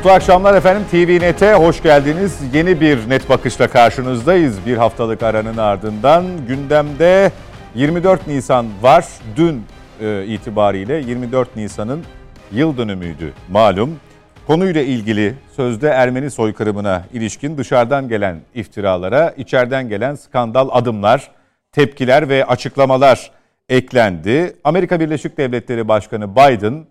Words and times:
Mutlu 0.00 0.10
akşamlar 0.10 0.54
efendim. 0.54 0.82
TV 0.90 1.20
Net'e 1.20 1.54
hoş 1.54 1.82
geldiniz. 1.82 2.38
Yeni 2.54 2.80
bir 2.80 3.10
net 3.10 3.28
bakışla 3.28 3.68
karşınızdayız. 3.68 4.66
Bir 4.66 4.76
haftalık 4.76 5.22
aranın 5.22 5.56
ardından 5.56 6.24
gündemde 6.48 7.32
24 7.74 8.26
Nisan 8.26 8.66
var. 8.82 9.06
Dün 9.36 9.62
e, 10.00 10.24
itibariyle 10.26 10.94
24 10.94 11.56
Nisan'ın 11.56 12.04
yıl 12.52 12.76
dönümüydü 12.76 13.32
malum. 13.48 14.00
Konuyla 14.46 14.82
ilgili 14.82 15.34
sözde 15.56 15.88
Ermeni 15.88 16.30
soykırımına 16.30 17.04
ilişkin 17.12 17.58
dışarıdan 17.58 18.08
gelen 18.08 18.40
iftiralara, 18.54 19.34
içeriden 19.36 19.88
gelen 19.88 20.14
skandal 20.14 20.68
adımlar, 20.72 21.30
tepkiler 21.72 22.28
ve 22.28 22.44
açıklamalar 22.44 23.30
eklendi. 23.68 24.56
Amerika 24.64 25.00
Birleşik 25.00 25.38
Devletleri 25.38 25.88
Başkanı 25.88 26.36
Biden 26.36 26.84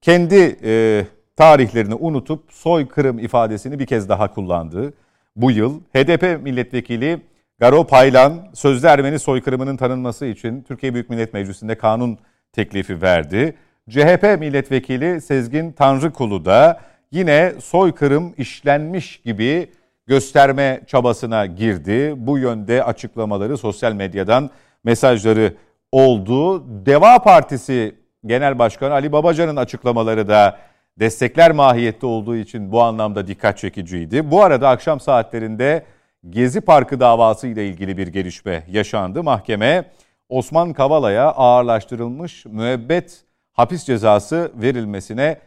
kendi 0.00 0.56
e, 0.64 1.04
tarihlerini 1.36 1.94
unutup 1.94 2.52
soykırım 2.52 3.18
ifadesini 3.18 3.78
bir 3.78 3.86
kez 3.86 4.08
daha 4.08 4.34
kullandı. 4.34 4.92
Bu 5.36 5.50
yıl 5.50 5.80
HDP 5.80 6.42
milletvekili 6.42 7.20
Garo 7.58 7.86
Paylan 7.86 8.48
sözde 8.54 8.88
Ermeni 8.88 9.18
soykırımının 9.18 9.76
tanınması 9.76 10.26
için 10.26 10.62
Türkiye 10.62 10.94
Büyük 10.94 11.10
Millet 11.10 11.34
Meclisi'nde 11.34 11.78
kanun 11.78 12.18
teklifi 12.52 13.02
verdi. 13.02 13.54
CHP 13.90 14.36
milletvekili 14.38 15.20
Sezgin 15.20 15.72
Tanrıkulu 15.72 16.44
da 16.44 16.80
yine 17.12 17.52
soykırım 17.60 18.34
işlenmiş 18.38 19.16
gibi 19.16 19.70
gösterme 20.06 20.80
çabasına 20.86 21.46
girdi. 21.46 22.14
Bu 22.16 22.38
yönde 22.38 22.84
açıklamaları 22.84 23.58
sosyal 23.58 23.92
medyadan 23.92 24.50
mesajları 24.84 25.54
oldu. 25.92 26.64
Deva 26.86 27.18
Partisi 27.18 27.94
Genel 28.26 28.58
Başkanı 28.58 28.92
Ali 28.92 29.12
Babacan'ın 29.12 29.56
açıklamaları 29.56 30.28
da 30.28 30.58
destekler 30.98 31.52
mahiyette 31.52 32.06
olduğu 32.06 32.36
için 32.36 32.72
bu 32.72 32.82
anlamda 32.82 33.26
dikkat 33.26 33.58
çekiciydi. 33.58 34.30
Bu 34.30 34.42
arada 34.42 34.68
akşam 34.68 35.00
saatlerinde 35.00 35.84
Gezi 36.30 36.60
Parkı 36.60 37.00
davası 37.00 37.46
ile 37.46 37.68
ilgili 37.68 37.96
bir 37.98 38.06
gelişme 38.06 38.64
yaşandı. 38.68 39.22
Mahkeme 39.22 39.90
Osman 40.28 40.72
Kavala'ya 40.72 41.30
ağırlaştırılmış 41.30 42.46
müebbet 42.46 43.24
hapis 43.52 43.84
cezası 43.84 44.52
verilmesine 44.54 45.38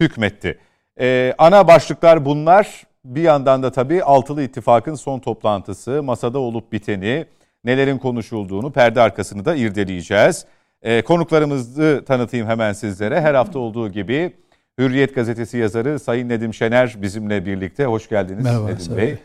hükmetti. 0.00 0.58
Ee, 1.00 1.34
ana 1.38 1.68
başlıklar 1.68 2.24
bunlar. 2.24 2.82
Bir 3.04 3.22
yandan 3.22 3.62
da 3.62 3.72
tabii 3.72 4.02
Altılı 4.02 4.42
İttifak'ın 4.42 4.94
son 4.94 5.18
toplantısı, 5.18 6.02
masada 6.02 6.38
olup 6.38 6.72
biteni, 6.72 7.26
nelerin 7.64 7.98
konuşulduğunu, 7.98 8.72
perde 8.72 9.00
arkasını 9.00 9.44
da 9.44 9.54
irdeleyeceğiz. 9.54 10.46
Ee, 10.82 11.02
konuklarımızı 11.02 12.04
tanıtayım 12.06 12.46
hemen 12.46 12.72
sizlere. 12.72 13.20
Her 13.20 13.34
hafta 13.34 13.58
olduğu 13.58 13.88
gibi 13.88 14.36
Hürriyet 14.78 15.14
Gazetesi 15.14 15.58
yazarı 15.58 15.98
Sayın 15.98 16.28
Nedim 16.28 16.54
Şener 16.54 16.96
bizimle 17.02 17.46
birlikte. 17.46 17.84
Hoş 17.84 18.08
geldiniz 18.08 18.44
Merhaba, 18.44 18.66
Nedim 18.66 18.96
Bey. 18.96 19.16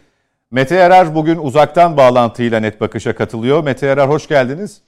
Mete 0.51 0.75
Yarar 0.75 1.15
bugün 1.15 1.37
uzaktan 1.37 1.97
bağlantıyla 1.97 2.59
Net 2.59 2.81
Bakış'a 2.81 3.15
katılıyor. 3.15 3.63
Mete 3.63 3.85
Yarar 3.87 4.09
hoş 4.09 4.27
geldiniz. 4.27 4.81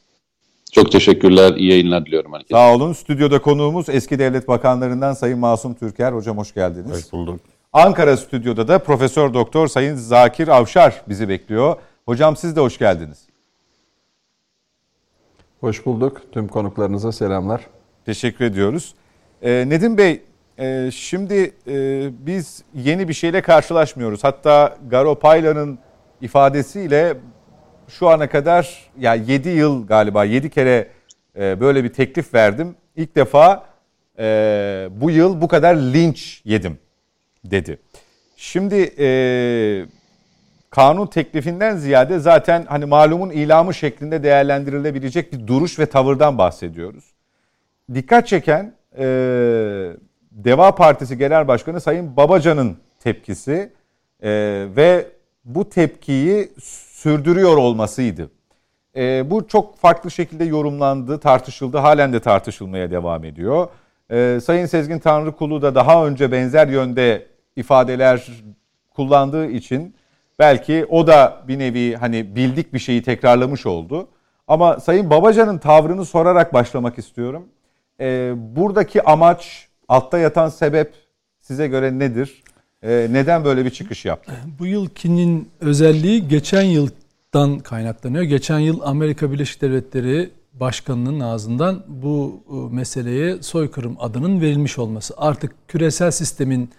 Çok 0.71 0.91
teşekkürler. 0.91 1.53
İyi 1.55 1.69
yayınlar 1.69 2.05
diliyorum 2.05 2.33
herkese. 2.33 2.53
Sağ 2.53 2.73
olun. 2.73 2.93
Stüdyoda 2.93 3.41
konuğumuz 3.41 3.89
eski 3.89 4.19
devlet 4.19 4.47
bakanlarından 4.47 5.13
Sayın 5.13 5.39
Masum 5.39 5.73
Türker. 5.73 6.11
Hocam 6.11 6.37
hoş 6.37 6.53
geldiniz. 6.53 6.91
Hoş 6.91 7.11
bulduk. 7.11 7.39
Ankara 7.73 8.17
stüdyoda 8.17 8.67
da 8.67 8.79
Profesör 8.79 9.33
Doktor 9.33 9.67
Sayın 9.67 9.95
Zakir 9.95 10.47
Avşar 10.47 11.01
bizi 11.09 11.29
bekliyor. 11.29 11.75
Hocam 12.05 12.35
siz 12.35 12.55
de 12.55 12.59
hoş 12.59 12.77
geldiniz. 12.77 13.27
Hoş 15.61 15.85
bulduk. 15.85 16.21
Tüm 16.31 16.47
konuklarınıza 16.47 17.11
selamlar. 17.11 17.67
Teşekkür 18.05 18.45
ediyoruz. 18.45 18.93
Ee, 19.41 19.65
Nedim 19.67 19.97
Bey, 19.97 20.21
e, 20.63 20.91
şimdi 20.91 21.53
e, 21.67 22.09
biz 22.25 22.63
yeni 22.73 23.07
bir 23.07 23.13
şeyle 23.13 23.41
karşılaşmıyoruz. 23.41 24.23
Hatta 24.23 24.77
Garo 24.89 25.19
Paylan'ın 25.19 25.79
ifadesiyle 26.21 27.17
şu 27.87 28.09
ana 28.09 28.29
kadar 28.29 28.91
ya 28.99 29.15
7 29.15 29.49
yıl 29.49 29.87
galiba 29.87 30.23
7 30.23 30.49
kere 30.49 30.87
e, 31.39 31.59
böyle 31.59 31.83
bir 31.83 31.93
teklif 31.93 32.33
verdim. 32.33 32.75
İlk 32.95 33.15
defa 33.15 33.65
e, 34.19 34.23
bu 34.91 35.11
yıl 35.11 35.41
bu 35.41 35.47
kadar 35.47 35.75
linç 35.75 36.41
yedim 36.45 36.79
dedi. 37.45 37.79
Şimdi 38.37 38.93
kanun 40.69 41.07
teklifinden 41.07 41.77
ziyade 41.77 42.19
zaten 42.19 42.65
hani 42.69 42.85
malumun 42.85 43.29
ilamı 43.29 43.73
şeklinde 43.73 44.23
değerlendirilebilecek 44.23 45.33
bir 45.33 45.47
duruş 45.47 45.79
ve 45.79 45.85
tavırdan 45.85 46.37
bahsediyoruz. 46.37 47.13
Dikkat 47.93 48.27
çeken 48.27 48.73
e, 48.97 49.05
Deva 50.33 50.75
Partisi 50.75 51.17
Genel 51.17 51.47
Başkanı 51.47 51.81
Sayın 51.81 52.17
Babacan'ın 52.17 52.77
tepkisi 52.99 53.73
e, 54.23 54.31
ve 54.75 55.07
bu 55.45 55.69
tepkiyi 55.69 56.51
sürdürüyor 56.61 57.57
olmasıydı. 57.57 58.29
E, 58.95 59.29
bu 59.29 59.47
çok 59.47 59.77
farklı 59.77 60.11
şekilde 60.11 60.43
yorumlandı, 60.43 61.19
tartışıldı, 61.19 61.77
halen 61.77 62.13
de 62.13 62.19
tartışılmaya 62.19 62.91
devam 62.91 63.23
ediyor. 63.23 63.67
E, 64.11 64.39
Sayın 64.43 64.65
Sezgin 64.65 64.99
Tanrıkulu 64.99 65.61
da 65.61 65.75
daha 65.75 66.05
önce 66.07 66.31
benzer 66.31 66.67
yönde 66.67 67.27
ifadeler 67.55 68.27
kullandığı 68.95 69.47
için 69.47 69.95
belki 70.39 70.85
o 70.89 71.07
da 71.07 71.43
bir 71.47 71.59
nevi 71.59 71.95
hani 71.95 72.35
bildik 72.35 72.73
bir 72.73 72.79
şeyi 72.79 73.03
tekrarlamış 73.03 73.65
oldu. 73.65 74.07
Ama 74.47 74.79
Sayın 74.79 75.09
Babacan'ın 75.09 75.57
tavrını 75.57 76.05
sorarak 76.05 76.53
başlamak 76.53 76.97
istiyorum. 76.97 77.47
E, 77.99 78.33
buradaki 78.37 79.03
amaç, 79.03 79.67
altta 79.87 80.17
yatan 80.17 80.49
sebep 80.49 80.93
size 81.41 81.67
göre 81.67 81.99
nedir? 81.99 82.43
E, 82.83 83.07
neden 83.11 83.45
böyle 83.45 83.65
bir 83.65 83.69
çıkış 83.69 84.05
yaptı? 84.05 84.33
Bu 84.59 84.65
yılkinin 84.65 85.49
özelliği 85.61 86.27
geçen 86.27 86.63
yıldan 86.63 87.59
kaynaklanıyor. 87.59 88.23
Geçen 88.23 88.59
yıl 88.59 88.81
Amerika 88.83 89.31
Birleşik 89.31 89.61
Devletleri 89.61 90.29
Başkanı'nın 90.53 91.19
ağzından 91.19 91.83
bu 91.87 92.43
e, 92.49 92.75
meseleye 92.75 93.41
soykırım 93.41 93.95
adının 93.99 94.41
verilmiş 94.41 94.79
olması. 94.79 95.13
Artık 95.17 95.51
küresel 95.67 96.11
sistemin 96.11 96.69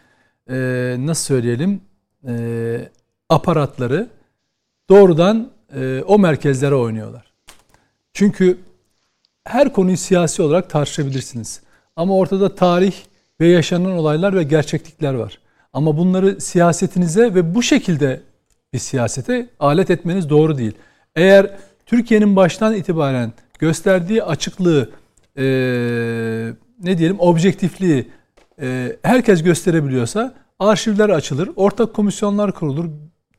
e, 0.51 0.55
nasıl 0.99 1.25
söyleyelim 1.25 1.81
e, 2.29 2.89
aparatları 3.29 4.09
doğrudan 4.89 5.51
e, 5.75 6.03
o 6.07 6.19
merkezlere 6.19 6.75
oynuyorlar. 6.75 7.33
Çünkü 8.13 8.59
her 9.45 9.73
konuyu 9.73 9.97
siyasi 9.97 10.43
olarak 10.43 10.71
tartışabilirsiniz. 10.71 11.61
Ama 11.97 12.17
ortada 12.17 12.55
tarih 12.55 12.95
ve 13.41 13.47
yaşanan 13.47 13.93
olaylar 13.93 14.37
ve 14.37 14.43
gerçeklikler 14.43 15.15
var. 15.15 15.39
Ama 15.73 15.97
bunları 15.97 16.41
siyasetinize 16.41 17.35
ve 17.35 17.55
bu 17.55 17.63
şekilde 17.63 18.21
bir 18.73 18.79
siyasete 18.79 19.49
alet 19.59 19.91
etmeniz 19.91 20.31
doğru 20.31 20.59
değil. 20.59 20.73
Eğer 21.17 21.51
Türkiye'nin 21.87 22.37
baştan 22.37 22.75
itibaren 22.75 23.33
gösterdiği 23.59 24.23
açıklığı, 24.23 24.91
e, 25.39 25.45
ne 26.83 26.99
diyelim 26.99 27.21
objektifliği 27.21 28.11
e, 28.61 28.97
herkes 29.03 29.43
gösterebiliyorsa 29.43 30.35
arşivler 30.59 31.09
açılır, 31.09 31.51
ortak 31.57 31.95
komisyonlar 31.95 32.53
kurulur, 32.53 32.91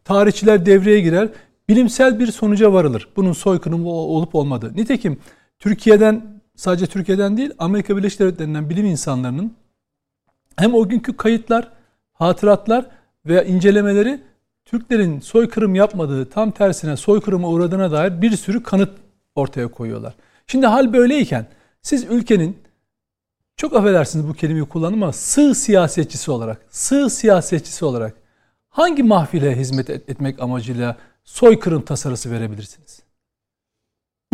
tarihçiler 0.03 0.65
devreye 0.65 0.99
girer, 0.99 1.29
bilimsel 1.69 2.19
bir 2.19 2.27
sonuca 2.27 2.73
varılır. 2.73 3.09
Bunun 3.15 3.33
soykırımı 3.33 3.89
olup 3.89 4.35
olmadığı. 4.35 4.75
Nitekim 4.75 5.17
Türkiye'den 5.59 6.34
sadece 6.55 6.87
Türkiye'den 6.87 7.37
değil 7.37 7.51
Amerika 7.59 7.97
Birleşik 7.97 8.19
Devletleri'nden 8.19 8.69
bilim 8.69 8.85
insanlarının 8.85 9.53
hem 10.55 10.73
o 10.73 10.87
günkü 10.89 11.17
kayıtlar, 11.17 11.71
hatıratlar 12.13 12.85
veya 13.25 13.43
incelemeleri 13.43 14.21
Türklerin 14.65 15.19
soykırım 15.19 15.75
yapmadığı, 15.75 16.29
tam 16.29 16.51
tersine 16.51 16.97
soykırıma 16.97 17.49
uğradığına 17.49 17.91
dair 17.91 18.21
bir 18.21 18.31
sürü 18.37 18.63
kanıt 18.63 18.89
ortaya 19.35 19.67
koyuyorlar. 19.67 20.15
Şimdi 20.47 20.65
hal 20.65 20.93
böyleyken 20.93 21.47
siz 21.81 22.03
ülkenin 22.03 22.57
çok 23.57 23.75
affedersiniz 23.75 24.27
bu 24.27 24.33
kelimeyi 24.33 24.65
kullanım 24.65 25.03
ama 25.03 25.13
sığ 25.13 25.55
siyasetçisi 25.55 26.31
olarak, 26.31 26.65
sığ 26.69 27.09
siyasetçisi 27.09 27.85
olarak 27.85 28.13
hangi 28.69 29.03
mahfile 29.03 29.55
hizmet 29.55 29.89
etmek 29.89 30.39
amacıyla 30.39 30.97
soykırım 31.23 31.81
tasarısı 31.81 32.31
verebilirsiniz? 32.31 33.04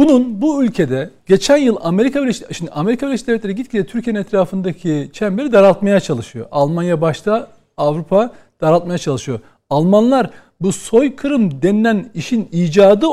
Bunun 0.02 0.42
bu 0.42 0.64
ülkede 0.64 1.10
geçen 1.26 1.58
yıl 1.58 1.78
Amerika 1.82 2.22
Birleşik 2.22 2.54
şimdi 2.54 2.72
Amerika 2.72 3.08
Birleşik 3.08 3.28
Devletleri 3.28 3.56
gitgide 3.56 3.86
Türkiye'nin 3.86 4.20
etrafındaki 4.20 5.10
çemberi 5.14 5.52
daraltmaya 5.52 6.00
çalışıyor. 6.00 6.46
Almanya 6.52 7.02
başta 7.02 7.48
Avrupa 7.78 8.34
daraltmaya 8.62 8.98
çalışıyor. 8.98 9.40
Almanlar 9.70 10.30
bu 10.62 10.72
soykırım 10.72 11.62
denilen 11.62 12.10
işin 12.14 12.50
icadı 12.52 13.06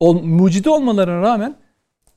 ol, 0.00 0.22
mucidi 0.22 0.70
olmalarına 0.70 1.22
rağmen 1.22 1.56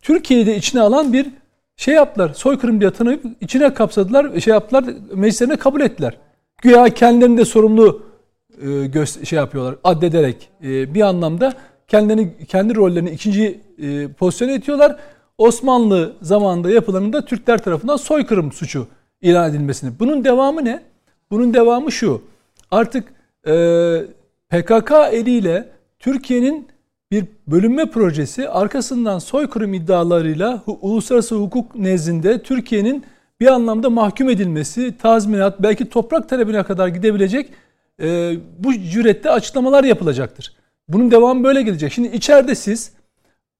Türkiye'de 0.01 0.55
içine 0.55 0.81
alan 0.81 1.13
bir 1.13 1.27
şey 1.75 1.93
yaptılar. 1.93 2.33
Soykırım 2.33 2.79
diye 2.79 2.91
tanıyıp 2.91 3.25
içine 3.41 3.73
kapsadılar, 3.73 4.39
şey 4.39 4.53
yaptılar, 4.53 4.85
meclislerine 5.13 5.55
kabul 5.55 5.81
ettiler. 5.81 6.17
Güya 6.61 6.89
kendilerini 6.89 7.37
de 7.37 7.45
sorumlu 7.45 8.03
e, 8.61 9.25
şey 9.25 9.37
yapıyorlar, 9.37 9.75
addederek 9.83 10.49
e, 10.63 10.93
bir 10.93 11.01
anlamda 11.01 11.53
kendilerini 11.87 12.45
kendi 12.47 12.75
rollerini 12.75 13.09
ikinci 13.09 13.59
e, 13.77 14.07
pozisyona 14.07 14.51
itiyorlar. 14.51 14.95
Osmanlı 15.37 16.13
zamanında 16.21 16.71
yapılanında 16.71 17.25
Türkler 17.25 17.63
tarafından 17.63 17.95
soykırım 17.95 18.51
suçu 18.51 18.87
ilan 19.21 19.49
edilmesini. 19.49 19.99
Bunun 19.99 20.25
devamı 20.25 20.65
ne? 20.65 20.83
Bunun 21.31 21.53
devamı 21.53 21.91
şu. 21.91 22.21
Artık 22.71 23.13
e, 23.47 23.53
PKK 24.49 24.91
eliyle 25.11 25.69
Türkiye'nin 25.99 26.67
bir 27.11 27.25
bölünme 27.47 27.85
projesi 27.85 28.49
arkasından 28.49 29.19
soykırım 29.19 29.73
iddialarıyla 29.73 30.63
uluslararası 30.81 31.35
hukuk 31.35 31.75
nezdinde 31.75 32.43
Türkiye'nin 32.43 33.05
bir 33.39 33.47
anlamda 33.47 33.89
mahkum 33.89 34.29
edilmesi, 34.29 34.97
tazminat, 34.97 35.63
belki 35.63 35.89
toprak 35.89 36.29
talebine 36.29 36.63
kadar 36.63 36.87
gidebilecek 36.87 37.49
e, 38.01 38.33
bu 38.59 38.73
cürette 38.73 39.31
açıklamalar 39.31 39.83
yapılacaktır. 39.83 40.53
Bunun 40.89 41.11
devamı 41.11 41.43
böyle 41.43 41.61
gelecek. 41.61 41.93
Şimdi 41.93 42.07
içeride 42.07 42.55
siz, 42.55 42.91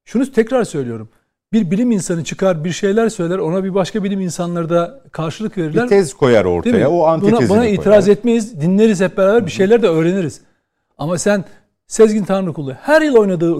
şunu 0.05 0.31
tekrar 0.31 0.63
söylüyorum. 0.63 1.09
Bir 1.53 1.71
bilim 1.71 1.91
insanı 1.91 2.23
çıkar 2.23 2.63
bir 2.63 2.71
şeyler 2.71 3.09
söyler 3.09 3.37
ona 3.37 3.63
bir 3.63 3.73
başka 3.73 4.03
bilim 4.03 4.21
insanları 4.21 4.69
da 4.69 5.03
karşılık 5.11 5.57
verirler. 5.57 5.83
Bir 5.83 5.89
tez 5.89 6.13
koyar 6.13 6.45
ortaya 6.45 6.89
o 6.89 7.03
antitezini 7.03 7.49
buna, 7.49 7.57
buna 7.57 7.67
itiraz 7.67 8.05
koyar. 8.05 8.17
etmeyiz 8.17 8.61
dinleriz 8.61 9.01
hep 9.01 9.17
beraber 9.17 9.45
bir 9.45 9.51
şeyler 9.51 9.81
de 9.81 9.87
öğreniriz. 9.87 10.41
Ama 10.97 11.17
sen 11.17 11.45
Sezgin 11.87 12.23
Tanrıkulu 12.23 12.73
her 12.73 13.01
yıl 13.01 13.15
oynadığı 13.15 13.55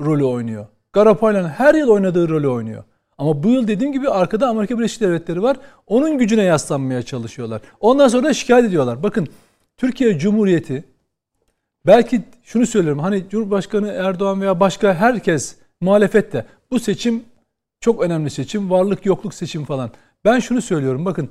rolü 0.00 0.24
oynuyor. 0.24 0.66
Garapaylan 0.92 1.48
her 1.48 1.74
yıl 1.74 1.88
oynadığı 1.88 2.28
rolü 2.28 2.48
oynuyor. 2.48 2.84
Ama 3.18 3.42
bu 3.42 3.48
yıl 3.48 3.68
dediğim 3.68 3.92
gibi 3.92 4.08
arkada 4.10 4.48
Amerika 4.48 4.78
Birleşik 4.78 5.00
Devletleri 5.00 5.42
var. 5.42 5.56
Onun 5.86 6.18
gücüne 6.18 6.42
yaslanmaya 6.42 7.02
çalışıyorlar. 7.02 7.60
Ondan 7.80 8.08
sonra 8.08 8.24
da 8.24 8.34
şikayet 8.34 8.64
ediyorlar. 8.64 9.02
Bakın 9.02 9.28
Türkiye 9.76 10.18
Cumhuriyeti 10.18 10.84
belki 11.86 12.22
şunu 12.42 12.66
söylüyorum. 12.66 12.98
Hani 12.98 13.24
Cumhurbaşkanı 13.28 13.88
Erdoğan 13.88 14.40
veya 14.40 14.60
başka 14.60 14.94
herkes 14.94 15.56
muhalefette 15.80 16.46
bu 16.70 16.80
seçim 16.80 17.24
çok 17.80 18.02
önemli 18.02 18.30
seçim. 18.30 18.70
Varlık 18.70 19.06
yokluk 19.06 19.34
seçim 19.34 19.64
falan. 19.64 19.90
Ben 20.24 20.38
şunu 20.38 20.62
söylüyorum. 20.62 21.04
Bakın 21.04 21.28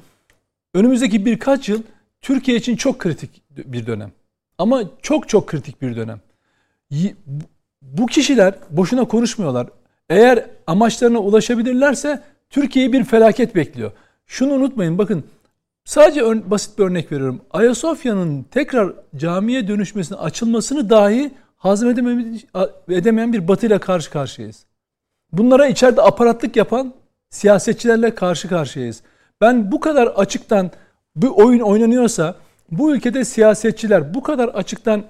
önümüzdeki 0.73 1.25
birkaç 1.25 1.69
yıl 1.69 1.83
Türkiye 2.21 2.57
için 2.57 2.75
çok 2.75 2.99
kritik 2.99 3.41
bir 3.49 3.85
dönem. 3.85 4.11
Ama 4.57 4.83
çok 5.01 5.29
çok 5.29 5.47
kritik 5.47 5.81
bir 5.81 5.95
dönem. 5.95 6.21
Bu 7.81 8.05
kişiler 8.05 8.55
boşuna 8.69 9.05
konuşmuyorlar. 9.05 9.67
Eğer 10.09 10.45
amaçlarına 10.67 11.19
ulaşabilirlerse 11.19 12.21
Türkiye'yi 12.49 12.93
bir 12.93 13.03
felaket 13.03 13.55
bekliyor. 13.55 13.91
Şunu 14.25 14.53
unutmayın 14.53 14.97
bakın 14.97 15.23
sadece 15.85 16.21
ör, 16.21 16.51
basit 16.51 16.79
bir 16.79 16.83
örnek 16.83 17.11
veriyorum. 17.11 17.41
Ayasofya'nın 17.51 18.43
tekrar 18.43 18.93
camiye 19.15 19.67
dönüşmesini 19.67 20.17
açılmasını 20.17 20.89
dahi 20.89 21.31
hazmedemeyen 21.57 23.33
bir 23.33 23.47
batıyla 23.47 23.79
karşı 23.79 24.11
karşıyayız. 24.11 24.65
Bunlara 25.31 25.67
içeride 25.67 26.01
aparatlık 26.01 26.55
yapan 26.55 26.93
siyasetçilerle 27.29 28.15
karşı 28.15 28.49
karşıyayız. 28.49 29.01
Ben 29.41 29.71
bu 29.71 29.79
kadar 29.79 30.07
açıktan 30.07 30.71
bir 31.15 31.27
oyun 31.27 31.59
oynanıyorsa 31.59 32.35
bu 32.71 32.95
ülkede 32.95 33.25
siyasetçiler 33.25 34.13
bu 34.13 34.23
kadar 34.23 34.47
açıktan 34.47 35.03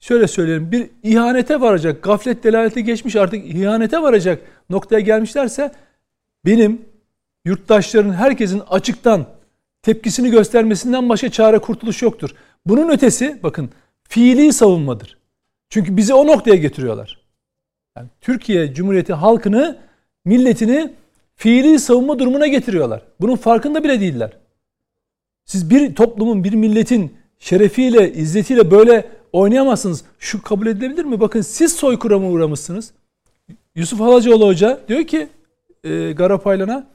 şöyle 0.00 0.28
söyleyelim 0.28 0.72
bir 0.72 0.90
ihanete 1.02 1.60
varacak, 1.60 2.02
gaflet 2.02 2.44
delalete 2.44 2.80
geçmiş 2.80 3.16
artık 3.16 3.46
ihanete 3.46 4.02
varacak 4.02 4.42
noktaya 4.70 5.00
gelmişlerse 5.00 5.72
benim 6.44 6.82
yurttaşların 7.44 8.12
herkesin 8.12 8.62
açıktan 8.70 9.26
tepkisini 9.82 10.30
göstermesinden 10.30 11.08
başka 11.08 11.30
çare 11.30 11.58
kurtuluş 11.58 12.02
yoktur. 12.02 12.30
Bunun 12.66 12.88
ötesi 12.88 13.40
bakın 13.42 13.70
fiili 14.02 14.52
savunmadır. 14.52 15.18
Çünkü 15.68 15.96
bizi 15.96 16.14
o 16.14 16.26
noktaya 16.26 16.56
getiriyorlar. 16.56 17.20
Yani 17.96 18.08
Türkiye 18.20 18.74
Cumhuriyeti 18.74 19.12
halkını, 19.12 19.78
milletini 20.24 20.92
fiili 21.34 21.78
savunma 21.78 22.18
durumuna 22.18 22.46
getiriyorlar. 22.46 23.02
Bunun 23.20 23.36
farkında 23.36 23.84
bile 23.84 24.00
değiller. 24.00 24.32
Siz 25.44 25.70
bir 25.70 25.94
toplumun, 25.94 26.44
bir 26.44 26.52
milletin 26.52 27.16
şerefiyle, 27.38 28.12
izzetiyle 28.12 28.70
böyle 28.70 29.08
oynayamazsınız. 29.32 30.04
Şu 30.18 30.42
kabul 30.42 30.66
edilebilir 30.66 31.04
mi? 31.04 31.20
Bakın 31.20 31.40
siz 31.40 31.72
soykırıma 31.72 32.28
uğramışsınız. 32.28 32.92
Yusuf 33.74 34.00
Halacıoğlu 34.00 34.46
Hoca 34.46 34.80
diyor 34.88 35.04
ki 35.04 35.28
e, 35.84 36.12
Garapaylan'a 36.12 36.86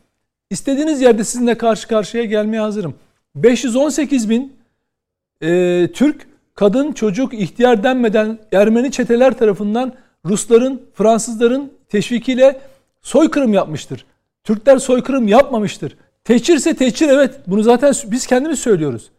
istediğiniz 0.50 1.02
yerde 1.02 1.24
sizinle 1.24 1.58
karşı 1.58 1.88
karşıya 1.88 2.24
gelmeye 2.24 2.60
hazırım. 2.60 2.96
518 3.36 4.30
bin 4.30 4.54
e, 5.42 5.90
Türk 5.94 6.28
kadın, 6.56 6.92
çocuk, 6.92 7.34
ihtiyar 7.34 7.84
denmeden 7.84 8.40
Ermeni 8.52 8.92
çeteler 8.92 9.38
tarafından 9.38 9.94
Rusların, 10.26 10.82
Fransızların 10.94 11.72
teşvikiyle 11.90 12.62
soykırım 13.02 13.54
yapmıştır. 13.54 14.06
Türkler 14.44 14.78
soykırım 14.78 15.28
yapmamıştır. 15.28 15.98
Teçhirse 16.24 16.74
teçhir 16.76 17.10
evet. 17.10 17.36
Bunu 17.48 17.64
zaten 17.64 17.94
biz 18.06 18.28
kendimiz 18.28 18.60
söylüyoruz. 18.60 19.12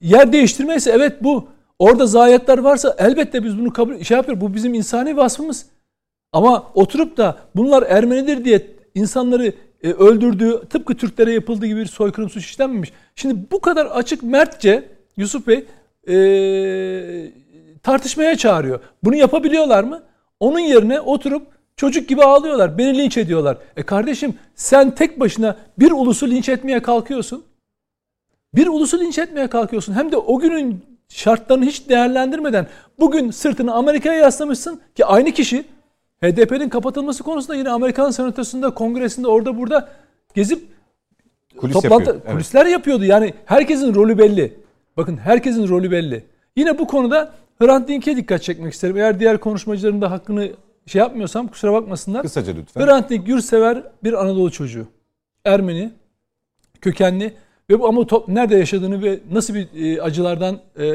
Yer 0.00 0.32
değiştirmeyse 0.32 0.90
evet 0.90 1.24
bu. 1.24 1.48
Orada 1.78 2.06
zayiatlar 2.06 2.58
varsa 2.58 2.96
elbette 2.98 3.44
biz 3.44 3.58
bunu 3.58 3.72
kabul 3.72 4.02
şey 4.02 4.16
yapıyoruz. 4.16 4.40
Bu 4.40 4.54
bizim 4.54 4.74
insani 4.74 5.16
vasfımız. 5.16 5.66
Ama 6.32 6.70
oturup 6.74 7.16
da 7.16 7.38
bunlar 7.56 7.82
Ermenidir 7.82 8.44
diye 8.44 8.66
insanları 8.94 9.52
e, 9.82 9.92
öldürdüğü 9.92 10.68
tıpkı 10.70 10.96
Türklere 10.96 11.32
yapıldığı 11.32 11.66
gibi 11.66 11.80
bir 11.80 11.86
soykırım 11.86 12.30
suç 12.30 12.44
işlenmemiş. 12.44 12.92
Şimdi 13.16 13.50
bu 13.50 13.60
kadar 13.60 13.86
açık 13.86 14.22
mertçe 14.22 14.88
Yusuf 15.16 15.46
Bey 15.46 15.64
e, 16.08 17.32
tartışmaya 17.82 18.36
çağırıyor. 18.36 18.80
Bunu 19.04 19.16
yapabiliyorlar 19.16 19.84
mı? 19.84 20.02
Onun 20.40 20.58
yerine 20.58 21.00
oturup 21.00 21.46
çocuk 21.76 22.08
gibi 22.08 22.22
ağlıyorlar. 22.22 22.78
Beni 22.78 22.98
linç 22.98 23.16
ediyorlar. 23.16 23.58
E 23.76 23.82
kardeşim 23.82 24.34
sen 24.54 24.94
tek 24.94 25.20
başına 25.20 25.56
bir 25.78 25.90
ulusu 25.90 26.30
linç 26.30 26.48
etmeye 26.48 26.82
kalkıyorsun. 26.82 27.44
Bir 28.54 28.66
ulusu 28.66 29.00
linç 29.00 29.18
etmeye 29.18 29.46
kalkıyorsun. 29.46 29.94
Hem 29.94 30.12
de 30.12 30.16
o 30.16 30.38
günün 30.38 30.84
şartlarını 31.08 31.64
hiç 31.64 31.88
değerlendirmeden 31.88 32.66
bugün 33.00 33.30
sırtını 33.30 33.74
Amerika'ya 33.74 34.18
yaslamışsın 34.18 34.80
ki 34.94 35.04
aynı 35.04 35.32
kişi 35.32 35.64
HDP'nin 36.22 36.68
kapatılması 36.68 37.22
konusunda 37.22 37.54
yine 37.54 37.70
Amerikan 37.70 38.10
senatosunda, 38.10 38.74
kongresinde 38.74 39.28
orada 39.28 39.58
burada 39.58 39.88
gezip 40.34 40.72
Kulis 41.56 41.72
toplantı 41.72 42.10
yapıyor, 42.10 42.34
kulisler 42.34 42.62
evet. 42.62 42.72
yapıyordu. 42.72 43.04
Yani 43.04 43.34
herkesin 43.44 43.94
rolü 43.94 44.18
belli. 44.18 44.54
Bakın 44.96 45.16
herkesin 45.16 45.68
rolü 45.68 45.90
belli. 45.90 46.24
Yine 46.56 46.78
bu 46.78 46.86
konuda 46.86 47.32
Hrant 47.58 47.88
Dink'e 47.88 48.16
dikkat 48.16 48.42
çekmek 48.42 48.72
isterim. 48.72 48.96
Eğer 48.96 49.20
diğer 49.20 49.38
konuşmacıların 49.38 50.00
da 50.00 50.10
hakkını 50.10 50.50
şey 50.86 50.98
yapmıyorsam 50.98 51.48
kusura 51.48 51.72
bakmasınlar. 51.72 52.22
Kısaca 52.22 52.52
lütfen. 52.52 52.86
Hrant 52.86 53.10
Dink 53.10 53.28
yurtsever 53.28 53.82
bir 54.04 54.12
Anadolu 54.12 54.50
çocuğu. 54.50 54.86
Ermeni, 55.44 55.92
kökenli 56.80 57.34
ve 57.70 57.80
bu 57.80 57.88
ama 57.88 58.06
top, 58.06 58.28
nerede 58.28 58.56
yaşadığını 58.56 59.02
ve 59.02 59.20
nasıl 59.32 59.54
bir 59.54 59.68
e, 59.74 60.02
acılardan 60.02 60.60
e, 60.76 60.86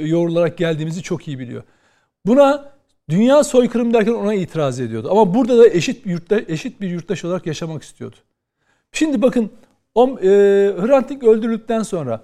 yoğrularak 0.00 0.58
geldiğimizi 0.58 1.02
çok 1.02 1.28
iyi 1.28 1.38
biliyor. 1.38 1.62
Buna 2.26 2.75
dünya 3.10 3.44
soykırım 3.44 3.94
derken 3.94 4.12
ona 4.12 4.34
itiraz 4.34 4.80
ediyordu. 4.80 5.08
Ama 5.10 5.34
burada 5.34 5.58
da 5.58 5.68
eşit 5.68 6.06
bir 6.06 6.10
yurtta, 6.10 6.40
eşit 6.48 6.80
bir 6.80 6.90
yurttaş 6.90 7.24
olarak 7.24 7.46
yaşamak 7.46 7.82
istiyordu. 7.82 8.16
Şimdi 8.92 9.22
bakın 9.22 9.50
o, 9.94 10.08
e, 10.08 10.28
Hrant 10.80 11.08
Dink 11.10 11.24
öldürüldükten 11.24 11.82
sonra 11.82 12.22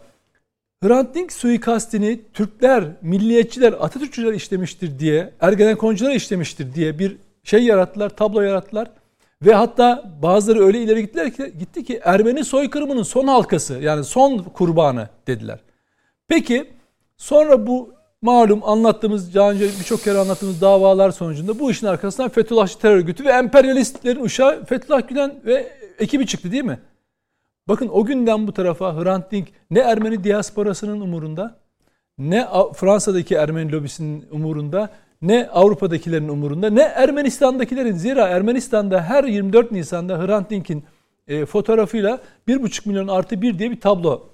Hrant 0.83 1.15
Dink 1.15 1.33
suikastini 1.33 2.21
Türkler, 2.33 2.85
milliyetçiler, 3.03 3.73
Atatürkçüler 3.73 4.33
işlemiştir 4.33 4.99
diye, 4.99 5.33
Ergenekoncular 5.41 6.11
işlemiştir 6.11 6.75
diye 6.75 6.99
bir 6.99 7.17
şey 7.45 7.65
yarattılar, 7.65 8.11
tablo 8.11 8.41
yarattılar. 8.41 8.91
Ve 9.43 9.55
hatta 9.55 10.13
bazıları 10.23 10.65
öyle 10.65 10.83
ileri 10.83 11.03
gittiler 11.03 11.33
ki, 11.33 11.53
gitti 11.59 11.85
ki 11.85 12.01
Ermeni 12.05 12.45
soykırımının 12.45 13.03
son 13.03 13.27
halkası 13.27 13.75
yani 13.75 14.05
son 14.05 14.39
kurbanı 14.39 15.09
dediler. 15.27 15.59
Peki 16.29 16.71
sonra 17.17 17.67
bu 17.67 17.95
malum 18.23 18.61
anlattığımız 18.65 19.35
daha 19.35 19.51
önce 19.51 19.65
birçok 19.81 20.05
kere 20.05 20.19
anlattığımız 20.19 20.61
davalar 20.61 21.11
sonucunda 21.11 21.59
bu 21.59 21.71
işin 21.71 21.87
arkasından 21.87 22.29
Fethullahçı 22.29 22.79
terör 22.79 22.97
örgütü 22.97 23.25
ve 23.25 23.31
emperyalistlerin 23.31 24.25
uşağı 24.25 24.65
Fethullah 24.65 25.09
Gülen 25.09 25.41
ve 25.47 25.73
ekibi 25.99 26.27
çıktı 26.27 26.53
değil 26.53 26.65
mi? 26.65 26.79
Bakın 27.69 27.89
o 27.93 28.05
günden 28.05 28.47
bu 28.47 28.53
tarafa 28.53 28.97
Hrant 28.97 29.33
Dink 29.33 29.49
ne 29.71 29.79
Ermeni 29.79 30.25
diasporasının 30.25 31.01
umurunda 31.01 31.57
ne 32.19 32.47
Fransa'daki 32.75 33.35
Ermeni 33.35 33.73
lobisinin 33.73 34.27
umurunda 34.31 34.91
ne 35.23 35.49
Avrupa'dakilerin 35.53 36.29
umurunda 36.29 36.71
ne 36.71 36.83
Ermenistan'dakilerin. 36.83 37.97
Zira 37.97 38.29
Ermenistan'da 38.29 39.03
her 39.03 39.25
24 39.25 39.73
Nisan'da 39.73 40.19
Hrant 40.19 40.51
Dink'in 40.51 40.85
e, 41.29 41.47
fotoğrafıyla 41.47 42.21
1,5 42.49 42.89
milyon 42.89 43.09
artı 43.09 43.43
1 43.43 43.59
diye 43.59 43.71
bir 43.71 43.81
tablo 43.81 44.29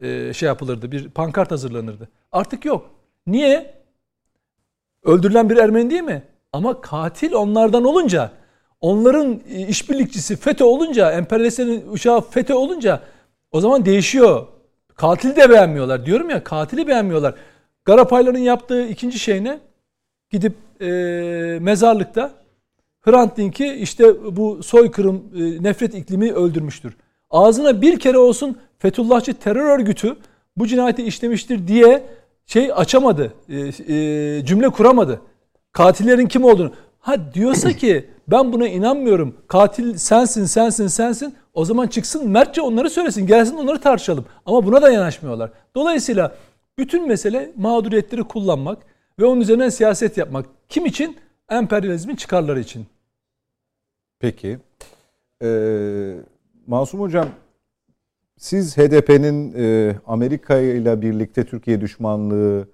e, 0.00 0.32
şey 0.32 0.46
yapılırdı. 0.46 0.92
Bir 0.92 1.08
pankart 1.08 1.50
hazırlanırdı. 1.50 2.08
Artık 2.32 2.64
yok. 2.64 2.99
Niye? 3.26 3.74
Öldürülen 5.04 5.50
bir 5.50 5.56
Ermeni 5.56 5.90
değil 5.90 6.02
mi? 6.02 6.22
Ama 6.52 6.80
katil 6.80 7.32
onlardan 7.32 7.84
olunca, 7.84 8.32
onların 8.80 9.38
işbirlikçisi 9.68 10.36
FETÖ 10.36 10.64
olunca, 10.64 11.12
emperyalistlerin 11.12 11.84
uşağı 11.90 12.20
FETÖ 12.20 12.54
olunca 12.54 13.00
o 13.52 13.60
zaman 13.60 13.84
değişiyor. 13.84 14.46
Katili 14.94 15.36
de 15.36 15.50
beğenmiyorlar. 15.50 16.06
Diyorum 16.06 16.30
ya 16.30 16.44
katili 16.44 16.86
beğenmiyorlar. 16.86 17.34
Garapayların 17.84 18.38
yaptığı 18.38 18.86
ikinci 18.86 19.18
şey 19.18 19.44
ne? 19.44 19.60
gidip 20.30 20.54
e, 20.80 20.86
mezarlıkta 21.60 22.30
Hrant 23.00 23.36
Dink'i 23.36 23.66
işte 23.66 24.36
bu 24.36 24.62
soykırım 24.62 25.24
e, 25.36 25.62
nefret 25.62 25.94
iklimi 25.94 26.32
öldürmüştür. 26.32 26.96
Ağzına 27.30 27.82
bir 27.82 27.98
kere 27.98 28.18
olsun 28.18 28.58
Fethullahçı 28.78 29.34
terör 29.34 29.78
örgütü 29.78 30.16
bu 30.56 30.66
cinayeti 30.66 31.02
işlemiştir 31.02 31.68
diye 31.68 32.06
şey 32.52 32.72
açamadı. 32.74 33.32
E, 33.48 33.58
e, 33.58 34.44
cümle 34.44 34.68
kuramadı. 34.68 35.20
Katillerin 35.72 36.26
kim 36.26 36.44
olduğunu. 36.44 36.72
Ha 37.00 37.34
diyorsa 37.34 37.72
ki 37.72 38.10
ben 38.28 38.52
buna 38.52 38.68
inanmıyorum. 38.68 39.36
Katil 39.48 39.96
sensin, 39.96 40.44
sensin, 40.44 40.86
sensin. 40.86 41.34
O 41.54 41.64
zaman 41.64 41.86
çıksın 41.86 42.28
mertçe 42.28 42.62
onları 42.62 42.90
söylesin. 42.90 43.26
Gelsin 43.26 43.56
onları 43.56 43.80
tartışalım. 43.80 44.24
Ama 44.46 44.66
buna 44.66 44.82
da 44.82 44.90
yanaşmıyorlar. 44.90 45.50
Dolayısıyla 45.74 46.36
bütün 46.78 47.08
mesele 47.08 47.52
mağduriyetleri 47.56 48.22
kullanmak 48.22 48.78
ve 49.18 49.24
onun 49.24 49.40
üzerinden 49.40 49.68
siyaset 49.68 50.16
yapmak. 50.16 50.46
Kim 50.68 50.86
için? 50.86 51.16
Emperyalizmin 51.50 52.16
çıkarları 52.16 52.60
için. 52.60 52.86
Peki. 54.18 54.58
Ee, 55.42 56.14
Masum 56.66 57.00
Hocam 57.00 57.28
siz 58.40 58.78
HDP'nin 58.78 59.54
e, 59.56 59.96
Amerika 60.06 60.58
ile 60.58 61.02
birlikte 61.02 61.44
Türkiye 61.44 61.80
düşmanlığı 61.80 62.68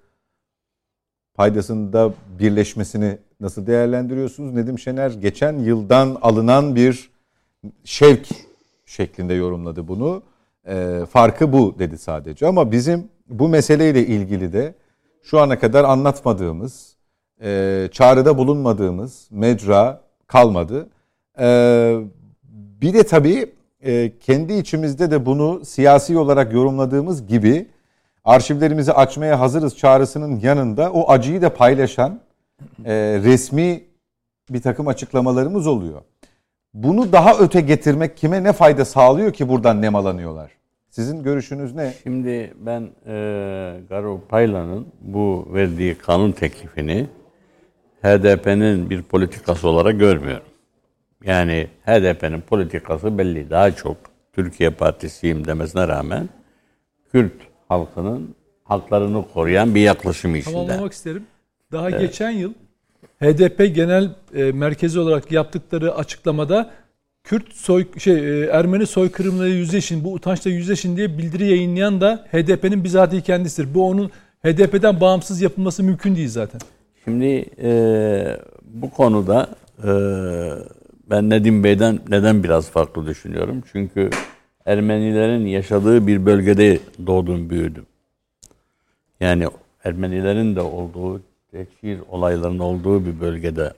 paydasında 1.33 2.13
birleşmesini 2.39 3.17
nasıl 3.39 3.67
değerlendiriyorsunuz? 3.67 4.53
Nedim 4.53 4.79
Şener 4.79 5.11
geçen 5.11 5.59
yıldan 5.59 6.17
alınan 6.21 6.75
bir 6.75 7.09
şevk 7.83 8.27
şeklinde 8.85 9.33
yorumladı 9.33 9.87
bunu. 9.87 10.23
E, 10.67 11.01
farkı 11.11 11.53
bu 11.53 11.75
dedi 11.79 11.97
sadece 11.97 12.47
ama 12.47 12.71
bizim 12.71 13.07
bu 13.29 13.49
meseleyle 13.49 14.05
ilgili 14.07 14.53
de 14.53 14.75
şu 15.23 15.39
ana 15.39 15.59
kadar 15.59 15.83
anlatmadığımız, 15.83 16.95
e, 17.41 17.89
çağrıda 17.91 18.37
bulunmadığımız 18.37 19.27
mecra 19.31 20.01
kalmadı. 20.27 20.89
E, 21.39 21.47
bir 22.81 22.93
de 22.93 23.03
tabii 23.03 23.56
e, 23.87 24.11
kendi 24.19 24.53
içimizde 24.53 25.11
de 25.11 25.25
bunu 25.25 25.65
siyasi 25.65 26.17
olarak 26.17 26.53
yorumladığımız 26.53 27.27
gibi 27.27 27.67
arşivlerimizi 28.25 28.93
açmaya 28.93 29.39
hazırız 29.39 29.77
çağrısının 29.77 30.39
yanında 30.39 30.91
o 30.91 31.11
acıyı 31.11 31.41
da 31.41 31.53
paylaşan 31.53 32.19
e, 32.85 32.93
resmi 33.23 33.83
bir 34.49 34.61
takım 34.61 34.87
açıklamalarımız 34.87 35.67
oluyor. 35.67 36.01
Bunu 36.73 37.11
daha 37.11 37.37
öte 37.37 37.61
getirmek 37.61 38.17
kime 38.17 38.43
ne 38.43 38.53
fayda 38.53 38.85
sağlıyor 38.85 39.33
ki 39.33 39.49
buradan 39.49 39.81
nemalanıyorlar? 39.81 40.51
Sizin 40.89 41.23
görüşünüz 41.23 41.75
ne? 41.75 41.93
Şimdi 42.03 42.53
ben 42.59 42.89
e, 43.07 43.13
Garo 43.89 44.21
Paylan'ın 44.29 44.87
bu 45.01 45.47
verdiği 45.53 45.95
kanun 45.95 46.31
teklifini 46.31 47.07
HDP'nin 48.01 48.89
bir 48.89 49.01
politikası 49.01 49.67
olarak 49.67 49.99
görmüyorum. 49.99 50.46
Yani 51.23 51.67
HDP'nin 51.85 52.41
politikası 52.41 53.17
belli. 53.17 53.49
Daha 53.49 53.71
çok 53.71 53.97
Türkiye 54.33 54.69
Partisiyim 54.69 55.47
demesine 55.47 55.87
rağmen 55.87 56.29
Kürt 57.11 57.33
halkının 57.69 58.35
haklarını 58.63 59.25
koruyan 59.33 59.75
bir 59.75 59.81
yaklaşım 59.81 60.35
içinde. 60.35 60.53
Tamamlamak 60.53 60.93
isterim. 60.93 61.23
Daha 61.71 61.89
evet. 61.89 61.99
geçen 61.99 62.31
yıl 62.31 62.53
HDP 63.21 63.75
genel 63.75 64.09
e, 64.35 64.51
merkezi 64.51 64.99
olarak 64.99 65.31
yaptıkları 65.31 65.95
açıklamada 65.95 66.71
Kürt 67.23 67.53
soy 67.53 67.85
şey 67.97 68.43
e, 68.43 68.45
Ermeni 68.45 68.85
soykırımları 68.87 69.49
yüzleşin, 69.49 70.03
bu 70.03 70.13
utançla 70.13 70.49
yüzleşin 70.49 70.97
diye 70.97 71.17
bildiri 71.17 71.45
yayınlayan 71.47 72.01
da 72.01 72.25
HDP'nin 72.31 72.83
bizatihi 72.83 73.21
kendisidir. 73.21 73.73
Bu 73.73 73.87
onun 73.89 74.11
HDP'den 74.45 75.01
bağımsız 75.01 75.41
yapılması 75.41 75.83
mümkün 75.83 76.15
değil 76.15 76.29
zaten. 76.29 76.61
Şimdi 77.03 77.45
e, 77.61 77.71
bu 78.63 78.89
konuda 78.89 79.49
e, 79.83 79.89
ben 81.09 81.29
Nedim 81.29 81.63
Bey'den 81.63 81.99
neden 82.09 82.43
biraz 82.43 82.69
farklı 82.69 83.05
düşünüyorum? 83.05 83.63
Çünkü 83.71 84.09
Ermenilerin 84.65 85.45
yaşadığı 85.45 86.07
bir 86.07 86.25
bölgede 86.25 86.79
doğdum, 87.07 87.49
büyüdüm. 87.49 87.85
Yani 89.19 89.47
Ermenilerin 89.83 90.55
de 90.55 90.61
olduğu, 90.61 91.21
tekşir 91.51 91.99
olaylarının 92.09 92.59
olduğu 92.59 93.05
bir 93.05 93.19
bölgede 93.19 93.73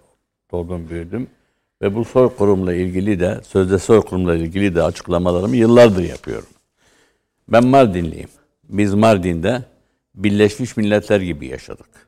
doğdum, 0.51 0.89
büyüdüm. 0.89 1.27
Ve 1.81 1.95
bu 1.95 2.05
soykırımla 2.05 2.73
ilgili 2.73 3.19
de, 3.19 3.39
sözde 3.43 3.79
soykırımla 3.79 4.35
ilgili 4.35 4.75
de 4.75 4.83
açıklamalarımı 4.83 5.55
yıllardır 5.55 6.03
yapıyorum. 6.03 6.49
Ben 7.47 7.65
Mardinliyim. 7.65 8.29
Biz 8.69 8.93
Mardin'de 8.93 9.63
Birleşmiş 10.15 10.77
Milletler 10.77 11.21
gibi 11.21 11.47
yaşadık. 11.47 12.07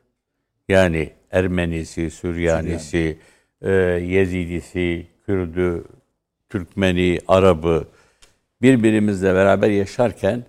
Yani 0.68 1.10
Ermenisi, 1.30 2.10
Süryanisi, 2.10 3.18
e, 3.62 3.70
Yezidisi, 3.72 5.06
Kürdü, 5.32 5.84
Türkmeni, 6.50 7.18
Arabı 7.28 7.84
birbirimizle 8.62 9.34
beraber 9.34 9.70
yaşarken 9.70 10.44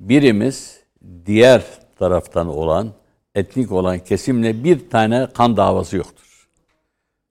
birimiz 0.00 0.80
diğer 1.26 1.64
taraftan 1.98 2.48
olan, 2.48 2.92
etnik 3.34 3.72
olan 3.72 3.98
kesimle 3.98 4.64
bir 4.64 4.90
tane 4.90 5.28
kan 5.34 5.56
davası 5.56 5.96
yoktur. 5.96 6.48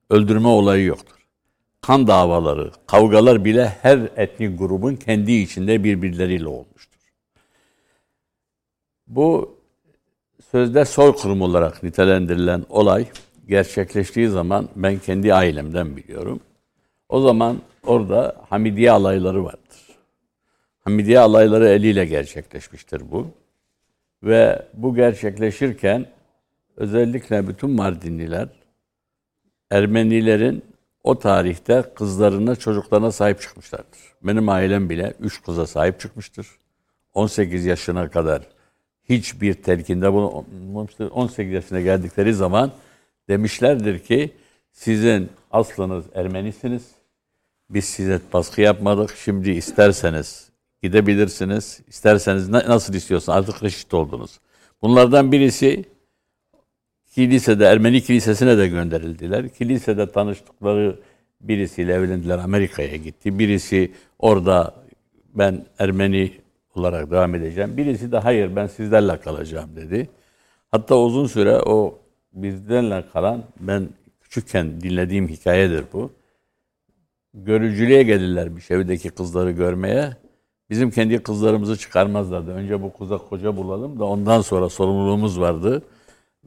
Öldürme 0.10 0.48
olayı 0.48 0.86
yoktur. 0.86 1.16
Kan 1.82 2.08
davaları, 2.08 2.72
kavgalar 2.88 3.46
bile 3.46 3.74
her 3.82 3.98
etnik 4.16 4.60
grubun 4.60 4.96
kendi 4.96 5.32
içinde 5.32 5.84
birbirleriyle 5.84 6.48
olmuştur. 6.48 7.00
Bu 9.08 9.58
sözde 10.52 10.86
soykırım 10.86 11.42
olarak 11.42 11.84
nitelendirilen 11.84 12.66
olay 12.70 13.08
gerçekleştiği 13.48 14.28
zaman 14.28 14.70
ben 14.76 15.00
kendi 15.00 15.34
ailemden 15.34 15.98
biliyorum. 15.98 16.40
O 17.10 17.22
zaman 17.22 17.58
orada 17.86 18.36
Hamidiye 18.50 18.92
alayları 18.92 19.46
vardır. 19.46 19.98
Hamidiye 20.80 21.20
alayları 21.20 21.68
eliyle 21.68 22.06
gerçekleşmiştir 22.06 23.12
bu. 23.12 23.28
Ve 24.24 24.66
bu 24.74 24.96
gerçekleşirken 24.96 26.06
özellikle 26.78 27.48
bütün 27.48 27.70
Mardinliler 27.70 28.50
Ermenilerin 29.72 30.64
o 31.04 31.20
tarihte 31.20 31.84
kızlarına, 31.96 32.56
çocuklarına 32.56 33.12
sahip 33.12 33.42
çıkmışlardır. 33.42 34.00
Benim 34.24 34.50
ailem 34.50 34.90
bile 34.90 35.14
üç 35.20 35.42
kıza 35.44 35.68
sahip 35.68 36.00
çıkmıştır. 36.00 36.48
18 37.14 37.66
yaşına 37.66 38.10
kadar 38.10 38.42
hiçbir 39.10 39.54
telkinde 39.54 40.14
bunu 40.14 40.46
18 41.12 41.54
yaşına 41.54 41.82
geldikleri 41.82 42.34
zaman 42.34 42.72
demişlerdir 43.30 44.00
ki 44.00 44.32
sizin 44.72 45.30
aslınız 45.52 46.06
Ermenisiniz. 46.16 46.99
Biz 47.70 47.86
size 47.86 48.20
baskı 48.34 48.62
yapmadık. 48.62 49.16
Şimdi 49.16 49.52
isterseniz 49.52 50.50
gidebilirsiniz. 50.84 51.82
İsterseniz 51.88 52.50
nasıl 52.50 52.94
istiyorsun 52.94 53.32
artık 53.32 53.64
reşit 53.64 53.94
oldunuz. 53.94 54.40
Bunlardan 54.82 55.32
birisi 55.32 55.86
kilisede 57.16 57.66
Ermeni 57.66 58.02
kilisesine 58.02 58.58
de 58.58 58.68
gönderildiler. 58.68 59.50
Kilisede 59.50 60.12
tanıştıkları 60.12 61.00
birisiyle 61.42 61.94
evlendiler 61.94 62.38
Amerika'ya 62.38 62.96
gitti. 62.96 63.40
Birisi 63.40 63.92
orada 64.20 64.76
ben 65.34 65.66
Ermeni 65.80 66.32
olarak 66.76 67.12
devam 67.12 67.36
edeceğim. 67.36 67.78
Birisi 67.78 68.12
de 68.12 68.18
hayır 68.18 68.56
ben 68.56 68.68
sizlerle 68.68 69.20
kalacağım 69.20 69.76
dedi. 69.76 70.10
Hatta 70.72 70.98
uzun 70.98 71.28
süre 71.28 71.58
o 71.58 72.00
bizdenle 72.34 73.04
kalan 73.14 73.44
ben 73.60 73.90
küçükken 74.22 74.82
dinlediğim 74.82 75.28
hikayedir 75.28 75.84
bu. 75.94 76.12
Görücülüğe 77.34 78.04
gelirlermiş 78.04 78.72
evdeki 78.72 79.10
kızları 79.10 79.52
görmeye. 79.52 80.10
Bizim 80.70 80.92
kendi 80.92 81.24
kızlarımızı 81.24 81.78
çıkarmazlardı. 81.78 82.52
Önce 82.52 82.82
bu 82.82 82.94
kıza 82.94 83.18
koca 83.18 83.58
bulalım 83.58 84.00
da 84.00 84.06
ondan 84.06 84.42
sonra 84.42 84.70
sorumluluğumuz 84.70 85.40
vardı. 85.40 85.82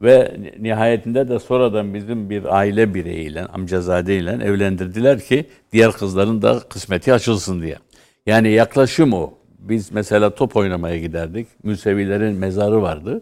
Ve 0.01 0.37
nihayetinde 0.59 1.29
de 1.29 1.39
sonradan 1.39 1.93
bizim 1.93 2.29
bir 2.29 2.57
aile 2.57 2.93
bireyiyle, 2.93 3.45
amcazadeyle 3.45 4.31
evlendirdiler 4.31 5.19
ki 5.19 5.45
diğer 5.71 5.91
kızların 5.91 6.41
da 6.41 6.59
kısmeti 6.69 7.13
açılsın 7.13 7.61
diye. 7.61 7.77
Yani 8.25 8.49
yaklaşım 8.49 9.13
o. 9.13 9.33
Biz 9.59 9.91
mesela 9.91 10.35
top 10.35 10.55
oynamaya 10.55 10.97
giderdik. 10.97 11.47
Müsevilerin 11.63 12.35
mezarı 12.35 12.81
vardı 12.81 13.21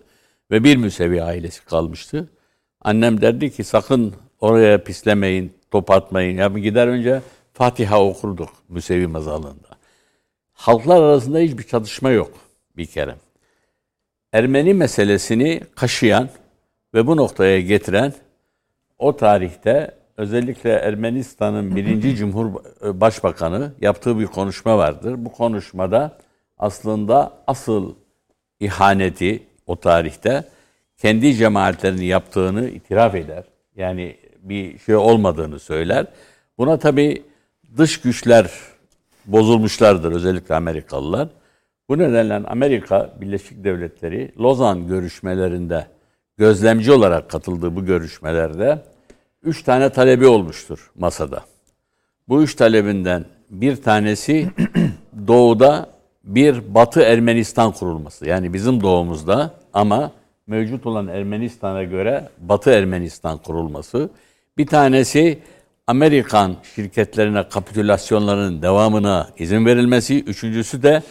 ve 0.52 0.64
bir 0.64 0.78
Müsevi 0.78 1.24
ailesi 1.24 1.66
kalmıştı. 1.66 2.30
Annem 2.82 3.22
derdi 3.22 3.52
ki 3.52 3.64
sakın 3.64 4.14
oraya 4.40 4.84
pislemeyin, 4.84 5.54
top 5.72 5.92
atmayın. 5.92 6.38
Ya 6.38 6.48
gider 6.48 6.88
önce 6.88 7.22
Fatiha 7.54 8.04
okurduk 8.04 8.50
Müsevi 8.70 9.08
mezarlığında. 9.08 9.68
Halklar 10.54 11.02
arasında 11.02 11.40
hiçbir 11.40 11.64
çatışma 11.64 12.10
yok 12.10 12.32
bir 12.78 12.86
kere. 12.86 13.16
Ermeni 14.34 14.74
meselesini 14.74 15.62
kaşıyan 15.76 16.30
ve 16.94 17.08
bu 17.08 17.18
noktaya 17.18 17.62
getiren 17.62 18.14
o 19.00 19.16
tarihte 19.16 19.96
özellikle 20.18 20.72
Ermenistan'ın 20.72 21.76
birinci 21.76 22.16
Cumhur 22.16 22.54
Başbakanı 22.82 23.72
yaptığı 23.82 24.20
bir 24.20 24.28
konuşma 24.28 24.78
vardır. 24.78 25.16
Bu 25.18 25.32
konuşmada 25.32 26.18
aslında 26.58 27.34
asıl 27.48 27.96
ihaneti 28.60 29.44
o 29.68 29.76
tarihte 29.76 30.44
kendi 30.98 31.36
cemaatlerini 31.36 32.06
yaptığını 32.06 32.70
itiraf 32.70 33.16
eder. 33.16 33.44
Yani 33.76 34.18
bir 34.42 34.80
şey 34.80 34.96
olmadığını 34.96 35.60
söyler. 35.60 36.06
Buna 36.58 36.80
tabi 36.80 37.24
dış 37.78 38.02
güçler 38.02 38.52
bozulmuşlardır 39.26 40.12
özellikle 40.12 40.56
Amerikalılar. 40.56 41.30
Bu 41.90 41.98
nedenle 41.98 42.34
Amerika 42.34 43.14
Birleşik 43.22 43.64
Devletleri 43.64 44.34
Lozan 44.40 44.88
görüşmelerinde 44.88 45.88
gözlemci 46.38 46.92
olarak 46.92 47.30
katıldığı 47.30 47.76
bu 47.76 47.86
görüşmelerde 47.86 48.84
üç 49.44 49.64
tane 49.64 49.90
talebi 49.90 50.28
olmuştur 50.28 50.92
masada. 50.96 51.44
Bu 52.28 52.44
üç 52.44 52.56
talebinden 52.56 53.26
bir 53.50 53.76
tanesi 53.76 54.50
doğuda 55.28 55.90
bir 56.24 56.76
Batı 56.76 57.02
Ermenistan 57.02 57.72
kurulması. 57.72 58.26
Yani 58.30 58.54
bizim 58.54 58.82
doğumuzda 58.82 59.54
ama 59.74 60.12
mevcut 60.48 60.86
olan 60.86 61.08
Ermenistan'a 61.08 61.84
göre 61.84 62.30
Batı 62.38 62.72
Ermenistan 62.72 63.38
kurulması. 63.38 64.10
Bir 64.58 64.68
tanesi 64.68 65.40
Amerikan 65.88 66.56
şirketlerine 66.76 67.50
kapitülasyonlarının 67.50 68.62
devamına 68.62 69.30
izin 69.38 69.66
verilmesi. 69.66 70.24
Üçüncüsü 70.24 70.84
de 70.84 71.04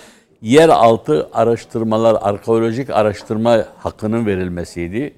yeraltı 0.42 1.28
araştırmalar, 1.32 2.18
arkeolojik 2.20 2.90
araştırma 2.90 3.64
hakkının 3.78 4.26
verilmesiydi. 4.26 5.14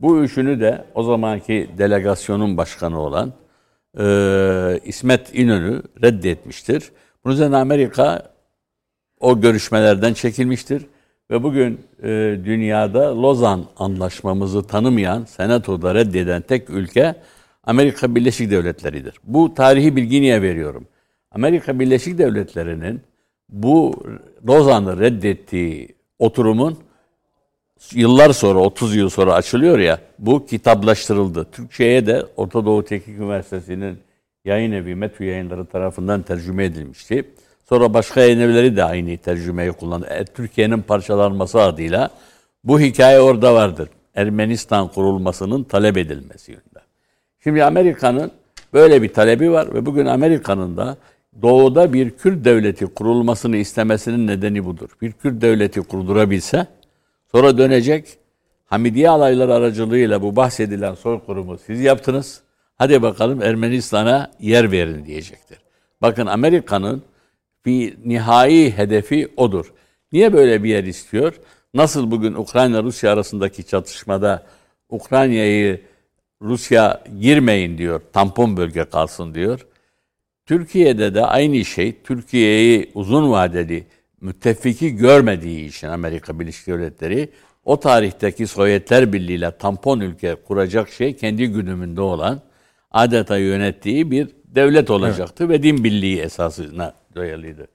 Bu 0.00 0.22
üçünü 0.22 0.60
de 0.60 0.84
o 0.94 1.02
zamanki 1.02 1.70
delegasyonun 1.78 2.56
başkanı 2.56 3.00
olan 3.00 3.32
e, 3.98 4.04
İsmet 4.84 5.34
İnönü 5.34 5.82
reddetmiştir. 6.02 6.90
Bunun 7.24 7.34
üzerine 7.34 7.56
Amerika 7.56 8.32
o 9.20 9.40
görüşmelerden 9.40 10.14
çekilmiştir. 10.14 10.86
Ve 11.30 11.42
bugün 11.42 11.80
e, 12.02 12.08
dünyada 12.44 13.22
Lozan 13.22 13.64
Anlaşmamızı 13.76 14.66
tanımayan, 14.66 15.24
senatoda 15.24 15.94
reddeden 15.94 16.42
tek 16.42 16.70
ülke 16.70 17.14
Amerika 17.66 18.14
Birleşik 18.14 18.50
Devletleri'dir. 18.50 19.14
Bu 19.24 19.54
tarihi 19.54 19.96
bilgi 19.96 20.20
niye 20.20 20.42
veriyorum? 20.42 20.86
Amerika 21.30 21.80
Birleşik 21.80 22.18
Devletleri'nin 22.18 23.00
bu 23.48 24.02
Lozan'ı 24.48 25.00
reddettiği 25.00 25.88
oturumun 26.18 26.78
yıllar 27.92 28.32
sonra 28.32 28.58
30 28.58 28.96
yıl 28.96 29.08
sonra 29.08 29.34
açılıyor 29.34 29.78
ya 29.78 29.98
bu 30.18 30.46
kitaplaştırıldı. 30.46 31.46
Türkçe'ye 31.52 32.06
de 32.06 32.26
Orta 32.36 32.64
Doğu 32.64 32.84
Teknik 32.84 33.18
Üniversitesi'nin 33.18 33.98
yayın 34.44 34.72
evi 34.72 34.94
Metü 34.94 35.24
yayınları 35.24 35.66
tarafından 35.66 36.22
tercüme 36.22 36.64
edilmişti. 36.64 37.24
Sonra 37.68 37.94
başka 37.94 38.20
yayın 38.20 38.40
evleri 38.40 38.76
de 38.76 38.84
aynı 38.84 39.16
tercümeyi 39.18 39.72
kullandı. 39.72 40.06
E, 40.06 40.24
Türkiye'nin 40.24 40.82
parçalanması 40.82 41.60
adıyla 41.62 42.10
bu 42.64 42.80
hikaye 42.80 43.20
orada 43.20 43.54
vardır. 43.54 43.88
Ermenistan 44.14 44.88
kurulmasının 44.88 45.64
talep 45.64 45.96
edilmesi 45.96 46.52
yönünde. 46.52 46.75
Şimdi 47.46 47.64
Amerika'nın 47.64 48.30
böyle 48.72 49.02
bir 49.02 49.08
talebi 49.08 49.52
var 49.52 49.74
ve 49.74 49.86
bugün 49.86 50.06
Amerika'nın 50.06 50.76
da 50.76 50.96
doğuda 51.42 51.92
bir 51.92 52.10
Kürt 52.10 52.44
devleti 52.44 52.86
kurulmasını 52.86 53.56
istemesinin 53.56 54.26
nedeni 54.26 54.64
budur. 54.64 54.88
Bir 55.02 55.12
Kürt 55.12 55.42
devleti 55.42 55.80
kurdurabilse 55.80 56.66
sonra 57.32 57.58
dönecek 57.58 58.18
Hamidiye 58.64 59.10
alayları 59.10 59.54
aracılığıyla 59.54 60.22
bu 60.22 60.36
bahsedilen 60.36 60.94
soykırımı 60.94 61.58
siz 61.58 61.80
yaptınız. 61.80 62.40
Hadi 62.78 63.02
bakalım 63.02 63.42
Ermenistan'a 63.42 64.30
yer 64.40 64.72
verin 64.72 65.06
diyecektir. 65.06 65.58
Bakın 66.02 66.26
Amerika'nın 66.26 67.02
bir 67.66 67.96
nihai 68.04 68.76
hedefi 68.76 69.28
odur. 69.36 69.72
Niye 70.12 70.32
böyle 70.32 70.64
bir 70.64 70.68
yer 70.68 70.84
istiyor? 70.84 71.34
Nasıl 71.74 72.10
bugün 72.10 72.34
Ukrayna-Rusya 72.34 73.12
arasındaki 73.12 73.64
çatışmada 73.64 74.46
Ukrayna'yı 74.88 75.80
Rusya 76.42 77.04
girmeyin 77.20 77.78
diyor, 77.78 78.00
tampon 78.12 78.56
bölge 78.56 78.84
kalsın 78.84 79.34
diyor. 79.34 79.66
Türkiye'de 80.46 81.14
de 81.14 81.26
aynı 81.26 81.64
şey, 81.64 82.02
Türkiye'yi 82.02 82.90
uzun 82.94 83.30
vadeli 83.30 83.86
müttefiki 84.20 84.96
görmediği 84.96 85.68
için 85.68 85.88
Amerika 85.88 86.40
Birleşik 86.40 86.66
Devletleri 86.66 87.28
o 87.64 87.80
tarihteki 87.80 88.46
Sovyetler 88.46 89.12
Birliği 89.12 89.34
ile 89.34 89.50
tampon 89.50 90.00
ülke 90.00 90.34
kuracak 90.34 90.88
şey 90.88 91.16
kendi 91.16 91.46
güdümünde 91.46 92.00
olan 92.00 92.40
adeta 92.90 93.38
yönettiği 93.38 94.10
bir 94.10 94.28
devlet 94.44 94.90
olacaktı 94.90 95.44
evet. 95.44 95.58
ve 95.58 95.62
din 95.62 95.84
birliği 95.84 96.20
esasına 96.20 96.94
dayalıydı. 97.14 97.66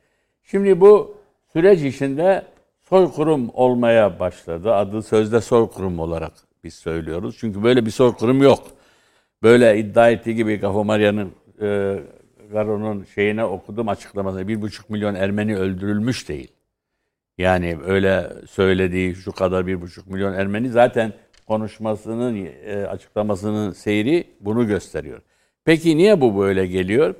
Şimdi 0.44 0.82
bu 0.82 1.18
süreç 1.54 1.82
içinde 1.82 2.46
soykırım 2.90 3.50
olmaya 3.54 4.20
başladı. 4.20 4.74
Adı 4.74 5.02
sözde 5.02 5.42
soykırım 5.42 6.00
olarak 6.00 6.34
biz 6.64 6.74
söylüyoruz. 6.74 7.38
Çünkü 7.40 7.64
böyle 7.64 7.86
bir 7.86 7.92
soykırım 7.92 8.44
yok. 8.44 8.68
Böyle 9.44 9.78
iddia 9.78 10.10
ettiği 10.10 10.36
gibi 10.36 10.56
Gafo 10.56 10.86
Maria'nın 10.86 11.32
e, 11.62 12.00
Garo'nun 12.52 13.04
şeyine 13.16 13.46
okudum 13.46 13.90
açıklamasını. 13.90 14.48
Bir 14.48 14.62
buçuk 14.62 14.90
milyon 14.90 15.16
Ermeni 15.16 15.58
öldürülmüş 15.58 16.30
değil. 16.30 16.52
Yani 17.38 17.78
öyle 17.86 18.34
söylediği 18.50 19.16
şu 19.16 19.32
kadar 19.32 19.68
bir 19.68 19.82
buçuk 19.82 20.08
milyon 20.08 20.34
Ermeni 20.34 20.70
zaten 20.70 21.14
konuşmasının 21.48 22.46
e, 22.66 22.86
açıklamasının 22.86 23.72
seyri 23.72 24.28
bunu 24.40 24.68
gösteriyor. 24.68 25.22
Peki 25.66 25.98
niye 25.98 26.22
bu 26.22 26.40
böyle 26.40 26.68
geliyor? 26.68 27.16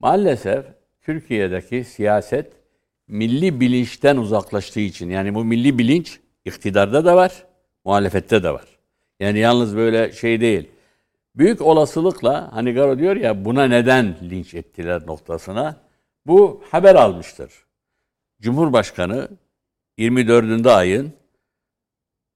Maalesef 0.00 0.64
Türkiye'deki 1.02 1.84
siyaset 1.84 2.52
milli 3.08 3.60
bilinçten 3.60 4.16
uzaklaştığı 4.16 4.80
için 4.80 5.10
yani 5.10 5.34
bu 5.34 5.44
milli 5.44 5.78
bilinç 5.78 6.20
iktidarda 6.44 7.04
da 7.04 7.16
var, 7.16 7.44
muhalefette 7.84 8.42
de 8.42 8.50
var. 8.50 8.71
Yani 9.22 9.38
yalnız 9.38 9.76
böyle 9.76 10.12
şey 10.12 10.40
değil. 10.40 10.68
Büyük 11.36 11.60
olasılıkla 11.60 12.48
hani 12.52 12.72
Garo 12.72 12.98
diyor 12.98 13.16
ya 13.16 13.44
buna 13.44 13.64
neden 13.64 14.16
linç 14.22 14.54
ettiler 14.54 15.06
noktasına 15.06 15.76
bu 16.26 16.64
haber 16.70 16.94
almıştır. 16.94 17.52
Cumhurbaşkanı 18.40 19.28
24'ünde 19.98 20.70
ayın 20.70 21.12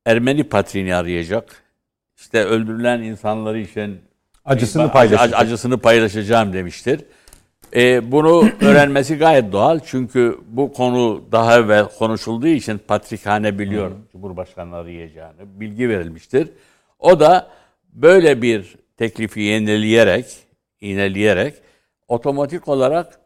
Ermeni 0.07 0.45
patrini 0.45 0.95
arayacak. 0.95 1.63
İşte 2.17 2.45
öldürülen 2.45 3.03
insanları 3.03 3.59
için 3.59 4.01
acısını 4.45 4.93
paylaşacak. 4.93 5.41
Acısını 5.41 5.79
paylaşacağım 5.79 6.53
demiştir. 6.53 7.01
E, 7.77 8.13
bunu 8.13 8.49
öğrenmesi 8.61 9.19
gayet 9.19 9.53
doğal 9.53 9.81
çünkü 9.85 10.39
bu 10.49 10.73
konu 10.73 11.25
daha 11.33 11.59
evvel 11.59 11.89
konuşulduğu 11.99 12.47
için 12.47 12.79
Patrikhane 12.89 13.59
biliyor 13.59 13.91
hmm. 13.91 13.97
Cumhurbaşkanı 14.13 14.77
arayacağını 14.77 15.61
bilgi 15.61 15.89
verilmiştir. 15.89 16.49
O 16.99 17.21
da 17.21 17.51
böyle 17.93 18.43
bir 18.43 18.77
teklifi 18.97 19.41
yenileyerek, 19.41 20.27
ineleyerek 20.81 21.55
otomatik 22.09 22.69
olarak 22.69 23.21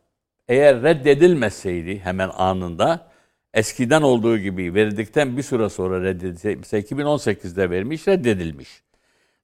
eğer 0.48 0.82
reddedilmeseydi 0.82 1.98
hemen 1.98 2.30
anında 2.36 3.10
eskiden 3.54 4.02
olduğu 4.02 4.38
gibi 4.38 4.74
verdikten 4.74 5.36
bir 5.36 5.42
süre 5.42 5.68
sonra 5.68 6.02
reddedilse, 6.02 6.54
mesela 6.54 6.80
2018'de 6.80 7.70
vermiş, 7.70 8.08
reddedilmiş. 8.08 8.82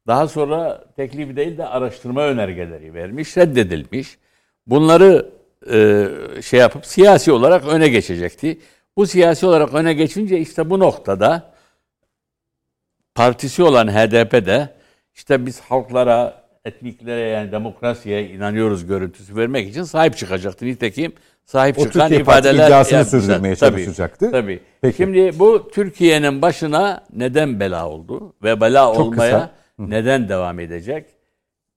Daha 0.07 0.29
sonra 0.29 0.85
teklif 0.97 1.37
değil 1.37 1.59
de 1.59 1.67
araştırma 1.67 2.23
önergeleri 2.23 2.95
vermiş, 2.95 3.37
reddedilmiş. 3.37 4.19
Bunları 4.67 5.31
e, 5.73 6.09
şey 6.43 6.61
yapıp 6.61 6.87
siyasi 6.87 7.33
olarak 7.33 7.67
öne 7.67 7.89
geçecekti. 7.89 8.59
Bu 8.97 9.07
siyasi 9.07 9.47
olarak 9.47 9.75
öne 9.75 9.95
geçince 9.95 10.39
işte 10.39 10.71
bu 10.71 10.79
noktada 10.79 11.56
partisi 13.17 13.63
olan 13.63 13.89
HDP 13.89 14.47
de 14.47 14.69
işte 15.15 15.47
biz 15.47 15.61
halklara, 15.61 16.47
etniklere 16.65 17.21
yani 17.21 17.53
demokrasiye 17.53 18.29
inanıyoruz 18.29 18.87
görüntüsü 18.87 19.37
vermek 19.37 19.69
için 19.69 19.83
sahip 19.83 20.17
çıkacaktı. 20.17 20.67
Nitekim 20.67 21.13
sahip 21.45 21.79
o 21.79 21.85
çıkan 21.85 22.01
Türkiye 22.01 22.21
ifadeler 22.21 22.67
iddiasını 22.67 23.05
sürdürmeye 23.05 23.57
çalışacaktı. 23.57 24.31
Tabii. 24.31 24.61
Peki. 24.81 24.97
Şimdi 24.97 25.39
bu 25.39 25.71
Türkiye'nin 25.71 26.43
başına 26.43 27.05
neden 27.13 27.61
bela 27.61 27.89
oldu 27.89 28.35
ve 28.43 28.61
bela 28.61 28.95
Çok 28.95 28.99
olmaya 28.99 29.31
kısa. 29.31 29.51
neden 29.79 30.29
devam 30.29 30.61
edecek? 30.61 31.07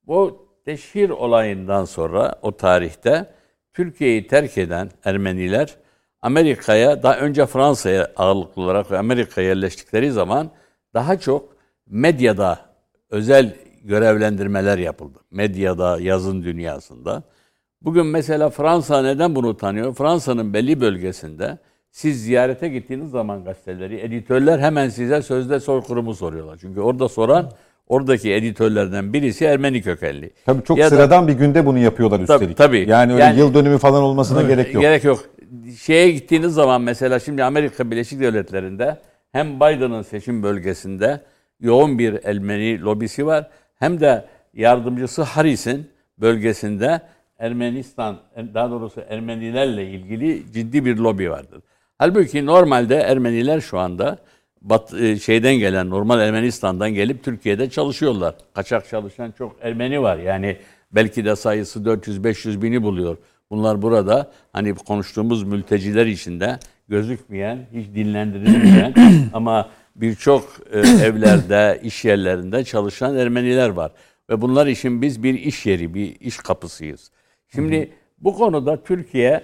Bu 0.08 0.48
teşhir 0.66 1.10
olayından 1.10 1.86
sonra 1.86 2.36
o 2.42 2.58
tarihte 2.58 3.26
Türkiye'yi 3.74 4.28
terk 4.28 4.58
eden 4.58 4.90
Ermeniler 5.06 5.76
Amerika'ya 6.22 7.04
daha 7.04 7.18
önce 7.18 7.46
Fransa'ya 7.46 8.12
ağırlıklı 8.16 8.62
olarak 8.62 8.92
ve 8.92 8.98
Amerika'ya 8.98 9.48
yerleştikleri 9.48 10.12
zaman 10.12 10.52
daha 10.94 11.20
çok 11.20 11.50
medyada 11.90 12.60
özel 13.10 13.56
görevlendirmeler 13.84 14.78
yapıldı. 14.78 15.20
Medyada, 15.32 15.98
yazın 16.02 16.44
dünyasında. 16.44 17.24
Bugün 17.82 18.06
mesela 18.06 18.50
Fransa 18.50 19.02
neden 19.02 19.36
bunu 19.36 19.58
tanıyor? 19.58 19.94
Fransa'nın 19.94 20.54
belli 20.54 20.82
bölgesinde 20.82 21.58
siz 21.92 22.24
ziyarete 22.24 22.70
gittiğiniz 22.70 23.12
zaman 23.12 23.44
gazeteleri, 23.44 24.00
editörler 24.00 24.60
hemen 24.60 24.90
size 24.90 25.22
sözde 25.22 25.60
soykırımı 25.60 26.16
soruyorlar. 26.16 26.58
Çünkü 26.62 26.80
orada 26.80 27.10
soran 27.10 27.52
oradaki 27.88 28.34
editörlerden 28.34 29.14
birisi 29.14 29.46
Ermeni 29.46 29.82
kökenli. 29.82 30.32
Tabii 30.46 30.64
çok 30.64 30.78
ya 30.78 30.90
sıradan 30.90 31.24
da, 31.24 31.28
bir 31.28 31.34
günde 31.34 31.66
bunu 31.66 31.78
yapıyorlar 31.78 32.20
üstelik. 32.20 32.40
Tabii, 32.40 32.56
tabii. 32.56 32.90
Yani 32.90 33.14
öyle 33.14 33.24
yani, 33.24 33.40
yıl 33.40 33.54
dönümü 33.54 33.78
falan 33.78 34.04
olmasına 34.04 34.42
gerek 34.42 34.74
yok. 34.74 34.82
Gerek 34.82 35.04
yok. 35.04 35.26
Şeye 35.80 36.12
gittiğiniz 36.12 36.54
zaman 36.54 36.82
mesela 36.82 37.20
şimdi 37.20 37.44
Amerika 37.44 37.92
Birleşik 37.92 38.20
Devletleri'nde 38.20 38.98
hem 39.32 39.56
Biden'ın 39.56 40.02
seçim 40.02 40.44
bölgesinde 40.44 41.22
yoğun 41.60 42.00
bir 42.00 42.20
Ermeni 42.24 42.82
lobisi 42.82 43.26
var 43.26 43.50
hem 43.76 44.00
de 44.00 44.26
yardımcısı 44.54 45.22
Harris'in 45.22 45.90
bölgesinde 46.18 47.02
Ermenistan, 47.40 48.18
daha 48.54 48.72
doğrusu 48.72 49.02
Ermenilerle 49.10 49.92
ilgili 49.92 50.52
ciddi 50.54 50.86
bir 50.86 50.98
lobi 50.98 51.32
vardır. 51.32 51.62
Halbuki 51.98 52.46
normalde 52.46 52.96
Ermeniler 52.96 53.62
şu 53.62 53.80
anda 53.80 54.18
Bat, 54.62 54.94
e, 54.94 55.20
şeyden 55.20 55.56
gelen 55.56 55.90
normal 55.90 56.20
Ermenistan'dan 56.20 56.94
gelip 56.94 57.24
Türkiye'de 57.24 57.70
çalışıyorlar. 57.70 58.36
Kaçak 58.54 58.90
çalışan 58.90 59.32
çok 59.32 59.56
Ermeni 59.62 60.02
var. 60.02 60.18
Yani 60.18 60.58
belki 60.92 61.26
de 61.26 61.36
sayısı 61.36 61.80
400-500 61.80 62.62
bini 62.62 62.84
buluyor. 62.84 63.18
Bunlar 63.52 63.82
burada 63.82 64.32
hani 64.54 64.76
konuştuğumuz 64.76 65.44
mülteciler 65.44 66.06
içinde 66.06 66.60
gözükmeyen, 66.90 67.68
hiç 67.74 67.88
dinlendirilmeyen 67.96 68.94
ama 69.34 69.70
birçok 69.96 70.44
e, 70.72 70.80
evlerde, 71.06 71.80
iş 71.84 72.06
yerlerinde 72.06 72.64
çalışan 72.64 73.18
Ermeniler 73.18 73.70
var. 73.70 73.92
Ve 74.30 74.42
bunlar 74.42 74.68
için 74.68 75.02
biz 75.02 75.24
bir 75.24 75.34
iş 75.34 75.66
yeri, 75.66 75.94
bir 75.94 76.20
iş 76.20 76.38
kapısıyız. 76.38 77.12
Şimdi 77.56 77.92
bu 78.20 78.36
konuda 78.36 78.84
Türkiye, 78.84 79.44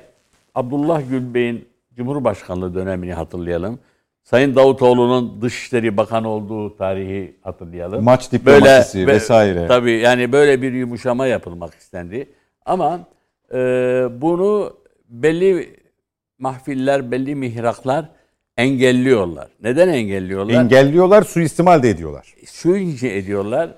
Abdullah 0.55 1.01
Gül 1.09 1.33
Bey'in 1.33 1.67
Cumhurbaşkanlığı 1.95 2.75
dönemini 2.75 3.13
hatırlayalım. 3.13 3.79
Sayın 4.23 4.55
Davutoğlu'nun 4.55 5.41
Dışişleri 5.41 5.97
Bakanı 5.97 6.29
olduğu 6.29 6.75
tarihi 6.75 7.35
hatırlayalım. 7.41 8.03
Maç 8.03 8.31
diplomasisi 8.31 9.07
vesaire. 9.07 9.67
Tabii 9.67 9.91
yani 9.91 10.31
böyle 10.31 10.61
bir 10.61 10.73
yumuşama 10.73 11.27
yapılmak 11.27 11.75
istendi. 11.75 12.29
Ama 12.65 12.99
e, 13.53 13.57
bunu 14.21 14.73
belli 15.09 15.75
mahfiller, 16.39 17.11
belli 17.11 17.35
mihraklar 17.35 18.09
engelliyorlar. 18.57 19.47
Neden 19.63 19.87
engelliyorlar? 19.87 20.53
Engelliyorlar, 20.53 21.23
suistimal 21.23 21.83
de 21.83 21.89
ediyorlar. 21.89 22.33
Şu 22.51 22.75
ediyorlar. 23.07 23.75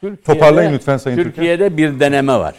Türkiye'de, 0.00 0.22
Toparlayın 0.22 0.72
lütfen 0.72 0.96
Sayın 0.96 1.16
Türkiye'de 1.16 1.76
bir 1.76 2.00
deneme 2.00 2.32
var. 2.32 2.54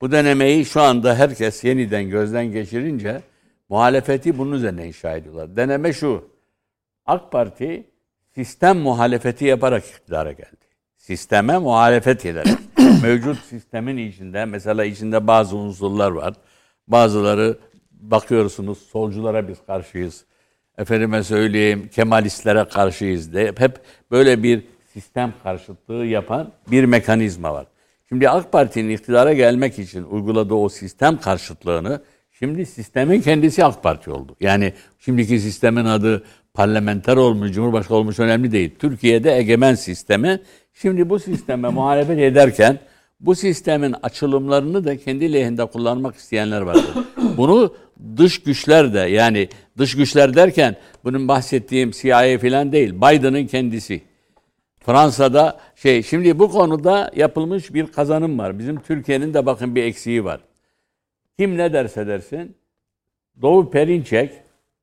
Bu 0.00 0.12
denemeyi 0.12 0.64
şu 0.64 0.80
anda 0.80 1.14
herkes 1.18 1.64
yeniden 1.64 2.10
gözden 2.10 2.52
geçirince 2.52 3.20
muhalefeti 3.68 4.38
bunun 4.38 4.52
üzerine 4.52 4.86
inşa 4.86 5.16
ediyorlar. 5.16 5.56
Deneme 5.56 5.92
şu. 5.92 6.32
AK 7.06 7.32
Parti 7.32 7.84
sistem 8.34 8.78
muhalefeti 8.78 9.44
yaparak 9.44 9.84
iktidara 9.86 10.32
geldi. 10.32 10.66
Sisteme 10.96 11.58
muhalefet 11.58 12.26
ederek. 12.26 12.58
Mevcut 13.02 13.38
sistemin 13.38 13.96
içinde 13.96 14.44
mesela 14.44 14.84
içinde 14.84 15.26
bazı 15.26 15.56
unsurlar 15.56 16.10
var. 16.10 16.34
Bazıları 16.88 17.58
bakıyorsunuz 18.02 18.78
solculara 18.78 19.48
biz 19.48 19.58
karşıyız. 19.66 20.24
Efendime 20.78 21.22
söyleyeyim 21.22 21.88
Kemalistlere 21.92 22.64
karşıyız 22.64 23.34
de 23.34 23.52
hep 23.58 23.80
böyle 24.10 24.42
bir 24.42 24.64
sistem 24.92 25.34
karşıtlığı 25.42 26.06
yapan 26.06 26.52
bir 26.70 26.84
mekanizma 26.84 27.54
var. 27.54 27.66
Şimdi 28.08 28.28
AK 28.28 28.52
Parti'nin 28.52 28.90
iktidara 28.90 29.32
gelmek 29.32 29.78
için 29.78 30.02
uyguladığı 30.02 30.54
o 30.54 30.68
sistem 30.68 31.20
karşıtlığını 31.20 32.02
şimdi 32.32 32.66
sistemin 32.66 33.20
kendisi 33.20 33.64
AK 33.64 33.82
Parti 33.82 34.10
oldu. 34.10 34.36
Yani 34.40 34.72
şimdiki 34.98 35.40
sistemin 35.40 35.84
adı 35.84 36.24
parlamenter 36.54 37.16
olmuş, 37.16 37.52
cumhurbaşkanı 37.52 37.98
olmuş 37.98 38.18
önemli 38.18 38.52
değil. 38.52 38.74
Türkiye'de 38.78 39.36
egemen 39.36 39.74
sistemi 39.74 40.40
şimdi 40.74 41.10
bu 41.10 41.18
sisteme 41.18 41.68
muhalefet 41.68 42.18
ederken 42.18 42.78
bu 43.22 43.34
sistemin 43.34 43.94
açılımlarını 44.02 44.84
da 44.84 44.96
kendi 44.96 45.32
lehinde 45.32 45.64
kullanmak 45.64 46.16
isteyenler 46.16 46.60
vardır. 46.60 46.94
Bunu 47.36 47.74
dış 48.16 48.42
güçler 48.42 48.94
de 48.94 48.98
yani 48.98 49.48
dış 49.78 49.96
güçler 49.96 50.34
derken 50.34 50.76
bunun 51.04 51.28
bahsettiğim 51.28 51.90
CIA 51.90 52.38
falan 52.38 52.72
değil. 52.72 52.92
Biden'ın 52.94 53.46
kendisi. 53.46 54.02
Fransa'da 54.86 55.60
şey 55.76 56.02
şimdi 56.02 56.38
bu 56.38 56.50
konuda 56.50 57.10
yapılmış 57.16 57.74
bir 57.74 57.86
kazanım 57.86 58.38
var. 58.38 58.58
Bizim 58.58 58.80
Türkiye'nin 58.80 59.34
de 59.34 59.46
bakın 59.46 59.74
bir 59.74 59.82
eksiği 59.82 60.24
var. 60.24 60.40
Kim 61.38 61.56
ne 61.56 61.72
derse 61.72 62.06
dersin 62.06 62.56
Doğu 63.42 63.70
Perinçek 63.70 64.32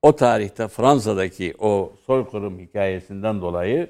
o 0.02 0.16
tarihte 0.16 0.68
Fransa'daki 0.68 1.54
o 1.60 1.94
soykırım 2.06 2.60
hikayesinden 2.60 3.42
dolayı 3.42 3.90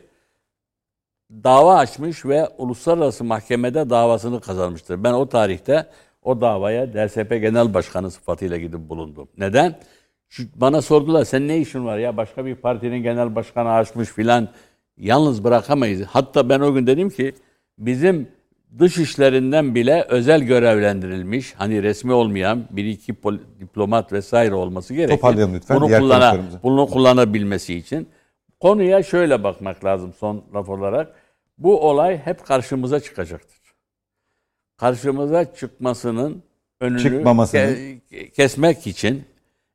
dava 1.43 1.75
açmış 1.75 2.25
ve 2.25 2.47
uluslararası 2.57 3.23
mahkemede 3.23 3.89
davasını 3.89 4.41
kazanmıştır. 4.41 5.03
Ben 5.03 5.13
o 5.13 5.29
tarihte 5.29 5.85
o 6.23 6.41
davaya 6.41 6.93
DSP 6.93 7.29
Genel 7.29 7.73
Başkanı 7.73 8.11
sıfatıyla 8.11 8.57
gidip 8.57 8.89
bulundum. 8.89 9.27
Neden? 9.37 9.79
Şu, 10.29 10.43
bana 10.55 10.81
sordular 10.81 11.25
sen 11.25 11.47
ne 11.47 11.57
işin 11.57 11.85
var 11.85 11.97
ya 11.97 12.17
başka 12.17 12.45
bir 12.45 12.55
partinin 12.55 13.03
genel 13.03 13.35
başkanı 13.35 13.71
açmış 13.71 14.09
filan 14.09 14.47
yalnız 14.97 15.43
bırakamayız. 15.43 16.01
Hatta 16.07 16.49
ben 16.49 16.59
o 16.59 16.73
gün 16.73 16.87
dedim 16.87 17.09
ki 17.09 17.33
bizim 17.77 18.27
dış 18.79 18.97
işlerinden 18.97 19.75
bile 19.75 20.05
özel 20.09 20.41
görevlendirilmiş 20.41 21.53
hani 21.57 21.83
resmi 21.83 22.13
olmayan 22.13 22.65
bir 22.69 22.85
iki 22.85 23.15
diplomat 23.59 24.13
vesaire 24.13 24.55
olması. 24.55 25.07
Toparlayalım 25.07 25.55
lütfen. 25.55 25.81
Bunu, 25.81 25.99
kullana, 25.99 26.37
bunu 26.63 26.87
kullanabilmesi 26.87 27.75
için. 27.75 28.07
Konuya 28.59 29.03
şöyle 29.03 29.43
bakmak 29.43 29.85
lazım 29.85 30.13
son 30.19 30.43
laf 30.53 30.69
olarak. 30.69 31.15
Bu 31.59 31.89
olay 31.89 32.17
hep 32.17 32.45
karşımıza 32.45 32.99
çıkacaktır. 32.99 33.59
Karşımıza 34.77 35.53
çıkmasının 35.55 36.43
önünü 36.79 36.99
Çıkmamasını. 37.01 37.61
Ke- 37.61 38.29
kesmek 38.31 38.87
için 38.87 39.23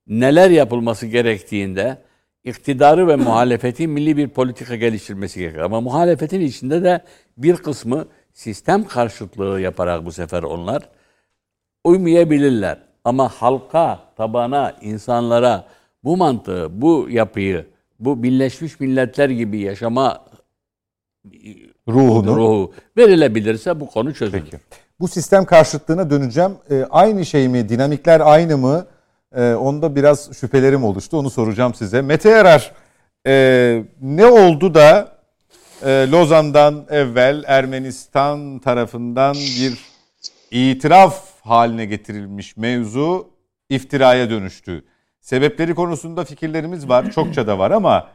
neler 0.07 0.51
yapılması 0.51 1.07
gerektiğinde 1.07 1.99
iktidarı 2.45 3.09
ve 3.09 3.17
muhalefeti 3.17 3.89
milli 3.89 4.17
bir 4.17 4.29
politika 4.29 4.77
geliştirmesi 4.77 5.41
gerekir. 5.41 5.59
Ama 5.59 5.81
muhalefetin 5.81 6.41
içinde 6.41 6.83
de 6.83 7.05
bir 7.37 7.57
kısmı 7.57 8.07
sistem 8.33 8.85
karşıtlığı 8.85 9.61
yaparak 9.61 10.05
bu 10.05 10.13
sefer 10.13 10.43
onlar 10.43 10.89
uymayabilirler. 11.85 12.79
Ama 13.05 13.29
halka, 13.29 14.01
tabana, 14.17 14.77
insanlara 14.81 15.69
bu 16.05 16.17
mantığı, 16.17 16.83
bu 16.83 17.07
yapıyı, 17.11 17.67
bu 18.01 18.23
Birleşmiş 18.23 18.81
Milletler 18.81 19.31
gibi 19.31 19.59
yaşama 19.59 20.25
ruhunu 21.89 22.37
ruhu 22.37 22.73
verilebilirse 22.97 23.81
bu 23.81 23.87
konu 23.87 24.15
çözülür. 24.15 24.43
Peki. 24.45 24.63
Bu 25.01 25.09
sistem 25.09 25.45
karşıtlığına 25.45 26.11
döneceğim. 26.11 26.53
E, 26.71 26.87
aynı 26.91 27.27
şey 27.27 27.49
mi? 27.49 27.69
Dinamikler 27.69 28.21
aynı 28.21 28.59
mı? 28.59 28.87
E, 29.37 29.55
onda 29.55 29.97
biraz 29.97 30.39
şüphelerim 30.39 30.85
oluştu. 30.85 31.19
Onu 31.19 31.31
soracağım 31.31 31.75
size. 31.75 32.03
Mete 32.03 32.31
Yarar 32.31 32.73
e, 33.27 33.85
ne 34.01 34.27
oldu 34.27 34.75
da 34.75 35.13
e, 35.85 36.11
Lozan'dan 36.11 36.87
evvel 36.91 37.45
Ermenistan 37.47 38.59
tarafından 38.59 39.35
bir 39.35 39.79
itiraf 40.51 41.25
haline 41.41 41.85
getirilmiş 41.85 42.57
mevzu 42.57 43.29
iftiraya 43.69 44.31
dönüştü. 44.31 44.85
Sebepleri 45.21 45.75
konusunda 45.75 46.25
fikirlerimiz 46.25 46.89
var, 46.89 47.11
çokça 47.11 47.47
da 47.47 47.59
var 47.59 47.71
ama 47.71 48.09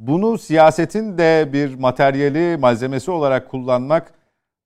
bunu 0.00 0.38
siyasetin 0.38 1.18
de 1.18 1.50
bir 1.52 1.74
materyali, 1.74 2.56
malzemesi 2.56 3.10
olarak 3.10 3.50
kullanmak 3.50 4.14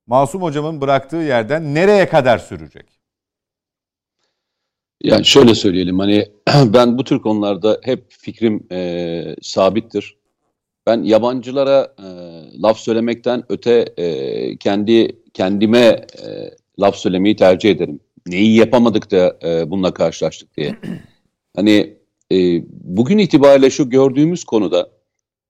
Masum 0.07 0.43
hocamın 0.43 0.81
bıraktığı 0.81 1.17
yerden 1.17 1.75
nereye 1.75 2.09
kadar 2.09 2.39
sürecek? 2.39 2.87
Yani 5.03 5.25
şöyle 5.25 5.55
söyleyelim 5.55 5.99
hani 5.99 6.27
ben 6.65 6.99
bu 6.99 7.05
tür 7.05 7.19
konularda 7.19 7.81
hep 7.83 8.05
fikrim 8.09 8.67
e, 8.73 9.37
sabittir. 9.43 10.17
Ben 10.87 11.03
yabancılara 11.03 11.95
e, 11.99 12.07
laf 12.63 12.79
söylemekten 12.79 13.45
öte 13.49 13.87
e, 13.97 14.57
kendi 14.57 15.21
kendime 15.35 15.79
e, 15.79 16.51
laf 16.79 16.97
söylemeyi 16.97 17.37
tercih 17.37 17.71
ederim. 17.71 18.01
Neyi 18.27 18.57
yapamadık 18.57 19.11
da 19.11 19.39
e, 19.45 19.71
bununla 19.71 19.95
karşılaştık 19.95 20.57
diye. 20.57 20.75
Hani 21.57 21.97
e, 22.33 22.63
bugün 22.69 23.19
itibariyle 23.19 23.71
şu 23.71 23.91
gördüğümüz 23.91 24.45
konuda 24.45 24.94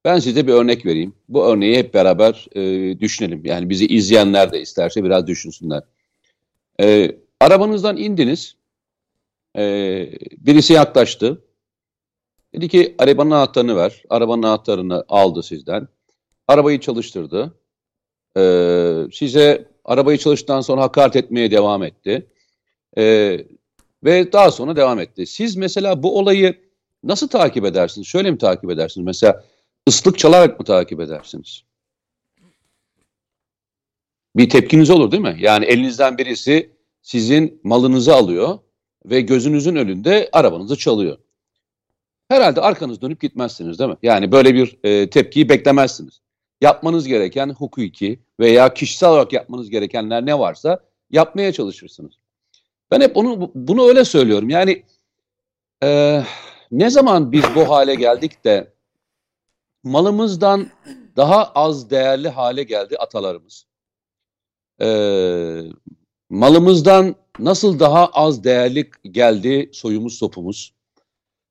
ben 0.05 0.19
size 0.19 0.47
bir 0.47 0.53
örnek 0.53 0.87
vereyim. 0.87 1.15
Bu 1.29 1.47
örneği 1.47 1.77
hep 1.77 1.95
beraber 1.95 2.47
e, 2.55 3.01
düşünelim. 3.01 3.45
Yani 3.45 3.71
bizi 3.71 3.87
izleyenler 3.87 4.53
de 4.53 4.61
isterse 4.61 5.05
biraz 5.05 5.27
düşünsünler. 5.27 5.83
E, 6.81 7.17
arabanızdan 7.41 7.97
indiniz. 7.97 8.57
E, 9.57 9.63
birisi 10.39 10.73
yaklaştı. 10.73 11.45
Dedi 12.55 12.69
ki 12.69 12.95
arabanın 12.99 13.31
anahtarını 13.31 13.77
ver. 13.77 14.03
Arabanın 14.11 14.43
anahtarını 14.43 15.05
aldı 15.09 15.43
sizden. 15.43 15.89
Arabayı 16.49 16.81
çalıştırdı. 16.81 17.55
E, 18.37 18.43
size 19.13 19.69
arabayı 19.85 20.19
çalıştıktan 20.19 20.61
sonra 20.61 20.83
hakaret 20.83 21.17
etmeye 21.17 21.51
devam 21.51 21.83
etti. 21.83 22.27
E, 22.99 23.05
ve 24.05 24.33
daha 24.33 24.51
sonra 24.51 24.77
devam 24.77 25.01
etti. 25.01 25.27
Siz 25.27 25.57
mesela 25.57 26.03
bu 26.03 26.19
olayı 26.19 26.61
nasıl 27.05 27.29
takip 27.29 27.65
edersiniz? 27.65 28.07
Şöyle 28.07 28.31
mi 28.31 28.39
takip 28.39 28.71
edersiniz? 28.71 29.07
Mesela 29.07 29.45
ıslık 29.89 30.19
çalarak 30.19 30.61
mı 30.61 30.67
takip 30.67 31.01
edersiniz? 31.01 31.65
Bir 34.37 34.51
tepkiniz 34.51 34.91
olur 34.91 35.13
değil 35.13 35.23
mi? 35.23 35.37
Yani 35.39 35.65
elinizden 35.65 36.19
birisi 36.19 36.71
sizin 37.03 37.61
malınızı 37.65 38.15
alıyor 38.15 38.59
ve 39.07 39.21
gözünüzün 39.21 39.77
önünde 39.77 40.29
arabanızı 40.33 40.77
çalıyor. 40.77 41.19
Herhalde 42.29 42.61
arkanız 42.61 43.01
dönüp 43.01 43.21
gitmezsiniz 43.21 43.79
değil 43.79 43.91
mi? 43.91 43.97
Yani 44.03 44.33
böyle 44.33 44.55
bir 44.55 44.79
e, 44.85 45.11
tepkiyi 45.11 45.49
beklemezsiniz. 45.49 46.21
Yapmanız 46.61 47.07
gereken 47.07 47.51
hukuki 47.51 48.21
veya 48.41 48.75
kişisel 48.75 49.11
olarak 49.11 49.33
yapmanız 49.33 49.71
gerekenler 49.71 50.27
ne 50.27 50.39
varsa 50.39 50.81
yapmaya 51.11 51.53
çalışırsınız. 51.53 52.15
Ben 52.91 53.01
hep 53.01 53.17
onu 53.17 53.51
bunu 53.55 53.89
öyle 53.89 54.05
söylüyorum. 54.05 54.49
Yani 54.49 54.83
e, 55.83 56.23
ne 56.71 56.91
zaman 56.91 57.33
biz 57.33 57.45
bu 57.55 57.69
hale 57.69 57.95
geldik 57.95 58.45
de 58.45 58.74
malımızdan 59.85 60.71
daha 61.17 61.45
az 61.45 61.91
değerli 61.91 62.29
hale 62.29 62.63
geldi 62.63 62.97
atalarımız. 62.97 63.67
Ee, 64.81 65.63
malımızdan 66.31 67.15
nasıl 67.39 67.79
daha 67.79 68.07
az 68.07 68.45
değerli 68.45 68.91
geldi 69.11 69.71
soyumuz 69.73 70.19
sopumuz. 70.19 70.75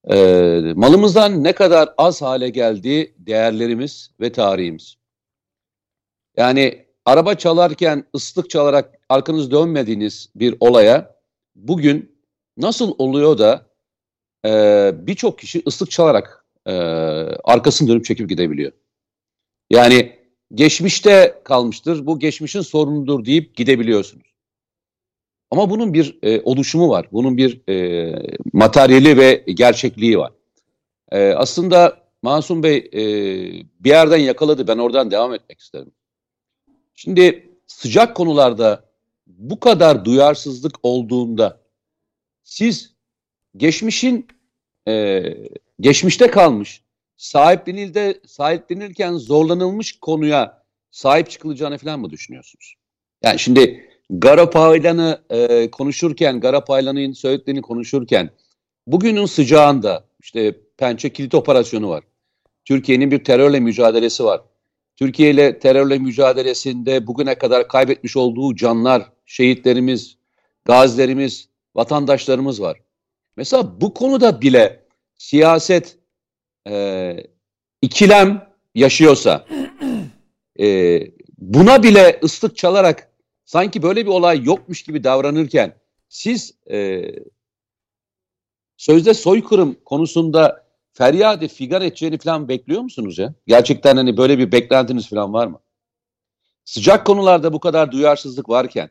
Ee, 0.09 0.73
malımızdan 0.75 1.43
ne 1.43 1.53
kadar 1.53 1.93
az 1.97 2.21
hale 2.21 2.49
geldi 2.49 3.15
değerlerimiz 3.17 4.11
ve 4.19 4.31
tarihimiz. 4.31 4.95
Yani 6.37 6.85
araba 7.05 7.35
çalarken 7.35 8.05
ıslık 8.15 8.49
çalarak 8.49 8.99
arkanız 9.09 9.51
dönmediğiniz 9.51 10.29
bir 10.35 10.57
olaya 10.59 11.15
bugün 11.55 12.23
nasıl 12.57 12.95
oluyor 12.97 13.37
da 13.37 13.65
e, 14.45 14.91
birçok 15.07 15.39
kişi 15.39 15.63
ıslık 15.67 15.91
çalarak 15.91 16.42
e, 16.65 16.73
arkasını 17.43 17.89
dönüp 17.89 18.05
çekip 18.05 18.29
gidebiliyor. 18.29 18.71
Yani 19.69 20.19
geçmişte 20.53 21.41
kalmıştır, 21.43 22.05
bu 22.05 22.19
geçmişin 22.19 22.61
sorunudur 22.61 23.25
deyip 23.25 23.55
gidebiliyorsunuz. 23.55 24.33
Ama 25.51 25.69
bunun 25.69 25.93
bir 25.93 26.19
e, 26.23 26.41
oluşumu 26.41 26.89
var, 26.89 27.07
bunun 27.11 27.37
bir 27.37 27.69
e, 27.69 28.15
materyali 28.53 29.17
ve 29.17 29.43
gerçekliği 29.47 30.17
var. 30.17 30.31
E, 31.11 31.33
aslında 31.33 32.03
Masum 32.21 32.63
Bey 32.63 32.77
e, 32.77 33.01
bir 33.79 33.89
yerden 33.89 34.17
yakaladı, 34.17 34.67
ben 34.67 34.77
oradan 34.77 35.11
devam 35.11 35.33
etmek 35.33 35.59
isterim. 35.59 35.91
Şimdi 36.95 37.49
sıcak 37.67 38.15
konularda 38.15 38.89
bu 39.27 39.59
kadar 39.59 40.05
duyarsızlık 40.05 40.75
olduğunda 40.83 41.61
siz 42.43 42.93
geçmişin 43.57 44.27
e, 44.87 45.23
geçmişte 45.79 46.27
kalmış, 46.27 46.81
sahiplenilde 47.17 48.21
sahiplenirken 48.27 49.13
zorlanılmış 49.13 49.99
konuya 49.99 50.63
sahip 50.91 51.29
çıkılacağını 51.29 51.77
falan 51.77 51.99
mı 51.99 52.09
düşünüyorsunuz? 52.09 52.75
Yani 53.23 53.39
şimdi 53.39 53.89
Garapaylan'ı 54.09 55.21
e, 55.29 55.71
konuşurken, 55.71 56.39
Garapaylan'ın 56.39 57.13
söylediklerini 57.13 57.61
konuşurken 57.61 58.29
bugünün 58.87 59.25
sıcağında 59.25 60.05
işte 60.21 60.55
Pençe 60.77 61.09
Kilit 61.09 61.35
Operasyonu 61.35 61.89
var. 61.89 62.03
Türkiye'nin 62.65 63.11
bir 63.11 63.23
terörle 63.23 63.59
mücadelesi 63.59 64.23
var. 64.23 64.41
Türkiye 64.95 65.31
ile 65.31 65.59
terörle 65.59 65.97
mücadelesinde 65.97 67.07
bugüne 67.07 67.35
kadar 67.35 67.67
kaybetmiş 67.67 68.17
olduğu 68.17 68.55
canlar, 68.55 69.03
şehitlerimiz, 69.25 70.17
gazilerimiz, 70.65 71.49
vatandaşlarımız 71.75 72.61
var. 72.61 72.77
Mesela 73.37 73.81
bu 73.81 73.93
konuda 73.93 74.41
bile 74.41 74.82
siyaset 75.23 75.97
e, 76.67 77.15
ikilem 77.81 78.53
yaşıyorsa, 78.75 79.45
e, 80.59 80.99
buna 81.37 81.83
bile 81.83 82.19
ıslık 82.23 82.57
çalarak 82.57 83.11
sanki 83.45 83.83
böyle 83.83 84.05
bir 84.05 84.11
olay 84.11 84.43
yokmuş 84.43 84.83
gibi 84.83 85.03
davranırken 85.03 85.75
siz 86.09 86.53
e, 86.71 87.01
sözde 88.77 89.13
soykırım 89.13 89.77
konusunda 89.85 90.65
feryade 90.93 91.47
figan 91.47 91.81
edeceğini 91.81 92.17
falan 92.17 92.49
bekliyor 92.49 92.81
musunuz 92.81 93.17
ya? 93.17 93.33
Gerçekten 93.47 93.97
hani 93.97 94.17
böyle 94.17 94.37
bir 94.37 94.51
beklentiniz 94.51 95.09
falan 95.09 95.33
var 95.33 95.47
mı? 95.47 95.59
Sıcak 96.65 97.05
konularda 97.05 97.53
bu 97.53 97.59
kadar 97.59 97.91
duyarsızlık 97.91 98.49
varken 98.49 98.89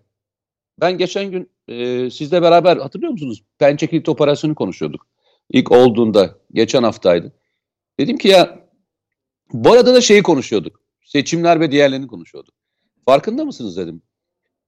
ben 0.81 0.99
geçen 0.99 1.31
gün 1.31 1.51
e, 1.69 2.11
sizle 2.11 2.43
beraber 2.43 2.77
hatırlıyor 2.77 3.13
musunuz? 3.13 3.43
Pençe 3.59 3.87
kilit 3.87 4.09
operasyonu 4.09 4.55
konuşuyorduk. 4.55 5.12
İlk 5.51 5.73
olduğunda 5.73 6.39
geçen 6.53 6.83
haftaydı. 6.83 7.33
Dedim 7.99 8.19
ki 8.19 8.29
ya 8.29 8.69
bu 9.53 9.73
arada 9.73 9.95
da 9.95 10.01
şeyi 10.01 10.23
konuşuyorduk. 10.23 10.81
Seçimler 11.05 11.61
ve 11.61 11.73
diğerlerini 11.73 12.07
konuşuyorduk. 12.07 12.55
Farkında 13.05 13.45
mısınız 13.45 13.77
dedim. 13.77 14.03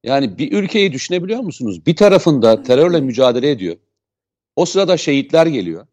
Yani 0.02 0.38
bir 0.38 0.52
ülkeyi 0.52 0.92
düşünebiliyor 0.92 1.40
musunuz? 1.40 1.86
Bir 1.86 1.96
tarafında 1.96 2.62
terörle 2.62 3.00
mücadele 3.00 3.50
ediyor. 3.50 3.76
O 4.56 4.66
sırada 4.66 4.96
şehitler 4.96 5.46
geliyor. 5.46 5.86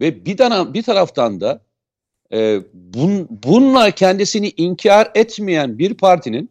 Ve 0.00 0.26
bir, 0.26 0.36
tane, 0.36 0.74
bir 0.74 0.82
taraftan 0.82 1.40
da 1.40 1.64
e, 2.32 2.60
bun, 2.72 3.26
bununla 3.30 3.90
kendisini 3.90 4.52
inkar 4.56 5.10
etmeyen 5.14 5.78
bir 5.78 5.94
partinin 5.94 6.50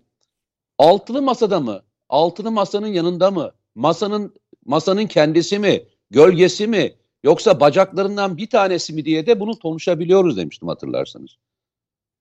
altılı 0.77 1.21
masada 1.21 1.59
mı, 1.59 1.83
altılı 2.09 2.51
masanın 2.51 2.87
yanında 2.87 3.31
mı, 3.31 3.51
masanın 3.75 4.35
masanın 4.65 5.07
kendisi 5.07 5.59
mi, 5.59 5.83
gölgesi 6.11 6.67
mi, 6.67 6.93
yoksa 7.23 7.60
bacaklarından 7.60 8.38
bir 8.38 8.49
tanesi 8.49 8.93
mi 8.93 9.05
diye 9.05 9.25
de 9.25 9.39
bunu 9.39 9.60
konuşabiliyoruz 9.60 10.38
demiştim 10.38 10.67
hatırlarsanız. 10.67 11.38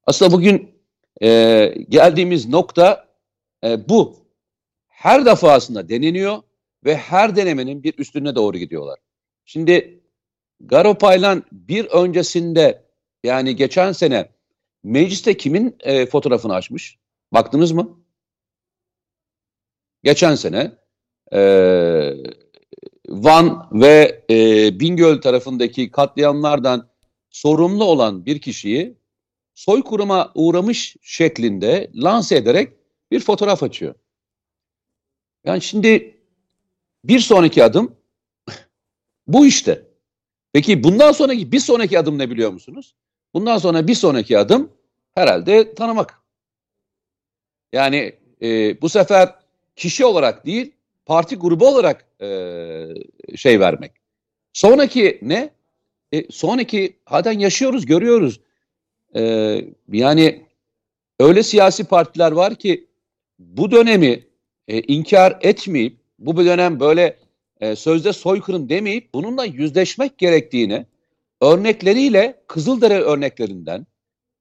Aslında 0.05 0.33
bugün 0.33 0.71
e, 1.23 1.75
geldiğimiz 1.89 2.49
nokta 2.49 3.09
e, 3.65 3.89
bu. 3.89 4.17
Her 4.89 5.25
defasında 5.25 5.89
deneniyor 5.89 6.43
ve 6.85 6.97
her 6.97 7.37
denemenin 7.37 7.83
bir 7.83 7.99
üstüne 7.99 8.35
doğru 8.35 8.59
gidiyorlar. 8.59 8.99
Şimdi 9.45 10.01
Garopaylan 10.61 11.43
bir 11.53 11.85
öncesinde 11.85 12.85
yani 13.25 13.57
geçen 13.57 13.93
sene 13.93 14.29
mecliste 14.85 15.37
kimin 15.37 15.77
e, 15.81 16.07
fotoğrafını 16.07 16.55
açmış? 16.55 16.99
Baktınız 17.33 17.73
mı? 17.73 18.01
Geçen 20.03 20.35
sene 20.35 20.73
e, 21.33 21.41
Van 23.25 23.69
ve 23.73 24.25
e, 24.31 24.81
Bingöl 24.81 25.21
tarafındaki 25.21 25.91
katliamlardan 25.91 26.89
sorumlu 27.31 27.85
olan 27.85 28.27
bir 28.27 28.41
kişiyi 28.41 28.99
soykırıma 29.55 30.33
uğramış 30.35 30.97
şeklinde 31.03 31.91
lanse 31.95 32.37
ederek 32.37 32.73
bir 33.11 33.21
fotoğraf 33.21 33.63
açıyor. 33.63 33.95
Yani 35.45 35.61
şimdi 35.61 36.21
bir 37.05 37.19
sonraki 37.19 37.65
adım 37.65 37.97
bu 39.27 39.47
işte. 39.47 39.89
Peki 40.53 40.85
bundan 40.85 41.13
sonraki 41.13 41.53
bir 41.53 41.61
sonraki 41.61 41.99
adım 41.99 42.19
ne 42.19 42.31
biliyor 42.31 42.53
musunuz? 42.53 42.95
Bundan 43.35 43.59
sonra 43.59 43.87
bir 43.87 43.95
sonraki 43.95 44.39
adım 44.39 44.73
herhalde 45.15 45.75
tanımak. 45.75 46.23
Yani 47.73 48.13
e, 48.43 48.81
bu 48.81 48.89
sefer 48.89 49.35
kişi 49.77 50.05
olarak 50.05 50.47
değil 50.47 50.78
parti 51.09 51.37
grubu 51.37 51.69
olarak 51.69 52.05
e, 52.23 52.27
şey 53.37 53.61
vermek. 53.61 53.93
Sonraki 54.53 55.19
ne? 55.23 55.51
E, 56.13 56.33
sonraki 56.33 56.97
halen 57.05 57.39
yaşıyoruz, 57.39 57.87
görüyoruz. 57.87 58.41
E, 59.17 59.23
yani 59.93 60.47
öyle 61.21 61.43
siyasi 61.43 61.85
partiler 61.85 62.33
var 62.33 62.55
ki 62.55 62.87
bu 63.39 63.71
dönemi 63.71 64.25
e, 64.69 64.81
inkar 64.81 65.39
etmeyip 65.41 65.97
bu 66.19 66.39
bir 66.39 66.45
dönem 66.45 66.81
böyle 66.81 67.17
e, 67.61 67.77
sözde 67.77 68.13
soykırım 68.13 68.69
demeyip 68.69 69.15
bununla 69.15 69.45
yüzleşmek 69.45 70.19
gerektiğini 70.19 70.87
örnekleriyle 71.41 72.43
Kızıldere 72.47 73.01
örneklerinden 73.01 73.87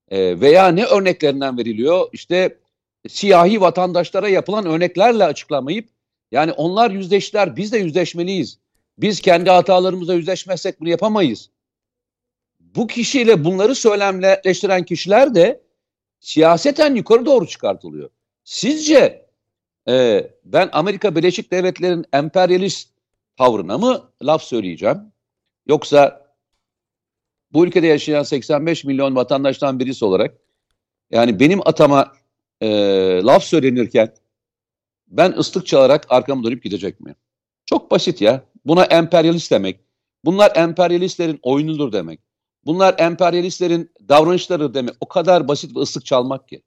e, 0.10 0.42
veya 0.42 0.68
ne 0.68 0.86
örneklerinden 0.86 1.58
veriliyor 1.58 2.10
işte 2.14 2.58
siyahi 3.08 3.62
vatandaşlara 3.62 4.30
yapılan 4.30 4.66
örneklerle 4.66 5.24
açıklamayıp 5.24 5.97
yani 6.32 6.52
onlar 6.52 6.92
yüzleştiler 6.92 7.56
biz 7.56 7.72
de 7.72 7.78
yüzleşmeliyiz. 7.78 8.60
Biz 8.98 9.22
kendi 9.22 9.50
hatalarımızla 9.50 10.14
yüzleşmezsek 10.14 10.80
bunu 10.80 10.90
yapamayız. 10.90 11.50
Bu 12.60 12.88
kişiyle 12.88 13.44
bunları 13.44 13.76
söylemleştiren 13.76 14.84
kişiler 14.84 15.36
de 15.36 15.62
siyaseten 16.20 16.96
yukarı 16.96 17.26
doğru 17.26 17.48
çıkartılıyor. 17.48 18.10
Sizce 18.44 19.26
e, 19.88 20.28
ben 20.46 20.70
Amerika 20.72 21.16
Birleşik 21.16 21.52
Devletleri'nin 21.52 22.06
emperyalist 22.14 22.90
tavrına 23.38 23.78
mı 23.78 24.12
laf 24.24 24.44
söyleyeceğim? 24.44 24.98
Yoksa 25.68 26.28
bu 27.54 27.66
ülkede 27.66 27.88
yaşayan 27.88 28.24
85 28.24 28.84
milyon 28.84 29.16
vatandaştan 29.16 29.80
birisi 29.80 30.06
olarak 30.06 30.38
yani 31.12 31.40
benim 31.40 31.68
atama 31.68 32.14
e, 32.62 32.68
laf 33.24 33.44
söylenirken 33.44 34.14
ben 35.08 35.32
ıslık 35.32 35.68
çalarak 35.68 36.06
arkamı 36.10 36.44
dönüp 36.44 36.64
gidecek 36.64 37.00
miyim? 37.00 37.16
Çok 37.66 37.92
basit 37.92 38.22
ya. 38.22 38.44
Buna 38.66 38.84
emperyalist 38.84 39.52
demek. 39.52 39.80
Bunlar 40.26 40.52
emperyalistlerin 40.56 41.40
oyunudur 41.44 41.92
demek. 41.92 42.20
Bunlar 42.66 42.96
emperyalistlerin 42.98 43.92
davranışları 44.10 44.74
demek. 44.74 44.96
O 45.02 45.08
kadar 45.08 45.48
basit 45.48 45.76
bir 45.76 45.82
ıslık 45.82 46.06
çalmak 46.06 46.48
ki. 46.48 46.62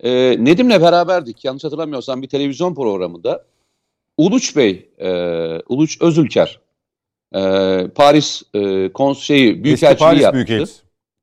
Ee, 0.00 0.36
Nedim'le 0.38 0.70
beraberdik. 0.70 1.44
Yanlış 1.44 1.64
hatırlamıyorsam 1.64 2.22
bir 2.22 2.28
televizyon 2.28 2.74
programında. 2.74 3.44
Uluç 4.16 4.56
Bey, 4.56 4.90
e, 4.98 5.10
Uluç 5.68 6.00
Özülker, 6.00 6.60
e, 7.34 7.40
Paris 7.94 8.42
e, 8.54 8.92
konseyi 8.92 9.64
büyükelçiliği 9.64 10.22
yaptı. 10.22 10.36
Büyükelçisi. 10.36 10.82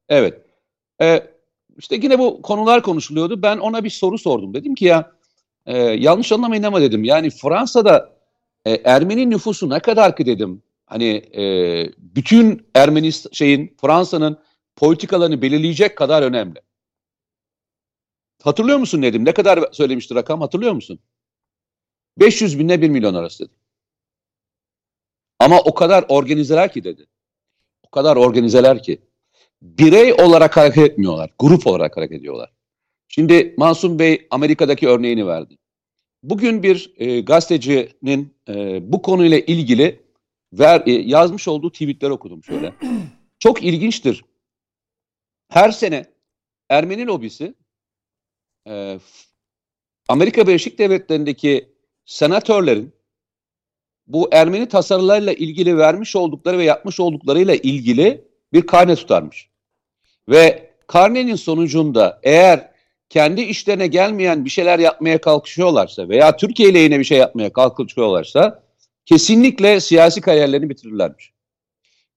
Evet. 0.09 0.41
E, 1.01 1.27
işte 1.77 1.95
yine 1.95 2.19
bu 2.19 2.41
konular 2.41 2.83
konuşuluyordu. 2.83 3.41
Ben 3.41 3.57
ona 3.57 3.83
bir 3.83 3.89
soru 3.89 4.17
sordum. 4.17 4.53
Dedim 4.53 4.75
ki 4.75 4.85
ya 4.85 5.11
e, 5.67 5.77
yanlış 5.77 6.31
anlamayın 6.31 6.63
ama 6.63 6.81
dedim. 6.81 7.03
Yani 7.03 7.29
Fransa'da 7.29 8.17
e, 8.65 8.71
Ermeni 8.71 9.29
nüfusu 9.29 9.69
ne 9.69 9.79
kadar 9.79 10.15
ki 10.15 10.25
dedim. 10.25 10.63
hani 10.85 11.07
e, 11.37 11.43
bütün 11.97 12.67
Ermenist 12.75 13.35
şeyin 13.35 13.77
Fransa'nın 13.81 14.39
politikalarını 14.75 15.41
belirleyecek 15.41 15.95
kadar 15.97 16.23
önemli. 16.23 16.61
Hatırlıyor 18.43 18.77
musun 18.77 19.01
Nedim? 19.01 19.25
Ne 19.25 19.33
kadar 19.33 19.69
söylemişti 19.71 20.15
rakam 20.15 20.41
hatırlıyor 20.41 20.73
musun? 20.73 20.99
500 22.19 22.59
binle 22.59 22.81
1 22.81 22.89
milyon 22.89 23.13
arası 23.13 23.43
dedi. 23.43 23.53
Ama 25.39 25.59
o 25.59 25.73
kadar 25.73 26.05
organizeler 26.09 26.73
ki 26.73 26.83
dedi. 26.83 27.07
O 27.83 27.89
kadar 27.89 28.15
organizeler 28.15 28.83
ki. 28.83 29.01
Birey 29.61 30.13
olarak 30.13 30.57
hareket 30.57 30.91
etmiyorlar. 30.91 31.29
Grup 31.39 31.67
olarak 31.67 31.97
hareket 31.97 32.19
ediyorlar. 32.19 32.56
Şimdi 33.07 33.55
Masum 33.57 33.99
Bey 33.99 34.27
Amerika'daki 34.31 34.87
örneğini 34.87 35.27
verdi. 35.27 35.57
Bugün 36.23 36.63
bir 36.63 36.93
e, 36.97 37.21
gazetecinin 37.21 38.35
e, 38.49 38.79
bu 38.91 39.01
konuyla 39.01 39.39
ilgili 39.39 40.03
ver, 40.53 40.83
e, 40.85 40.91
yazmış 40.91 41.47
olduğu 41.47 41.71
tweetler 41.71 42.09
okudum 42.09 42.43
şöyle. 42.43 42.73
Çok 43.39 43.63
ilginçtir. 43.63 44.25
Her 45.49 45.71
sene 45.71 46.05
Ermeni 46.69 47.05
lobisi 47.05 47.53
e, 48.67 48.99
Amerika 50.07 50.47
Birleşik 50.47 50.79
Devletleri'ndeki 50.79 51.69
senatörlerin 52.05 52.93
bu 54.07 54.29
Ermeni 54.31 54.67
tasarılarla 54.67 55.33
ilgili 55.33 55.77
vermiş 55.77 56.15
oldukları 56.15 56.57
ve 56.57 56.63
yapmış 56.63 56.99
olduklarıyla 56.99 57.55
ilgili 57.55 58.27
bir 58.53 58.67
karne 58.67 58.95
tutarmış. 58.95 59.49
Ve 60.29 60.73
karnenin 60.87 61.35
sonucunda 61.35 62.19
eğer 62.23 62.76
kendi 63.09 63.41
işlerine 63.41 63.87
gelmeyen 63.87 64.45
bir 64.45 64.49
şeyler 64.49 64.79
yapmaya 64.79 65.21
kalkışıyorlarsa 65.21 66.09
veya 66.09 66.37
Türkiye 66.37 66.69
ile 66.69 66.79
yine 66.79 66.99
bir 66.99 67.03
şey 67.03 67.17
yapmaya 67.17 67.53
kalkışıyorlarsa 67.53 68.63
kesinlikle 69.05 69.79
siyasi 69.79 70.21
kariyerlerini 70.21 70.69
bitirirlermiş. 70.69 71.33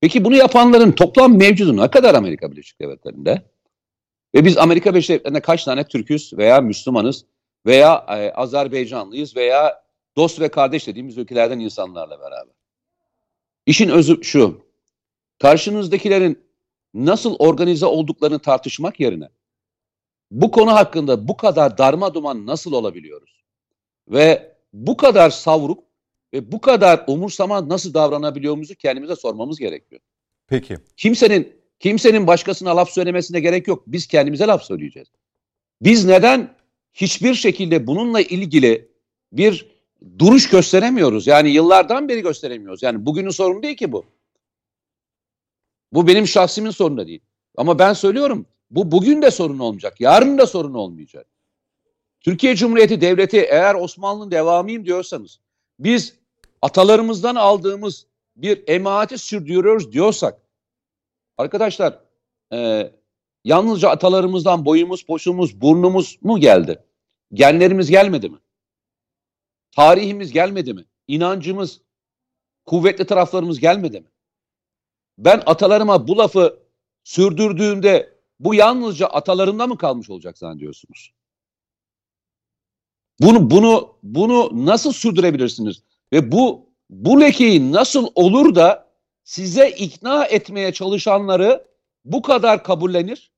Peki 0.00 0.24
bunu 0.24 0.36
yapanların 0.36 0.92
toplam 0.92 1.38
mevcudu 1.38 1.76
ne 1.76 1.90
kadar 1.90 2.14
Amerika 2.14 2.52
Birleşik 2.52 2.80
Devletleri'nde? 2.80 3.42
Ve 4.34 4.44
biz 4.44 4.58
Amerika 4.58 4.90
Birleşik 4.90 5.10
Devletleri'nde 5.10 5.40
kaç 5.40 5.64
tane 5.64 5.84
Türküz 5.84 6.32
veya 6.32 6.60
Müslümanız 6.60 7.24
veya 7.66 8.06
e, 8.08 8.30
Azerbaycanlıyız 8.30 9.36
veya 9.36 9.82
dost 10.16 10.40
ve 10.40 10.48
kardeş 10.48 10.86
dediğimiz 10.86 11.18
ülkelerden 11.18 11.58
insanlarla 11.58 12.20
beraber. 12.20 12.54
İşin 13.66 13.88
özü 13.88 14.24
şu. 14.24 14.70
Karşınızdakilerin 15.38 16.38
nasıl 16.94 17.36
organize 17.38 17.86
olduklarını 17.86 18.38
tartışmak 18.38 19.00
yerine 19.00 19.28
bu 20.30 20.50
konu 20.50 20.72
hakkında 20.72 21.28
bu 21.28 21.36
kadar 21.36 21.78
darma 21.78 22.14
duman 22.14 22.46
nasıl 22.46 22.72
olabiliyoruz? 22.72 23.44
Ve 24.08 24.56
bu 24.72 24.96
kadar 24.96 25.30
savruk 25.30 25.84
ve 26.34 26.52
bu 26.52 26.60
kadar 26.60 27.04
umursama 27.06 27.68
nasıl 27.68 27.94
davranabiliyorumuzu 27.94 28.74
kendimize 28.74 29.16
sormamız 29.16 29.58
gerekiyor. 29.58 30.00
Peki. 30.46 30.78
Kimsenin 30.96 31.52
kimsenin 31.80 32.26
başkasına 32.26 32.76
laf 32.76 32.90
söylemesine 32.90 33.40
gerek 33.40 33.68
yok. 33.68 33.82
Biz 33.86 34.06
kendimize 34.06 34.46
laf 34.46 34.62
söyleyeceğiz. 34.64 35.08
Biz 35.82 36.04
neden 36.04 36.54
hiçbir 36.94 37.34
şekilde 37.34 37.86
bununla 37.86 38.20
ilgili 38.20 38.88
bir 39.32 39.70
duruş 40.18 40.50
gösteremiyoruz? 40.50 41.26
Yani 41.26 41.50
yıllardan 41.50 42.08
beri 42.08 42.20
gösteremiyoruz. 42.20 42.82
Yani 42.82 43.06
bugünün 43.06 43.30
sorunu 43.30 43.62
değil 43.62 43.76
ki 43.76 43.92
bu. 43.92 44.04
Bu 45.92 46.06
benim 46.06 46.26
şahsimin 46.26 46.70
sorunu 46.70 46.98
da 46.98 47.06
değil. 47.06 47.20
Ama 47.56 47.78
ben 47.78 47.92
söylüyorum 47.92 48.46
bu 48.70 48.92
bugün 48.92 49.22
de 49.22 49.30
sorun 49.30 49.58
olmayacak. 49.58 50.00
Yarın 50.00 50.38
da 50.38 50.46
sorun 50.46 50.74
olmayacak. 50.74 51.26
Türkiye 52.20 52.56
Cumhuriyeti 52.56 53.00
Devleti 53.00 53.38
eğer 53.38 53.74
Osmanlı'nın 53.74 54.30
devamıyım 54.30 54.84
diyorsanız 54.84 55.40
biz 55.78 56.14
atalarımızdan 56.62 57.34
aldığımız 57.34 58.06
bir 58.36 58.64
emaneti 58.68 59.18
sürdürüyoruz 59.18 59.92
diyorsak 59.92 60.40
arkadaşlar 61.38 62.00
e, 62.52 62.90
yalnızca 63.44 63.90
atalarımızdan 63.90 64.64
boyumuz, 64.64 65.06
poşumuz, 65.06 65.60
burnumuz 65.60 66.18
mu 66.22 66.38
geldi? 66.38 66.84
Genlerimiz 67.32 67.90
gelmedi 67.90 68.28
mi? 68.28 68.38
Tarihimiz 69.72 70.32
gelmedi 70.32 70.74
mi? 70.74 70.84
İnancımız, 71.08 71.80
kuvvetli 72.66 73.06
taraflarımız 73.06 73.60
gelmedi 73.60 74.00
mi? 74.00 74.08
Ben 75.18 75.42
atalarıma 75.46 76.08
bu 76.08 76.18
lafı 76.18 76.58
sürdürdüğümde 77.04 78.19
bu 78.40 78.54
yalnızca 78.54 79.06
atalarında 79.06 79.66
mı 79.66 79.78
kalmış 79.78 80.10
olacak 80.10 80.38
zannediyorsunuz? 80.38 81.12
Bunu 83.20 83.50
bunu 83.50 83.96
bunu 84.02 84.66
nasıl 84.66 84.92
sürdürebilirsiniz? 84.92 85.82
Ve 86.12 86.32
bu 86.32 86.70
bu 86.90 87.20
lekeyi 87.20 87.72
nasıl 87.72 88.08
olur 88.14 88.54
da 88.54 88.90
size 89.24 89.70
ikna 89.70 90.24
etmeye 90.24 90.72
çalışanları 90.72 91.66
bu 92.04 92.22
kadar 92.22 92.64
kabullenir 92.64 93.30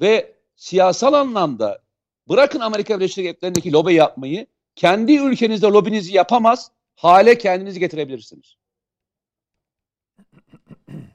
ve 0.00 0.36
siyasal 0.56 1.12
anlamda 1.12 1.82
bırakın 2.28 2.60
Amerika 2.60 2.96
Birleşik 2.96 3.18
Devletleri'ndeki 3.18 3.72
lobi 3.72 3.94
yapmayı 3.94 4.46
kendi 4.74 5.12
ülkenizde 5.12 5.66
lobinizi 5.66 6.16
yapamaz 6.16 6.70
hale 6.94 7.38
kendinizi 7.38 7.80
getirebilirsiniz. 7.80 8.56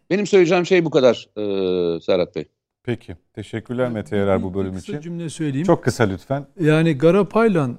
Benim 0.09 0.27
söyleyeceğim 0.27 0.65
şey 0.65 0.85
bu 0.85 0.89
kadar 0.89 1.29
e, 1.37 2.01
Serhat 2.01 2.35
Bey. 2.35 2.45
Peki. 2.83 3.15
Teşekkürler 3.33 3.91
Mete 3.91 4.17
Yarar 4.17 4.43
bu 4.43 4.53
bölüm 4.53 4.73
Bir 4.73 4.79
için. 4.79 4.93
Kısa 4.93 5.01
cümle 5.01 5.29
söyleyeyim. 5.29 5.65
Çok 5.65 5.83
kısa 5.83 6.03
lütfen. 6.03 6.45
Yani 6.59 6.97
Garapaylan 6.97 7.77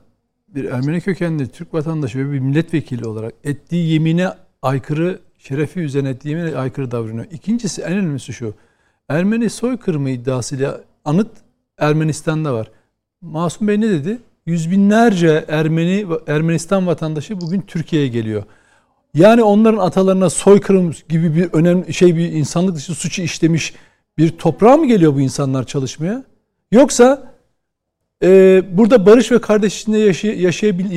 bir 0.49 0.65
Ermeni 0.65 1.01
kökenli 1.01 1.49
Türk 1.49 1.75
vatandaşı 1.75 2.19
ve 2.19 2.33
bir 2.33 2.39
milletvekili 2.39 3.07
olarak 3.07 3.35
ettiği 3.45 3.93
yemine 3.93 4.29
aykırı, 4.63 5.21
şerefi 5.39 5.81
üzerine 5.81 6.09
ettiği 6.09 6.29
yemine 6.29 6.57
aykırı 6.57 6.91
davranıyor. 6.91 7.27
İkincisi 7.31 7.83
en 7.83 7.93
önemlisi 7.93 8.33
şu. 8.33 8.55
Ermeni 9.09 9.51
soykırımı 9.51 10.11
iddiasıyla 10.11 10.81
anıt 11.05 11.31
Ermenistan'da 11.79 12.55
var. 12.55 12.71
Masum 13.21 13.69
Bey 13.69 13.81
ne 13.81 13.91
dedi? 13.91 14.19
Yüz 14.47 14.71
binlerce 14.71 15.45
Ermeni 15.49 16.07
Ermenistan 16.27 16.87
vatandaşı 16.87 17.41
bugün 17.41 17.61
Türkiye'ye 17.61 18.09
geliyor. 18.09 18.43
Yani 19.15 19.43
onların 19.43 19.79
atalarına 19.79 20.31
soykırım 20.31 20.93
gibi 21.09 21.37
bir 21.37 21.53
önemli 21.53 21.95
şey 21.95 22.17
bir 22.17 22.33
insanlık 22.33 22.77
dışı 22.77 22.95
suçu 22.95 23.23
işlemiş 23.23 23.75
bir 24.19 24.39
toprağa 24.39 24.77
mı 24.77 24.87
geliyor 24.87 25.15
bu 25.15 25.21
insanlar 25.21 25.67
çalışmaya? 25.67 26.25
Yoksa 26.73 27.33
e, 28.23 28.63
burada 28.73 29.07
barış 29.07 29.33
ve 29.33 29.41
kardeş 29.41 29.81
içinde 29.81 29.99
yaşay, 29.99 30.43
yaşayabil, 30.43 30.91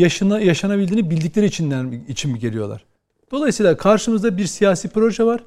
yaşanabildiğini 0.45 1.09
bildikleri 1.09 1.45
içinden 1.45 1.91
için 2.07 2.31
mi 2.31 2.39
geliyorlar? 2.39 2.85
Dolayısıyla 3.31 3.77
karşımızda 3.77 4.37
bir 4.37 4.45
siyasi 4.45 4.89
proje 4.89 5.23
var. 5.23 5.43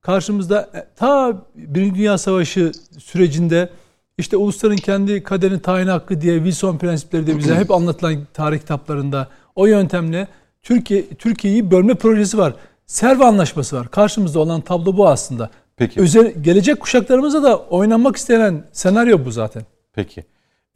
Karşımızda 0.00 0.70
e, 0.74 0.86
ta 0.96 1.42
Birinci 1.54 1.94
Dünya 1.94 2.18
Savaşı 2.18 2.72
sürecinde 2.98 3.70
işte 4.18 4.36
ulusların 4.36 4.76
kendi 4.76 5.22
kaderini 5.22 5.62
tayin 5.62 5.86
hakkı 5.86 6.20
diye 6.20 6.36
Wilson 6.36 6.78
prensipleri 6.78 7.26
de 7.26 7.38
bize 7.38 7.54
hep 7.54 7.70
anlatılan 7.70 8.26
tarih 8.34 8.58
kitaplarında 8.58 9.28
o 9.54 9.66
yöntemle 9.66 10.28
Türkiye 10.62 11.08
Türkiye'yi 11.08 11.70
bölme 11.70 11.94
projesi 11.94 12.38
var. 12.38 12.54
Serv 12.86 13.20
anlaşması 13.20 13.76
var. 13.76 13.90
Karşımızda 13.90 14.40
olan 14.40 14.60
tablo 14.60 14.96
bu 14.96 15.08
aslında. 15.08 15.50
Peki. 15.76 16.00
Özel, 16.00 16.32
gelecek 16.42 16.80
kuşaklarımıza 16.80 17.42
da 17.42 17.58
oynanmak 17.58 18.16
istenen 18.16 18.64
senaryo 18.72 19.24
bu 19.24 19.30
zaten. 19.30 19.62
Peki. 19.92 20.24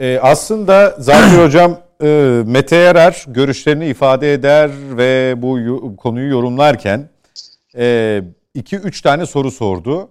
Ee, 0.00 0.18
aslında 0.22 0.96
Zakir 0.98 1.38
Hocam 1.44 1.80
e, 2.02 2.42
Mete 2.46 2.76
Yarar 2.76 3.24
görüşlerini 3.28 3.86
ifade 3.86 4.32
eder 4.32 4.70
ve 4.96 5.34
bu 5.42 5.58
yo- 5.58 5.96
konuyu 5.96 6.30
yorumlarken 6.30 7.08
2-3 7.74 9.02
tane 9.02 9.26
soru 9.26 9.50
sordu. 9.50 10.08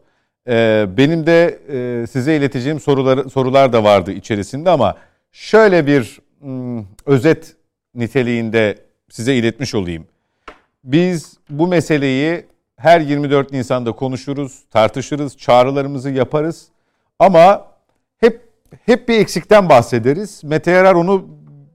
E, 0.48 0.86
benim 0.98 1.26
de 1.28 1.60
e, 1.70 2.08
size 2.08 2.36
ileteceğim 2.38 2.80
sorular, 2.80 3.30
sorular 3.30 3.74
da 3.74 3.84
vardı 3.84 4.12
içerisinde 4.12 4.70
ama 4.70 4.98
şöyle 5.32 5.88
bir 5.88 6.20
mm, 6.42 6.86
özet 7.06 7.56
niteliğinde 7.96 8.78
size 9.10 9.36
iletmiş 9.36 9.76
olayım. 9.76 10.06
Biz 10.84 11.34
bu 11.50 11.68
meseleyi 11.68 12.46
her 12.78 13.00
24 13.00 13.52
Nisan'da 13.52 13.92
konuşuruz, 13.92 14.64
tartışırız, 14.72 15.38
çağrılarımızı 15.38 16.10
yaparız. 16.10 16.68
Ama 17.20 17.68
hep 18.18 18.50
hep 18.86 19.10
bir 19.10 19.20
eksikten 19.20 19.70
bahsederiz. 19.70 20.44
Mete 20.44 20.72
Yarar 20.72 20.96
onu 20.96 21.28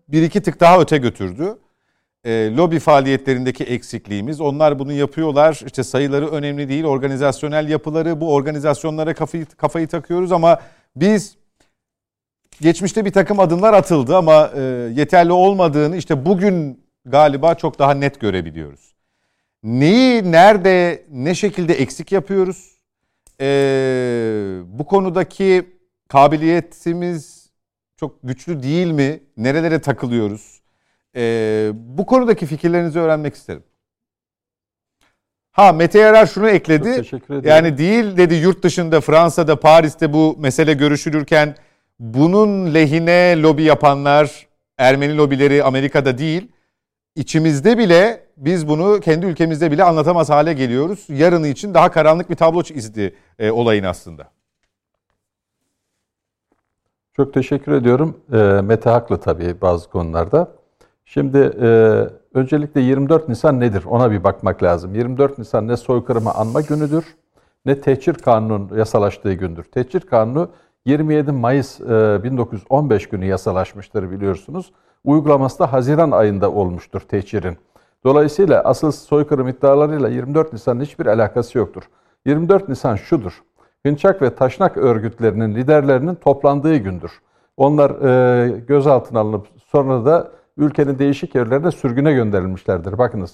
bir 0.09 0.23
iki 0.23 0.43
tık 0.43 0.61
daha 0.61 0.81
öte 0.81 0.99
götürdü. 0.99 1.59
E, 2.25 2.57
lobi 2.57 2.79
faaliyetlerindeki 2.79 3.65
eksikliğimiz. 3.65 4.41
Onlar 4.41 4.79
bunu 4.79 4.93
yapıyorlar. 4.93 5.63
İşte 5.67 5.83
sayıları 5.83 6.29
önemli 6.29 6.69
değil. 6.69 6.85
Organizasyonel 6.85 7.69
yapıları 7.69 8.21
bu 8.21 8.35
organizasyonlara 8.35 9.15
kafayı, 9.15 9.47
kafayı 9.47 9.89
takıyoruz 9.89 10.33
ama 10.33 10.59
biz 10.97 11.37
geçmişte 12.61 13.05
bir 13.05 13.13
takım 13.13 13.41
adımlar 13.41 13.75
atıldı 13.75 14.17
ama 14.17 14.51
e, 14.57 14.61
yeterli 14.95 15.33
olmadığını 15.33 15.97
işte 15.97 16.27
bugün 16.27 16.85
galiba 17.05 17.55
çok 17.55 17.79
daha 17.79 17.95
net 17.95 18.21
görebiliyoruz. 18.21 18.92
Neyi, 19.63 20.33
nerede, 20.33 21.05
ne 21.11 21.35
şekilde 21.35 21.75
eksik 21.75 22.13
yapıyoruz? 22.13 22.73
Ee, 23.41 24.59
bu 24.67 24.87
konudaki 24.87 25.79
kabiliyetimiz 26.09 27.51
çok 27.97 28.19
güçlü 28.23 28.63
değil 28.63 28.87
mi? 28.87 29.21
Nerelere 29.37 29.81
takılıyoruz? 29.81 30.61
Ee, 31.17 31.71
bu 31.75 32.07
konudaki 32.07 32.47
fikirlerinizi 32.47 32.99
öğrenmek 32.99 33.35
isterim. 33.35 33.63
Ha 35.53 35.73
Mete 35.73 35.99
Yarar 35.99 36.27
şunu 36.27 36.49
ekledi. 36.49 36.97
teşekkür 36.97 37.35
ederim. 37.35 37.49
Yani 37.49 37.79
değil 37.79 38.17
dedi 38.17 38.35
yurt 38.35 38.63
dışında 38.63 39.01
Fransa'da 39.01 39.61
Paris'te 39.61 40.13
bu 40.13 40.37
mesele 40.39 40.73
görüşülürken 40.73 41.57
bunun 41.99 42.75
lehine 42.75 43.43
lobi 43.43 43.63
yapanlar 43.63 44.47
Ermeni 44.79 45.17
lobileri 45.17 45.65
Amerika'da 45.65 46.19
değil 46.19 46.52
içimizde 47.17 47.79
bile 47.79 48.27
biz 48.37 48.69
bunu 48.69 49.01
kendi 49.01 49.27
ülkemizde 49.27 49.71
bile 49.71 49.85
anlatamaz 49.85 50.31
hale 50.31 50.53
geliyoruz. 50.53 51.05
Yarını 51.09 51.49
için 51.49 51.75
daha 51.75 51.91
karanlık 51.91 52.31
bir 52.31 52.35
tablo 52.35 52.63
çizdi 52.63 53.15
e, 53.39 53.51
olayın 53.51 53.85
aslında. 53.85 54.31
Çok 57.17 57.35
teşekkür 57.35 57.73
ediyorum. 57.73 58.21
E, 58.33 58.37
Mete 58.63 58.91
haklı 58.91 59.21
tabii 59.21 59.61
bazı 59.61 59.91
konularda. 59.91 60.49
Şimdi 61.05 61.39
e, 61.39 61.67
öncelikle 62.35 62.81
24 62.81 63.29
Nisan 63.29 63.61
nedir? 63.61 63.85
Ona 63.85 64.11
bir 64.11 64.25
bakmak 64.25 64.63
lazım. 64.63 64.95
24 64.95 65.39
Nisan 65.39 65.69
ne 65.69 65.77
soykırımı 65.77 66.35
anma 66.35 66.61
günüdür 66.61 67.05
ne 67.65 67.81
tehcir 67.81 68.15
kanunun 68.15 68.77
yasalaştığı 68.77 69.33
gündür. 69.33 69.65
Tehcir 69.65 70.01
kanunu 70.01 70.51
27 70.85 71.33
Mayıs 71.33 71.81
e, 71.81 72.21
1915 72.23 73.09
günü 73.09 73.25
yasalaşmıştır 73.25 74.11
biliyorsunuz. 74.11 74.73
Uygulaması 75.05 75.59
da 75.59 75.73
Haziran 75.73 76.11
ayında 76.11 76.53
olmuştur 76.53 77.01
tehcirin. 77.01 77.57
Dolayısıyla 78.05 78.61
asıl 78.61 78.93
soykırım 78.93 79.49
iddialarıyla 79.49 80.09
24 80.09 80.53
Nisan'ın 80.53 80.81
hiçbir 80.81 81.07
alakası 81.07 81.59
yoktur. 81.59 81.83
24 82.27 82.69
Nisan 82.69 82.97
şudur. 82.97 83.43
Hınçak 83.87 84.23
ve 84.23 84.35
Taşnak 84.35 84.77
örgütlerinin 84.77 85.55
liderlerinin 85.55 86.15
toplandığı 86.15 86.77
gündür. 86.77 87.13
Onlar 87.57 87.91
e, 87.91 88.49
gözaltına 88.59 89.21
alınıp 89.21 89.47
sonra 89.67 90.05
da 90.05 90.31
ülkenin 90.57 90.99
değişik 90.99 91.35
yerlerine 91.35 91.71
sürgüne 91.71 92.13
gönderilmişlerdir. 92.13 92.99
Bakınız 92.99 93.33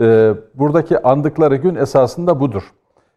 e, 0.00 0.34
buradaki 0.54 1.02
andıkları 1.02 1.56
gün 1.56 1.74
esasında 1.74 2.40
budur. 2.40 2.62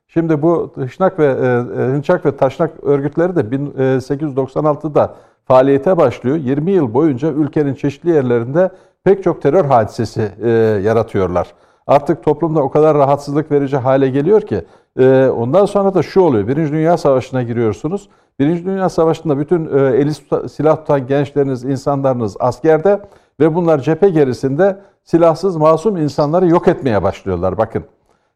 Şimdi 0.08 0.42
bu 0.42 0.74
Hınçak 0.76 1.20
ve 1.20 1.26
e, 1.26 1.30
e, 1.30 1.86
Hınçak 1.86 2.26
ve 2.26 2.38
Taşnak 2.38 2.84
örgütleri 2.84 3.36
de 3.36 3.40
1896'da 3.40 5.16
faaliyete 5.46 5.98
başlıyor. 5.98 6.38
20 6.38 6.72
yıl 6.72 6.94
boyunca 6.94 7.32
ülkenin 7.32 7.74
çeşitli 7.74 8.10
yerlerinde 8.10 8.70
pek 9.04 9.24
çok 9.24 9.42
terör 9.42 9.66
hadisesi 9.66 10.32
e, 10.42 10.50
yaratıyorlar. 10.84 11.54
Artık 11.88 12.24
toplumda 12.24 12.62
o 12.62 12.72
kadar 12.72 12.98
rahatsızlık 12.98 13.52
verici 13.52 13.78
hale 13.78 14.10
geliyor 14.10 14.42
ki 14.42 14.66
e, 15.00 15.28
ondan 15.28 15.66
sonra 15.66 15.94
da 15.94 16.04
şu 16.04 16.22
oluyor. 16.22 16.48
Birinci 16.48 16.74
Dünya 16.74 16.98
Savaşı'na 16.98 17.44
giriyorsunuz. 17.44 18.10
Birinci 18.40 18.66
Dünya 18.66 18.90
Savaşı'nda 18.90 19.38
bütün 19.38 19.66
e, 19.78 19.80
eli 19.80 20.10
tuta- 20.10 20.50
silah 20.50 20.78
tutan 20.78 21.08
gençleriniz, 21.08 21.64
insanlarınız 21.64 22.38
askerde 22.40 23.02
ve 23.40 23.56
bunlar 23.56 23.80
cephe 23.80 24.10
gerisinde 24.10 24.78
silahsız 25.04 25.56
masum 25.56 25.98
insanları 25.98 26.48
yok 26.48 26.68
etmeye 26.68 27.04
başlıyorlar. 27.04 27.58
Bakın. 27.58 27.84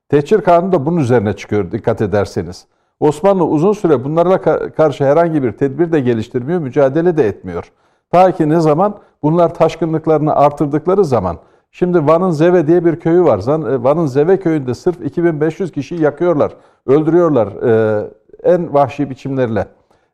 Tehcir 0.09 0.41
kanunu 0.41 0.71
da 0.71 0.85
bunun 0.85 0.97
üzerine 0.97 1.33
çıkıyor 1.33 1.71
dikkat 1.71 2.01
ederseniz. 2.01 2.65
Osmanlı 2.99 3.45
uzun 3.45 3.73
süre 3.73 4.03
bunlarla 4.03 4.35
ka- 4.35 4.71
karşı 4.71 5.05
herhangi 5.05 5.43
bir 5.43 5.51
tedbir 5.51 5.91
de 5.91 5.99
geliştirmiyor, 5.99 6.59
mücadele 6.59 7.17
de 7.17 7.27
etmiyor. 7.27 7.71
Ta 8.11 8.31
ki 8.31 8.49
ne 8.49 8.59
zaman? 8.59 8.95
Bunlar 9.23 9.53
taşkınlıklarını 9.53 10.35
artırdıkları 10.35 11.05
zaman. 11.05 11.37
Şimdi 11.71 12.07
Van'ın 12.07 12.31
Zeve 12.31 12.67
diye 12.67 12.85
bir 12.85 12.95
köyü 12.95 13.23
var. 13.23 13.39
E, 13.39 13.83
Van'ın 13.83 14.05
Zeve 14.05 14.39
köyünde 14.39 14.73
sırf 14.73 15.05
2500 15.05 15.71
kişiyi 15.71 16.01
yakıyorlar, 16.01 16.51
öldürüyorlar 16.85 17.47
e, 17.47 18.03
en 18.43 18.73
vahşi 18.73 19.09
biçimlerle. 19.09 19.65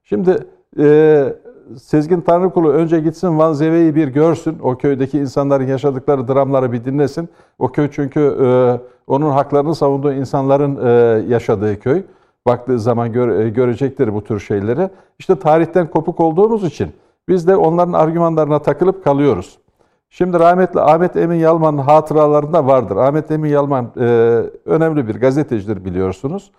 Şimdi 0.04 0.38
e, 0.80 1.26
Sezgin 1.78 2.22
Tanrıkulu 2.22 2.70
önce 2.70 3.00
gitsin 3.00 3.40
Van 3.40 3.54
Zeve'yi 3.54 3.96
bir 3.96 4.08
görsün. 4.08 4.58
O 4.64 4.78
köydeki 4.78 5.20
insanların 5.20 5.68
yaşadıkları 5.68 6.28
dramları 6.28 6.72
bir 6.72 6.86
dinlesin. 6.86 7.30
O 7.60 7.68
köy 7.68 7.90
çünkü 7.92 8.36
onun 9.08 9.30
haklarını 9.30 9.76
savunduğu 9.76 10.14
insanların 10.14 10.76
yaşadığı 11.30 11.80
köy. 11.80 12.04
Baktığı 12.48 12.80
zaman 12.80 13.12
gör- 13.12 13.40
e, 13.40 13.50
görecektir 13.50 14.14
bu 14.14 14.24
tür 14.24 14.40
şeyleri. 14.40 14.90
İşte 15.20 15.40
tarihten 15.40 15.88
kopuk 15.88 16.20
olduğumuz 16.20 16.64
için 16.64 16.92
biz 17.30 17.48
de 17.48 17.56
onların 17.56 17.94
argümanlarına 17.94 18.60
takılıp 18.60 19.04
kalıyoruz. 19.04 19.58
Şimdi 20.10 20.40
rahmetli 20.40 20.82
Ahmet 20.82 21.16
Emin 21.16 21.38
Yalman'ın 21.38 21.78
hatıralarında 21.78 22.68
vardır. 22.68 22.96
Ahmet 22.96 23.32
Emin 23.32 23.50
Yalman 23.50 23.92
e, 24.00 24.04
önemli 24.66 25.08
bir 25.08 25.16
gazetecidir 25.20 25.86
biliyorsunuz. 25.86 26.52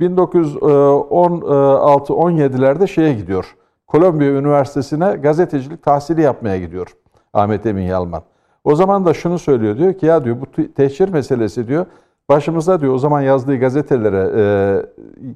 1916-17'lerde 0.00 2.86
şeye 2.88 3.14
gidiyor. 3.14 3.56
Kolombiya 3.86 4.30
Üniversitesi'ne 4.32 5.16
gazetecilik 5.16 5.82
tahsili 5.82 6.22
yapmaya 6.22 6.58
gidiyor 6.58 6.86
Ahmet 7.32 7.66
Emin 7.66 7.82
Yalman. 7.82 8.22
O 8.64 8.74
zaman 8.74 9.06
da 9.06 9.14
şunu 9.14 9.38
söylüyor 9.38 9.78
diyor 9.78 9.94
ki 9.94 10.06
ya 10.06 10.24
diyor 10.24 10.36
bu 10.40 10.46
te- 10.46 10.72
tehcir 10.72 11.08
meselesi 11.08 11.68
diyor 11.68 11.86
başımıza 12.28 12.80
diyor 12.80 12.94
o 12.94 12.98
zaman 12.98 13.20
yazdığı 13.20 13.56
gazetelere 13.56 14.30
e, 14.36 14.44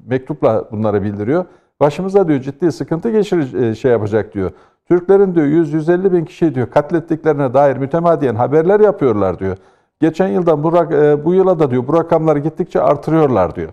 mektupla 0.07 0.65
bunları 0.71 1.03
bildiriyor. 1.03 1.45
Başımıza 1.79 2.27
diyor 2.27 2.39
ciddi 2.39 2.71
sıkıntı 2.71 3.09
geçirir 3.09 3.53
e, 3.53 3.75
şey 3.75 3.91
yapacak 3.91 4.33
diyor. 4.33 4.51
Türklerin 4.87 5.35
diyor 5.35 5.45
100-150 5.47 6.13
bin 6.13 6.25
kişi 6.25 6.55
diyor 6.55 6.69
katlettiklerine 6.69 7.53
dair 7.53 7.77
mütemadiyen 7.77 8.35
haberler 8.35 8.79
yapıyorlar 8.79 9.39
diyor. 9.39 9.57
Geçen 10.01 10.27
yıldan 10.27 10.63
bu, 10.63 10.77
e, 10.77 11.25
bu 11.25 11.33
yıla 11.33 11.59
da 11.59 11.71
diyor 11.71 11.87
bu 11.87 11.93
rakamları 11.93 12.39
gittikçe 12.39 12.81
artırıyorlar 12.81 13.55
diyor. 13.55 13.69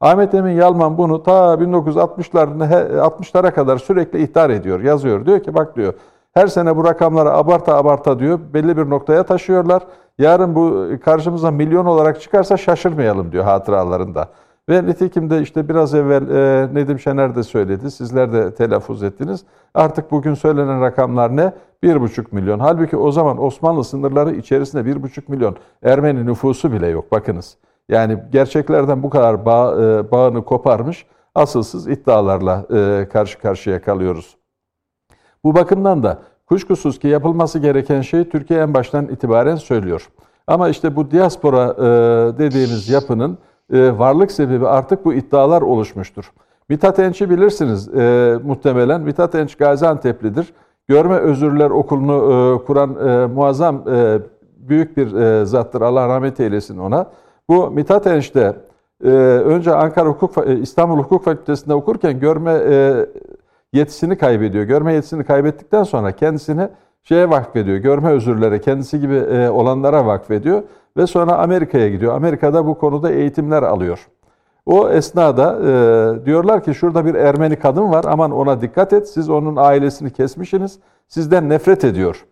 Ahmet 0.00 0.34
Emin 0.34 0.52
Yalman 0.52 0.98
bunu 0.98 1.22
ta 1.22 1.54
1960'larda 1.54 2.66
he- 2.66 3.00
60'lara 3.00 3.50
kadar 3.50 3.78
sürekli 3.78 4.22
ihtar 4.22 4.50
ediyor, 4.50 4.80
yazıyor. 4.80 5.26
Diyor 5.26 5.42
ki 5.42 5.54
bak 5.54 5.76
diyor 5.76 5.94
her 6.34 6.46
sene 6.46 6.76
bu 6.76 6.84
rakamları 6.84 7.32
abarta 7.32 7.76
abarta 7.76 8.18
diyor 8.18 8.40
belli 8.54 8.76
bir 8.76 8.90
noktaya 8.90 9.22
taşıyorlar. 9.22 9.82
Yarın 10.18 10.54
bu 10.54 10.88
karşımıza 11.04 11.50
milyon 11.50 11.86
olarak 11.86 12.20
çıkarsa 12.20 12.56
şaşırmayalım 12.56 13.32
diyor 13.32 13.44
hatıralarında. 13.44 14.28
Ve 14.68 14.86
nitekim 14.86 15.30
de 15.30 15.42
işte 15.42 15.68
biraz 15.68 15.94
evvel 15.94 16.28
e, 16.28 16.74
Nedim 16.74 16.98
Şener 16.98 17.34
de 17.34 17.42
söyledi, 17.42 17.90
sizler 17.90 18.32
de 18.32 18.54
telaffuz 18.54 19.02
ettiniz. 19.02 19.44
Artık 19.74 20.10
bugün 20.10 20.34
söylenen 20.34 20.80
rakamlar 20.80 21.36
ne? 21.36 21.52
1,5 21.82 22.24
milyon. 22.32 22.58
Halbuki 22.58 22.96
o 22.96 23.12
zaman 23.12 23.42
Osmanlı 23.42 23.84
sınırları 23.84 24.34
içerisinde 24.34 24.90
1,5 24.90 25.22
milyon 25.28 25.56
Ermeni 25.82 26.26
nüfusu 26.26 26.72
bile 26.72 26.86
yok. 26.88 27.12
Bakınız. 27.12 27.56
Yani 27.88 28.18
gerçeklerden 28.32 29.02
bu 29.02 29.10
kadar 29.10 29.46
bağ, 29.46 29.74
e, 29.82 30.10
bağını 30.10 30.44
koparmış 30.44 31.06
asılsız 31.34 31.88
iddialarla 31.88 32.66
e, 32.74 33.08
karşı 33.12 33.38
karşıya 33.38 33.82
kalıyoruz. 33.82 34.39
Bu 35.44 35.54
bakımdan 35.54 36.02
da 36.02 36.18
kuşkusuz 36.46 36.98
ki 36.98 37.08
yapılması 37.08 37.58
gereken 37.58 38.00
şey 38.00 38.28
Türkiye 38.28 38.60
en 38.60 38.74
baştan 38.74 39.08
itibaren 39.08 39.56
söylüyor. 39.56 40.08
Ama 40.46 40.68
işte 40.68 40.96
bu 40.96 41.10
diaspora 41.10 41.74
e, 41.78 42.38
dediğimiz 42.38 42.88
yapının 42.88 43.38
e, 43.72 43.98
varlık 43.98 44.32
sebebi 44.32 44.66
artık 44.66 45.04
bu 45.04 45.14
iddialar 45.14 45.62
oluşmuştur. 45.62 46.32
Mithat 46.68 46.98
Enç'i 46.98 47.30
bilirsiniz 47.30 47.88
e, 47.88 48.38
muhtemelen. 48.44 49.00
Mithat 49.00 49.34
Enç 49.34 49.54
Gaziantep'lidir. 49.54 50.52
Görme 50.88 51.16
Özürler 51.16 51.70
Okulu'nu 51.70 52.62
kuran 52.66 52.90
muazzam 53.30 53.84
büyük 54.56 54.96
bir 54.96 55.44
zattır. 55.44 55.80
Allah 55.80 56.08
rahmet 56.08 56.40
eylesin 56.40 56.78
ona. 56.78 57.06
Bu 57.48 57.70
Mithat 57.70 58.06
Enç 58.06 58.34
de 58.34 58.56
önce 59.44 59.74
Ankara 59.74 60.08
Hukuk 60.08 60.34
İstanbul 60.60 60.98
Hukuk 60.98 61.24
Fakültesi'nde 61.24 61.74
okurken 61.74 62.20
görme 62.20 62.52
yetisini 63.72 64.18
kaybediyor. 64.18 64.64
Görme 64.64 64.92
yetisini 64.92 65.24
kaybettikten 65.24 65.82
sonra 65.82 66.12
kendisini 66.12 66.68
şeye 67.02 67.30
vakfediyor. 67.30 67.76
Görme 67.76 68.10
özürlere, 68.10 68.60
kendisi 68.60 69.00
gibi 69.00 69.14
e, 69.14 69.48
olanlara 69.48 70.06
vakfediyor 70.06 70.62
ve 70.96 71.06
sonra 71.06 71.38
Amerika'ya 71.38 71.88
gidiyor. 71.88 72.14
Amerika'da 72.14 72.66
bu 72.66 72.78
konuda 72.78 73.10
eğitimler 73.10 73.62
alıyor. 73.62 74.08
O 74.66 74.88
esnada 74.88 75.58
e, 75.62 76.26
diyorlar 76.26 76.64
ki 76.64 76.74
şurada 76.74 77.04
bir 77.04 77.14
Ermeni 77.14 77.56
kadın 77.56 77.92
var 77.92 78.04
aman 78.08 78.30
ona 78.30 78.60
dikkat 78.60 78.92
et. 78.92 79.08
Siz 79.08 79.30
onun 79.30 79.56
ailesini 79.56 80.10
kesmişsiniz. 80.10 80.78
Sizden 81.08 81.48
nefret 81.48 81.84
ediyor. 81.84 82.26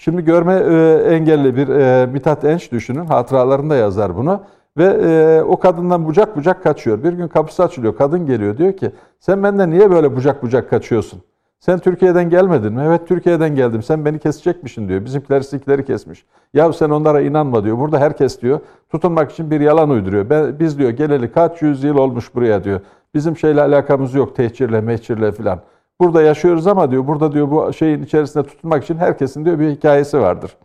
Şimdi 0.00 0.24
görme 0.24 0.54
e, 0.54 1.14
engelli 1.14 1.56
bir 1.56 1.68
e, 1.68 2.06
Mithat 2.06 2.44
Enç 2.44 2.72
düşünün. 2.72 3.06
Hatıralarında 3.06 3.76
yazar 3.76 4.16
bunu. 4.16 4.40
Ve 4.76 4.84
e, 4.84 5.42
o 5.42 5.56
kadından 5.56 6.06
bucak 6.06 6.36
bucak 6.36 6.62
kaçıyor. 6.62 7.04
Bir 7.04 7.12
gün 7.12 7.28
kapısı 7.28 7.62
açılıyor. 7.64 7.96
Kadın 7.96 8.26
geliyor 8.26 8.58
diyor 8.58 8.72
ki 8.72 8.90
sen 9.20 9.42
benden 9.42 9.70
niye 9.70 9.90
böyle 9.90 10.16
bucak 10.16 10.42
bucak 10.42 10.70
kaçıyorsun? 10.70 11.22
Sen 11.60 11.78
Türkiye'den 11.78 12.30
gelmedin 12.30 12.72
mi? 12.72 12.82
Evet 12.86 13.08
Türkiye'den 13.08 13.54
geldim. 13.54 13.82
Sen 13.82 14.04
beni 14.04 14.18
kesecekmişsin 14.18 14.88
diyor. 14.88 15.04
Bizimkiler 15.04 15.40
sizinkileri 15.40 15.84
kesmiş. 15.84 16.24
Ya 16.54 16.72
sen 16.72 16.90
onlara 16.90 17.20
inanma 17.20 17.64
diyor. 17.64 17.78
Burada 17.78 17.98
herkes 17.98 18.42
diyor 18.42 18.60
tutunmak 18.90 19.32
için 19.32 19.50
bir 19.50 19.60
yalan 19.60 19.90
uyduruyor. 19.90 20.30
Ben, 20.30 20.58
biz 20.58 20.78
diyor 20.78 20.90
geleli 20.90 21.32
kaç 21.32 21.62
yüzyıl 21.62 21.96
olmuş 21.96 22.34
buraya 22.34 22.64
diyor. 22.64 22.80
Bizim 23.14 23.36
şeyle 23.36 23.62
alakamız 23.62 24.14
yok 24.14 24.36
tehcirle 24.36 24.80
mehcirle 24.80 25.32
filan. 25.32 25.60
Burada 26.00 26.22
yaşıyoruz 26.22 26.66
ama 26.66 26.90
diyor 26.90 27.06
burada 27.06 27.32
diyor 27.32 27.50
bu 27.50 27.72
şeyin 27.72 28.02
içerisinde 28.02 28.46
tutunmak 28.46 28.84
için 28.84 28.96
herkesin 28.96 29.44
diyor 29.44 29.58
bir 29.58 29.70
hikayesi 29.70 30.20
vardır. 30.20 30.56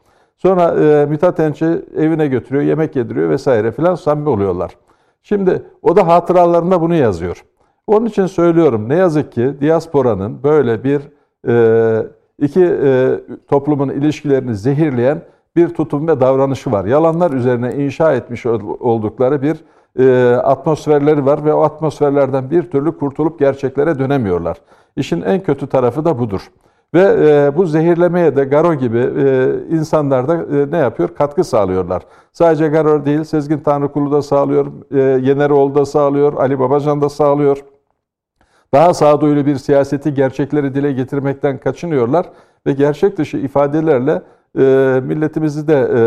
Sonra 0.41 0.75
e, 0.83 1.05
Mithat 1.05 1.39
Enç'i 1.39 1.85
evine 1.97 2.27
götürüyor, 2.27 2.63
yemek 2.63 2.95
yediriyor 2.95 3.29
vesaire 3.29 3.71
filan 3.71 3.95
samimi 3.95 4.29
oluyorlar. 4.29 4.71
Şimdi 5.23 5.63
o 5.81 5.95
da 5.95 6.07
hatıralarında 6.07 6.81
bunu 6.81 6.95
yazıyor. 6.95 7.45
Onun 7.87 8.05
için 8.05 8.25
söylüyorum 8.25 8.89
ne 8.89 8.95
yazık 8.95 9.31
ki 9.31 9.53
diasporanın 9.61 10.43
böyle 10.43 10.83
bir 10.83 11.01
e, 11.47 12.07
iki 12.41 12.63
e, 12.83 13.19
toplumun 13.47 13.89
ilişkilerini 13.89 14.55
zehirleyen 14.55 15.21
bir 15.55 15.69
tutum 15.69 16.07
ve 16.07 16.19
davranışı 16.19 16.71
var. 16.71 16.85
Yalanlar 16.85 17.31
üzerine 17.31 17.75
inşa 17.75 18.13
etmiş 18.13 18.45
oldukları 18.45 19.41
bir 19.41 19.57
e, 19.99 20.35
atmosferleri 20.35 21.25
var 21.25 21.45
ve 21.45 21.53
o 21.53 21.61
atmosferlerden 21.61 22.51
bir 22.51 22.63
türlü 22.63 22.97
kurtulup 22.97 23.39
gerçeklere 23.39 23.99
dönemiyorlar. 23.99 24.57
İşin 24.95 25.21
en 25.21 25.43
kötü 25.43 25.67
tarafı 25.67 26.05
da 26.05 26.19
budur. 26.19 26.51
Ve 26.93 27.01
e, 27.01 27.57
bu 27.57 27.65
zehirlemeye 27.65 28.35
de 28.35 28.43
Garo 28.43 28.73
gibi 28.73 28.97
e, 28.97 29.53
insanlar 29.75 30.27
da 30.27 30.35
e, 30.35 30.71
ne 30.71 30.77
yapıyor? 30.77 31.09
Katkı 31.15 31.43
sağlıyorlar. 31.43 32.03
Sadece 32.31 32.67
Garo 32.67 33.05
değil, 33.05 33.23
Sezgin 33.23 33.57
Tanrıkulu 33.57 34.11
da 34.11 34.21
sağlıyor, 34.21 34.65
e, 34.91 34.99
Yeneroğlu 34.99 35.75
da 35.75 35.85
sağlıyor, 35.85 36.33
Ali 36.33 36.59
Babacan 36.59 37.01
da 37.01 37.09
sağlıyor. 37.09 37.57
Daha 38.73 38.93
sağduyulu 38.93 39.45
bir 39.45 39.55
siyaseti 39.55 40.13
gerçekleri 40.13 40.75
dile 40.75 40.91
getirmekten 40.91 41.57
kaçınıyorlar 41.57 42.25
ve 42.65 42.73
gerçek 42.73 43.17
dışı 43.17 43.37
ifadelerle 43.37 44.21
e, 44.57 44.61
milletimizi 45.03 45.67
de 45.67 45.89
e, 45.95 46.01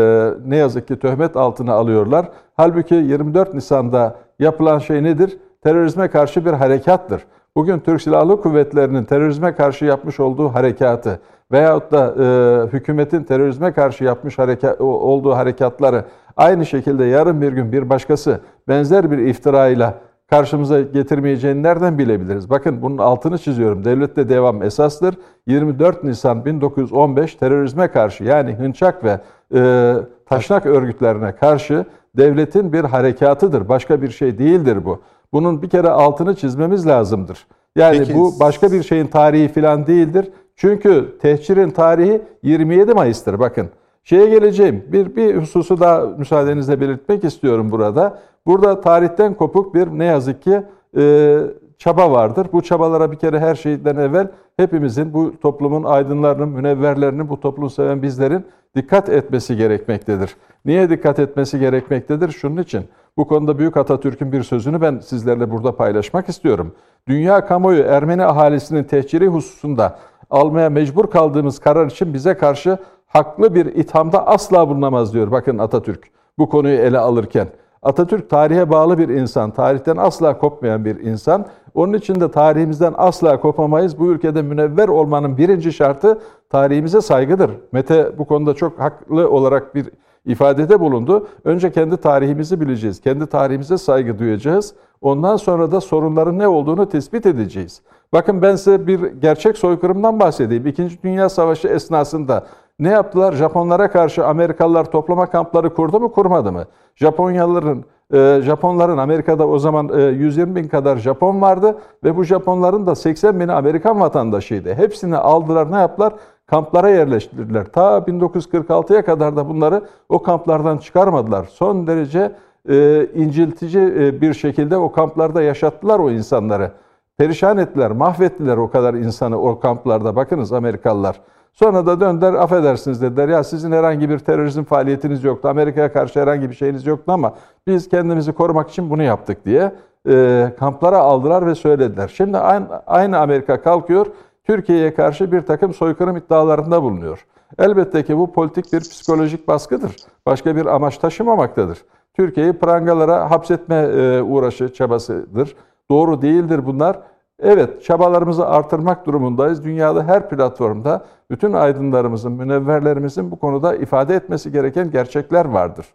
ne 0.49 0.57
yazık 0.57 0.87
ki 0.87 0.99
töhmet 0.99 1.37
altına 1.37 1.73
alıyorlar. 1.73 2.29
Halbuki 2.55 2.95
24 2.95 3.53
Nisan'da 3.53 4.15
yapılan 4.39 4.79
şey 4.79 5.03
nedir? 5.03 5.37
Terörizme 5.63 6.07
karşı 6.07 6.45
bir 6.45 6.53
harekattır. 6.53 7.25
Bugün 7.55 7.79
Türk 7.79 8.01
Silahlı 8.01 8.41
Kuvvetleri'nin 8.41 9.03
terörizme 9.03 9.55
karşı 9.55 9.85
yapmış 9.85 10.19
olduğu 10.19 10.49
harekatı 10.49 11.19
veyahut 11.51 11.91
da 11.91 12.15
e, 12.19 12.67
hükümetin 12.73 13.23
terörizme 13.23 13.73
karşı 13.73 14.03
yapmış 14.03 14.39
hareka, 14.39 14.75
olduğu 14.79 15.35
harekatları 15.35 16.05
aynı 16.37 16.65
şekilde 16.65 17.05
yarın 17.05 17.41
bir 17.41 17.51
gün 17.51 17.71
bir 17.71 17.89
başkası 17.89 18.39
benzer 18.67 19.11
bir 19.11 19.17
iftirayla 19.17 19.93
karşımıza 20.29 20.81
getirmeyeceğini 20.81 21.63
nereden 21.63 21.97
bilebiliriz? 21.97 22.49
Bakın 22.49 22.81
bunun 22.81 22.97
altını 22.97 23.37
çiziyorum. 23.37 23.85
Devlette 23.85 24.29
devam 24.29 24.63
esastır. 24.63 25.15
24 25.47 26.03
Nisan 26.03 26.45
1915 26.45 27.35
terörizme 27.35 27.87
karşı 27.87 28.23
yani 28.23 28.53
hınçak 28.53 29.03
ve 29.03 29.19
e, 29.55 29.93
taşnak 30.25 30.65
örgütlerine 30.65 31.35
karşı 31.35 31.85
devletin 32.17 32.73
bir 32.73 32.83
harekatıdır. 32.83 33.69
Başka 33.69 34.01
bir 34.01 34.09
şey 34.09 34.37
değildir 34.37 34.85
bu. 34.85 35.01
Bunun 35.33 35.61
bir 35.61 35.69
kere 35.69 35.89
altını 35.89 36.35
çizmemiz 36.35 36.87
lazımdır. 36.87 37.47
Yani 37.75 37.99
Peki. 37.99 38.15
bu 38.15 38.33
başka 38.39 38.71
bir 38.71 38.83
şeyin 38.83 39.07
tarihi 39.07 39.47
falan 39.47 39.87
değildir. 39.87 40.29
Çünkü 40.55 41.17
tehcirin 41.21 41.69
tarihi 41.69 42.21
27 42.43 42.93
Mayıs'tır 42.93 43.39
bakın. 43.39 43.69
Şeye 44.03 44.29
geleceğim. 44.29 44.85
Bir, 44.87 45.15
bir 45.15 45.35
hususu 45.35 45.79
daha 45.79 45.99
müsaadenizle 45.99 46.81
belirtmek 46.81 47.23
istiyorum 47.23 47.71
burada. 47.71 48.19
Burada 48.45 48.81
tarihten 48.81 49.33
kopuk 49.33 49.75
bir 49.75 49.87
ne 49.87 50.05
yazık 50.05 50.41
ki 50.41 50.61
e, 50.97 51.39
çaba 51.77 52.11
vardır. 52.11 52.47
Bu 52.53 52.61
çabalara 52.61 53.11
bir 53.11 53.17
kere 53.17 53.39
her 53.39 53.55
şeyden 53.55 53.95
evvel 53.95 54.27
hepimizin, 54.57 55.13
bu 55.13 55.39
toplumun 55.41 55.83
aydınlarının, 55.83 56.49
münevverlerinin, 56.49 57.29
bu 57.29 57.39
toplumu 57.39 57.69
seven 57.69 58.01
bizlerin 58.01 58.45
dikkat 58.75 59.09
etmesi 59.09 59.57
gerekmektedir. 59.57 60.35
Niye 60.65 60.89
dikkat 60.89 61.19
etmesi 61.19 61.59
gerekmektedir? 61.59 62.29
Şunun 62.29 62.61
için. 62.61 62.85
Bu 63.17 63.27
konuda 63.27 63.57
Büyük 63.59 63.77
Atatürk'ün 63.77 64.31
bir 64.31 64.43
sözünü 64.43 64.81
ben 64.81 64.99
sizlerle 64.99 65.51
burada 65.51 65.75
paylaşmak 65.75 66.29
istiyorum. 66.29 66.75
Dünya 67.07 67.45
kamuoyu 67.45 67.83
Ermeni 67.83 68.25
ahalisinin 68.25 68.83
tehciri 68.83 69.27
hususunda 69.27 69.99
almaya 70.29 70.69
mecbur 70.69 71.09
kaldığımız 71.11 71.59
karar 71.59 71.87
için 71.87 72.13
bize 72.13 72.37
karşı 72.37 72.77
haklı 73.07 73.55
bir 73.55 73.65
ithamda 73.65 74.27
asla 74.27 74.69
bulunamaz 74.69 75.13
diyor. 75.13 75.31
Bakın 75.31 75.57
Atatürk 75.57 76.07
bu 76.37 76.49
konuyu 76.49 76.77
ele 76.77 76.99
alırken. 76.99 77.47
Atatürk 77.81 78.29
tarihe 78.29 78.69
bağlı 78.69 78.97
bir 78.97 79.09
insan, 79.09 79.51
tarihten 79.51 79.97
asla 79.97 80.37
kopmayan 80.37 80.85
bir 80.85 80.99
insan. 80.99 81.45
Onun 81.73 81.93
için 81.93 82.21
de 82.21 82.31
tarihimizden 82.31 82.93
asla 82.97 83.39
kopamayız. 83.39 83.99
Bu 83.99 84.11
ülkede 84.11 84.41
münevver 84.41 84.87
olmanın 84.87 85.37
birinci 85.37 85.73
şartı 85.73 86.21
tarihimize 86.49 87.01
saygıdır. 87.01 87.51
Mete 87.71 88.17
bu 88.17 88.25
konuda 88.25 88.53
çok 88.53 88.79
haklı 88.79 89.29
olarak 89.29 89.75
bir 89.75 89.89
ifadede 90.25 90.79
bulundu. 90.79 91.27
Önce 91.43 91.71
kendi 91.71 91.97
tarihimizi 91.97 92.61
bileceğiz. 92.61 93.01
Kendi 93.01 93.27
tarihimize 93.27 93.77
saygı 93.77 94.19
duyacağız. 94.19 94.73
Ondan 95.01 95.35
sonra 95.35 95.71
da 95.71 95.81
sorunların 95.81 96.39
ne 96.39 96.47
olduğunu 96.47 96.89
tespit 96.89 97.25
edeceğiz. 97.25 97.81
Bakın 98.13 98.41
ben 98.41 98.55
size 98.55 98.87
bir 98.87 98.99
gerçek 98.99 99.57
soykırımdan 99.57 100.19
bahsedeyim. 100.19 100.67
İkinci 100.67 101.03
Dünya 101.03 101.29
Savaşı 101.29 101.67
esnasında 101.67 102.45
ne 102.79 102.89
yaptılar? 102.89 103.33
Japonlara 103.33 103.91
karşı 103.91 104.25
Amerikalılar 104.25 104.91
toplama 104.91 105.25
kampları 105.25 105.73
kurdu 105.73 105.99
mu 105.99 106.11
kurmadı 106.11 106.51
mı? 106.51 106.65
Japonyalıların 106.95 107.83
e, 108.13 108.41
Japonların 108.43 108.97
Amerika'da 108.97 109.47
o 109.47 109.59
zaman 109.59 110.11
120 110.11 110.51
e, 110.51 110.55
bin 110.55 110.67
kadar 110.67 110.97
Japon 110.97 111.41
vardı 111.41 111.77
ve 112.03 112.17
bu 112.17 112.23
Japonların 112.23 112.87
da 112.87 112.95
80 112.95 113.39
bini 113.39 113.51
Amerikan 113.51 113.99
vatandaşıydı. 113.99 114.73
Hepsini 114.73 115.17
aldılar 115.17 115.71
ne 115.71 115.77
yaptılar? 115.77 116.13
Kamplara 116.53 116.89
yerleştirdiler. 116.89 117.65
Ta 117.65 117.97
1946'ya 117.97 119.05
kadar 119.05 119.35
da 119.35 119.49
bunları 119.49 119.81
o 120.09 120.23
kamplardan 120.23 120.77
çıkarmadılar. 120.77 121.45
Son 121.45 121.87
derece 121.87 122.31
e, 122.69 123.07
inciltici 123.15 123.81
e, 123.81 124.21
bir 124.21 124.33
şekilde 124.33 124.77
o 124.77 124.91
kamplarda 124.91 125.41
yaşattılar 125.41 125.99
o 125.99 126.11
insanları. 126.11 126.71
Perişan 127.17 127.57
ettiler, 127.57 127.91
mahvettiler 127.91 128.57
o 128.57 128.69
kadar 128.69 128.93
insanı 128.93 129.41
o 129.41 129.59
kamplarda. 129.59 130.15
Bakınız 130.15 130.53
Amerikalılar. 130.53 131.21
Sonra 131.53 131.85
da 131.85 131.99
döndüler 131.99 132.33
affedersiniz 132.33 133.01
dediler. 133.01 133.29
Ya 133.29 133.43
sizin 133.43 133.71
herhangi 133.71 134.09
bir 134.09 134.19
terörizm 134.19 134.63
faaliyetiniz 134.63 135.23
yoktu. 135.23 135.47
Amerika'ya 135.47 135.93
karşı 135.93 136.21
herhangi 136.21 136.49
bir 136.49 136.55
şeyiniz 136.55 136.85
yoktu 136.85 137.11
ama 137.11 137.33
biz 137.67 137.89
kendimizi 137.89 138.33
korumak 138.33 138.69
için 138.69 138.89
bunu 138.89 139.03
yaptık 139.03 139.45
diye 139.45 139.71
e, 140.09 140.47
kamplara 140.59 140.97
aldılar 140.97 141.45
ve 141.45 141.55
söylediler. 141.55 142.13
Şimdi 142.15 142.37
aynı, 142.37 142.65
aynı 142.87 143.19
Amerika 143.19 143.61
kalkıyor 143.61 144.05
Türkiye'ye 144.43 144.93
karşı 144.93 145.31
bir 145.31 145.41
takım 145.41 145.73
soykırım 145.73 146.17
iddialarında 146.17 146.83
bulunuyor. 146.83 147.25
Elbette 147.59 148.03
ki 148.03 148.17
bu 148.17 148.31
politik 148.31 148.73
bir 148.73 148.79
psikolojik 148.79 149.47
baskıdır. 149.47 149.95
Başka 150.25 150.55
bir 150.55 150.65
amaç 150.65 150.97
taşımamaktadır. 150.97 151.85
Türkiye'yi 152.13 152.53
prangalara 152.53 153.31
hapsetme 153.31 153.75
e, 153.75 154.21
uğraşı 154.21 154.73
çabasıdır. 154.73 155.55
Doğru 155.89 156.21
değildir 156.21 156.65
bunlar. 156.65 156.99
Evet, 157.39 157.83
çabalarımızı 157.83 158.47
artırmak 158.47 159.05
durumundayız. 159.05 159.63
Dünyada 159.63 160.03
her 160.03 160.29
platformda 160.29 161.05
bütün 161.31 161.53
aydınlarımızın, 161.53 162.31
münevverlerimizin 162.31 163.31
bu 163.31 163.39
konuda 163.39 163.75
ifade 163.75 164.15
etmesi 164.15 164.51
gereken 164.51 164.91
gerçekler 164.91 165.45
vardır. 165.45 165.85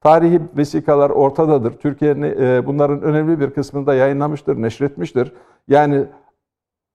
Tarihi 0.00 0.40
vesikalar 0.56 1.10
ortadadır. 1.10 1.72
Türkiye 1.72 2.10
e, 2.10 2.66
bunların 2.66 3.02
önemli 3.02 3.40
bir 3.40 3.50
kısmını 3.50 3.86
da 3.86 3.94
yayınlamıştır, 3.94 4.62
neşretmiştir. 4.62 5.32
Yani 5.68 6.04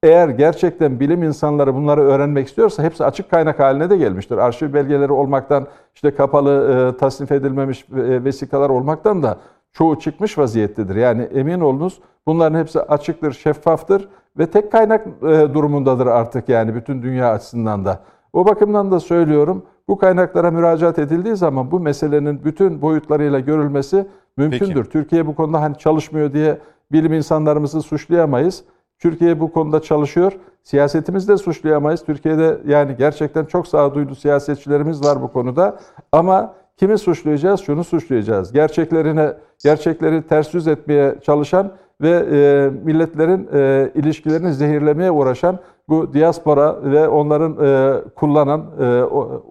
eğer 0.07 0.29
gerçekten 0.29 0.99
bilim 0.99 1.23
insanları 1.23 1.75
bunları 1.75 2.01
öğrenmek 2.01 2.47
istiyorsa 2.47 2.83
hepsi 2.83 3.05
açık 3.05 3.29
kaynak 3.31 3.59
haline 3.59 3.89
de 3.89 3.97
gelmiştir. 3.97 4.37
Arşiv 4.37 4.73
belgeleri 4.73 5.11
olmaktan, 5.11 5.67
işte 5.95 6.15
kapalı, 6.15 6.91
e, 6.95 6.97
tasnif 6.97 7.31
edilmemiş 7.31 7.85
e, 7.97 8.23
vesikalar 8.23 8.69
olmaktan 8.69 9.23
da 9.23 9.37
çoğu 9.73 9.99
çıkmış 9.99 10.37
vaziyettedir. 10.37 10.95
Yani 10.95 11.21
emin 11.21 11.59
olunuz 11.59 11.99
bunların 12.25 12.59
hepsi 12.59 12.81
açıktır, 12.81 13.31
şeffaftır 13.31 14.09
ve 14.37 14.45
tek 14.45 14.71
kaynak 14.71 15.07
e, 15.07 15.53
durumundadır 15.53 16.07
artık 16.07 16.49
yani 16.49 16.75
bütün 16.75 17.01
dünya 17.01 17.31
açısından 17.31 17.85
da. 17.85 17.99
O 18.33 18.45
bakımdan 18.45 18.91
da 18.91 18.99
söylüyorum 18.99 19.63
bu 19.87 19.97
kaynaklara 19.97 20.51
müracaat 20.51 20.99
edildiği 20.99 21.35
zaman 21.35 21.71
bu 21.71 21.79
meselenin 21.79 22.43
bütün 22.43 22.81
boyutlarıyla 22.81 23.39
görülmesi 23.39 24.07
mümkündür. 24.37 24.83
Peki. 24.83 24.89
Türkiye 24.89 25.27
bu 25.27 25.35
konuda 25.35 25.61
hani 25.61 25.77
çalışmıyor 25.77 26.33
diye 26.33 26.57
bilim 26.91 27.13
insanlarımızı 27.13 27.81
suçlayamayız. 27.81 28.63
Türkiye 28.99 29.39
bu 29.39 29.51
konuda 29.51 29.81
çalışıyor. 29.81 30.33
Siyasetimizi 30.63 31.27
de 31.27 31.37
suçlayamayız. 31.37 32.03
Türkiye'de 32.05 32.57
yani 32.65 32.95
gerçekten 32.97 33.45
çok 33.45 33.67
sağduyulu 33.67 34.15
siyasetçilerimiz 34.15 35.03
var 35.03 35.21
bu 35.21 35.31
konuda. 35.31 35.79
Ama 36.11 36.53
kimi 36.77 36.97
suçlayacağız? 36.97 37.59
Şunu 37.59 37.83
suçlayacağız. 37.83 38.51
Gerçeklerine, 38.51 39.33
gerçekleri 39.63 40.27
ters 40.27 40.53
yüz 40.53 40.67
etmeye 40.67 41.15
çalışan 41.21 41.71
ve 42.01 42.09
e, 42.09 42.69
milletlerin 42.85 43.49
e, 43.53 43.91
ilişkilerini 43.95 44.53
zehirlemeye 44.53 45.11
uğraşan 45.11 45.59
bu 45.89 46.13
diaspora 46.13 46.83
ve 46.83 47.07
onların 47.07 47.57
e, 47.65 48.01
kullanan 48.15 48.65
e, 48.79 49.03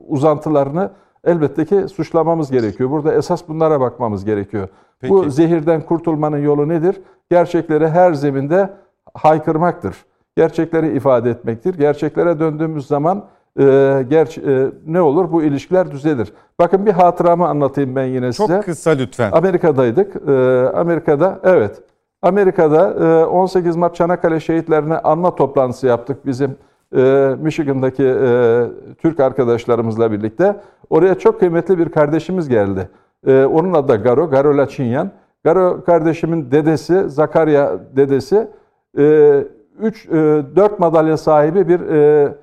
uzantılarını 0.09 0.90
elbette 1.24 1.64
ki 1.64 1.88
suçlamamız 1.88 2.51
gerekiyor. 2.51 2.90
Burada 2.90 3.14
esas 3.14 3.49
bunlara 3.49 3.80
bakmamız 3.80 4.24
gerekiyor. 4.24 4.68
Peki. 5.01 5.14
Bu 5.14 5.30
zehirden 5.30 5.80
kurtulmanın 5.80 6.38
yolu 6.38 6.68
nedir? 6.68 7.01
Gerçekleri 7.30 7.88
her 7.88 8.14
zeminde 8.14 8.70
haykırmaktır. 9.17 9.97
Gerçekleri 10.37 10.97
ifade 10.97 11.31
etmektir. 11.31 11.75
Gerçeklere 11.75 12.41
döndüğümüz 12.41 12.87
zaman 12.87 13.25
e, 13.59 13.62
ger 14.11 14.49
e, 14.49 14.71
ne 14.87 15.01
olur? 15.01 15.33
Bu 15.33 15.43
ilişkiler 15.43 15.91
düzelir. 15.91 16.33
Bakın 16.59 16.87
bir 16.87 16.93
hatıramı 16.93 17.49
anlatayım 17.49 17.97
ben 17.97 18.05
yine 18.05 18.33
Çok 18.33 18.47
size. 18.47 18.59
Çok 18.59 18.64
kısa 18.64 18.91
lütfen. 18.91 19.33
Amerika'daydık. 19.33 20.29
E, 20.29 20.33
Amerika'da 20.75 21.41
evet. 21.45 21.83
Amerika'da 22.23 23.07
e, 23.07 23.25
18 23.25 23.77
Mart 23.77 23.95
Çanakkale 23.95 24.41
şehitlerine 24.41 24.99
anma 24.99 25.35
toplantısı 25.35 25.87
yaptık 25.87 26.27
bizim 26.27 26.57
e, 26.97 27.35
Michigan'daki 27.41 28.05
e, 28.05 28.62
Türk 28.99 29.21
arkadaşlarımızla 29.21 30.12
birlikte. 30.12 30.57
Oraya 30.91 31.19
çok 31.19 31.41
kıymetli 31.41 31.79
bir 31.79 31.89
kardeşimiz 31.89 32.49
geldi. 32.49 32.89
E, 33.27 33.45
onun 33.45 33.75
adı 33.75 33.89
da 33.89 33.97
Garo, 33.97 34.31
Garo 34.31 34.57
Laçinyan. 34.57 35.11
Garo 35.45 35.85
kardeşimin 35.85 36.51
dedesi, 36.51 37.11
Zakarya 37.11 37.73
dedesi 37.97 38.49
3 38.97 40.09
4 40.09 40.59
e, 40.59 40.74
madalya 40.78 41.16
sahibi 41.16 41.68
bir 41.68 41.80
e, 41.80 42.34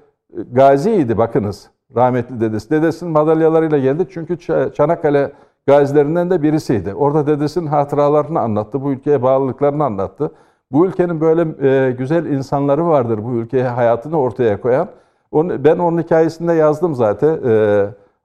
gaziydi 0.52 1.18
bakınız. 1.18 1.70
rahmetli 1.96 2.42
dedesi. 2.42 2.70
Dedesinin 2.70 3.12
madalyalarıyla 3.12 3.78
geldi 3.78 4.08
çünkü 4.10 4.38
Çanakkale 4.74 5.32
gazilerinden 5.68 6.30
de 6.30 6.42
birisiydi. 6.42 6.94
Orada 6.94 7.28
dedesinin 7.28 7.68
hatıralarını 7.68 8.40
anlattı, 8.40 8.82
bu 8.82 8.92
ülkeye 8.92 9.22
bağlılıklarını 9.22 9.84
anlattı. 9.84 10.32
Bu 10.72 10.86
ülkenin 10.86 11.22
böyle 11.22 11.68
e, 11.70 11.92
güzel 11.92 12.26
insanları 12.26 12.88
vardır 12.88 13.24
bu 13.24 13.34
ülkeye 13.34 13.68
hayatını 13.68 14.20
ortaya 14.20 14.62
koyan. 14.62 14.88
Ben 15.34 15.78
onun 15.78 16.02
hikayesinde 16.02 16.54
yazdım 16.54 16.96
zaten. 16.96 17.40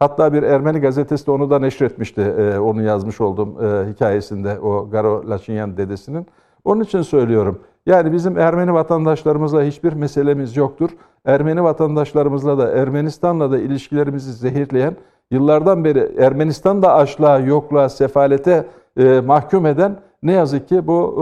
Hatta 0.01 0.33
bir 0.33 0.43
Ermeni 0.43 0.81
gazetesi 0.81 1.27
de 1.27 1.31
onu 1.31 1.51
da 1.51 1.59
neşretmişti. 1.59 2.21
E, 2.21 2.59
onu 2.59 2.83
yazmış 2.83 3.21
oldum 3.21 3.57
e, 3.65 3.93
hikayesinde 3.93 4.61
o 4.61 4.91
Garo 4.91 5.23
Laçinyan 5.29 5.77
dedesinin. 5.77 6.27
Onun 6.65 6.81
için 6.81 7.03
söylüyorum. 7.03 7.61
Yani 7.89 8.13
bizim 8.13 8.39
Ermeni 8.39 8.75
vatandaşlarımızla 8.75 9.63
hiçbir 9.63 9.93
meselemiz 9.93 10.57
yoktur. 10.57 10.91
Ermeni 11.25 11.63
vatandaşlarımızla 11.65 12.59
da 12.59 12.71
Ermenistan'la 12.71 13.51
da 13.51 13.59
ilişkilerimizi 13.59 14.33
zehirleyen, 14.33 14.97
yıllardan 15.31 15.85
beri 15.85 16.13
Ermenistan'da 16.19 16.95
açlığa, 16.95 17.39
yokluğa, 17.39 17.89
sefalete 17.89 18.67
e, 18.97 19.21
mahkum 19.21 19.67
eden 19.67 19.97
ne 20.23 20.33
yazık 20.33 20.69
ki 20.69 20.87
bu 20.87 21.15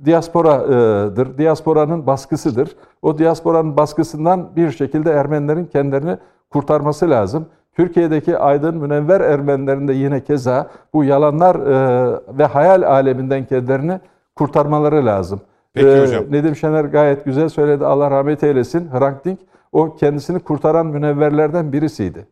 e, 0.00 0.04
diasporadır. 0.04 1.38
Diasporanın 1.38 2.06
baskısıdır. 2.06 2.76
O 3.02 3.18
diasporanın 3.18 3.76
baskısından 3.76 4.56
bir 4.56 4.70
şekilde 4.70 5.10
Ermenilerin 5.10 5.66
kendilerini 5.66 6.16
kurtarması 6.50 7.10
lazım. 7.10 7.46
Türkiye'deki 7.72 8.38
aydın 8.38 8.76
münevver 8.76 9.20
Ermenilerin 9.20 9.88
de 9.88 9.92
yine 9.92 10.24
keza 10.24 10.70
bu 10.94 11.04
yalanlar 11.04 11.54
e, 11.54 12.20
ve 12.38 12.44
hayal 12.44 12.82
aleminden 12.82 13.46
kendilerini 13.46 14.00
kurtarmaları 14.36 15.06
lazım. 15.06 15.40
Peki 15.74 15.88
ee, 15.88 16.00
hocam. 16.00 16.24
Nedim 16.30 16.56
Şener 16.56 16.84
gayet 16.84 17.24
güzel 17.24 17.48
söyledi. 17.48 17.84
Allah 17.84 18.10
rahmet 18.10 18.42
eylesin. 18.42 18.90
Hrant 18.92 19.24
Dink 19.24 19.38
o 19.72 19.96
kendisini 19.96 20.40
kurtaran 20.40 20.86
münevverlerden 20.86 21.72
birisiydi. 21.72 22.26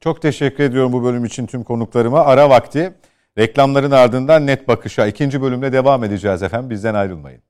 Çok 0.00 0.22
teşekkür 0.22 0.64
ediyorum 0.64 0.92
bu 0.92 1.04
bölüm 1.04 1.24
için 1.24 1.46
tüm 1.46 1.64
konuklarıma. 1.64 2.20
Ara 2.20 2.50
vakti. 2.50 2.94
Reklamların 3.38 3.90
ardından 3.90 4.46
net 4.46 4.68
bakışa 4.68 5.06
ikinci 5.06 5.42
bölümle 5.42 5.72
devam 5.72 6.04
edeceğiz 6.04 6.42
efendim. 6.42 6.70
Bizden 6.70 6.94
ayrılmayın. 6.94 7.40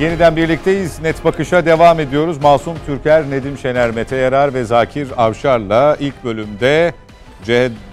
Yeniden 0.00 0.36
birlikteyiz. 0.36 1.00
Net 1.02 1.24
Bakış'a 1.24 1.66
devam 1.66 2.00
ediyoruz. 2.00 2.38
Masum 2.42 2.76
Türker, 2.86 3.30
Nedim 3.30 3.58
Şener, 3.58 3.90
Mete 3.90 4.16
Yarar 4.16 4.54
ve 4.54 4.64
Zakir 4.64 5.08
Avşar'la 5.16 5.96
ilk 6.00 6.24
bölümde 6.24 6.94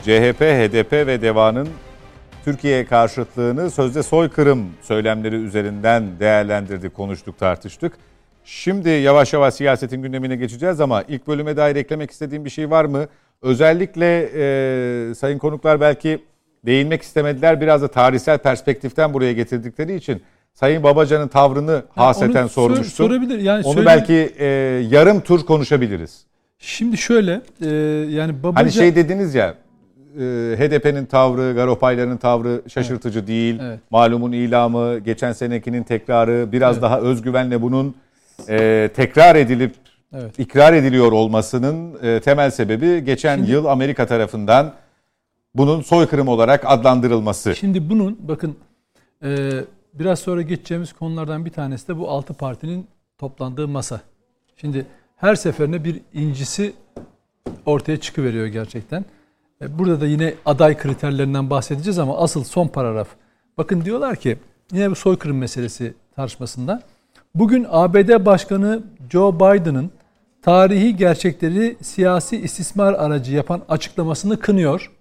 CHP, 0.03 0.41
HDP 0.41 0.91
ve 0.91 1.21
DEVA'nın 1.21 1.67
Türkiye 2.47 2.85
karşıtlığını 2.85 3.71
sözde 3.71 4.03
soykırım 4.03 4.69
söylemleri 4.81 5.35
üzerinden 5.35 6.19
değerlendirdik, 6.19 6.93
konuştuk, 6.93 7.37
tartıştık. 7.37 7.93
Şimdi 8.43 8.89
yavaş 8.89 9.33
yavaş 9.33 9.53
siyasetin 9.53 10.01
gündemine 10.01 10.35
geçeceğiz 10.35 10.81
ama 10.81 11.03
ilk 11.07 11.27
bölüme 11.27 11.57
dair 11.57 11.75
eklemek 11.75 12.11
istediğim 12.11 12.45
bir 12.45 12.49
şey 12.49 12.69
var 12.69 12.85
mı? 12.85 13.05
Özellikle 13.41 14.29
e, 14.35 15.15
sayın 15.15 15.37
konuklar 15.37 15.81
belki 15.81 16.23
değinmek 16.65 17.01
istemediler. 17.01 17.61
Biraz 17.61 17.81
da 17.81 17.87
tarihsel 17.87 18.37
perspektiften 18.37 19.13
buraya 19.13 19.33
getirdikleri 19.33 19.95
için 19.95 20.21
Sayın 20.53 20.83
Babacan'ın 20.83 21.27
tavrını 21.27 21.71
yani 21.71 21.83
haseten 21.95 22.47
sormuştum. 22.47 22.85
Sorabilir. 22.85 23.39
Yani 23.39 23.65
onu 23.65 23.73
söyle... 23.73 23.85
belki 23.85 24.33
e, 24.39 24.45
yarım 24.89 25.21
tur 25.21 25.45
konuşabiliriz. 25.45 26.25
Şimdi 26.59 26.97
şöyle 26.97 27.41
e, 27.61 27.67
yani 28.09 28.43
Babacan... 28.43 28.61
Hani 28.61 28.71
şey 28.71 28.95
dediniz 28.95 29.35
ya 29.35 29.55
HDP'nin 30.57 31.05
tavrı, 31.05 31.53
Garopayların 31.53 32.17
tavrı 32.17 32.61
şaşırtıcı 32.67 33.19
evet. 33.19 33.27
değil. 33.27 33.59
Evet. 33.61 33.79
Malumun 33.89 34.31
ilamı, 34.31 34.99
geçen 34.99 35.33
senekinin 35.33 35.83
tekrarı, 35.83 36.51
biraz 36.51 36.75
evet. 36.75 36.83
daha 36.83 36.99
özgüvenle 36.99 37.61
bunun 37.61 37.95
e, 38.49 38.89
tekrar 38.95 39.35
edilip 39.35 39.75
evet. 40.13 40.39
ikrar 40.39 40.73
ediliyor 40.73 41.11
olmasının 41.11 41.97
e, 42.03 42.19
temel 42.19 42.51
sebebi 42.51 43.05
geçen 43.05 43.35
şimdi, 43.37 43.51
yıl 43.51 43.65
Amerika 43.65 44.05
tarafından 44.05 44.73
bunun 45.55 45.81
soykırım 45.81 46.27
olarak 46.27 46.63
adlandırılması. 46.65 47.55
Şimdi 47.55 47.89
bunun 47.89 48.17
bakın 48.27 48.55
e, 49.23 49.51
biraz 49.93 50.19
sonra 50.19 50.41
geçeceğimiz 50.41 50.93
konulardan 50.93 51.45
bir 51.45 51.51
tanesi 51.51 51.87
de 51.87 51.97
bu 51.97 52.09
altı 52.09 52.33
partinin 52.33 52.87
toplandığı 53.17 53.67
masa. 53.67 54.01
Şimdi 54.55 54.85
her 55.15 55.35
seferinde 55.35 55.83
bir 55.83 56.01
incisi 56.13 56.73
ortaya 57.65 57.97
çıkıveriyor 57.97 58.45
gerçekten. 58.45 59.05
E, 59.61 59.79
burada 59.79 60.01
da 60.01 60.05
yine 60.05 60.33
aday 60.45 60.77
kriterlerinden 60.77 61.49
bahsedeceğiz 61.49 61.99
ama 61.99 62.17
asıl 62.17 62.43
son 62.43 62.67
paragraf. 62.67 63.07
Bakın 63.57 63.85
diyorlar 63.85 64.15
ki 64.15 64.37
yine 64.71 64.91
bu 64.91 64.95
soykırım 64.95 65.37
meselesi 65.37 65.93
tartışmasında. 66.15 66.81
Bugün 67.35 67.67
ABD 67.69 68.25
Başkanı 68.25 68.83
Joe 69.09 69.35
Biden'ın 69.35 69.91
tarihi 70.41 70.95
gerçekleri 70.95 71.77
siyasi 71.81 72.37
istismar 72.37 72.93
aracı 72.93 73.35
yapan 73.35 73.61
açıklamasını 73.69 74.39
kınıyor. 74.39 74.91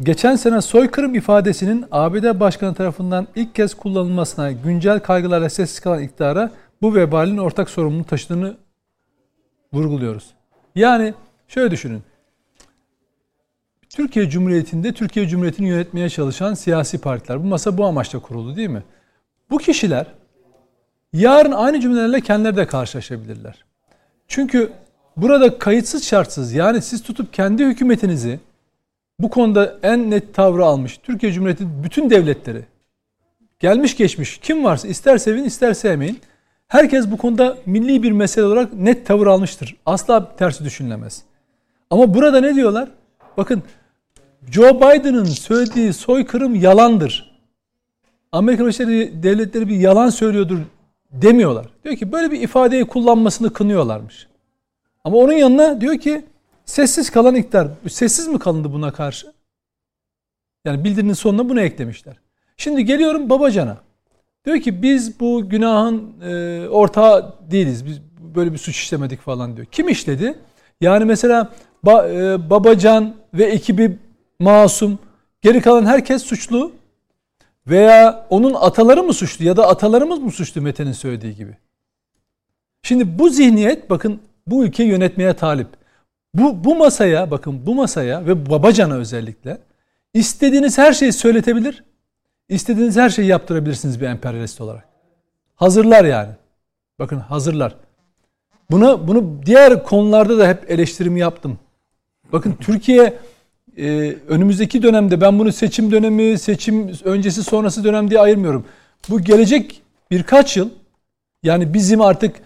Geçen 0.00 0.36
sene 0.36 0.60
soykırım 0.60 1.14
ifadesinin 1.14 1.84
ABD 1.90 2.40
Başkanı 2.40 2.74
tarafından 2.74 3.26
ilk 3.36 3.54
kez 3.54 3.74
kullanılmasına 3.74 4.52
güncel 4.52 5.00
kaygılarla 5.00 5.50
sessiz 5.50 5.80
kalan 5.80 6.02
iktidara 6.02 6.50
bu 6.82 6.94
vebalin 6.94 7.38
ortak 7.38 7.70
sorumluluğunu 7.70 8.04
taşıdığını 8.04 8.56
vurguluyoruz. 9.72 10.30
Yani 10.74 11.14
şöyle 11.48 11.70
düşünün. 11.70 12.02
Türkiye 13.96 14.30
Cumhuriyeti'nde 14.30 14.92
Türkiye 14.92 15.28
Cumhuriyeti'ni 15.28 15.68
yönetmeye 15.68 16.10
çalışan 16.10 16.54
siyasi 16.54 16.98
partiler. 16.98 17.42
Bu 17.44 17.46
masa 17.46 17.78
bu 17.78 17.84
amaçla 17.84 18.18
kuruldu 18.18 18.56
değil 18.56 18.68
mi? 18.68 18.82
Bu 19.50 19.58
kişiler 19.58 20.06
yarın 21.12 21.52
aynı 21.52 21.80
cümlelerle 21.80 22.20
kendileri 22.20 22.56
de 22.56 22.66
karşılaşabilirler. 22.66 23.64
Çünkü 24.28 24.72
burada 25.16 25.58
kayıtsız 25.58 26.04
şartsız 26.04 26.52
yani 26.52 26.82
siz 26.82 27.02
tutup 27.02 27.32
kendi 27.32 27.64
hükümetinizi 27.64 28.40
bu 29.18 29.30
konuda 29.30 29.78
en 29.82 30.10
net 30.10 30.34
tavrı 30.34 30.64
almış 30.64 30.98
Türkiye 30.98 31.32
Cumhuriyeti 31.32 31.64
bütün 31.84 32.10
devletleri 32.10 32.64
gelmiş 33.58 33.96
geçmiş 33.96 34.38
kim 34.38 34.64
varsa 34.64 34.88
ister 34.88 35.18
sevin 35.18 35.44
ister 35.44 35.74
sevmeyin 35.74 36.20
herkes 36.68 37.10
bu 37.10 37.16
konuda 37.16 37.58
milli 37.66 38.02
bir 38.02 38.12
mesele 38.12 38.44
olarak 38.44 38.74
net 38.74 39.06
tavır 39.06 39.26
almıştır. 39.26 39.76
Asla 39.86 40.36
tersi 40.36 40.64
düşünülemez. 40.64 41.22
Ama 41.90 42.14
burada 42.14 42.40
ne 42.40 42.54
diyorlar? 42.54 42.88
Bakın 43.36 43.62
Joe 44.52 44.76
Biden'ın 44.76 45.24
söylediği 45.24 45.92
soykırım 45.92 46.54
yalandır. 46.54 47.38
Amerika 48.32 48.62
Birleşik 48.62 49.22
Devletleri 49.22 49.68
bir 49.68 49.76
yalan 49.76 50.10
söylüyordur 50.10 50.58
demiyorlar. 51.10 51.66
Diyor 51.84 51.96
ki 51.96 52.12
böyle 52.12 52.30
bir 52.30 52.40
ifadeyi 52.40 52.84
kullanmasını 52.84 53.52
kınıyorlarmış. 53.52 54.26
Ama 55.04 55.16
onun 55.16 55.32
yanına 55.32 55.80
diyor 55.80 55.98
ki 55.98 56.24
sessiz 56.64 57.10
kalan 57.10 57.34
iktidar. 57.34 57.68
Sessiz 57.88 58.28
mi 58.28 58.38
kalındı 58.38 58.72
buna 58.72 58.92
karşı? 58.92 59.32
Yani 60.64 60.84
bildirinin 60.84 61.12
sonuna 61.12 61.48
bunu 61.48 61.60
eklemişler. 61.60 62.16
Şimdi 62.56 62.84
geliyorum 62.84 63.30
Babacan'a. 63.30 63.76
Diyor 64.44 64.60
ki 64.60 64.82
biz 64.82 65.20
bu 65.20 65.48
günahın 65.48 66.20
e, 66.22 66.68
ortağı 66.68 67.34
değiliz. 67.50 67.86
Biz 67.86 68.00
böyle 68.36 68.52
bir 68.52 68.58
suç 68.58 68.76
işlemedik 68.76 69.20
falan 69.20 69.56
diyor. 69.56 69.66
Kim 69.72 69.88
işledi? 69.88 70.38
Yani 70.80 71.04
mesela 71.04 71.52
ba, 71.82 72.08
e, 72.08 72.50
Babacan 72.50 73.14
ve 73.34 73.44
ekibi 73.44 73.98
masum. 74.40 74.98
Geri 75.42 75.60
kalan 75.60 75.86
herkes 75.86 76.22
suçlu. 76.22 76.72
Veya 77.66 78.26
onun 78.30 78.54
ataları 78.54 79.02
mı 79.02 79.12
suçlu 79.12 79.44
ya 79.44 79.56
da 79.56 79.68
atalarımız 79.68 80.18
mı 80.18 80.30
suçlu 80.30 80.62
Mete'nin 80.62 80.92
söylediği 80.92 81.36
gibi. 81.36 81.56
Şimdi 82.82 83.18
bu 83.18 83.28
zihniyet 83.28 83.90
bakın 83.90 84.20
bu 84.46 84.64
ülkeyi 84.64 84.88
yönetmeye 84.88 85.34
talip. 85.34 85.68
Bu, 86.34 86.64
bu 86.64 86.76
masaya 86.76 87.30
bakın 87.30 87.66
bu 87.66 87.74
masaya 87.74 88.26
ve 88.26 88.50
Babacan'a 88.50 88.94
özellikle 88.94 89.58
istediğiniz 90.14 90.78
her 90.78 90.92
şeyi 90.92 91.12
söyletebilir. 91.12 91.84
istediğiniz 92.48 92.96
her 92.96 93.10
şeyi 93.10 93.28
yaptırabilirsiniz 93.28 94.00
bir 94.00 94.06
emperyalist 94.06 94.60
olarak. 94.60 94.88
Hazırlar 95.54 96.04
yani. 96.04 96.32
Bakın 96.98 97.18
hazırlar. 97.18 97.76
Bunu, 98.70 99.08
bunu 99.08 99.46
diğer 99.46 99.84
konularda 99.84 100.38
da 100.38 100.48
hep 100.48 100.70
eleştirimi 100.70 101.20
yaptım. 101.20 101.58
Bakın 102.32 102.56
Türkiye 102.60 103.18
e, 103.78 104.16
önümüzdeki 104.28 104.82
dönemde 104.82 105.20
ben 105.20 105.38
bunu 105.38 105.52
seçim 105.52 105.90
dönemi, 105.90 106.38
seçim 106.38 106.92
öncesi 107.04 107.42
sonrası 107.42 107.84
dönem 107.84 108.10
diye 108.10 108.20
ayırmıyorum. 108.20 108.64
Bu 109.08 109.20
gelecek 109.20 109.82
birkaç 110.10 110.56
yıl 110.56 110.70
yani 111.42 111.74
bizim 111.74 112.00
artık 112.00 112.36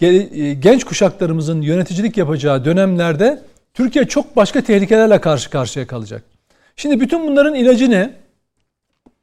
e, 0.00 0.54
genç 0.54 0.84
kuşaklarımızın 0.84 1.60
yöneticilik 1.60 2.16
yapacağı 2.16 2.64
dönemlerde 2.64 3.42
Türkiye 3.74 4.04
çok 4.04 4.36
başka 4.36 4.60
tehlikelerle 4.60 5.20
karşı 5.20 5.50
karşıya 5.50 5.86
kalacak. 5.86 6.24
Şimdi 6.76 7.00
bütün 7.00 7.26
bunların 7.26 7.54
ilacı 7.54 7.90
ne? 7.90 8.14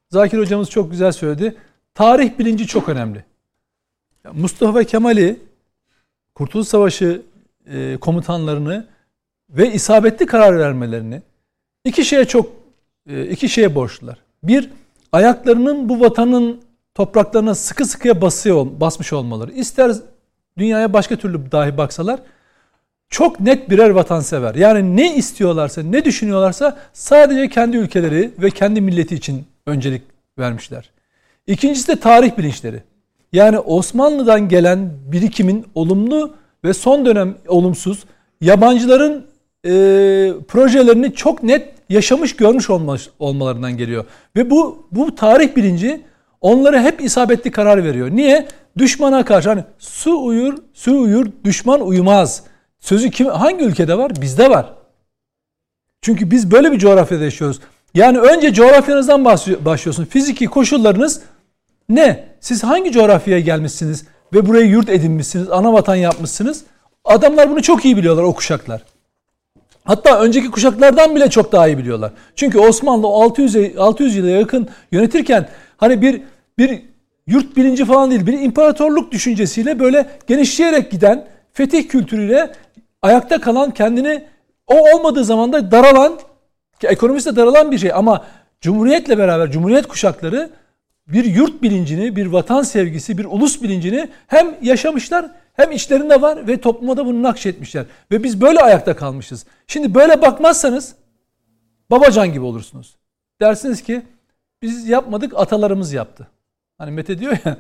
Zakir 0.10 0.40
hocamız 0.40 0.70
çok 0.70 0.92
güzel 0.92 1.12
söyledi. 1.12 1.56
Tarih 1.94 2.40
bilinci 2.40 2.68
çok 2.68 2.90
önemli. 2.90 3.26
Mustafa 4.34 4.84
Kemal'i 4.84 5.40
Kurtuluş 6.36 6.68
Savaşı 6.68 7.22
e, 7.74 7.98
komutanlarını 7.98 8.88
ve 9.50 9.74
isabetli 9.74 10.26
karar 10.26 10.60
vermelerini 10.60 11.22
iki 11.90 12.06
şeye 12.06 12.26
çok 12.26 12.50
e, 13.10 13.26
iki 13.26 13.50
şeye 13.50 13.76
borçlular. 13.76 14.18
Bir, 14.44 14.70
ayaklarının 15.12 15.90
bu 15.90 16.00
vatanın 16.00 16.62
topraklarına 16.96 17.56
sıkı 17.56 17.86
sıkıya 17.86 18.22
basıyor, 18.22 18.68
basmış 18.80 19.14
olmaları. 19.14 19.52
İster 19.52 19.92
dünyaya 20.58 20.94
başka 20.94 21.16
türlü 21.16 21.52
dahi 21.52 21.78
baksalar 21.78 22.20
çok 23.10 23.40
net 23.40 23.70
birer 23.70 23.90
vatansever. 23.90 24.56
Yani 24.56 24.98
ne 24.98 25.16
istiyorlarsa, 25.16 25.84
ne 25.84 26.06
düşünüyorlarsa 26.06 26.78
sadece 26.94 27.50
kendi 27.50 27.78
ülkeleri 27.78 28.32
ve 28.40 28.52
kendi 28.52 28.82
milleti 28.82 29.16
için 29.16 29.46
öncelik 29.66 30.02
vermişler. 30.40 30.90
İkincisi 31.48 31.88
de 31.88 31.96
tarih 31.96 32.38
bilinçleri. 32.38 32.84
Yani 33.34 33.60
Osmanlı'dan 33.60 34.50
gelen 34.50 34.92
birikimin 35.12 35.66
olumlu 35.76 36.36
ve 36.64 36.74
son 36.74 37.06
dönem 37.06 37.36
olumsuz 37.48 38.04
yabancıların 38.42 39.26
e, 39.66 39.72
projelerini 40.48 41.14
çok 41.14 41.44
net 41.44 41.79
yaşamış 41.90 42.36
görmüş 42.36 42.70
olmalarından 43.20 43.78
geliyor. 43.78 44.06
Ve 44.36 44.50
bu 44.50 44.88
bu 44.92 45.16
tarih 45.16 45.56
bilinci 45.56 46.02
onlara 46.42 46.82
hep 46.82 47.02
isabetli 47.02 47.52
karar 47.52 47.84
veriyor. 47.84 48.10
Niye? 48.12 48.48
Düşmana 48.78 49.26
karşı 49.26 49.50
hani 49.50 49.64
su 49.80 50.26
uyur, 50.26 50.58
su 50.74 51.02
uyur, 51.02 51.28
düşman 51.44 51.82
uyumaz. 51.82 52.44
Sözü 52.80 53.10
kim 53.10 53.28
hangi 53.28 53.64
ülkede 53.64 53.98
var? 53.98 54.12
Bizde 54.22 54.50
var. 54.50 54.74
Çünkü 56.02 56.32
biz 56.32 56.52
böyle 56.52 56.72
bir 56.72 56.80
coğrafyada 56.80 57.24
yaşıyoruz. 57.24 57.60
Yani 57.94 58.20
önce 58.20 58.54
coğrafyanızdan 58.54 59.26
başlıyorsunuz. 59.26 60.10
Fiziki 60.10 60.46
koşullarınız 60.46 61.22
ne? 61.90 62.30
Siz 62.40 62.64
hangi 62.64 62.92
coğrafyaya 62.92 63.40
gelmişsiniz 63.40 64.06
ve 64.34 64.46
burayı 64.48 64.68
yurt 64.68 64.90
edinmişsiniz, 64.90 65.50
ana 65.50 65.74
vatan 65.74 65.96
yapmışsınız? 65.96 66.64
Adamlar 67.06 67.50
bunu 67.50 67.62
çok 67.62 67.86
iyi 67.86 67.98
biliyorlar 67.98 68.24
o 68.24 68.34
kuşaklar. 68.34 68.82
Hatta 69.90 70.22
önceki 70.22 70.52
kuşaklardan 70.52 71.16
bile 71.16 71.30
çok 71.30 71.52
daha 71.52 71.68
iyi 71.68 71.78
biliyorlar. 71.78 72.12
Çünkü 72.36 72.60
Osmanlı 72.60 73.08
600 73.08 73.78
600 73.78 74.16
yıla 74.16 74.30
yakın 74.30 74.68
yönetirken 74.92 75.50
hani 75.78 76.02
bir 76.02 76.22
bir 76.58 76.82
yurt 77.28 77.58
bilinci 77.58 77.86
falan 77.86 78.12
değil, 78.12 78.28
bir 78.28 78.40
imparatorluk 78.40 79.12
düşüncesiyle 79.12 79.80
böyle 79.80 80.10
genişleyerek 80.28 80.92
giden 80.92 81.26
fetih 81.54 81.88
kültürüyle 81.88 82.52
ayakta 83.02 83.42
kalan 83.42 83.72
kendini 83.72 84.24
o 84.68 84.96
olmadığı 84.96 85.26
zaman 85.26 85.54
da 85.54 85.72
daralan 85.72 86.20
ekonomisi 86.84 87.32
de 87.32 87.36
daralan 87.36 87.72
bir 87.72 87.78
şey 87.78 87.92
ama 87.94 88.26
Cumhuriyetle 88.62 89.18
beraber 89.18 89.52
Cumhuriyet 89.52 89.88
kuşakları 89.88 90.50
bir 91.08 91.26
yurt 91.26 91.64
bilincini, 91.64 92.16
bir 92.16 92.26
vatan 92.26 92.62
sevgisi, 92.62 93.18
bir 93.18 93.26
ulus 93.26 93.62
bilincini 93.62 94.10
hem 94.28 94.56
yaşamışlar 94.62 95.32
hem 95.60 95.72
içlerinde 95.72 96.22
var 96.22 96.48
ve 96.48 96.62
topluma 96.62 96.98
da 96.98 97.06
bunu 97.06 97.24
nakşetmişler. 97.24 97.86
Ve 98.12 98.24
biz 98.24 98.42
böyle 98.42 98.60
ayakta 98.60 98.96
kalmışız. 98.96 99.46
Şimdi 99.68 99.96
böyle 99.96 100.22
bakmazsanız 100.22 100.96
babacan 101.92 102.34
gibi 102.34 102.46
olursunuz. 102.46 102.96
Dersiniz 103.42 103.84
ki 103.84 104.02
biz 104.62 104.90
yapmadık 104.90 105.34
atalarımız 105.36 105.94
yaptı. 105.94 106.28
Hani 106.78 106.92
Mete 106.92 107.20
diyor 107.20 107.38
ya 107.46 107.58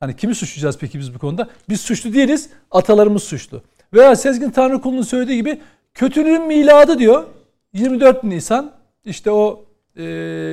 hani 0.00 0.16
kimi 0.16 0.34
suçlayacağız 0.34 0.78
peki 0.78 0.98
biz 0.98 1.14
bu 1.14 1.18
konuda? 1.18 1.48
Biz 1.68 1.80
suçlu 1.80 2.12
değiliz 2.12 2.48
atalarımız 2.70 3.22
suçlu. 3.22 3.62
Veya 3.94 4.16
Sezgin 4.16 4.50
Tanrıkulu'nun 4.50 5.02
söylediği 5.02 5.36
gibi 5.36 5.60
kötülüğün 5.94 6.46
miladı 6.46 6.98
diyor 6.98 7.26
24 7.72 8.24
Nisan 8.24 8.72
işte 9.04 9.30
o 9.30 9.64
e, 9.96 10.02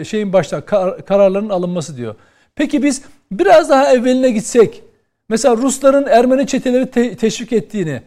şeyin 0.07 0.33
başta 0.33 0.65
kar, 0.65 1.05
kararların 1.05 1.49
alınması 1.49 1.97
diyor. 1.97 2.15
Peki 2.55 2.83
biz 2.83 3.01
biraz 3.31 3.69
daha 3.69 3.93
evveline 3.93 4.31
gitsek 4.31 4.83
mesela 5.29 5.57
Rusların 5.57 6.05
Ermeni 6.05 6.47
çeteleri 6.47 6.91
te- 6.91 7.15
teşvik 7.15 7.53
ettiğini 7.53 8.01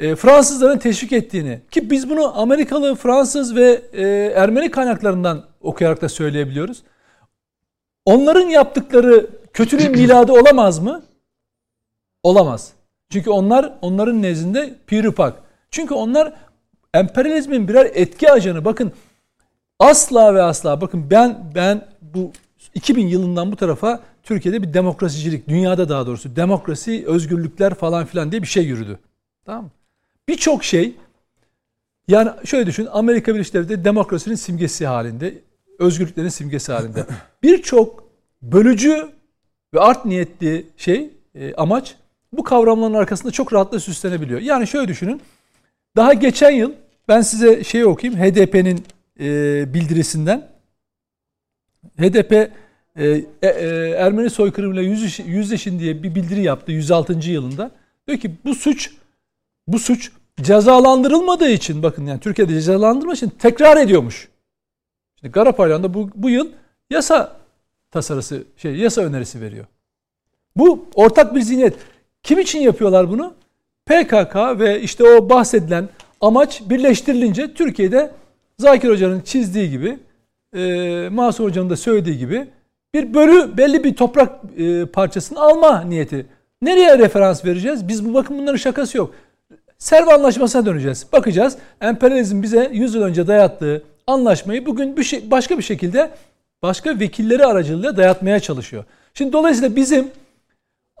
e, 0.00 0.16
Fransızların 0.16 0.78
teşvik 0.78 1.12
ettiğini 1.12 1.60
ki 1.70 1.90
biz 1.90 2.10
bunu 2.10 2.40
Amerikalı, 2.40 2.94
Fransız 2.94 3.56
ve 3.56 3.82
e, 3.92 4.02
Ermeni 4.36 4.70
kaynaklarından 4.70 5.44
okuyarak 5.60 6.02
da 6.02 6.08
söyleyebiliyoruz. 6.08 6.82
Onların 8.04 8.48
yaptıkları 8.48 9.26
kötülüğün 9.52 9.90
miladı 10.00 10.32
olamaz 10.32 10.78
mı? 10.78 11.02
Olamaz. 12.22 12.72
Çünkü 13.10 13.30
onlar 13.30 13.78
onların 13.82 14.22
nezdinde 14.22 14.74
pirupak. 14.86 15.34
Çünkü 15.70 15.94
onlar 15.94 16.32
emperyalizmin 16.94 17.68
birer 17.68 17.90
etki 17.94 18.32
ajanı. 18.32 18.64
Bakın 18.64 18.92
asla 19.78 20.34
ve 20.34 20.42
asla 20.42 20.80
bakın 20.80 21.10
ben 21.10 21.52
ben 21.54 21.86
bu 22.00 22.32
2000 22.74 23.06
yılından 23.06 23.52
bu 23.52 23.56
tarafa 23.56 24.00
Türkiye'de 24.22 24.62
bir 24.62 24.74
demokrasicilik, 24.74 25.48
dünyada 25.48 25.88
daha 25.88 26.06
doğrusu 26.06 26.36
demokrasi, 26.36 27.04
özgürlükler 27.06 27.74
falan 27.74 28.06
filan 28.06 28.32
diye 28.32 28.42
bir 28.42 28.46
şey 28.46 28.64
yürüdü. 28.64 28.98
Tamam 29.44 29.64
mı? 29.64 29.70
Birçok 30.28 30.64
şey 30.64 30.92
yani 32.08 32.30
şöyle 32.44 32.66
düşün 32.66 32.88
Amerika 32.92 33.34
Birleşik 33.34 33.54
Devletleri 33.54 33.84
demokrasinin 33.84 34.34
simgesi 34.34 34.86
halinde, 34.86 35.34
özgürlüklerin 35.78 36.28
simgesi 36.28 36.72
halinde. 36.72 37.06
Birçok 37.42 38.04
bölücü 38.42 39.08
ve 39.74 39.80
art 39.80 40.04
niyetli 40.04 40.66
şey, 40.76 41.10
e, 41.34 41.54
amaç 41.54 41.96
bu 42.32 42.44
kavramların 42.44 42.94
arkasında 42.94 43.32
çok 43.32 43.52
rahatlıkla 43.52 43.80
süslenebiliyor. 43.80 44.40
Yani 44.40 44.66
şöyle 44.66 44.88
düşünün. 44.88 45.20
Daha 45.96 46.12
geçen 46.12 46.50
yıl 46.50 46.72
ben 47.08 47.20
size 47.20 47.64
şeyi 47.64 47.86
okuyayım. 47.86 48.20
HDP'nin 48.20 48.84
e, 49.20 49.74
bildirisinden. 49.74 50.48
HDP 51.98 52.50
e, 52.98 53.06
e, 53.08 53.24
e, 53.42 53.90
Ermeni 53.90 54.30
soykırımıyla 54.30 54.82
yüzleşin 55.26 55.78
diye 55.78 56.02
bir 56.02 56.14
bildiri 56.14 56.42
yaptı 56.42 56.72
106. 56.72 57.30
yılında. 57.30 57.70
Diyor 58.08 58.18
ki 58.18 58.30
bu 58.44 58.54
suç 58.54 58.90
bu 59.66 59.78
suç 59.78 60.12
cezalandırılmadığı 60.42 61.50
için 61.50 61.82
bakın 61.82 62.06
yani 62.06 62.20
Türkiye'de 62.20 62.52
cezalandırma 62.52 63.12
için 63.12 63.32
tekrar 63.38 63.76
ediyormuş. 63.76 64.28
Şimdi 65.20 65.32
Garapaylan 65.32 65.94
bu, 65.94 66.10
bu 66.14 66.30
yıl 66.30 66.48
yasa 66.90 67.36
tasarısı 67.90 68.44
şey 68.56 68.76
yasa 68.76 69.02
önerisi 69.02 69.40
veriyor. 69.40 69.66
Bu 70.56 70.88
ortak 70.94 71.34
bir 71.34 71.40
zihniyet. 71.40 71.74
Kim 72.22 72.38
için 72.38 72.60
yapıyorlar 72.60 73.10
bunu? 73.10 73.34
PKK 73.86 74.36
ve 74.36 74.80
işte 74.80 75.04
o 75.04 75.28
bahsedilen 75.28 75.88
amaç 76.20 76.62
birleştirilince 76.70 77.54
Türkiye'de 77.54 78.10
Zakir 78.58 78.88
Hoca'nın 78.88 79.20
çizdiği 79.20 79.70
gibi, 79.70 79.98
e, 80.56 81.08
Masum 81.12 81.46
Hoca'nın 81.46 81.70
da 81.70 81.76
söylediği 81.76 82.18
gibi 82.18 82.46
bir 82.94 83.14
bölü 83.14 83.56
belli 83.56 83.84
bir 83.84 83.96
toprak 83.96 84.32
e, 84.56 84.86
parçasını 84.86 85.40
alma 85.40 85.80
niyeti. 85.80 86.26
Nereye 86.62 86.98
referans 86.98 87.44
vereceğiz? 87.44 87.88
Biz 87.88 88.08
bu 88.08 88.14
bakın 88.14 88.38
bunların 88.38 88.56
şakası 88.56 88.98
yok. 88.98 89.14
Serv 89.78 90.06
anlaşmasına 90.06 90.66
döneceğiz. 90.66 91.06
Bakacağız. 91.12 91.56
Emperyalizm 91.80 92.42
bize 92.42 92.70
100 92.72 92.94
yıl 92.94 93.02
önce 93.02 93.26
dayattığı 93.26 93.82
anlaşmayı 94.06 94.66
bugün 94.66 94.96
bir 94.96 95.02
şey, 95.02 95.30
başka 95.30 95.58
bir 95.58 95.62
şekilde 95.62 96.10
başka 96.62 97.00
vekilleri 97.00 97.46
aracılığıyla 97.46 97.96
dayatmaya 97.96 98.40
çalışıyor. 98.40 98.84
Şimdi 99.14 99.32
dolayısıyla 99.32 99.76
bizim 99.76 100.10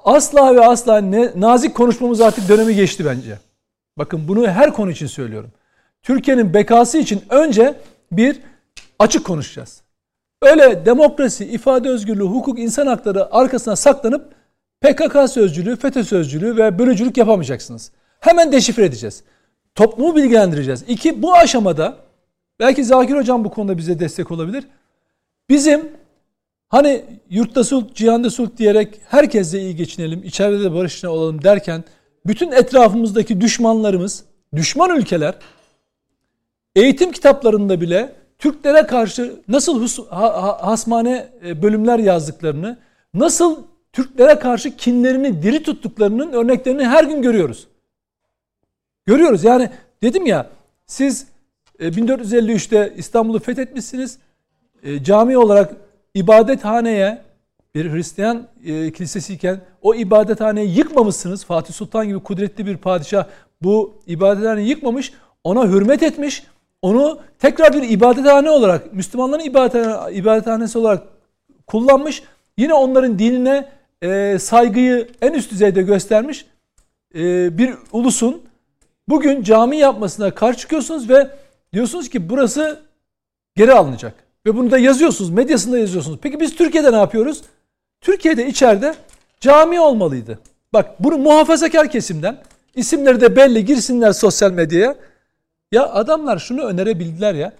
asla 0.04 0.54
ve 0.54 0.66
asla 0.66 1.00
ne, 1.00 1.30
nazik 1.36 1.74
konuşmamız 1.74 2.20
artık 2.20 2.48
dönemi 2.48 2.74
geçti 2.74 3.04
bence. 3.06 3.38
Bakın 3.98 4.28
bunu 4.28 4.48
her 4.48 4.72
konu 4.72 4.90
için 4.90 5.06
söylüyorum. 5.06 5.50
Türkiye'nin 6.02 6.54
bekası 6.54 6.98
için 6.98 7.22
önce 7.30 7.74
bir 8.12 8.40
açık 8.98 9.26
konuşacağız. 9.26 9.83
Öyle 10.44 10.86
demokrasi, 10.86 11.44
ifade 11.44 11.88
özgürlüğü, 11.88 12.24
hukuk, 12.24 12.58
insan 12.58 12.86
hakları 12.86 13.34
arkasına 13.34 13.76
saklanıp 13.76 14.34
PKK 14.80 15.30
sözcülüğü, 15.30 15.76
FETÖ 15.76 16.04
sözcülüğü 16.04 16.56
ve 16.56 16.78
bölücülük 16.78 17.16
yapamayacaksınız. 17.16 17.90
Hemen 18.20 18.52
deşifre 18.52 18.84
edeceğiz. 18.84 19.22
Toplumu 19.74 20.16
bilgilendireceğiz. 20.16 20.84
İki, 20.88 21.22
bu 21.22 21.34
aşamada 21.34 21.96
belki 22.60 22.84
Zakir 22.84 23.16
Hocam 23.16 23.44
bu 23.44 23.50
konuda 23.50 23.78
bize 23.78 23.98
destek 23.98 24.30
olabilir. 24.30 24.64
Bizim 25.48 25.88
hani 26.68 27.04
yurtta 27.30 27.64
sulh, 27.64 27.94
cihanda 27.94 28.30
sulh 28.30 28.56
diyerek 28.56 29.00
herkesle 29.08 29.60
iyi 29.60 29.76
geçinelim, 29.76 30.22
içeride 30.24 30.64
de 30.64 30.74
barış 30.74 30.96
içinde 30.96 31.10
olalım 31.10 31.42
derken 31.42 31.84
bütün 32.26 32.52
etrafımızdaki 32.52 33.40
düşmanlarımız, 33.40 34.24
düşman 34.56 34.96
ülkeler 34.96 35.34
eğitim 36.76 37.12
kitaplarında 37.12 37.80
bile 37.80 38.23
Türklere 38.44 38.86
karşı 38.86 39.40
nasıl 39.48 39.82
hus, 39.82 39.98
ha, 40.10 40.58
hasmane 40.60 41.28
e, 41.46 41.62
bölümler 41.62 41.98
yazdıklarını, 41.98 42.78
nasıl 43.14 43.62
Türklere 43.92 44.38
karşı 44.38 44.76
kinlerini 44.76 45.42
diri 45.42 45.62
tuttuklarının 45.62 46.32
örneklerini 46.32 46.86
her 46.86 47.04
gün 47.04 47.22
görüyoruz. 47.22 47.68
Görüyoruz 49.06 49.44
yani 49.44 49.70
dedim 50.02 50.26
ya 50.26 50.50
siz 50.86 51.26
1453'te 51.80 52.76
e, 52.76 52.92
İstanbul'u 52.96 53.38
fethetmişsiniz. 53.38 54.18
E, 54.82 55.04
cami 55.04 55.38
olarak 55.38 55.74
ibadethaneye 56.14 57.22
bir 57.74 57.92
Hristiyan 57.92 58.46
kilisesiyken 58.64 59.60
o 59.82 59.94
ibadethaneyi 59.94 60.78
yıkmamışsınız. 60.78 61.44
Fatih 61.44 61.74
Sultan 61.74 62.08
gibi 62.08 62.20
kudretli 62.20 62.66
bir 62.66 62.76
padişah 62.76 63.26
bu 63.62 63.94
ibadethaneyi 64.06 64.68
yıkmamış. 64.68 65.12
Ona 65.44 65.68
hürmet 65.68 66.02
etmiş. 66.02 66.42
Onu 66.84 67.18
tekrar 67.38 67.72
bir 67.72 67.88
ibadethane 67.88 68.50
olarak, 68.50 68.92
Müslümanların 68.92 69.44
ibadethane, 69.44 70.14
ibadethanesi 70.14 70.78
olarak 70.78 71.02
kullanmış. 71.66 72.22
Yine 72.58 72.74
onların 72.74 73.18
dinine 73.18 73.68
e, 74.02 74.38
saygıyı 74.40 75.08
en 75.20 75.32
üst 75.32 75.50
düzeyde 75.50 75.82
göstermiş 75.82 76.46
e, 77.14 77.58
bir 77.58 77.74
ulusun 77.92 78.42
bugün 79.08 79.42
cami 79.42 79.76
yapmasına 79.76 80.34
karşı 80.34 80.58
çıkıyorsunuz 80.58 81.10
ve 81.10 81.30
diyorsunuz 81.72 82.08
ki 82.08 82.28
burası 82.28 82.80
geri 83.56 83.72
alınacak. 83.72 84.14
Ve 84.46 84.56
bunu 84.56 84.70
da 84.70 84.78
yazıyorsunuz, 84.78 85.30
medyasında 85.30 85.78
yazıyorsunuz. 85.78 86.18
Peki 86.22 86.40
biz 86.40 86.56
Türkiye'de 86.56 86.92
ne 86.92 86.96
yapıyoruz? 86.96 87.42
Türkiye'de 88.00 88.46
içeride 88.46 88.94
cami 89.40 89.80
olmalıydı. 89.80 90.38
Bak 90.72 90.90
bunu 91.00 91.18
muhafazakar 91.18 91.90
kesimden 91.90 92.38
İsimleri 92.76 93.20
de 93.20 93.36
belli 93.36 93.64
girsinler 93.64 94.12
sosyal 94.12 94.50
medyaya. 94.50 94.96
Ya 95.74 95.92
adamlar 95.92 96.38
şunu 96.38 96.62
önerebildiler 96.64 97.34
ya. 97.34 97.52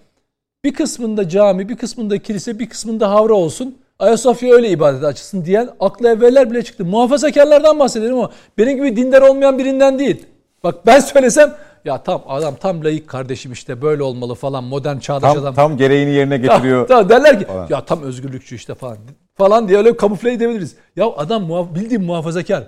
Bir 0.63 0.73
kısmında 0.73 1.29
cami, 1.29 1.69
bir 1.69 1.77
kısmında 1.77 2.17
kilise, 2.19 2.59
bir 2.59 2.69
kısmında 2.69 3.11
havra 3.11 3.33
olsun. 3.33 3.77
Ayasofya 3.99 4.53
öyle 4.53 4.69
ibadet 4.69 5.03
açısın 5.03 5.45
diyen 5.45 5.69
aklı 5.79 6.07
evveller 6.09 6.51
bile 6.51 6.63
çıktı. 6.63 6.85
Muhafazakarlardan 6.85 7.79
bahsedelim 7.79 8.17
ama 8.17 8.31
benim 8.57 8.75
gibi 8.77 8.95
dindar 8.95 9.21
olmayan 9.21 9.57
birinden 9.57 9.99
değil. 9.99 10.25
Bak 10.63 10.85
ben 10.85 10.99
söylesem 10.99 11.55
ya 11.85 12.03
tam 12.03 12.23
adam 12.27 12.55
tam 12.55 12.83
layık 12.83 13.07
kardeşim 13.07 13.51
işte 13.51 13.81
böyle 13.81 14.03
olmalı 14.03 14.35
falan 14.35 14.63
modern 14.63 14.97
çağdaş 14.97 15.33
Tam, 15.33 15.41
adam. 15.43 15.55
tam 15.55 15.77
gereğini 15.77 16.11
yerine 16.11 16.37
getiriyor. 16.37 16.87
Tamam, 16.87 17.09
derler 17.09 17.39
ki 17.39 17.45
Falan. 17.45 17.67
ya 17.69 17.85
tam 17.85 18.01
özgürlükçü 18.03 18.55
işte 18.55 18.75
falan 18.75 18.97
falan 19.35 19.67
diye 19.67 19.77
öyle 19.77 19.97
kamufle 19.97 20.31
edebiliriz. 20.33 20.75
Ya 20.95 21.05
adam 21.17 21.43
muhaf 21.43 21.75
bildiğin 21.75 22.03
muhafazakar. 22.03 22.63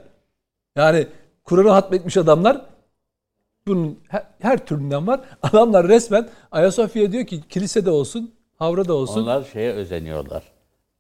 Yani 0.78 1.08
Kur'an'ı 1.44 1.70
hatmetmiş 1.70 2.18
adamlar 2.18 2.62
bunun 3.68 4.00
her, 4.08 4.24
her 4.42 4.66
türünden 4.66 5.08
var. 5.08 5.20
Adamlar 5.44 5.88
resmen 5.88 6.28
Ayasofya 6.52 7.12
diyor 7.12 7.26
ki 7.26 7.42
kilisede 7.50 7.92
olsun, 7.92 8.32
havrada 8.60 8.94
olsun. 8.94 9.24
Onlar 9.24 9.44
şeye 9.54 9.72
özeniyorlar. 9.72 10.44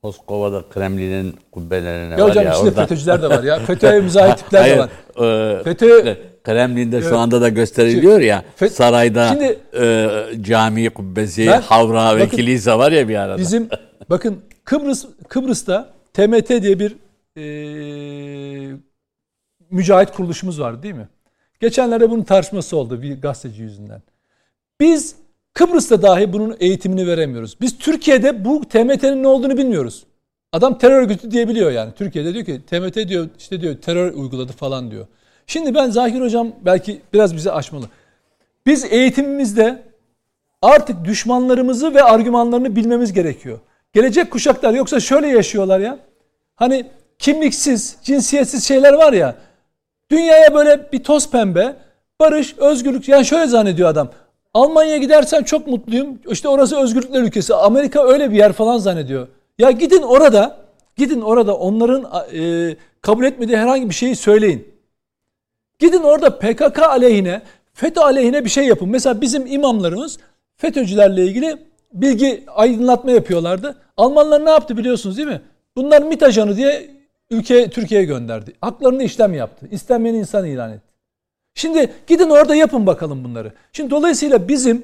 Moskova'da 0.04 0.64
Kremlin'in 0.74 1.36
kubbelerine 1.52 2.12
ya 2.14 2.18
var 2.20 2.30
hocam 2.30 2.46
ya 2.46 2.52
içinde 2.54 2.70
orada. 2.70 2.82
FETÖ'cüler 2.82 3.22
de 3.22 3.30
var 3.30 3.44
ya. 3.44 3.60
FETÖ'ye 3.60 4.02
müzahit 4.02 4.38
tipler 4.38 4.66
de 4.70 4.80
var. 4.80 4.90
e, 5.18 5.64
FETÖ- 5.64 6.18
Kremlin'de 6.44 7.02
şu 7.02 7.18
anda 7.18 7.42
da 7.42 7.50
gösteriliyor 7.50 8.20
ya 8.20 8.44
Fe- 8.60 8.70
sarayda 8.70 9.28
Şimdi- 9.28 9.60
e, 9.80 10.08
cami 10.42 10.90
kubbesi, 10.90 11.48
Ben- 11.48 11.62
havra 11.62 12.16
ve 12.18 12.20
bakın- 12.26 12.38
kilise 12.38 12.74
var 12.74 12.92
ya 12.92 13.08
bir 13.10 13.16
arada. 13.16 13.38
Bizim 13.38 13.70
bakın 14.10 14.38
Kıbrıs 14.64 15.06
Kıbrıs'ta 15.30 15.90
TMT 16.14 16.62
diye 16.62 16.80
bir 16.80 16.96
eee 17.36 18.76
mücahit 19.72 20.12
kuruluşumuz 20.12 20.60
var 20.62 20.84
değil 20.84 20.96
mi? 20.96 21.08
Geçenlerde 21.60 22.10
bunun 22.10 22.24
tartışması 22.24 22.78
oldu 22.78 23.02
bir 23.02 23.22
gazeteci 23.22 23.62
yüzünden. 23.62 24.02
Biz 24.80 25.16
Kıbrıs'ta 25.54 26.02
dahi 26.02 26.34
bunun 26.34 26.58
eğitimini 26.60 27.08
veremiyoruz. 27.08 27.58
Biz 27.62 27.78
Türkiye'de 27.78 28.46
bu 28.46 28.62
TMT'nin 28.70 29.24
ne 29.24 29.28
olduğunu 29.28 29.58
bilmiyoruz. 29.58 30.06
Adam 30.52 30.78
terör 30.78 31.02
örgütü 31.02 31.32
diyebiliyor 31.32 31.72
yani. 31.72 31.94
Türkiye'de 31.94 32.34
diyor 32.34 32.46
ki 32.46 32.62
TMT 32.66 33.10
diyor 33.10 33.30
işte 33.38 33.62
diyor 33.62 33.76
terör 33.78 34.14
uyguladı 34.14 34.52
falan 34.52 34.92
diyor. 34.92 35.08
Şimdi 35.48 35.76
ben 35.76 35.90
Zahir 35.90 36.22
hocam 36.22 36.52
belki 36.66 37.02
biraz 37.14 37.36
bize 37.36 37.52
açmalı. 37.52 37.86
Biz 38.66 38.86
eğitimimizde 38.86 39.84
artık 40.62 41.06
düşmanlarımızı 41.06 41.94
ve 41.94 42.04
argümanlarını 42.04 42.76
bilmemiz 42.76 43.14
gerekiyor. 43.14 43.60
Gelecek 43.94 44.32
kuşaklar 44.32 44.74
yoksa 44.74 45.00
şöyle 45.00 45.28
yaşıyorlar 45.28 45.80
ya. 45.80 46.00
Hani 46.56 46.86
kimliksiz, 47.20 47.98
cinsiyetsiz 48.04 48.64
şeyler 48.64 48.94
var 48.94 49.14
ya. 49.14 49.36
Dünyaya 50.12 50.54
böyle 50.54 50.92
bir 50.92 51.04
toz 51.04 51.32
pembe, 51.32 51.76
barış, 52.20 52.56
özgürlük. 52.58 53.10
Yani 53.10 53.26
şöyle 53.26 53.48
zannediyor 53.48 53.90
adam. 53.90 54.10
Almanya'ya 54.54 54.98
gidersem 54.98 55.44
çok 55.44 55.68
mutluyum. 55.68 56.20
İşte 56.30 56.48
orası 56.48 56.80
özgürlükler 56.80 57.22
ülkesi. 57.22 57.56
Amerika 57.56 58.08
öyle 58.08 58.32
bir 58.32 58.38
yer 58.38 58.54
falan 58.54 58.78
zannediyor. 58.78 59.28
Ya 59.58 59.72
gidin 59.72 60.02
orada, 60.02 60.58
gidin 60.96 61.22
orada 61.22 61.58
onların 61.58 62.26
e, 62.34 62.76
kabul 63.02 63.26
etmediği 63.26 63.58
herhangi 63.58 63.90
bir 63.90 63.96
şeyi 63.96 64.16
söyleyin. 64.16 64.68
Gidin 65.80 66.04
orada 66.04 66.40
PKK 66.40 66.80
aleyhine, 66.80 67.42
FETÖ 67.74 68.02
aleyhine 68.02 68.46
bir 68.46 68.50
şey 68.50 68.66
yapın. 68.66 68.90
Mesela 68.90 69.22
bizim 69.22 69.48
imamlarımız 69.48 70.18
FETÖ'cülerle 70.58 71.26
ilgili 71.26 71.58
bilgi 71.94 72.44
aydınlatma 72.48 73.12
yapıyorlardı. 73.12 73.76
Almanlar 73.98 74.46
ne 74.46 74.50
yaptı 74.50 74.78
biliyorsunuz 74.78 75.18
değil 75.18 75.28
mi? 75.28 75.42
Bunlar 75.76 76.02
MİT 76.02 76.24
ajanı 76.24 76.58
diye 76.58 76.97
ülke 77.32 77.70
Türkiye'ye 77.70 78.06
gönderdi. 78.06 78.54
Haklarını 78.62 79.04
işlem 79.04 79.34
yaptı. 79.34 79.68
İstenmeyen 79.72 80.16
insan 80.16 80.46
ilan 80.46 80.72
etti. 80.72 80.88
Şimdi 81.54 81.94
gidin 82.08 82.30
orada 82.30 82.56
yapın 82.56 82.88
bakalım 82.88 83.24
bunları. 83.24 83.54
Şimdi 83.74 83.90
dolayısıyla 83.90 84.48
bizim 84.48 84.84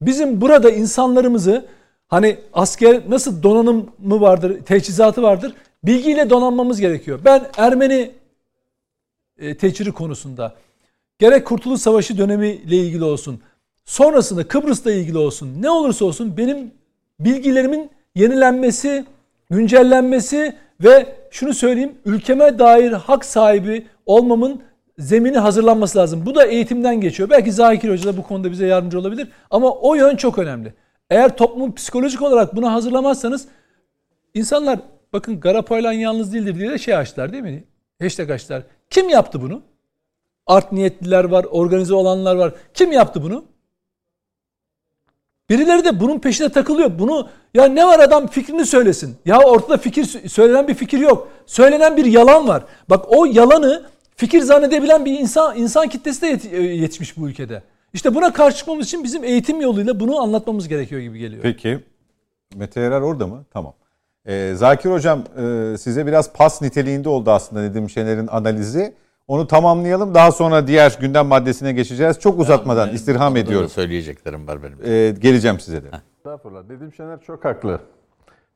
bizim 0.00 0.40
burada 0.40 0.70
insanlarımızı 0.70 1.66
hani 2.08 2.38
asker 2.52 3.02
nasıl 3.08 3.42
donanımı 3.42 4.20
vardır, 4.20 4.60
teçhizatı 4.60 5.22
vardır, 5.22 5.54
bilgiyle 5.84 6.30
donanmamız 6.30 6.80
gerekiyor. 6.80 7.20
Ben 7.24 7.46
Ermeni 7.56 8.10
e, 9.38 9.56
tecri 9.56 9.92
konusunda 9.92 10.54
gerek 11.18 11.46
Kurtuluş 11.46 11.80
Savaşı 11.80 12.18
dönemiyle 12.18 12.76
ilgili 12.76 13.04
olsun, 13.04 13.40
sonrasında 13.84 14.48
Kıbrıs'la 14.48 14.92
ilgili 14.92 15.18
olsun, 15.18 15.62
ne 15.62 15.70
olursa 15.70 16.04
olsun 16.04 16.36
benim 16.36 16.70
bilgilerimin 17.20 17.90
yenilenmesi, 18.14 19.04
güncellenmesi 19.50 20.56
ve 20.80 21.16
şunu 21.30 21.54
söyleyeyim, 21.54 21.94
ülkeme 22.04 22.58
dair 22.58 22.92
hak 22.92 23.24
sahibi 23.24 23.86
olmamın 24.06 24.62
zemini 24.98 25.38
hazırlanması 25.38 25.98
lazım. 25.98 26.26
Bu 26.26 26.34
da 26.34 26.46
eğitimden 26.46 27.00
geçiyor. 27.00 27.30
Belki 27.30 27.52
Zakir 27.52 27.90
Hoca 27.90 28.12
da 28.12 28.16
bu 28.16 28.22
konuda 28.22 28.50
bize 28.50 28.66
yardımcı 28.66 28.98
olabilir 28.98 29.28
ama 29.50 29.70
o 29.70 29.94
yön 29.94 30.16
çok 30.16 30.38
önemli. 30.38 30.74
Eğer 31.10 31.36
toplumu 31.36 31.74
psikolojik 31.74 32.22
olarak 32.22 32.56
buna 32.56 32.72
hazırlamazsanız 32.72 33.48
insanlar 34.34 34.78
bakın 35.12 35.40
Garapaylan 35.40 35.92
yalnız 35.92 36.34
değildir 36.34 36.58
diye 36.58 36.70
de 36.70 36.78
şey 36.78 36.96
açtılar 36.96 37.32
değil 37.32 37.42
mi? 37.42 37.64
Hashtag 38.02 38.30
açtılar. 38.30 38.62
Kim 38.90 39.08
yaptı 39.08 39.42
bunu? 39.42 39.62
Art 40.46 40.72
niyetliler 40.72 41.24
var, 41.24 41.44
organize 41.44 41.94
olanlar 41.94 42.36
var. 42.36 42.54
Kim 42.74 42.92
yaptı 42.92 43.22
bunu? 43.22 43.44
Birileri 45.50 45.84
de 45.84 46.00
bunun 46.00 46.18
peşine 46.18 46.48
takılıyor. 46.48 46.98
Bunu 46.98 47.28
ya 47.54 47.64
ne 47.64 47.86
var 47.86 47.98
adam 48.00 48.26
fikrini 48.26 48.66
söylesin. 48.66 49.16
Ya 49.24 49.38
ortada 49.40 49.76
fikir 49.76 50.04
söylenen 50.28 50.68
bir 50.68 50.74
fikir 50.74 50.98
yok. 50.98 51.28
Söylenen 51.46 51.96
bir 51.96 52.04
yalan 52.04 52.48
var. 52.48 52.64
Bak 52.90 53.04
o 53.08 53.24
yalanı 53.24 53.86
fikir 54.16 54.40
zannedebilen 54.40 55.04
bir 55.04 55.18
insan 55.20 55.56
insan 55.56 55.88
kitlesi 55.88 56.22
de 56.22 56.26
yet- 56.30 56.52
yetişmiş 56.80 57.16
bu 57.16 57.28
ülkede. 57.28 57.62
İşte 57.92 58.14
buna 58.14 58.32
karşı 58.32 58.56
çıkmamız 58.56 58.86
için 58.86 59.04
bizim 59.04 59.24
eğitim 59.24 59.60
yoluyla 59.60 60.00
bunu 60.00 60.20
anlatmamız 60.22 60.68
gerekiyor 60.68 61.00
gibi 61.00 61.18
geliyor. 61.18 61.42
Peki. 61.42 61.78
Mete 62.54 62.80
Erer 62.80 63.00
orada 63.00 63.26
mı? 63.26 63.44
Tamam. 63.52 63.74
Ee, 64.26 64.52
Zakir 64.56 64.90
Hocam 64.90 65.24
e, 65.38 65.78
size 65.78 66.06
biraz 66.06 66.32
pas 66.32 66.62
niteliğinde 66.62 67.08
oldu 67.08 67.30
aslında 67.30 67.62
Nedim 67.62 67.90
Şener'in 67.90 68.26
analizi. 68.26 68.94
Onu 69.28 69.46
tamamlayalım. 69.46 70.14
Daha 70.14 70.32
sonra 70.32 70.66
diğer 70.66 70.98
gündem 71.00 71.26
maddesine 71.26 71.72
geçeceğiz. 71.72 72.20
Çok 72.20 72.40
uzatmadan 72.40 72.86
Benim 72.86 72.96
istirham 72.96 73.36
ediyorum. 73.36 73.68
Söyleyeceklerim 73.68 74.48
var 74.48 74.58
benim. 74.62 74.78
Ee, 74.84 75.10
geleceğim 75.10 75.60
size 75.60 75.82
de. 75.82 75.88
Estağfurullah. 76.16 76.62
Nedim 76.70 76.92
Şener 76.92 77.20
çok 77.20 77.44
haklı. 77.44 77.80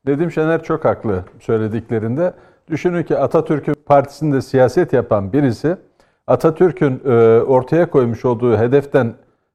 Nedim 0.06 0.32
Şener 0.32 0.62
çok 0.62 0.84
haklı 0.84 1.24
söylediklerinde. 1.40 2.32
Düşünün 2.70 3.02
ki 3.02 3.18
Atatürk'ün 3.18 3.74
partisinde 3.86 4.42
siyaset 4.42 4.92
yapan 4.92 5.32
birisi 5.32 5.76
Atatürk'ün 6.26 7.02
e, 7.04 7.10
ortaya 7.40 7.90
koymuş 7.90 8.24
olduğu 8.24 8.58
hedeften 8.58 9.14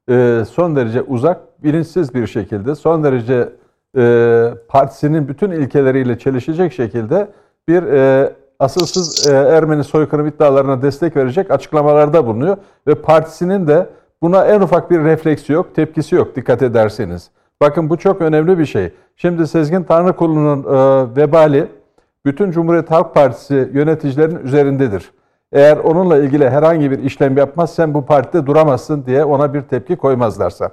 e, 0.09 0.43
son 0.51 0.76
derece 0.76 1.01
uzak, 1.01 1.63
bilinçsiz 1.63 2.13
bir 2.13 2.28
şekilde, 2.28 2.76
son 2.76 3.03
derece 3.03 3.49
e, 3.97 4.53
partisinin 4.68 5.28
bütün 5.28 5.51
ilkeleriyle 5.51 6.20
çelişecek 6.20 6.74
şekilde 6.74 7.28
bir 7.68 7.84
e, 7.84 8.34
asılsız 8.60 9.28
e, 9.28 9.36
Ermeni 9.36 9.84
soykırım 9.84 10.28
iddialarına 10.28 10.82
destek 10.82 11.16
verecek 11.16 11.51
açıklamalarda 11.51 12.26
bulunuyor. 12.26 12.58
Ve 12.88 12.95
partisinin 12.95 13.68
de 13.68 13.89
buna 14.22 14.45
en 14.45 14.62
ufak 14.62 14.91
bir 14.91 14.99
refleksi 14.99 15.53
yok, 15.53 15.76
tepkisi 15.76 16.16
yok 16.16 16.36
dikkat 16.36 16.62
ederseniz. 16.62 17.30
Bakın 17.62 17.89
bu 17.89 17.97
çok 17.97 18.22
önemli 18.22 18.60
bir 18.60 18.66
şey. 18.66 18.93
Şimdi 19.16 19.47
Sezgin 19.47 19.84
Tanrıkulu'nun 19.84 20.64
e, 20.64 21.16
vebali 21.16 21.68
bütün 22.26 22.51
Cumhuriyet 22.51 22.91
Halk 22.91 23.14
Partisi 23.14 23.70
yöneticilerinin 23.74 24.39
üzerindedir. 24.43 25.12
Eğer 25.51 25.78
onunla 25.78 26.18
ilgili 26.18 26.49
herhangi 26.49 26.91
bir 26.91 26.99
işlem 26.99 27.38
yapmazsan 27.38 27.93
bu 27.93 28.06
partide 28.06 28.45
duramazsın 28.45 29.06
diye 29.06 29.26
ona 29.26 29.53
bir 29.53 29.62
tepki 29.62 29.95
koymazlarsa. 29.95 30.72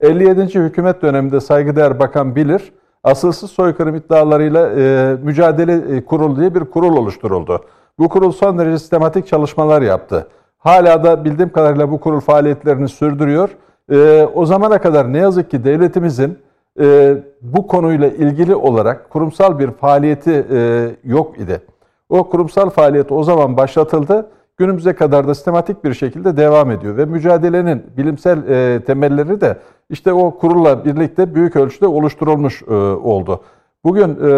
57. 0.00 0.42
hükümet 0.42 1.02
döneminde 1.02 1.40
saygıdeğer 1.40 1.98
bakan 1.98 2.36
bilir, 2.36 2.72
asılsız 3.04 3.50
soykırım 3.50 3.94
iddialarıyla 3.94 4.70
e, 4.70 5.16
mücadele 5.22 5.96
e, 5.96 6.04
kurulu 6.04 6.36
diye 6.36 6.54
bir 6.54 6.60
kurul 6.60 6.96
oluşturuldu. 6.96 7.64
Bu 7.98 8.08
kurul 8.08 8.32
son 8.32 8.58
derece 8.58 8.78
sistematik 8.78 9.26
çalışmalar 9.26 9.82
yaptı. 9.82 10.28
Hala 10.58 11.04
da 11.04 11.24
bildiğim 11.24 11.52
kadarıyla 11.52 11.90
bu 11.90 12.00
kurul 12.00 12.20
faaliyetlerini 12.20 12.88
sürdürüyor. 12.88 13.48
E, 13.92 14.28
o 14.34 14.46
zamana 14.46 14.78
kadar 14.78 15.12
ne 15.12 15.18
yazık 15.18 15.50
ki 15.50 15.64
devletimizin 15.64 16.38
e, 16.80 17.16
bu 17.42 17.66
konuyla 17.66 18.08
ilgili 18.08 18.54
olarak 18.54 19.10
kurumsal 19.10 19.58
bir 19.58 19.70
faaliyeti 19.70 20.46
e, 20.52 20.90
yok 21.04 21.38
idi. 21.38 21.60
O 22.08 22.28
kurumsal 22.28 22.70
faaliyet 22.70 23.12
o 23.12 23.22
zaman 23.22 23.56
başlatıldı. 23.56 24.26
Günümüze 24.56 24.92
kadar 24.92 25.28
da 25.28 25.34
sistematik 25.34 25.84
bir 25.84 25.94
şekilde 25.94 26.36
devam 26.36 26.70
ediyor 26.70 26.96
ve 26.96 27.04
mücadelenin 27.04 27.82
bilimsel 27.96 28.48
e, 28.48 28.84
temelleri 28.84 29.40
de 29.40 29.58
işte 29.90 30.12
o 30.12 30.38
kurulla 30.38 30.84
birlikte 30.84 31.34
büyük 31.34 31.56
ölçüde 31.56 31.86
oluşturulmuş 31.86 32.62
e, 32.62 32.74
oldu. 32.74 33.40
Bugün 33.84 34.10
e, 34.10 34.30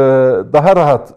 daha 0.52 0.76
rahat 0.76 1.14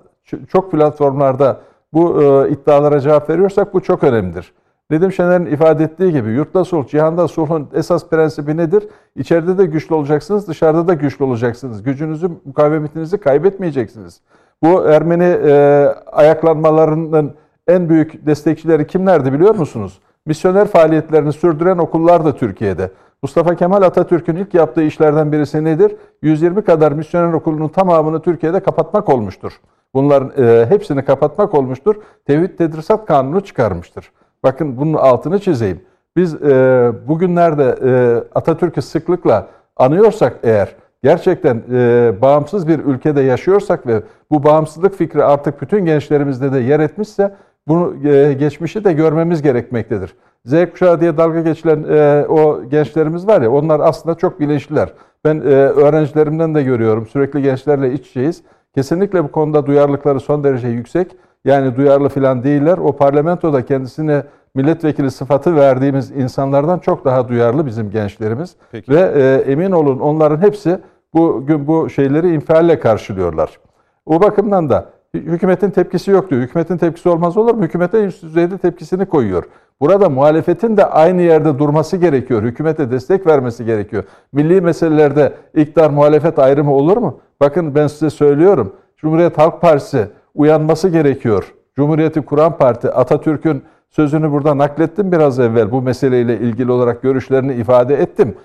çok 0.47 0.71
platformlarda 0.71 1.59
bu 1.93 2.23
e, 2.23 2.49
iddialara 2.49 2.99
cevap 2.99 3.29
veriyorsak 3.29 3.73
bu 3.73 3.81
çok 3.81 4.03
önemlidir. 4.03 4.53
Nedim 4.89 5.11
Şener'in 5.11 5.45
ifade 5.45 5.83
ettiği 5.83 6.11
gibi 6.11 6.29
yurtta 6.29 6.65
sulh, 6.65 6.87
cihanda 6.87 7.27
sulhun 7.27 7.67
esas 7.73 8.09
prensibi 8.09 8.57
nedir? 8.57 8.87
İçeride 9.15 9.57
de 9.57 9.65
güçlü 9.65 9.95
olacaksınız, 9.95 10.47
dışarıda 10.47 10.87
da 10.87 10.93
güçlü 10.93 11.25
olacaksınız. 11.25 11.83
Gücünüzü, 11.83 12.29
mukavemetinizi 12.45 13.17
kaybetmeyeceksiniz. 13.17 14.21
Bu 14.63 14.83
Ermeni 14.83 15.37
e, 15.45 15.85
ayaklanmalarının 16.11 17.33
en 17.69 17.89
büyük 17.89 18.25
destekçileri 18.25 18.87
kimlerdi 18.87 19.33
biliyor 19.33 19.55
musunuz? 19.55 19.99
misyoner 20.25 20.67
faaliyetlerini 20.67 21.33
sürdüren 21.33 21.77
okullar 21.77 22.25
da 22.25 22.35
Türkiye'de. 22.35 22.91
Mustafa 23.21 23.55
Kemal 23.55 23.81
Atatürk'ün 23.81 24.35
ilk 24.35 24.53
yaptığı 24.53 24.83
işlerden 24.83 25.31
birisi 25.31 25.63
nedir? 25.63 25.95
120 26.21 26.61
kadar 26.61 26.91
misyoner 26.91 27.33
okulunun 27.33 27.67
tamamını 27.67 28.21
Türkiye'de 28.21 28.59
kapatmak 28.59 29.09
olmuştur. 29.09 29.53
Bunların 29.93 30.45
e, 30.45 30.65
hepsini 30.65 31.05
kapatmak 31.05 31.53
olmuştur. 31.53 31.95
Tevhid 32.25 32.57
Tedrisat 32.57 33.05
Kanunu 33.05 33.41
çıkarmıştır. 33.41 34.11
Bakın 34.43 34.77
bunun 34.77 34.93
altını 34.93 35.39
çizeyim. 35.39 35.81
Biz 36.15 36.35
e, 36.35 36.91
bugünlerde 37.07 37.75
e, 37.83 37.91
Atatürk'ü 38.35 38.81
sıklıkla 38.81 39.47
anıyorsak 39.77 40.39
eğer, 40.43 40.75
gerçekten 41.03 41.63
e, 41.71 42.13
bağımsız 42.21 42.67
bir 42.67 42.79
ülkede 42.79 43.21
yaşıyorsak 43.21 43.87
ve 43.87 44.01
bu 44.31 44.43
bağımsızlık 44.43 44.95
fikri 44.95 45.23
artık 45.23 45.61
bütün 45.61 45.85
gençlerimizde 45.85 46.53
de 46.53 46.59
yer 46.59 46.79
etmişse 46.79 47.35
bunu 47.69 48.09
e, 48.09 48.33
geçmişi 48.33 48.83
de 48.83 48.93
görmemiz 48.93 49.41
gerekmektedir. 49.41 50.15
Z 50.45 50.53
kuşağı 50.71 51.01
diye 51.01 51.17
dalga 51.17 51.41
geçilen 51.41 51.83
e, 51.89 52.25
o 52.27 52.63
gençlerimiz 52.69 53.27
var 53.27 53.41
ya 53.41 53.51
onlar 53.51 53.79
aslında 53.79 54.15
çok 54.15 54.39
bilinçliler. 54.39 54.93
Ben 55.25 55.35
e, 55.35 55.43
öğrencilerimden 55.53 56.55
de 56.55 56.63
görüyorum 56.63 57.07
sürekli 57.07 57.41
gençlerle 57.41 57.93
iç 57.93 58.07
içeyiz. 58.07 58.43
Kesinlikle 58.75 59.23
bu 59.23 59.31
konuda 59.31 59.65
duyarlılıkları 59.65 60.19
son 60.19 60.43
derece 60.43 60.67
yüksek. 60.67 61.11
Yani 61.45 61.75
duyarlı 61.75 62.09
falan 62.09 62.43
değiller. 62.43 62.77
O 62.77 62.95
parlamentoda 62.95 63.65
kendisine 63.65 64.23
milletvekili 64.55 65.11
sıfatı 65.11 65.55
verdiğimiz 65.55 66.11
insanlardan 66.11 66.79
çok 66.79 67.05
daha 67.05 67.27
duyarlı 67.27 67.65
bizim 67.65 67.91
gençlerimiz. 67.91 68.55
Peki. 68.71 68.91
Ve 68.91 68.99
e, 68.99 69.51
emin 69.51 69.71
olun 69.71 69.99
onların 69.99 70.41
hepsi 70.41 70.79
bugün 71.13 71.67
bu 71.67 71.89
şeyleri 71.89 72.33
infialle 72.33 72.79
karşılıyorlar. 72.79 73.59
O 74.05 74.21
bakımdan 74.21 74.69
da 74.69 74.89
hükümetin 75.13 75.69
tepkisi 75.69 76.11
yok 76.11 76.29
diyor. 76.29 76.41
Hükümetin 76.41 76.77
tepkisi 76.77 77.09
olmaz 77.09 77.37
olur 77.37 77.53
mu? 77.53 77.63
Hükümete 77.63 78.05
üst 78.05 78.23
düzeyde 78.23 78.57
tepkisini 78.57 79.05
koyuyor. 79.05 79.43
Burada 79.81 80.09
muhalefetin 80.09 80.77
de 80.77 80.85
aynı 80.85 81.21
yerde 81.21 81.59
durması 81.59 81.97
gerekiyor. 81.97 82.43
Hükümete 82.43 82.91
destek 82.91 83.27
vermesi 83.27 83.65
gerekiyor. 83.65 84.03
Milli 84.33 84.61
meselelerde 84.61 85.33
iktidar 85.55 85.89
muhalefet 85.89 86.39
ayrımı 86.39 86.73
olur 86.73 86.97
mu? 86.97 87.19
Bakın 87.41 87.75
ben 87.75 87.87
size 87.87 88.09
söylüyorum. 88.09 88.75
Cumhuriyet 88.97 89.37
Halk 89.37 89.61
Partisi 89.61 90.07
uyanması 90.35 90.89
gerekiyor. 90.89 91.53
Cumhuriyeti 91.75 92.21
kuran 92.21 92.57
parti 92.57 92.91
Atatürk'ün 92.91 93.63
sözünü 93.89 94.31
burada 94.31 94.57
naklettim 94.57 95.11
biraz 95.11 95.39
evvel. 95.39 95.71
Bu 95.71 95.81
meseleyle 95.81 96.39
ilgili 96.39 96.71
olarak 96.71 97.01
görüşlerini 97.01 97.53
ifade 97.53 97.95
ettim. 97.95 98.35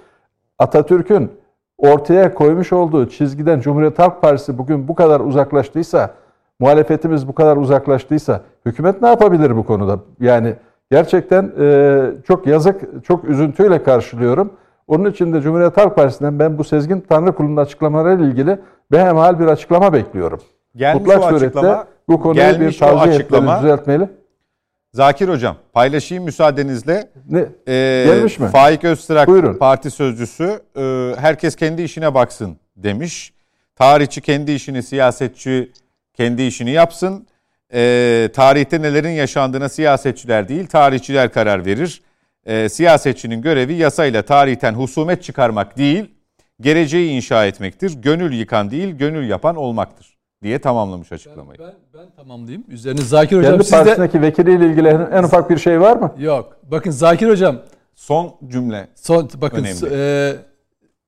Atatürk'ün 0.59 1.31
ortaya 1.79 2.35
koymuş 2.35 2.73
olduğu 2.73 3.09
çizgiden 3.09 3.61
Cumhuriyet 3.61 3.99
Halk 3.99 4.23
Partisi 4.23 4.59
bugün 4.59 4.89
bu 4.89 4.95
kadar 4.95 5.21
uzaklaştıysa, 5.21 6.15
muhalefetimiz 6.61 7.29
bu 7.29 7.35
kadar 7.35 7.57
uzaklaştıysa 7.57 8.41
hükümet 8.67 9.03
ne 9.03 9.09
yapabilir 9.09 9.57
bu 9.57 9.67
konuda? 9.67 9.99
Yani 10.21 10.55
gerçekten 10.91 11.53
e, 11.61 12.01
çok 12.27 12.47
yazık, 12.47 13.05
çok 13.05 13.25
üzüntüyle 13.25 13.83
karşılıyorum. 13.83 14.53
Onun 14.87 15.11
için 15.11 15.33
de 15.33 15.41
Cumhuriyet 15.41 15.77
Halk 15.77 15.97
Partisi'nden 15.97 16.39
ben 16.39 16.59
bu 16.59 16.65
Sezgin 16.65 17.01
Tanrı 17.09 17.33
Kulu'nun 17.35 17.57
açıklamalarıyla 17.57 18.27
ilgili 18.27 18.59
behemhal 18.93 19.41
bir 19.41 19.47
açıklama 19.47 19.93
bekliyorum. 19.93 20.41
Gelmiş 20.77 21.01
Mutlak 21.07 21.25
surette 21.25 21.45
açıklama. 21.47 21.87
bu 22.09 22.21
konuyu 22.21 22.61
bir 22.61 22.79
tavsiye 22.79 23.15
açıklama. 23.15 23.63
düzeltmeli. 23.63 24.09
Zakir 24.93 25.29
Hocam 25.29 25.57
paylaşayım 25.73 26.25
müsaadenizle. 26.25 27.09
Ne? 27.31 27.47
Ee, 27.69 28.05
Gelmiş 28.07 28.39
mi? 28.39 28.47
Faik 28.47 28.85
Öztürk 28.85 29.29
Buyurun. 29.29 29.55
parti 29.55 29.91
sözcüsü 29.91 30.61
e, 30.77 31.13
herkes 31.19 31.57
kendi 31.57 31.83
işine 31.83 32.15
baksın 32.15 32.57
demiş. 32.77 33.35
Tarihçi 33.77 34.21
kendi 34.21 34.53
işini, 34.53 34.83
siyasetçi 34.83 35.73
kendi 36.15 36.43
işini 36.43 36.71
yapsın. 36.71 37.27
E, 37.75 38.31
tarihte 38.35 38.83
nelerin 38.83 39.11
yaşandığına 39.11 39.69
siyasetçiler 39.69 40.49
değil 40.49 40.67
tarihçiler 40.67 41.33
karar 41.33 41.67
verir. 41.67 42.03
E, 42.47 42.69
siyasetçinin 42.69 43.43
görevi 43.43 43.75
yasayla 43.75 44.23
tarihten 44.23 44.75
husumet 44.75 45.23
çıkarmak 45.23 45.79
değil, 45.79 46.11
geleceği 46.61 47.11
inşa 47.11 47.47
etmektir. 47.47 47.93
Gönül 48.03 48.33
yıkan 48.33 48.71
değil, 48.71 48.89
gönül 48.95 49.29
yapan 49.29 49.57
olmaktır 49.57 50.17
diye 50.43 50.59
tamamlamış 50.59 51.13
açıklamayı. 51.13 51.59
Ben, 51.59 51.75
ben 51.95 52.11
tamamlayayım. 52.17 52.65
Üzerine 52.69 53.01
Zakir 53.01 53.37
Hocam 53.39 53.53
Kendi 53.53 53.65
siz 53.65 53.73
de... 53.73 53.77
partisindeki 53.77 54.23
vekiliyle 54.23 54.67
ilgili 54.67 54.89
en, 54.89 55.09
en 55.13 55.23
ufak 55.23 55.51
bir 55.51 55.59
şey 55.59 55.81
var 55.81 55.97
mı? 55.97 56.15
Yok. 56.19 56.57
Bakın 56.63 56.91
Zakir 56.91 57.29
Hocam 57.29 57.59
Son 57.95 58.35
cümle. 58.49 58.89
son 58.95 59.31
bakın 59.35 59.59
Önemli. 59.65 59.89
e, 59.93 60.37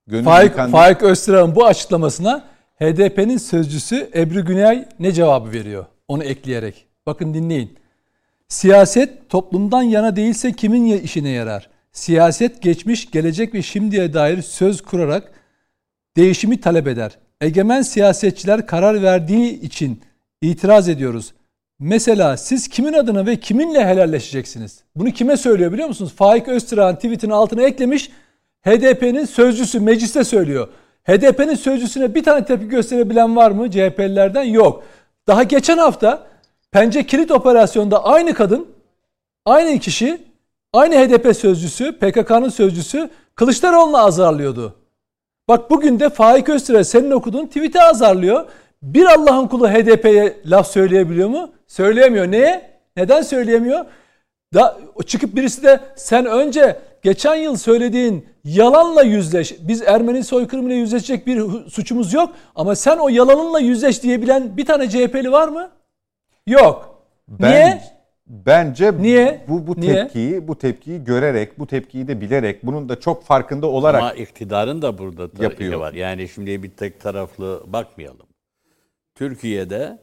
Gönül 0.07 0.25
Faik, 0.25 0.51
yıkan. 0.51 0.71
Faik 0.71 1.03
Öztürk'ün 1.03 1.55
bu 1.55 1.67
açıklamasına 1.67 2.45
HDP'nin 2.81 3.39
sözcüsü 3.39 4.11
Ebru 4.15 4.45
Güney 4.45 4.85
ne 4.99 5.13
cevabı 5.13 5.53
veriyor? 5.53 5.87
Onu 6.09 6.25
ekleyerek. 6.25 6.87
Bakın 7.07 7.35
dinleyin. 7.35 7.79
Siyaset 8.49 9.29
toplumdan 9.29 9.83
yana 9.83 10.17
değilse 10.17 10.53
kimin 10.53 10.99
işine 10.99 11.29
yarar? 11.29 11.71
Siyaset 11.93 12.63
geçmiş, 12.63 13.11
gelecek 13.11 13.55
ve 13.55 13.63
şimdiye 13.63 14.15
dair 14.15 14.43
söz 14.43 14.81
kurarak 14.81 15.33
değişimi 16.17 16.61
talep 16.61 16.87
eder. 16.87 17.19
Egemen 17.41 17.83
siyasetçiler 17.83 18.67
karar 18.67 19.03
verdiği 19.03 19.61
için 19.61 20.01
itiraz 20.43 20.89
ediyoruz. 20.89 21.33
Mesela 21.79 22.37
siz 22.37 22.69
kimin 22.69 22.93
adına 22.93 23.27
ve 23.27 23.41
kiminle 23.41 23.87
helalleşeceksiniz? 23.87 24.81
Bunu 24.97 25.11
kime 25.11 25.37
söylüyor 25.37 25.73
biliyor 25.73 25.89
musunuz? 25.89 26.13
Faik 26.17 26.49
Öztürk'ün 26.49 26.95
tweetinin 26.95 27.33
altına 27.33 27.63
eklemiş. 27.63 28.11
HDP'nin 28.63 29.25
sözcüsü 29.25 29.81
mecliste 29.81 30.25
söylüyor. 30.25 30.69
HDP'nin 31.07 31.55
sözcüsüne 31.55 32.15
bir 32.15 32.25
tane 32.25 32.45
tepki 32.45 32.69
gösterebilen 32.69 33.37
var 33.37 33.51
mı 33.51 33.71
CHP'lilerden? 33.71 34.43
Yok. 34.43 34.83
Daha 35.27 35.43
geçen 35.43 35.79
hafta 35.79 36.27
Pence 36.73 37.07
Kilit 37.07 37.31
Operasyon'da 37.31 38.05
aynı 38.05 38.35
kadın, 38.35 38.69
aynı 39.45 39.79
kişi, 39.79 40.23
aynı 40.73 40.95
HDP 40.95 41.37
sözcüsü, 41.37 41.93
PKK'nın 41.93 42.49
sözcüsü 42.49 43.11
Kılıçdaroğlu'nu 43.35 43.99
azarlıyordu. 43.99 44.75
Bak 45.49 45.71
bugün 45.71 46.01
de 46.01 46.09
Faik 46.09 46.49
Öztürk 46.49 46.87
senin 46.87 47.11
okuduğun 47.11 47.47
tweet'i 47.47 47.81
azarlıyor. 47.81 48.47
Bir 48.83 49.05
Allah'ın 49.05 49.49
kulu 49.49 49.69
HDP'ye 49.69 50.37
laf 50.47 50.71
söyleyebiliyor 50.71 51.29
mu? 51.29 51.53
Söyleyemiyor. 51.67 52.31
Neye? 52.31 52.71
Neden 52.97 53.23
söyleyemiyor? 53.23 53.85
Da 54.55 54.79
çıkıp 55.07 55.37
birisi 55.37 55.63
de 55.63 55.81
sen 55.97 56.27
önce 56.27 56.77
geçen 57.03 57.35
yıl 57.35 57.57
söylediğin 57.57 58.27
yalanla 58.45 59.03
yüzleş. 59.03 59.55
Biz 59.61 59.83
Ermeni 59.83 60.25
soykırımıyla 60.25 60.77
yüzleşecek 60.77 61.27
bir 61.27 61.43
suçumuz 61.71 62.13
yok 62.13 62.31
ama 62.55 62.77
sen 62.77 62.97
o 62.99 63.09
yalanınla 63.09 63.61
yüzleş 63.61 64.03
diyebilen 64.03 64.57
bir 64.57 64.65
tane 64.67 64.89
CHP'li 64.91 65.33
var 65.33 65.49
mı? 65.49 65.71
Yok. 66.47 67.03
Ben- 67.29 67.51
Niye? 67.51 67.83
Bence 68.29 68.93
Niye? 68.99 69.45
bu 69.49 69.67
bu 69.67 69.81
Niye? 69.81 69.95
tepkiyi 69.95 70.49
bu 70.49 70.59
tepkiyi 70.59 71.05
görerek, 71.05 71.59
bu 71.59 71.67
tepkiyi 71.67 72.09
de 72.09 72.21
bilerek, 72.21 72.67
bunun 72.67 72.89
da 72.89 73.01
çok 73.01 73.25
farkında 73.25 73.67
olarak 73.67 74.03
Ama 74.03 74.13
iktidarın 74.13 74.83
da 74.83 74.99
burada 74.99 75.23
Yapıyor. 75.23 75.51
yapıyor. 75.51 75.81
var. 75.81 75.93
Yani 75.93 76.29
şimdi 76.29 76.63
bir 76.63 76.71
tek 76.71 77.01
taraflı 77.01 77.63
bakmayalım. 77.67 78.27
Türkiye'de 79.15 79.99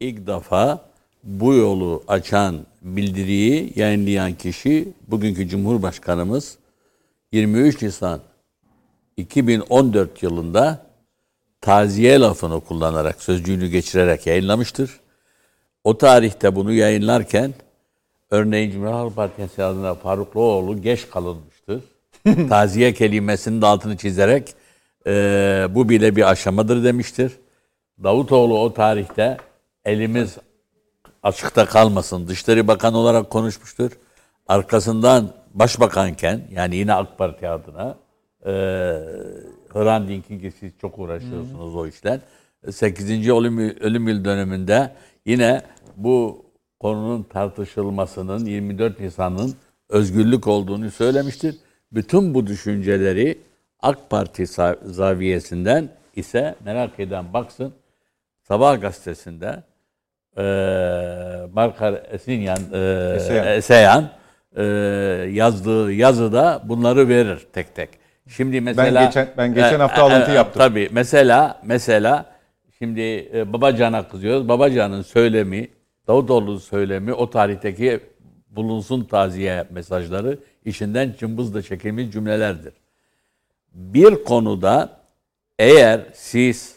ilk 0.00 0.26
defa 0.26 0.80
bu 1.26 1.54
yolu 1.54 2.02
açan 2.08 2.66
bildiriyi 2.82 3.72
yayınlayan 3.76 4.32
kişi 4.32 4.88
bugünkü 5.08 5.48
Cumhurbaşkanımız 5.48 6.58
23 7.32 7.82
Nisan 7.82 8.20
2014 9.16 10.22
yılında 10.22 10.86
taziye 11.60 12.20
lafını 12.20 12.60
kullanarak, 12.60 13.22
sözcüğünü 13.22 13.68
geçirerek 13.68 14.26
yayınlamıştır. 14.26 15.00
O 15.84 15.98
tarihte 15.98 16.56
bunu 16.56 16.72
yayınlarken 16.72 17.54
örneğin 18.30 18.70
Cumhuriyet 18.70 18.96
Halk 18.96 19.16
Partisi 19.16 19.64
adına 19.64 19.94
Farukluoğlu 19.94 20.82
geç 20.82 21.10
kalınmıştır. 21.10 21.82
Taziye 22.48 22.94
kelimesinin 22.94 23.62
de 23.62 23.66
altını 23.66 23.96
çizerek 23.96 24.54
eee, 25.06 25.66
bu 25.70 25.88
bile 25.88 26.16
bir 26.16 26.30
aşamadır 26.30 26.84
demiştir. 26.84 27.32
Davutoğlu 28.04 28.58
o 28.58 28.72
tarihte 28.74 29.36
elimiz 29.84 30.36
açıkta 31.26 31.66
kalmasın. 31.66 32.28
Dışişleri 32.28 32.68
Bakanı 32.68 32.98
olarak 32.98 33.30
konuşmuştur. 33.30 33.90
Arkasından 34.46 35.30
başbakanken 35.54 36.40
yani 36.52 36.76
yine 36.76 36.94
AK 36.94 37.18
Parti 37.18 37.48
adına 37.48 37.96
eee 38.46 38.52
Hrant 39.72 40.08
Dink'in 40.08 40.40
ki 40.40 40.52
siz 40.60 40.72
çok 40.80 40.98
uğraşıyorsunuz 40.98 41.74
o 41.76 41.86
işler. 41.86 42.20
8. 42.70 43.28
ölüm, 43.28 43.58
ölüm 43.58 44.08
yıl 44.08 44.24
dönümünde 44.24 44.92
yine 45.26 45.62
bu 45.96 46.44
konunun 46.80 47.22
tartışılmasının 47.22 48.46
24 48.46 49.00
Nisan'ın 49.00 49.54
özgürlük 49.88 50.46
olduğunu 50.46 50.90
söylemiştir. 50.90 51.56
Bütün 51.92 52.34
bu 52.34 52.46
düşünceleri 52.46 53.38
AK 53.80 54.10
Parti 54.10 54.46
zaviyesinden 54.84 55.88
ise 56.16 56.54
merak 56.64 57.00
eden 57.00 57.32
baksın 57.32 57.72
Sabah 58.42 58.80
gazetesinde 58.80 59.62
eee 60.38 61.46
Markar 61.52 61.94
Esinyan, 62.10 62.58
eee, 62.72 63.12
Eseyan. 63.16 63.46
Eseyan 63.46 64.08
eee, 64.56 64.62
yazdığı 65.32 65.92
yazıda 65.92 66.62
bunları 66.64 67.08
verir 67.08 67.46
tek 67.52 67.74
tek. 67.74 67.88
Şimdi 68.28 68.60
mesela 68.60 69.04
geçen- 69.04 69.28
ben 69.36 69.54
geçen 69.54 69.80
hafta 69.80 70.02
alıntı 70.02 70.30
yaptım. 70.30 70.58
Tabii 70.62 70.88
mesela 70.92 71.60
mesela 71.64 72.26
şimdi 72.78 73.00
e, 73.34 73.52
Babacan'a 73.52 74.08
kızıyoruz. 74.08 74.48
Babacan'ın 74.48 75.02
söylemi, 75.02 75.68
Davutoğlu'nun 76.08 76.58
söylemi 76.58 77.12
o 77.12 77.30
tarihteki 77.30 78.00
bulunsun 78.50 79.04
taziye 79.04 79.64
mesajları 79.70 80.38
içinden 80.64 81.14
cımbızla 81.18 81.62
çekilmiş 81.62 82.10
cümlelerdir. 82.10 82.72
Bir 83.74 84.24
konuda 84.24 84.90
eğer 85.58 86.00
siz 86.14 86.76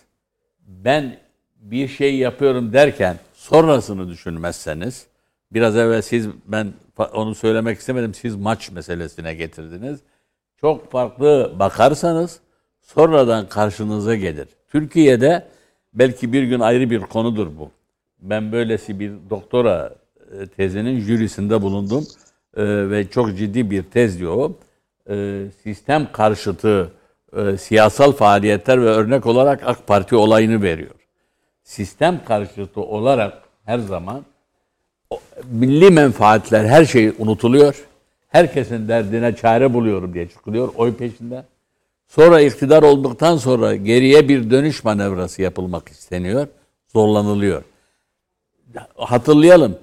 ben 0.68 1.16
bir 1.60 1.88
şey 1.88 2.16
yapıyorum 2.16 2.74
derken 2.74 3.16
sonrasını 3.40 4.10
düşünmezseniz 4.10 5.08
biraz 5.54 5.78
evvel 5.78 6.02
siz 6.02 6.28
ben 6.46 6.74
onu 7.14 7.36
söylemek 7.36 7.80
istemedim 7.80 8.14
siz 8.14 8.36
maç 8.36 8.72
meselesine 8.72 9.34
getirdiniz. 9.34 10.00
Çok 10.62 10.92
farklı 10.92 11.54
bakarsanız 11.60 12.40
sonradan 12.82 13.50
karşınıza 13.50 14.16
gelir. 14.16 14.48
Türkiye'de 14.72 15.48
belki 15.94 16.34
bir 16.34 16.44
gün 16.44 16.60
ayrı 16.60 16.90
bir 16.90 17.02
konudur 17.02 17.48
bu. 17.60 17.72
Ben 18.22 18.52
böylesi 18.52 19.00
bir 19.00 19.12
doktora 19.30 19.96
e, 20.40 20.48
tezinin 20.48 21.00
jürisinde 21.00 21.62
bulundum 21.62 22.08
ee, 22.58 22.90
ve 22.90 23.10
çok 23.10 23.38
ciddi 23.38 23.72
bir 23.72 23.84
tez 23.84 24.20
diyor. 24.20 24.50
Ee, 25.10 25.46
sistem 25.64 26.12
karşıtı 26.12 26.92
e, 27.38 27.58
siyasal 27.58 28.12
faaliyetler 28.12 28.82
ve 28.82 28.86
örnek 28.86 29.26
olarak 29.26 29.62
AK 29.66 29.88
Parti 29.88 30.16
olayını 30.16 30.62
veriyor. 30.62 30.99
Sistem 31.70 32.26
karşıtı 32.26 32.82
olarak 32.82 33.34
her 33.66 33.80
zaman 33.80 34.26
milli 35.52 35.92
menfaatler 35.92 36.66
her 36.66 36.86
şey 36.86 37.14
unutuluyor. 37.20 37.88
Herkesin 38.28 38.88
derdine 38.88 39.36
çare 39.36 39.74
buluyorum 39.74 40.14
diye 40.14 40.30
çıkılıyor 40.30 40.74
oy 40.76 40.96
peşinde. 40.96 41.44
Sonra 42.08 42.42
iktidar 42.42 42.84
olduktan 42.84 43.38
sonra 43.38 43.76
geriye 43.76 44.30
bir 44.30 44.52
dönüş 44.52 44.84
manevrası 44.84 45.42
yapılmak 45.42 45.90
isteniyor. 45.90 46.48
Zorlanılıyor. 46.88 47.64
Hatırlayalım. 48.96 49.78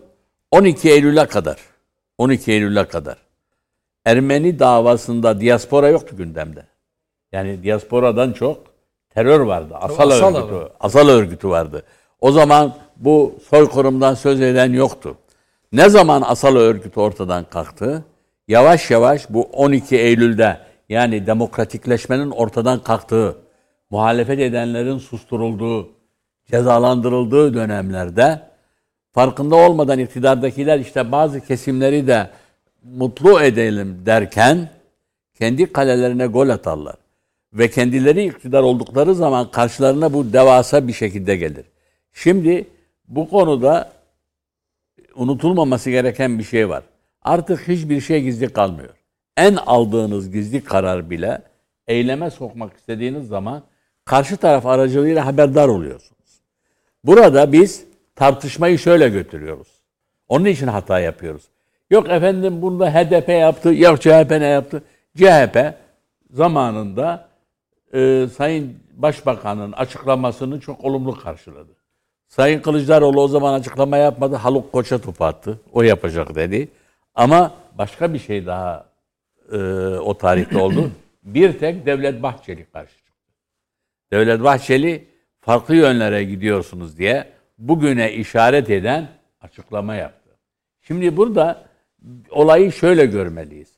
12 0.50 0.90
Eylül'e 0.90 1.26
kadar 1.26 1.58
12 2.18 2.52
Eylül'e 2.52 2.84
kadar 2.84 3.16
Ermeni 4.04 4.58
davasında 4.58 5.40
diaspora 5.40 5.88
yoktu 5.88 6.16
gündemde. 6.16 6.66
Yani 7.32 7.62
diasporadan 7.62 8.32
çok 8.32 8.75
terör 9.16 9.40
vardı. 9.40 9.74
Asal, 9.80 10.10
asal 10.10 10.34
örgütü, 10.34 10.54
var. 10.54 10.68
asal 10.80 11.08
örgütü 11.08 11.48
vardı. 11.48 11.82
O 12.20 12.32
zaman 12.32 12.74
bu 12.96 13.34
soykırımdan 13.50 14.14
söz 14.14 14.40
eden 14.40 14.72
yoktu. 14.72 15.16
Ne 15.72 15.88
zaman 15.88 16.22
asal 16.26 16.56
örgüt 16.56 16.98
ortadan 16.98 17.44
kalktı? 17.44 18.04
Yavaş 18.48 18.90
yavaş 18.90 19.30
bu 19.30 19.42
12 19.42 19.96
Eylül'de 19.96 20.58
yani 20.88 21.26
demokratikleşmenin 21.26 22.30
ortadan 22.30 22.78
kalktığı, 22.82 23.36
muhalefet 23.90 24.40
edenlerin 24.40 24.98
susturulduğu, 24.98 25.88
cezalandırıldığı 26.50 27.54
dönemlerde 27.54 28.40
farkında 29.12 29.56
olmadan 29.56 29.98
iktidardakiler 29.98 30.78
işte 30.78 31.12
bazı 31.12 31.40
kesimleri 31.40 32.06
de 32.06 32.30
mutlu 32.82 33.40
edelim 33.40 34.02
derken 34.06 34.68
kendi 35.38 35.72
kalelerine 35.72 36.26
gol 36.26 36.48
atarlar. 36.48 37.05
Ve 37.52 37.70
kendileri 37.70 38.24
iktidar 38.24 38.62
oldukları 38.62 39.14
zaman 39.14 39.50
karşılarına 39.50 40.12
bu 40.12 40.32
devasa 40.32 40.88
bir 40.88 40.92
şekilde 40.92 41.36
gelir. 41.36 41.64
Şimdi 42.12 42.68
bu 43.08 43.30
konuda 43.30 43.92
unutulmaması 45.14 45.90
gereken 45.90 46.38
bir 46.38 46.44
şey 46.44 46.68
var. 46.68 46.82
Artık 47.22 47.68
hiçbir 47.68 48.00
şey 48.00 48.22
gizli 48.22 48.48
kalmıyor. 48.48 48.94
En 49.36 49.54
aldığınız 49.54 50.30
gizli 50.30 50.64
karar 50.64 51.10
bile 51.10 51.42
eyleme 51.86 52.30
sokmak 52.30 52.76
istediğiniz 52.76 53.28
zaman 53.28 53.62
karşı 54.04 54.36
taraf 54.36 54.66
aracılığıyla 54.66 55.26
haberdar 55.26 55.68
oluyorsunuz. 55.68 56.40
Burada 57.04 57.52
biz 57.52 57.84
tartışmayı 58.14 58.78
şöyle 58.78 59.08
götürüyoruz. 59.08 59.68
Onun 60.28 60.44
için 60.44 60.66
hata 60.66 61.00
yapıyoruz. 61.00 61.42
Yok 61.90 62.10
efendim 62.10 62.62
bunda 62.62 62.94
HDP 62.94 63.28
yaptı, 63.28 63.74
yok 63.74 64.00
CHP 64.00 64.30
ne 64.30 64.46
yaptı? 64.46 64.82
CHP 65.16 65.74
zamanında 66.30 67.25
e, 67.94 68.26
Sayın 68.36 68.78
Başbakan'ın 68.96 69.72
açıklamasını 69.72 70.60
çok 70.60 70.84
olumlu 70.84 71.18
karşıladı. 71.18 71.72
Sayın 72.28 72.60
Kılıçdaroğlu 72.60 73.20
o 73.20 73.28
zaman 73.28 73.54
açıklama 73.54 73.96
yapmadı. 73.96 74.36
Haluk 74.36 74.72
Koç'a 74.72 74.98
topu 74.98 75.24
attı. 75.24 75.60
O 75.72 75.82
yapacak 75.82 76.34
dedi. 76.34 76.68
Ama 77.14 77.54
başka 77.78 78.14
bir 78.14 78.18
şey 78.18 78.46
daha 78.46 78.86
e, 79.52 79.56
o 79.98 80.18
tarihte 80.18 80.58
oldu. 80.58 80.90
Bir 81.22 81.58
tek 81.58 81.86
Devlet 81.86 82.22
Bahçeli 82.22 82.64
karşı 82.64 82.96
çıktı. 82.96 83.12
Devlet 84.12 84.42
Bahçeli 84.42 85.04
farklı 85.40 85.76
yönlere 85.76 86.24
gidiyorsunuz 86.24 86.98
diye 86.98 87.32
bugüne 87.58 88.12
işaret 88.12 88.70
eden 88.70 89.08
açıklama 89.40 89.94
yaptı. 89.94 90.30
Şimdi 90.82 91.16
burada 91.16 91.64
olayı 92.30 92.72
şöyle 92.72 93.06
görmeliyiz. 93.06 93.72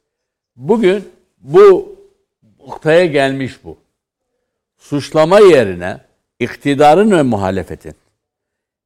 Bugün 0.57 1.09
bu 1.39 1.97
noktaya 2.59 3.07
gelmiş 3.07 3.65
bu. 3.65 3.79
Suçlama 4.79 5.41
yerine 5.41 5.99
iktidarın 6.41 7.11
ve 7.11 7.22
muhalefetin. 7.22 7.95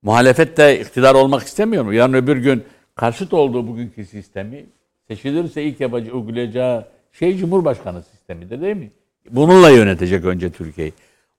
Muhalefet 0.02 0.56
de 0.56 0.80
iktidar 0.80 1.14
olmak 1.14 1.42
istemiyor 1.42 1.84
mu? 1.84 1.92
Yarın 1.92 2.12
öbür 2.12 2.36
gün 2.36 2.64
karşıt 2.94 3.34
olduğu 3.34 3.66
bugünkü 3.68 4.06
sistemi 4.06 4.64
seçilirse 5.08 5.62
ilk 5.62 5.80
yapacağı, 5.80 6.14
uygulayacağı 6.14 6.84
şey 7.12 7.36
Cumhurbaşkanı 7.38 8.02
sistemidir 8.02 8.60
değil 8.60 8.76
mi? 8.76 8.90
Bununla 9.30 9.70
yönetecek 9.70 10.24
önce 10.24 10.50
Türkiye'yi. 10.50 10.92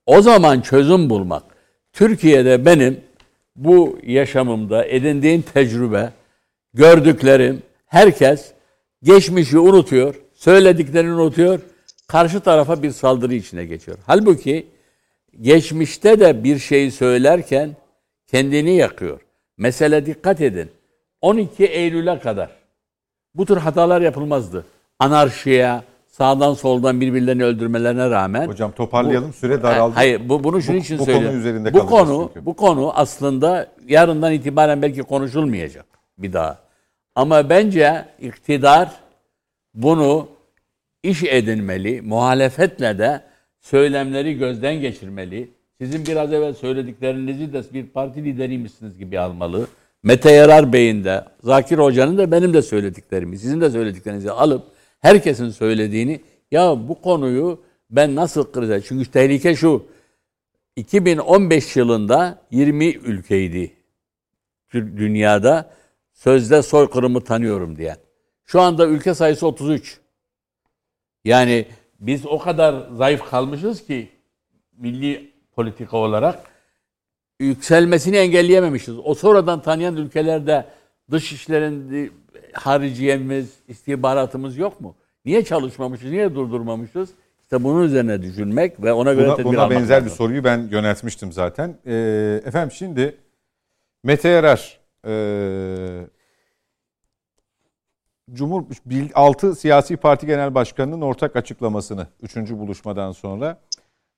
O 0.06 0.22
zaman 0.22 0.62
çözüm 0.62 1.10
bulmak. 1.10 1.44
Türkiye'de 1.94 2.66
benim 2.66 3.02
bu 3.56 4.00
yaşamımda 4.04 4.86
edindiğim 4.86 5.42
tecrübe, 5.42 6.10
gördüklerim, 6.74 7.62
herkes 7.86 8.52
geçmişi 9.04 9.60
unutuyor, 9.60 10.16
söylediklerini 10.34 11.14
unutuyor, 11.14 11.60
karşı 12.14 12.40
tarafa 12.40 12.84
bir 12.84 12.92
saldırı 12.92 13.34
içine 13.34 13.66
geçiyor. 13.66 13.98
Halbuki 14.06 14.68
geçmişte 15.42 16.20
de 16.20 16.44
bir 16.44 16.60
şeyi 16.60 16.92
söylerken 16.92 17.76
kendini 18.28 18.76
yakıyor. 18.76 19.22
Mesele 19.58 20.06
dikkat 20.06 20.42
edin. 20.42 20.72
12 21.22 21.66
Eylül'e 21.66 22.20
kadar 22.20 22.50
bu 23.36 23.46
tür 23.46 23.58
hatalar 23.58 24.02
yapılmazdı. 24.02 24.66
Anarşiye, 25.00 25.82
sağdan 26.08 26.54
soldan 26.54 27.02
birbirlerini 27.02 27.44
öldürmelerine 27.44 28.10
rağmen 28.10 28.48
Hocam 28.48 28.72
toparlayalım 28.72 29.30
bu, 29.30 29.34
süre 29.34 29.64
daraldı. 29.64 29.96
Hayır 29.96 30.30
bu 30.30 30.44
bunu 30.44 30.62
şunun 30.62 30.78
için 30.78 31.00
bu 31.00 31.06
söylüyorum. 31.06 31.30
Konu 31.30 31.40
üzerinde 31.40 31.74
bu 31.74 31.86
konu 31.86 32.30
çünkü. 32.34 32.46
bu 32.46 32.54
konu 32.54 32.92
aslında 32.96 33.68
yarından 33.88 34.34
itibaren 34.34 34.82
belki 34.82 35.02
konuşulmayacak 35.02 35.86
bir 36.18 36.34
daha. 36.34 36.58
Ama 37.16 37.50
bence 37.50 38.06
iktidar 38.20 38.92
bunu 39.74 40.33
iş 41.04 41.24
edinmeli, 41.24 42.02
muhalefetle 42.02 42.98
de 42.98 43.22
söylemleri 43.60 44.38
gözden 44.38 44.82
geçirmeli. 44.82 45.52
Sizin 45.82 46.06
biraz 46.06 46.34
evvel 46.34 46.54
söylediklerinizi 46.54 47.54
de 47.54 47.64
bir 47.74 47.88
parti 47.88 48.24
lideriymişsiniz 48.24 48.98
gibi 48.98 49.20
almalı. 49.20 49.68
Mete 50.04 50.32
Yarar 50.32 50.74
Bey'in 50.74 51.04
de, 51.04 51.26
Zakir 51.44 51.78
Hoca'nın 51.78 52.18
da 52.18 52.32
benim 52.32 52.54
de 52.54 52.62
söylediklerimi, 52.62 53.38
sizin 53.38 53.62
de 53.62 53.70
söylediklerinizi 53.70 54.32
alıp 54.32 54.64
herkesin 55.00 55.50
söylediğini 55.50 56.22
ya 56.52 56.88
bu 56.88 57.02
konuyu 57.02 57.64
ben 57.90 58.16
nasıl 58.16 58.44
kıracağım? 58.44 58.84
Çünkü 58.88 59.12
tehlike 59.12 59.56
şu. 59.56 59.86
2015 60.76 61.76
yılında 61.76 62.42
20 62.52 62.86
ülkeydi 62.86 63.72
dünyada 64.74 65.70
sözde 66.14 66.62
soykırımı 66.62 67.24
tanıyorum 67.24 67.78
diyen. 67.78 67.98
Şu 68.46 68.62
anda 68.62 68.88
ülke 68.88 69.14
sayısı 69.14 69.48
33. 69.48 70.03
Yani 71.26 71.66
biz 72.00 72.26
o 72.26 72.40
kadar 72.40 72.88
zayıf 72.98 73.30
kalmışız 73.30 73.86
ki 73.86 74.10
milli 74.78 75.32
politika 75.56 75.98
olarak 75.98 76.40
yükselmesini 77.40 78.18
engelleyememişiz. 78.18 78.96
O 79.04 79.14
sonradan 79.14 79.62
tanıyan 79.62 79.96
ülkelerde 79.96 80.66
dış 81.12 81.32
işlerin 81.32 82.12
hariciyemiz, 82.54 83.54
istihbaratımız 83.68 84.58
yok 84.58 84.82
mu? 84.82 84.96
Niye 85.26 85.46
çalışmamışız, 85.46 86.12
niye 86.12 86.36
durdurmamışız? 86.36 87.10
İşte 87.42 87.64
bunun 87.64 87.84
üzerine 87.84 88.22
düşünmek 88.22 88.84
ve 88.84 88.94
ona 88.94 89.14
göre 89.14 89.28
buna, 89.28 89.36
tedbir 89.36 89.50
buna 89.50 89.62
almak 89.62 89.78
benzer 89.78 89.96
lazım. 89.96 90.10
bir 90.10 90.16
soruyu 90.16 90.44
ben 90.44 90.68
yöneltmiştim 90.72 91.32
zaten. 91.32 91.78
Ee, 91.86 92.42
efendim 92.46 92.72
şimdi 92.72 93.16
Mete 94.04 94.30
Yarar 94.30 94.80
e, 95.08 95.14
Cumhur 98.34 98.64
6 99.16 99.56
siyasi 99.56 99.98
parti 99.98 100.26
genel 100.26 100.56
başkanının 100.56 101.02
ortak 101.02 101.36
açıklamasını 101.36 102.08
3. 102.22 102.36
buluşmadan 102.36 103.12
sonra 103.12 103.58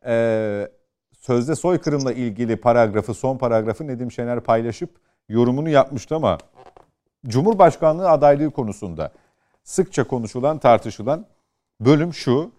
e, 0.06 0.68
sözde 1.20 1.56
soykırımla 1.56 2.14
ilgili 2.14 2.56
paragrafı 2.56 3.14
son 3.14 3.38
paragrafı 3.38 3.88
Nedim 3.88 4.12
Şener 4.12 4.40
paylaşıp 4.40 4.90
yorumunu 5.30 5.70
yapmıştı 5.70 6.16
ama 6.16 6.38
Cumhurbaşkanlığı 7.28 8.10
adaylığı 8.10 8.52
konusunda 8.52 9.12
sıkça 9.64 10.04
konuşulan 10.04 10.58
tartışılan 10.58 11.26
bölüm 11.80 12.14
şu 12.14 12.52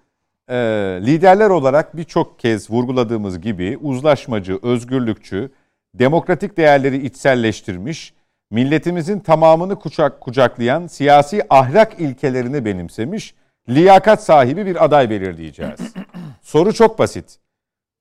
e, 0.48 0.54
liderler 1.02 1.50
olarak 1.50 1.96
birçok 1.96 2.38
kez 2.38 2.70
vurguladığımız 2.70 3.40
gibi 3.40 3.78
uzlaşmacı, 3.82 4.58
özgürlükçü, 4.62 5.50
demokratik 5.94 6.56
değerleri 6.56 7.06
içselleştirmiş 7.06 8.15
milletimizin 8.50 9.20
tamamını 9.20 9.78
kucak 9.78 10.20
kucaklayan 10.20 10.86
siyasi 10.86 11.42
ahlak 11.50 12.00
ilkelerini 12.00 12.64
benimsemiş, 12.64 13.34
liyakat 13.68 14.24
sahibi 14.24 14.66
bir 14.66 14.84
aday 14.84 15.10
belirleyeceğiz. 15.10 15.80
Soru 16.42 16.74
çok 16.74 16.98
basit. 16.98 17.38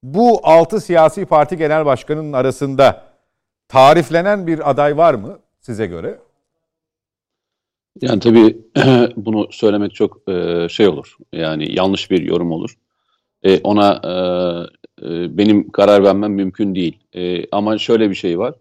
Bu 0.03 0.39
6 0.43 0.81
siyasi 0.81 1.25
parti 1.25 1.57
genel 1.57 1.85
başkanının 1.85 2.33
arasında 2.33 3.03
tariflenen 3.67 4.47
bir 4.47 4.69
aday 4.69 4.97
var 4.97 5.13
mı 5.13 5.39
size 5.59 5.85
göre? 5.85 6.19
Yani 8.01 8.19
tabii 8.19 8.57
bunu 9.15 9.47
söylemek 9.51 9.95
çok 9.95 10.29
e, 10.29 10.67
şey 10.69 10.87
olur. 10.87 11.17
Yani 11.33 11.75
yanlış 11.75 12.11
bir 12.11 12.21
yorum 12.21 12.51
olur. 12.51 12.77
E, 13.43 13.59
ona 13.59 14.01
e, 15.01 15.37
benim 15.37 15.71
karar 15.71 16.03
vermem 16.03 16.33
mümkün 16.33 16.75
değil. 16.75 16.99
Ama 17.51 17.77
şöyle 17.77 18.09
bir 18.09 18.15
şey 18.15 18.39
var. 18.39 18.55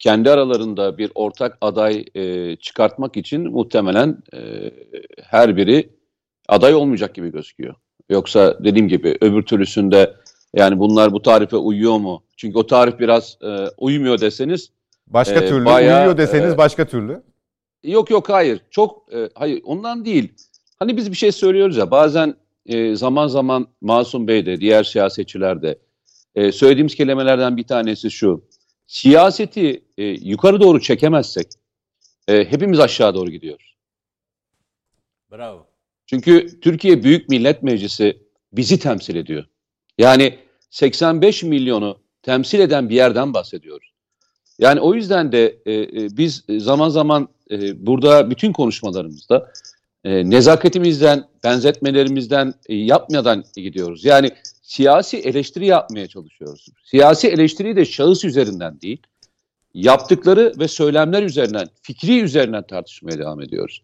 E, 0.00 0.02
kendi 0.02 0.30
aralarında 0.30 0.98
bir 0.98 1.12
ortak 1.14 1.58
aday 1.60 2.04
e, 2.14 2.56
çıkartmak 2.56 3.16
için 3.16 3.50
muhtemelen 3.50 4.18
e, 4.34 4.70
her 5.22 5.56
biri 5.56 5.88
aday 6.48 6.74
olmayacak 6.74 7.14
gibi 7.14 7.32
gözüküyor. 7.32 7.74
Yoksa 8.10 8.64
dediğim 8.64 8.88
gibi 8.88 9.18
öbür 9.20 9.42
türlüsünde 9.42 10.14
yani 10.54 10.78
bunlar 10.78 11.12
bu 11.12 11.22
tarife 11.22 11.56
uyuyor 11.56 11.98
mu? 11.98 12.22
Çünkü 12.36 12.58
o 12.58 12.66
tarif 12.66 12.98
biraz 12.98 13.38
e, 13.42 13.66
uymuyor 13.78 14.20
deseniz 14.20 14.70
Başka 15.06 15.40
Ee, 15.40 15.48
türlü 15.48 15.64
bayağı, 15.64 16.00
uyuyor 16.00 16.16
deseniz 16.16 16.52
e, 16.52 16.58
başka 16.58 16.84
türlü. 16.84 17.22
Yok 17.84 18.10
yok 18.10 18.28
hayır. 18.28 18.60
Çok 18.70 19.14
e, 19.14 19.30
hayır 19.34 19.60
ondan 19.64 20.04
değil. 20.04 20.32
Hani 20.78 20.96
biz 20.96 21.10
bir 21.10 21.16
şey 21.16 21.32
söylüyoruz 21.32 21.76
ya 21.76 21.90
bazen 21.90 22.34
e, 22.66 22.96
zaman 22.96 23.26
zaman 23.26 23.66
Masum 23.80 24.28
Bey 24.28 24.46
de 24.46 24.60
diğer 24.60 24.84
siyasetçiler 24.84 25.62
de 25.62 25.78
e, 26.34 26.52
söylediğimiz 26.52 26.94
kelimelerden 26.94 27.56
bir 27.56 27.64
tanesi 27.64 28.10
şu. 28.10 28.44
Siyaseti 28.90 29.84
e, 29.98 30.04
yukarı 30.04 30.60
doğru 30.60 30.80
çekemezsek 30.80 31.46
e, 32.28 32.44
hepimiz 32.44 32.80
aşağı 32.80 33.14
doğru 33.14 33.30
gidiyoruz. 33.30 33.76
Bravo. 35.32 35.66
Çünkü 36.06 36.60
Türkiye 36.60 37.02
Büyük 37.02 37.28
Millet 37.28 37.62
Meclisi 37.62 38.18
bizi 38.52 38.78
temsil 38.78 39.16
ediyor. 39.16 39.44
Yani 39.98 40.38
85 40.70 41.42
milyonu 41.42 41.98
temsil 42.22 42.60
eden 42.60 42.88
bir 42.88 42.94
yerden 42.94 43.34
bahsediyoruz. 43.34 43.92
Yani 44.58 44.80
o 44.80 44.94
yüzden 44.94 45.32
de 45.32 45.58
e, 45.66 45.72
e, 45.72 46.16
biz 46.16 46.44
zaman 46.58 46.88
zaman 46.88 47.28
e, 47.50 47.86
burada 47.86 48.30
bütün 48.30 48.52
konuşmalarımızda 48.52 49.52
e, 50.04 50.30
nezakatimizden, 50.30 51.28
benzetmelerimizden 51.44 52.54
e, 52.68 52.74
yapmadan 52.74 53.44
gidiyoruz. 53.56 54.04
Yani 54.04 54.30
siyasi 54.70 55.18
eleştiri 55.18 55.66
yapmaya 55.66 56.08
çalışıyoruz. 56.08 56.66
Siyasi 56.84 57.28
eleştiri 57.28 57.76
de 57.76 57.84
şahıs 57.84 58.24
üzerinden 58.24 58.80
değil, 58.80 59.02
yaptıkları 59.74 60.52
ve 60.58 60.68
söylemler 60.68 61.22
üzerinden, 61.22 61.68
fikri 61.82 62.20
üzerinden 62.20 62.66
tartışmaya 62.66 63.18
devam 63.18 63.40
ediyoruz. 63.40 63.82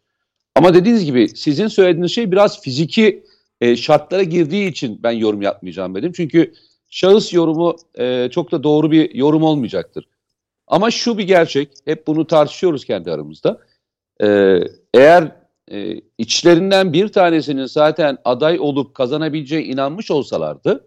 Ama 0.54 0.74
dediğiniz 0.74 1.04
gibi 1.04 1.28
sizin 1.28 1.68
söylediğiniz 1.68 2.12
şey 2.12 2.32
biraz 2.32 2.60
fiziki 2.62 3.24
e, 3.60 3.76
şartlara 3.76 4.22
girdiği 4.22 4.68
için 4.68 5.02
ben 5.02 5.10
yorum 5.10 5.42
yapmayacağım 5.42 5.94
dedim. 5.94 6.12
Çünkü 6.16 6.52
şahıs 6.90 7.32
yorumu 7.32 7.76
e, 7.98 8.28
çok 8.30 8.52
da 8.52 8.62
doğru 8.62 8.90
bir 8.90 9.14
yorum 9.14 9.42
olmayacaktır. 9.42 10.08
Ama 10.66 10.90
şu 10.90 11.18
bir 11.18 11.24
gerçek, 11.24 11.68
hep 11.84 12.06
bunu 12.06 12.26
tartışıyoruz 12.26 12.84
kendi 12.84 13.12
aramızda. 13.12 13.60
E, 14.22 14.58
eğer 14.94 15.36
e, 15.72 16.00
içlerinden 16.18 16.92
bir 16.92 17.08
tanesinin 17.08 17.66
zaten 17.66 18.18
aday 18.24 18.60
olup 18.60 18.94
kazanabileceği 18.94 19.64
inanmış 19.64 20.10
olsalardı, 20.10 20.86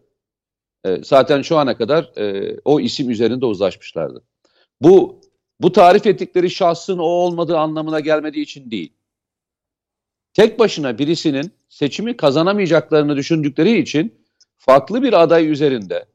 e, 0.86 1.04
zaten 1.04 1.42
şu 1.42 1.58
ana 1.58 1.78
kadar 1.78 2.18
e, 2.18 2.56
o 2.66 2.80
isim 2.80 3.10
üzerinde 3.10 3.46
uzlaşmışlardı. 3.46 4.24
Bu 4.82 5.22
bu 5.62 5.72
tarif 5.72 6.08
ettikleri 6.08 6.50
şahsın 6.50 6.98
o 6.98 7.04
olmadığı 7.04 7.58
anlamına 7.58 8.00
gelmediği 8.00 8.44
için 8.44 8.72
değil 8.72 8.94
tek 10.34 10.60
başına 10.60 10.98
birisinin 10.98 11.52
seçimi 11.70 12.18
kazanamayacaklarını 12.18 13.16
düşündükleri 13.16 13.80
için 13.80 14.14
farklı 14.58 15.04
bir 15.04 15.22
aday 15.22 15.50
üzerinde 15.52 16.06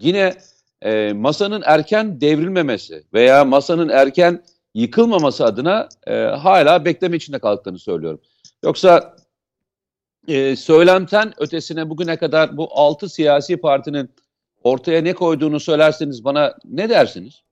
yine 0.00 0.34
e, 0.82 1.12
masanın 1.12 1.62
erken 1.66 2.20
devrilmemesi 2.20 3.04
veya 3.14 3.44
masanın 3.44 3.88
erken 3.88 4.42
yıkılmaması 4.78 5.44
adına 5.44 5.88
e, 6.06 6.14
hala 6.22 6.84
bekleme 6.84 7.16
içinde 7.16 7.38
kaldıklarını 7.38 7.78
söylüyorum. 7.78 8.20
Yoksa 8.64 9.16
e, 10.28 10.56
söylemten 10.56 11.32
ötesine 11.38 11.90
bugüne 11.90 12.16
kadar 12.16 12.56
bu 12.56 12.68
altı 12.72 13.08
siyasi 13.08 13.56
partinin 13.56 14.10
ortaya 14.62 15.02
ne 15.02 15.14
koyduğunu 15.14 15.60
söylerseniz 15.60 16.24
bana 16.24 16.54
ne 16.64 16.88
dersiniz? 16.88 17.42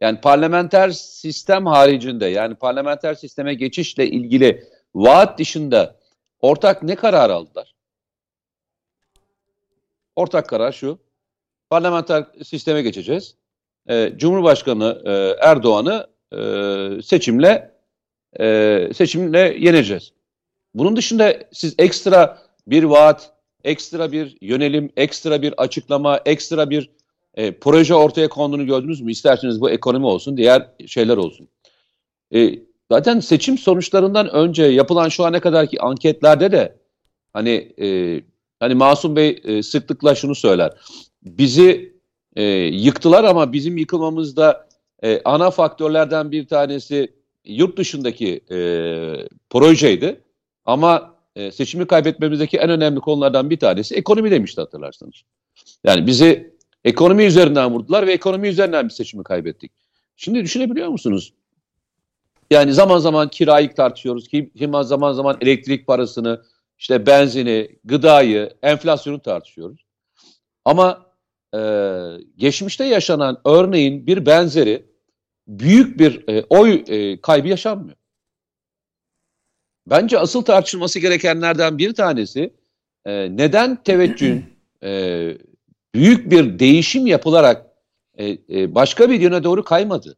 Yani 0.00 0.20
parlamenter 0.20 0.90
sistem 0.90 1.66
haricinde 1.66 2.26
yani 2.26 2.54
parlamenter 2.54 3.14
sisteme 3.14 3.54
geçişle 3.54 4.06
ilgili 4.06 4.64
vaat 4.94 5.38
dışında 5.38 5.96
ortak 6.40 6.82
ne 6.82 6.94
karar 6.94 7.30
aldılar? 7.30 7.74
Ortak 10.16 10.48
karar 10.48 10.72
şu. 10.72 10.98
Parlamenter 11.70 12.24
sisteme 12.44 12.82
geçeceğiz. 12.82 13.34
Ee, 13.88 14.12
Cumhurbaşkanı 14.16 15.02
e, 15.04 15.36
Erdoğan'ı 15.48 16.17
e, 16.32 17.02
seçimle 17.02 17.70
e, 18.40 18.90
seçimle 18.94 19.56
yeneceğiz. 19.58 20.12
Bunun 20.74 20.96
dışında 20.96 21.34
siz 21.52 21.74
ekstra 21.78 22.38
bir 22.66 22.84
vaat, 22.84 23.32
ekstra 23.64 24.12
bir 24.12 24.36
yönelim, 24.40 24.90
ekstra 24.96 25.42
bir 25.42 25.54
açıklama, 25.56 26.20
ekstra 26.24 26.70
bir 26.70 26.90
e, 27.34 27.52
proje 27.52 27.94
ortaya 27.94 28.28
konduğunu 28.28 28.66
gördünüz 28.66 29.00
mü? 29.00 29.12
İsterseniz 29.12 29.60
bu 29.60 29.70
ekonomi 29.70 30.06
olsun, 30.06 30.36
diğer 30.36 30.68
şeyler 30.86 31.16
olsun. 31.16 31.48
E, 32.34 32.68
Zaten 32.90 33.20
seçim 33.20 33.58
sonuçlarından 33.58 34.30
önce 34.30 34.62
yapılan 34.62 35.08
şu 35.08 35.24
ana 35.24 35.40
kadarki 35.40 35.80
anketlerde 35.80 36.52
de 36.52 36.76
hani 37.32 37.72
e, 37.80 38.20
hani 38.60 38.74
Masum 38.74 39.16
Bey 39.16 39.42
e, 39.44 39.62
sıklıkla 39.62 40.14
şunu 40.14 40.34
söyler. 40.34 40.72
Bizi 41.22 41.94
e, 42.36 42.42
yıktılar 42.58 43.24
ama 43.24 43.52
bizim 43.52 43.76
yıkılmamızda 43.76 44.67
e, 45.04 45.20
ana 45.24 45.50
faktörlerden 45.50 46.32
bir 46.32 46.46
tanesi 46.46 47.12
yurt 47.44 47.78
dışındaki 47.78 48.40
e, 48.50 48.58
projeydi. 49.50 50.20
Ama 50.64 51.14
e, 51.36 51.50
seçimi 51.50 51.86
kaybetmemizdeki 51.86 52.56
en 52.58 52.70
önemli 52.70 53.00
konulardan 53.00 53.50
bir 53.50 53.58
tanesi 53.58 53.94
ekonomi 53.94 54.30
demişti 54.30 54.60
hatırlarsanız. 54.60 55.22
Yani 55.84 56.06
bizi 56.06 56.54
ekonomi 56.84 57.24
üzerinden 57.24 57.70
vurdular 57.70 58.06
ve 58.06 58.12
ekonomi 58.12 58.48
üzerinden 58.48 58.84
bir 58.84 58.94
seçimi 58.94 59.24
kaybettik. 59.24 59.72
Şimdi 60.16 60.44
düşünebiliyor 60.44 60.88
musunuz? 60.88 61.34
Yani 62.50 62.72
zaman 62.72 62.98
zaman 62.98 63.28
kirayı 63.28 63.74
tartışıyoruz. 63.74 64.28
Kim, 64.28 64.50
zaman 64.82 65.12
zaman 65.12 65.36
elektrik 65.40 65.86
parasını, 65.86 66.42
işte 66.78 67.06
benzini, 67.06 67.68
gıdayı, 67.84 68.50
enflasyonu 68.62 69.20
tartışıyoruz. 69.20 69.84
Ama 70.64 71.06
e, 71.54 71.60
geçmişte 72.36 72.84
yaşanan 72.84 73.40
örneğin 73.44 74.06
bir 74.06 74.26
benzeri 74.26 74.87
büyük 75.48 75.98
bir 75.98 76.28
e, 76.28 76.44
oy 76.48 76.84
e, 76.88 77.20
kaybı 77.20 77.48
yaşanmıyor. 77.48 77.96
Bence 79.86 80.18
asıl 80.18 80.42
tartışılması 80.42 80.98
gerekenlerden 80.98 81.78
bir 81.78 81.94
tanesi 81.94 82.54
e, 83.04 83.36
neden 83.36 83.82
teveccühün 83.82 84.44
e, 84.82 85.32
büyük 85.94 86.30
bir 86.30 86.58
değişim 86.58 87.06
yapılarak 87.06 87.66
e, 88.14 88.28
e, 88.30 88.74
başka 88.74 89.10
bir 89.10 89.20
yöne 89.20 89.44
doğru 89.44 89.64
kaymadı 89.64 90.16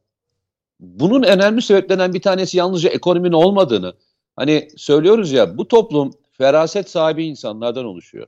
bunun 0.81 1.23
önemli 1.23 1.62
sebeplerinden 1.62 2.15
bir 2.15 2.23
tanesi 2.23 2.59
yalnızca 2.59 2.90
ekonominin 2.90 3.32
olmadığını, 3.32 3.94
hani 4.36 4.69
söylüyoruz 4.77 5.32
ya 5.32 5.59
bu 5.59 5.69
toplum 5.69 6.11
feraset 6.32 6.90
sahibi 6.90 7.24
insanlardan 7.24 7.85
oluşuyor. 7.85 8.27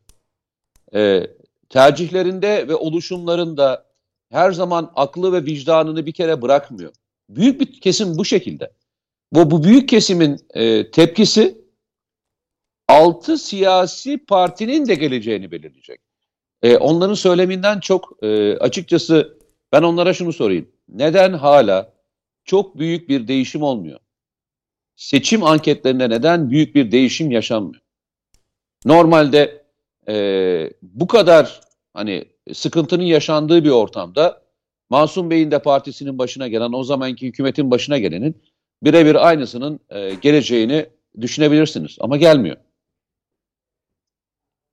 Ee, 0.95 1.27
tercihlerinde 1.69 2.69
ve 2.69 2.74
oluşumlarında 2.74 3.85
her 4.32 4.52
zaman 4.52 4.92
aklı 4.96 5.32
ve 5.32 5.44
vicdanını 5.44 6.06
bir 6.06 6.12
kere 6.12 6.42
bırakmıyor. 6.42 6.92
Büyük 7.28 7.60
bir 7.60 7.80
kesim 7.80 8.18
bu 8.18 8.24
şekilde. 8.24 8.72
Bu, 9.32 9.50
bu 9.50 9.64
büyük 9.64 9.88
kesimin 9.88 10.38
e, 10.54 10.90
tepkisi 10.90 11.59
altı 12.88 13.38
siyasi 13.38 14.18
partinin 14.18 14.86
de 14.86 14.94
geleceğini 14.94 15.50
belirleyecek. 15.50 16.00
E, 16.62 16.76
onların 16.76 17.14
söyleminden 17.14 17.80
çok 17.80 18.18
e, 18.22 18.56
açıkçası 18.56 19.38
ben 19.72 19.82
onlara 19.82 20.14
şunu 20.14 20.32
sorayım. 20.32 20.68
Neden 20.88 21.32
hala 21.32 21.92
çok 22.44 22.78
büyük 22.78 23.09
bir 23.09 23.28
değişim 23.28 23.62
olmuyor. 23.62 24.00
Seçim 24.96 25.44
anketlerinde 25.44 26.10
neden 26.10 26.50
büyük 26.50 26.74
bir 26.74 26.92
değişim 26.92 27.30
yaşanmıyor? 27.30 27.82
Normalde 28.84 29.64
e, 30.09 30.14
bu 30.82 31.06
kadar 31.06 31.60
hani 31.94 32.31
sıkıntının 32.52 33.02
yaşandığı 33.02 33.64
bir 33.64 33.70
ortamda 33.70 34.43
Masum 34.90 35.31
Bey'in 35.31 35.51
de 35.51 35.59
partisinin 35.59 36.19
başına 36.19 36.48
gelen 36.48 36.73
o 36.73 36.85
zamanki 36.85 37.27
hükümetin 37.27 37.70
başına 37.70 37.98
gelenin 37.98 38.43
birebir 38.82 39.28
aynısının 39.28 39.81
e, 39.90 40.14
geleceğini 40.14 40.86
düşünebilirsiniz 41.20 41.97
ama 42.01 42.16
gelmiyor. 42.16 42.56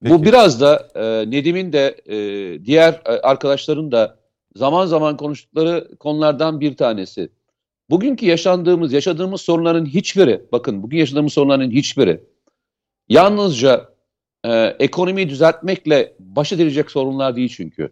Peki. 0.04 0.14
Bu 0.14 0.24
biraz 0.24 0.62
da 0.62 0.88
e, 0.96 1.32
Nedim'in 1.32 1.74
de 1.74 2.02
e, 2.06 2.16
diğer 2.66 2.94
e, 2.94 3.10
arkadaşların 3.10 3.91
da 3.91 4.20
zaman 4.56 4.86
zaman 4.86 5.18
konuştukları 5.18 5.98
konulardan 6.00 6.62
bir 6.62 6.78
tanesi. 6.78 7.30
Bugünkü 7.90 8.26
yaşandığımız, 8.26 8.94
yaşadığımız 8.94 9.41
sorunların 9.41 9.86
hiçbiri, 9.86 10.41
bakın 10.52 10.84
bugün 10.84 10.98
yaşadığımız 10.98 11.34
sorunların 11.34 11.72
hiçbiri 11.72 12.24
yalnızca 13.10 13.89
e, 14.45 14.76
ekonomiyi 14.80 15.30
düzeltmekle 15.30 16.16
baş 16.20 16.53
edilecek 16.53 16.91
sorunlar 16.91 17.36
değil 17.36 17.53
çünkü. 17.56 17.91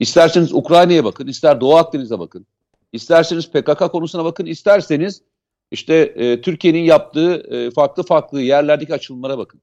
İsterseniz 0.00 0.52
Ukrayna'ya 0.52 1.04
bakın, 1.04 1.26
ister 1.26 1.60
Doğu 1.60 1.76
Akdeniz'e 1.76 2.18
bakın, 2.18 2.46
isterseniz 2.92 3.50
PKK 3.50 3.92
konusuna 3.92 4.24
bakın, 4.24 4.46
isterseniz 4.46 5.22
işte 5.70 5.94
e, 5.94 6.40
Türkiye'nin 6.40 6.82
yaptığı 6.82 7.34
e, 7.34 7.70
farklı 7.70 8.02
farklı 8.02 8.40
yerlerdeki 8.40 8.94
açılımlara 8.94 9.38
bakın. 9.38 9.60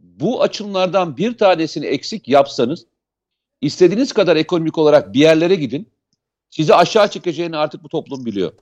Bu 0.00 0.42
açılımlardan 0.42 1.16
bir 1.16 1.38
tanesini 1.38 1.86
eksik 1.86 2.28
yapsanız, 2.28 2.86
istediğiniz 3.60 4.12
kadar 4.12 4.36
ekonomik 4.36 4.78
olarak 4.78 5.14
bir 5.14 5.20
yerlere 5.20 5.54
gidin, 5.54 5.88
sizi 6.50 6.74
aşağı 6.74 7.10
çekeceğini 7.10 7.56
artık 7.56 7.84
bu 7.84 7.88
toplum 7.88 8.26
biliyor. 8.26 8.52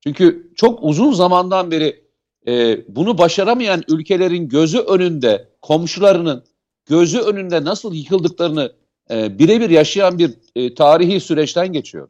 Çünkü 0.00 0.52
çok 0.56 0.78
uzun 0.82 1.12
zamandan 1.12 1.70
beri 1.70 2.04
e, 2.48 2.84
bunu 2.96 3.18
başaramayan 3.18 3.82
ülkelerin 3.88 4.48
gözü 4.48 4.78
önünde, 4.78 5.48
komşularının 5.62 6.44
gözü 6.86 7.18
önünde 7.20 7.64
nasıl 7.64 7.94
yıkıldıklarını 7.94 8.72
e, 9.10 9.38
birebir 9.38 9.70
yaşayan 9.70 10.18
bir 10.18 10.34
e, 10.56 10.74
tarihi 10.74 11.20
süreçten 11.20 11.72
geçiyor. 11.72 12.08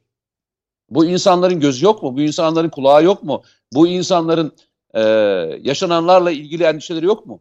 Bu 0.90 1.04
insanların 1.04 1.60
gözü 1.60 1.84
yok 1.84 2.02
mu? 2.02 2.16
Bu 2.16 2.20
insanların 2.20 2.68
kulağı 2.68 3.04
yok 3.04 3.22
mu? 3.22 3.42
Bu 3.72 3.88
insanların 3.88 4.52
e, 4.94 5.00
yaşananlarla 5.62 6.30
ilgili 6.30 6.64
endişeleri 6.64 7.06
yok 7.06 7.26
mu? 7.26 7.40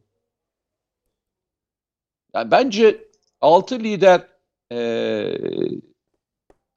Yani 2.33 2.51
bence 2.51 3.09
altı 3.41 3.79
lider 3.79 4.27
e, 4.71 4.79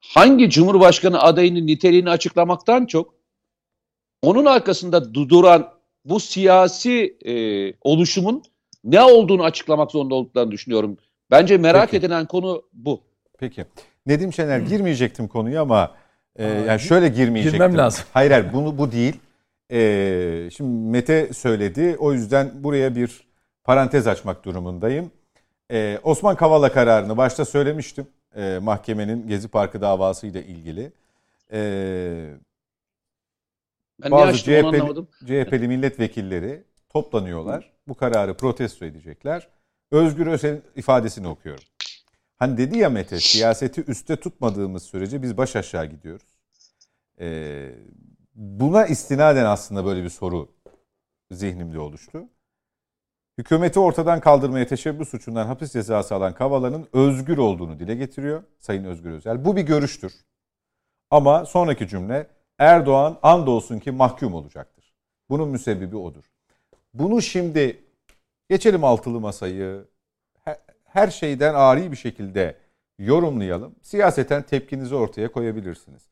hangi 0.00 0.50
cumhurbaşkanı 0.50 1.20
adayının 1.20 1.66
niteliğini 1.66 2.10
açıklamaktan 2.10 2.86
çok 2.86 3.14
onun 4.22 4.44
arkasında 4.44 5.14
duran 5.14 5.81
bu 6.04 6.20
siyasi 6.20 7.16
e, 7.24 7.34
oluşumun 7.80 8.42
ne 8.84 9.02
olduğunu 9.02 9.44
açıklamak 9.44 9.90
zorunda 9.90 10.14
olduklarını 10.14 10.50
düşünüyorum. 10.50 10.96
Bence 11.30 11.58
merak 11.58 11.90
Peki. 11.90 11.96
edilen 11.96 12.26
konu 12.26 12.62
bu. 12.72 13.00
Peki. 13.38 13.64
Nedim 14.06 14.32
Şener 14.32 14.58
girmeyecektim 14.58 15.28
konuya 15.28 15.62
ama 15.62 15.94
e, 16.36 16.44
yani 16.46 16.80
şöyle 16.80 17.08
girmeyecektim. 17.08 17.58
girmem 17.60 17.78
lazım. 17.78 18.04
Hayır 18.12 18.30
hayır 18.30 18.46
bunu 18.52 18.78
bu 18.78 18.92
değil. 18.92 19.16
E, 19.72 20.48
şimdi 20.56 20.90
Mete 20.90 21.32
söyledi. 21.32 21.96
O 21.98 22.12
yüzden 22.12 22.50
buraya 22.54 22.96
bir 22.96 23.24
parantez 23.64 24.06
açmak 24.06 24.44
durumundayım. 24.44 25.10
E, 25.70 25.98
Osman 26.02 26.36
Kavala 26.36 26.72
kararını 26.72 27.16
başta 27.16 27.44
söylemiştim. 27.44 28.06
E, 28.36 28.58
mahkemenin 28.62 29.28
Gezi 29.28 29.48
Parkı 29.48 29.80
davası 29.80 30.26
ile 30.26 30.44
ilgili. 30.44 30.92
E, 31.52 31.60
Ben 34.04 34.10
bazı 34.10 34.58
anlamadım. 34.58 35.08
CHP'li 35.20 35.68
milletvekilleri 35.68 36.64
toplanıyorlar. 36.88 37.72
Bu 37.88 37.94
kararı 37.94 38.34
protesto 38.34 38.84
edecekler. 38.84 39.48
Özgür 39.90 40.26
Özel'in 40.26 40.62
ifadesini 40.76 41.28
okuyorum. 41.28 41.64
Hani 42.38 42.56
dedi 42.56 42.78
ya 42.78 42.90
Mete 42.90 43.20
siyaseti 43.20 43.84
üste 43.86 44.16
tutmadığımız 44.16 44.82
sürece 44.82 45.22
biz 45.22 45.36
baş 45.36 45.56
aşağı 45.56 45.86
gidiyoruz. 45.86 46.26
Ee, 47.20 47.70
buna 48.34 48.86
istinaden 48.86 49.44
aslında 49.44 49.84
böyle 49.84 50.04
bir 50.04 50.08
soru 50.08 50.48
zihnimde 51.30 51.78
oluştu. 51.78 52.28
Hükümeti 53.38 53.80
ortadan 53.80 54.20
kaldırmaya 54.20 54.66
teşebbüs 54.66 55.08
suçundan 55.08 55.46
hapis 55.46 55.72
cezası 55.72 56.14
alan 56.14 56.34
Kavala'nın 56.34 56.88
özgür 56.92 57.38
olduğunu 57.38 57.78
dile 57.78 57.94
getiriyor 57.94 58.42
Sayın 58.58 58.84
Özgür 58.84 59.10
Özel. 59.10 59.44
Bu 59.44 59.56
bir 59.56 59.62
görüştür. 59.62 60.12
Ama 61.10 61.46
sonraki 61.46 61.88
cümle 61.88 62.26
Erdoğan 62.62 63.18
andolsun 63.22 63.78
ki 63.78 63.90
mahkum 63.90 64.34
olacaktır. 64.34 64.92
Bunun 65.30 65.48
müsebbibi 65.48 65.96
odur. 65.96 66.24
Bunu 66.94 67.22
şimdi 67.22 67.84
geçelim 68.50 68.84
altılı 68.84 69.20
masayı 69.20 69.84
he- 70.44 70.58
her 70.84 71.08
şeyden 71.08 71.54
ari 71.54 71.92
bir 71.92 71.96
şekilde 71.96 72.56
yorumlayalım. 72.98 73.74
Siyaseten 73.82 74.42
tepkinizi 74.42 74.94
ortaya 74.94 75.32
koyabilirsiniz. 75.32 76.02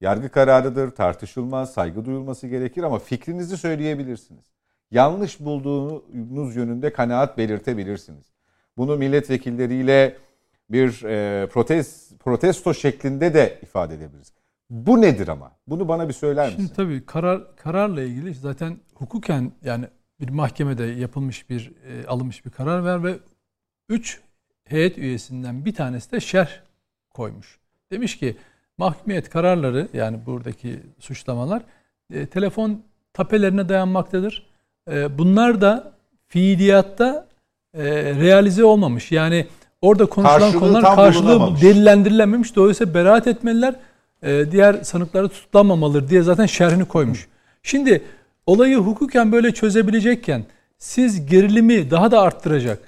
Yargı 0.00 0.28
kararıdır, 0.28 0.90
tartışılmaz, 0.90 1.72
saygı 1.72 2.04
duyulması 2.04 2.46
gerekir 2.46 2.82
ama 2.82 2.98
fikrinizi 2.98 3.56
söyleyebilirsiniz. 3.56 4.44
Yanlış 4.90 5.40
bulduğunuz 5.40 6.56
yönünde 6.56 6.92
kanaat 6.92 7.38
belirtebilirsiniz. 7.38 8.32
Bunu 8.76 8.96
milletvekilleriyle 8.96 10.16
bir 10.70 11.04
e, 11.04 11.46
protest, 11.46 12.18
protesto 12.18 12.74
şeklinde 12.74 13.34
de 13.34 13.58
ifade 13.62 13.94
edebiliriz. 13.94 14.39
Bu 14.70 15.00
nedir 15.00 15.28
ama? 15.28 15.52
Bunu 15.66 15.88
bana 15.88 16.08
bir 16.08 16.12
söyler 16.12 16.46
misin? 16.46 16.56
Şimdi 16.56 16.72
tabii 16.72 17.06
karar 17.06 17.56
kararla 17.56 18.02
ilgili 18.02 18.34
zaten 18.34 18.76
hukuken 18.94 19.52
yani 19.64 19.84
bir 20.20 20.28
mahkemede 20.28 20.84
yapılmış 20.84 21.50
bir 21.50 21.72
e, 21.88 22.06
alınmış 22.06 22.44
bir 22.44 22.50
karar 22.50 22.84
ver 22.84 23.04
ve 23.04 23.18
3 23.88 24.20
heyet 24.64 24.98
üyesinden 24.98 25.64
bir 25.64 25.74
tanesi 25.74 26.12
de 26.12 26.20
şerh 26.20 26.50
koymuş. 27.10 27.58
Demiş 27.92 28.18
ki 28.18 28.36
mahkumiyet 28.78 29.30
kararları 29.30 29.88
yani 29.92 30.26
buradaki 30.26 30.80
suçlamalar 30.98 31.62
e, 32.12 32.26
telefon 32.26 32.82
tapelerine 33.12 33.68
dayanmaktadır. 33.68 34.46
E, 34.90 35.18
bunlar 35.18 35.60
da 35.60 35.92
fiiliyatta 36.26 37.28
e, 37.74 37.84
realize 38.14 38.64
olmamış. 38.64 39.12
Yani 39.12 39.46
orada 39.80 40.06
konuşulan 40.06 40.40
Karşılığı 40.40 40.60
konular 40.60 40.96
karşılığı 40.96 41.60
delillendirilememiş. 41.60 42.56
Dolayısıyla 42.56 42.94
beraat 42.94 43.26
etmeliler. 43.26 43.74
E, 44.22 44.52
diğer 44.52 44.82
sanıkları 44.82 45.28
tutuklanmamalıdır 45.28 46.08
diye 46.08 46.22
zaten 46.22 46.46
şerhini 46.46 46.84
koymuş. 46.84 47.28
Şimdi 47.62 48.02
olayı 48.46 48.76
hukuken 48.76 49.32
böyle 49.32 49.54
çözebilecekken 49.54 50.44
siz 50.78 51.26
gerilimi 51.26 51.90
daha 51.90 52.10
da 52.10 52.20
arttıracak. 52.20 52.78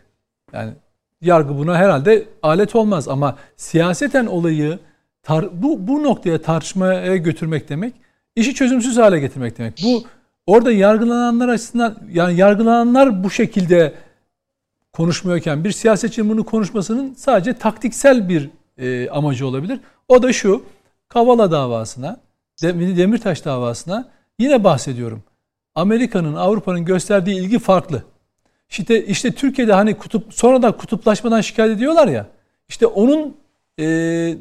Yani 0.52 0.72
yargı 1.20 1.58
buna 1.58 1.76
herhalde 1.76 2.24
alet 2.42 2.74
olmaz 2.74 3.08
ama 3.08 3.36
siyaseten 3.56 4.26
olayı 4.26 4.78
tar- 5.24 5.48
bu 5.52 5.88
bu 5.88 6.02
noktaya 6.02 6.42
tartışmaya 6.42 7.16
götürmek 7.16 7.68
demek 7.68 7.94
işi 8.36 8.54
çözümsüz 8.54 8.96
hale 8.96 9.20
getirmek 9.20 9.58
demek. 9.58 9.80
Bu 9.84 10.04
orada 10.46 10.72
yargılananlar 10.72 11.48
açısından 11.48 11.98
yani 12.12 12.36
yargılananlar 12.36 13.24
bu 13.24 13.30
şekilde 13.30 13.94
konuşmuyorken 14.92 15.64
bir 15.64 15.72
siyasetçinin 15.72 16.30
bunu 16.30 16.44
konuşmasının 16.44 17.14
sadece 17.14 17.52
taktiksel 17.54 18.28
bir 18.28 18.50
e, 18.78 19.10
amacı 19.10 19.46
olabilir. 19.46 19.80
O 20.08 20.22
da 20.22 20.32
şu 20.32 20.62
Kavala 21.12 21.50
davasına, 21.50 22.20
Dem- 22.62 22.96
Demirtaş 22.96 23.44
davasına 23.44 24.08
yine 24.38 24.64
bahsediyorum. 24.64 25.22
Amerika'nın, 25.74 26.34
Avrupa'nın 26.34 26.84
gösterdiği 26.84 27.40
ilgi 27.40 27.58
farklı. 27.58 28.02
İşte 28.70 29.06
işte 29.06 29.32
Türkiye'de 29.32 29.72
hani 29.72 29.98
kutup 29.98 30.34
sonradan 30.34 30.76
kutuplaşmadan 30.76 31.40
şikayet 31.40 31.76
ediyorlar 31.76 32.08
ya. 32.08 32.26
İşte 32.68 32.86
onun 32.86 33.36
e, 33.80 33.86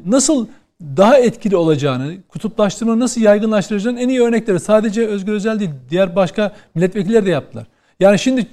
nasıl 0.06 0.46
daha 0.82 1.18
etkili 1.18 1.56
olacağını, 1.56 2.14
kutuplaştırma 2.28 2.98
nasıl 2.98 3.20
yaygınlaştıracağını 3.20 4.00
en 4.00 4.08
iyi 4.08 4.22
örnekleri 4.22 4.60
sadece 4.60 5.06
Özgür 5.06 5.32
Özel 5.32 5.60
değil, 5.60 5.70
diğer 5.90 6.16
başka 6.16 6.52
milletvekilleri 6.74 7.26
de 7.26 7.30
yaptılar. 7.30 7.66
Yani 8.00 8.18
şimdi 8.18 8.46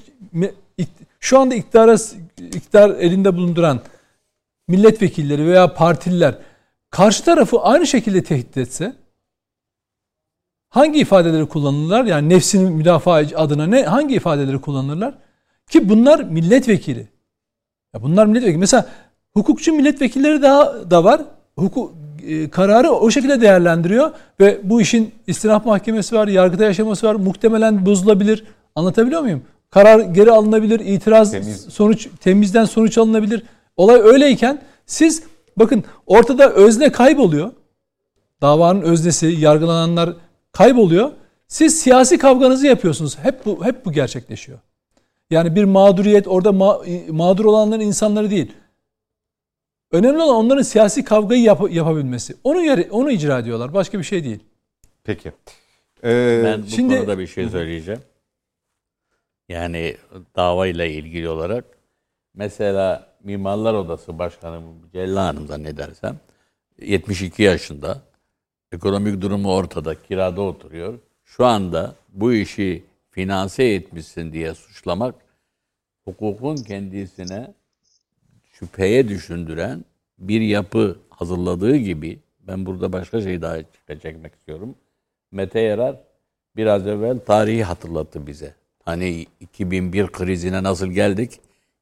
şu 1.20 1.40
anda 1.40 1.56
iktidara 1.56 1.96
iktidar 2.38 2.90
elinde 2.90 3.36
bulunduran 3.36 3.80
milletvekilleri 4.68 5.46
veya 5.48 5.74
partililer 5.74 6.36
karşı 6.90 7.24
tarafı 7.24 7.60
aynı 7.60 7.88
şekilde 7.88 8.24
tehdit 8.24 8.58
etse 8.58 8.94
hangi 10.70 11.00
ifadeleri 11.00 11.46
kullanırlar? 11.46 12.06
Yani 12.06 12.30
nefsini 12.30 12.70
müdafaa 12.70 13.24
adına 13.36 13.68
ne 13.68 13.84
hangi 13.84 14.16
ifadeleri 14.16 14.62
kullanırlar? 14.62 15.14
Ki 15.70 15.90
bunlar 15.90 16.20
milletvekili. 16.20 17.08
Ya 17.94 18.02
bunlar 18.02 18.26
milletvekili. 18.26 18.58
Mesela 18.58 18.86
hukukçu 19.34 19.74
milletvekilleri 19.74 20.42
daha 20.42 20.92
da 20.92 21.04
var. 21.04 21.22
Hukuk 21.56 21.94
e, 22.28 22.50
kararı 22.50 22.92
o 22.92 23.12
şekilde 23.12 23.42
değerlendiriyor 23.42 24.12
ve 24.40 24.60
bu 24.64 24.82
işin 24.82 25.12
istinaf 25.28 25.66
mahkemesi 25.66 26.16
var, 26.16 26.28
yargıda 26.28 26.64
yaşaması 26.66 27.08
var. 27.08 27.16
Muhtemelen 27.16 27.86
bozulabilir. 27.86 28.44
Anlatabiliyor 28.76 29.22
muyum? 29.22 29.44
Karar 29.70 30.00
geri 30.00 30.32
alınabilir, 30.32 30.80
itiraz 30.80 31.32
Temiz. 31.32 31.62
sonuç 31.62 32.08
temizden 32.22 32.66
sonuç 32.66 32.98
alınabilir. 32.98 33.44
Olay 33.78 34.02
öyleyken 34.02 34.62
siz 34.86 35.24
bakın 35.58 35.84
ortada 36.06 36.54
özne 36.54 36.92
kayboluyor. 36.92 37.52
Davanın 38.42 38.82
öznesi, 38.82 39.26
yargılananlar 39.28 40.14
kayboluyor. 40.52 41.12
Siz 41.48 41.80
siyasi 41.82 42.18
kavganızı 42.18 42.68
yapıyorsunuz. 42.68 43.18
Hep 43.20 43.46
bu 43.46 43.66
hep 43.66 43.86
bu 43.86 43.92
gerçekleşiyor. 43.92 44.60
Yani 45.30 45.56
bir 45.56 45.64
mağduriyet 45.64 46.28
orada 46.28 46.50
ma- 46.50 47.12
mağdur 47.12 47.46
olanların 47.46 47.82
insanları 47.82 48.32
değil. 48.32 48.52
Önemli 49.92 50.22
olan 50.22 50.36
onların 50.36 50.62
siyasi 50.64 51.04
kavgayı 51.04 51.42
yap- 51.42 51.72
yapabilmesi. 51.72 52.36
Onu 52.44 52.62
yeri, 52.62 52.88
onu 52.92 53.12
icra 53.12 53.40
ediyorlar. 53.40 53.74
Başka 53.74 54.00
bir 54.00 54.04
şey 54.04 54.24
değil. 54.24 54.40
Peki. 55.04 55.32
Ee, 56.04 56.42
Ben 56.46 56.64
bu 56.64 56.68
Şimdi- 56.68 56.98
konuda 56.98 57.20
bir 57.20 57.28
şey 57.28 57.50
söyleyeceğim. 57.50 58.02
Yani 59.50 59.98
davayla 60.36 60.86
ilgili 60.86 61.30
olarak 61.30 61.66
mesela 62.34 63.09
Mimarlar 63.24 63.74
Odası 63.74 64.20
Başkanı 64.20 64.62
Cella 64.94 65.26
Hanım 65.26 65.48
zannedersem 65.48 66.20
72 66.82 67.44
yaşında. 67.44 68.02
Ekonomik 68.72 69.22
durumu 69.22 69.54
ortada, 69.54 70.02
kirada 70.02 70.42
oturuyor. 70.42 71.00
Şu 71.26 71.46
anda 71.46 71.96
bu 72.10 72.34
işi 72.34 72.84
finanse 73.12 73.64
etmişsin 73.64 74.34
diye 74.34 74.54
suçlamak 74.54 75.16
hukukun 76.06 76.56
kendisine 76.56 77.54
şüpheye 78.52 79.08
düşündüren 79.08 79.86
bir 80.20 80.42
yapı 80.42 81.00
hazırladığı 81.10 81.76
gibi 81.76 82.20
ben 82.48 82.66
burada 82.66 82.94
başka 82.94 83.22
şey 83.22 83.42
daha 83.42 83.58
çekmek 84.02 84.34
istiyorum. 84.36 84.76
Mete 85.32 85.60
Yarar 85.60 85.96
biraz 86.56 86.88
evvel 86.88 87.20
tarihi 87.20 87.64
hatırlattı 87.64 88.28
bize. 88.28 88.54
Hani 88.86 89.26
2001 89.40 90.08
krizine 90.08 90.64
nasıl 90.64 90.88
geldik, 90.88 91.40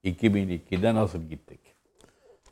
2002'de 0.08 0.96
nasıl 0.96 1.24
gittik. 1.24 1.60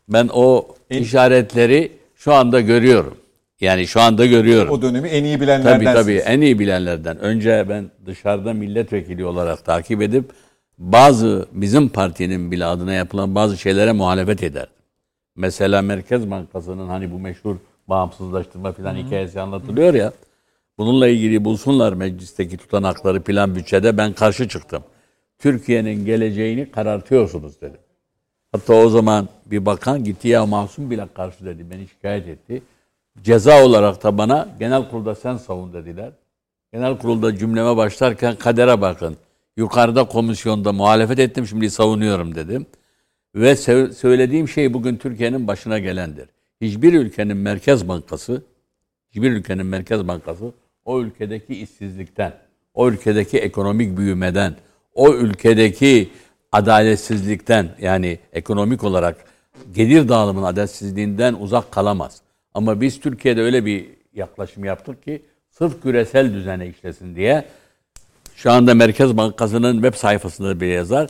Ben 0.10 0.30
o 0.34 0.68
işaretleri 0.90 1.92
şu 2.16 2.34
anda 2.34 2.62
görüyorum. 2.62 3.18
Yani 3.62 3.88
şu 3.88 4.02
anda 4.02 4.26
görüyorum. 4.26 4.74
O 4.74 4.82
dönemi 4.82 5.08
en 5.08 5.24
iyi 5.24 5.42
bilenlerden. 5.42 5.94
Tabii 5.94 6.04
tabii 6.04 6.18
en 6.18 6.42
iyi 6.42 6.60
bilenlerden. 6.60 7.20
Önce 7.20 7.66
ben 7.70 7.92
dışarıda 8.06 8.54
milletvekili 8.54 9.26
olarak 9.26 9.66
takip 9.66 10.02
edip 10.02 10.26
bazı 10.78 11.46
bizim 11.52 11.90
partinin 11.90 12.52
bile 12.52 12.66
adına 12.66 12.94
yapılan 12.94 13.36
bazı 13.36 13.58
şeylere 13.58 13.92
muhalefet 13.92 14.44
ederdim. 14.44 14.74
Mesela 15.36 15.82
Merkez 15.82 16.32
Bankası'nın 16.32 16.88
hani 16.88 17.12
bu 17.12 17.20
meşhur 17.20 17.56
bağımsızlaştırma 17.88 18.72
falan 18.72 18.96
hikayesi 18.96 19.42
anlatılıyor 19.42 19.94
ya. 19.94 20.14
Bununla 20.78 21.08
ilgili 21.08 21.46
bulsunlar 21.46 21.94
meclisteki 21.94 22.58
tutanakları 22.58 23.22
plan 23.22 23.56
bütçede 23.56 23.98
ben 23.98 24.14
karşı 24.14 24.48
çıktım. 24.48 24.84
Türkiye'nin 25.40 26.06
geleceğini 26.06 26.72
karartıyorsunuz 26.72 27.62
dedim. 27.62 27.80
Hatta 28.52 28.74
o 28.74 28.90
zaman 28.90 29.30
bir 29.46 29.66
bakan 29.66 30.04
gitti 30.04 30.28
ya 30.28 30.46
masum 30.46 30.92
bile 30.92 31.08
karşı 31.16 31.46
dedi. 31.46 31.72
Beni 31.72 31.88
şikayet 31.88 32.28
etti. 32.28 32.62
Ceza 33.24 33.66
olarak 33.66 34.04
da 34.04 34.18
bana 34.18 34.48
genel 34.60 34.90
kurulda 34.90 35.16
sen 35.16 35.38
savun 35.38 35.74
dediler. 35.74 36.12
Genel 36.74 36.98
kurulda 36.98 37.38
cümleme 37.38 37.78
başlarken 37.78 38.36
kadere 38.36 38.82
bakın. 38.82 39.18
Yukarıda 39.58 40.04
komisyonda 40.04 40.74
muhalefet 40.74 41.20
ettim 41.20 41.48
şimdi 41.48 41.70
savunuyorum 41.70 42.36
dedim. 42.36 42.66
Ve 43.36 43.56
söylediğim 43.92 44.48
şey 44.48 44.74
bugün 44.74 44.98
Türkiye'nin 44.98 45.48
başına 45.48 45.80
gelendir. 45.80 46.30
Hiçbir 46.62 46.94
ülkenin 46.94 47.38
merkez 47.38 47.88
bankası, 47.88 48.44
hiçbir 49.10 49.32
ülkenin 49.32 49.66
merkez 49.66 50.08
bankası 50.08 50.52
o 50.86 51.02
ülkedeki 51.02 51.56
işsizlikten, 51.56 52.34
o 52.74 52.90
ülkedeki 52.90 53.38
ekonomik 53.38 53.98
büyümeden, 53.98 54.56
o 54.96 55.14
ülkedeki 55.14 56.10
adaletsizlikten 56.52 57.70
yani 57.82 58.20
ekonomik 58.34 58.84
olarak 58.84 59.26
gelir 59.74 60.10
dağılımının 60.10 60.46
adaletsizliğinden 60.46 61.34
uzak 61.34 61.72
kalamaz. 61.72 62.22
Ama 62.54 62.82
biz 62.82 63.00
Türkiye'de 63.00 63.42
öyle 63.42 63.66
bir 63.66 63.86
yaklaşım 64.14 64.66
yaptık 64.66 65.04
ki 65.04 65.22
sırf 65.50 65.82
küresel 65.82 66.34
düzene 66.34 66.68
işlesin 66.68 67.16
diye 67.16 67.46
şu 68.36 68.52
anda 68.52 68.74
Merkez 68.74 69.18
Bankası'nın 69.18 69.74
web 69.74 69.94
sayfasında 69.94 70.60
bir 70.60 70.68
yazar. 70.68 71.10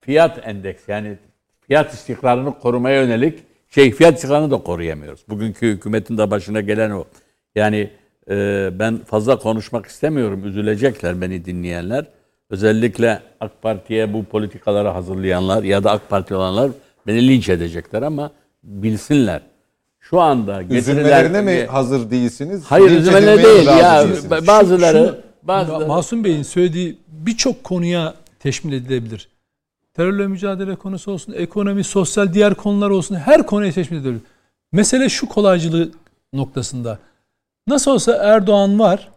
Fiyat 0.00 0.46
endeks 0.46 0.88
yani 0.88 1.18
fiyat 1.60 1.94
istikrarını 1.94 2.58
korumaya 2.58 3.02
yönelik 3.02 3.38
şey 3.68 3.92
fiyat 3.92 4.14
istikrarını 4.14 4.50
da 4.50 4.58
koruyamıyoruz. 4.58 5.20
Bugünkü 5.28 5.66
hükümetin 5.66 6.18
de 6.18 6.30
başına 6.30 6.60
gelen 6.60 6.90
o. 6.90 7.04
Yani 7.54 7.90
e, 8.30 8.68
ben 8.72 8.98
fazla 8.98 9.38
konuşmak 9.38 9.86
istemiyorum. 9.86 10.44
Üzülecekler 10.44 11.20
beni 11.20 11.44
dinleyenler. 11.44 12.06
Özellikle 12.50 13.22
AK 13.40 13.62
Parti'ye 13.62 14.12
bu 14.12 14.24
politikaları 14.24 14.88
hazırlayanlar 14.88 15.62
ya 15.62 15.84
da 15.84 15.90
AK 15.90 16.08
Parti 16.08 16.34
olanlar 16.34 16.70
beni 17.06 17.28
linç 17.28 17.48
edecekler 17.48 18.02
ama 18.02 18.30
bilsinler. 18.62 19.42
Şu 20.00 20.20
anda 20.20 20.62
Üzülmelerine 20.62 21.42
mi 21.42 21.66
hazır 21.66 22.10
değilsiniz? 22.10 22.64
Hayır 22.64 22.90
üzülmelerine 22.90 23.44
değil 23.44 23.66
ya. 23.66 24.06
Bazıları, 24.46 25.20
bazıları 25.42 25.86
Masum 25.86 26.24
Bey'in 26.24 26.42
söylediği 26.42 26.98
birçok 27.08 27.64
konuya 27.64 28.14
teşmil 28.40 28.72
edilebilir. 28.72 29.28
Terörle 29.94 30.26
mücadele 30.26 30.74
konusu 30.74 31.12
olsun, 31.12 31.32
ekonomi, 31.32 31.84
sosyal 31.84 32.32
diğer 32.32 32.54
konular 32.54 32.90
olsun 32.90 33.14
her 33.14 33.46
konuya 33.46 33.72
teşmil 33.72 33.98
edilebilir. 33.98 34.22
Mesele 34.72 35.08
şu 35.08 35.28
kolaycılığı 35.28 35.90
noktasında. 36.32 36.98
Nasıl 37.66 37.90
olsa 37.90 38.12
Erdoğan 38.12 38.78
var. 38.78 39.08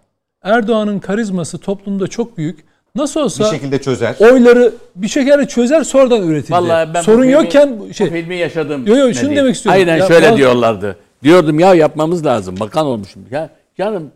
Erdoğan'ın 0.44 1.00
karizması 1.00 1.58
toplumda 1.58 2.08
çok 2.08 2.38
büyük. 2.38 2.69
Nasıl 3.00 3.22
olsa 3.22 3.44
bir 3.44 3.50
şekilde 3.50 3.82
çözer. 3.82 4.16
Oyları 4.20 4.74
bir 4.96 5.08
şekilde 5.08 5.48
çözer 5.48 5.84
sonradan 5.84 6.28
üretildi. 6.28 6.52
Vallahi 6.52 6.94
ben 6.94 7.02
Sorun 7.02 7.22
filmi, 7.22 7.34
yokken 7.34 7.92
şey. 7.98 8.08
Bu 8.08 8.12
filmi 8.12 8.36
yaşadım. 8.36 8.88
Yok 8.88 8.98
yok 8.98 9.14
şunu 9.14 9.36
demek 9.36 9.56
istiyorum. 9.56 9.80
Aynen 9.80 9.98
ya, 9.98 10.08
şöyle 10.08 10.26
bazı, 10.28 10.38
diyorlardı. 10.38 10.96
Diyordum 11.24 11.60
ya 11.60 11.74
yapmamız 11.74 12.26
lazım. 12.26 12.60
Bakan 12.60 12.86
olmuşum. 12.86 13.26
Ya 13.32 13.50
canım 13.78 14.12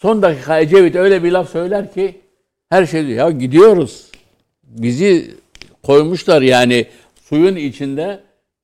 son 0.00 0.22
dakika 0.22 0.60
Ecevit 0.60 0.96
öyle 0.96 1.24
bir 1.24 1.32
laf 1.32 1.50
söyler 1.50 1.94
ki 1.94 2.20
her 2.68 2.86
şey 2.86 3.06
diyor. 3.06 3.18
Ya 3.18 3.30
gidiyoruz. 3.30 4.06
Bizi 4.64 5.34
koymuşlar 5.82 6.42
yani 6.42 6.86
suyun 7.28 7.56
içinde 7.56 8.20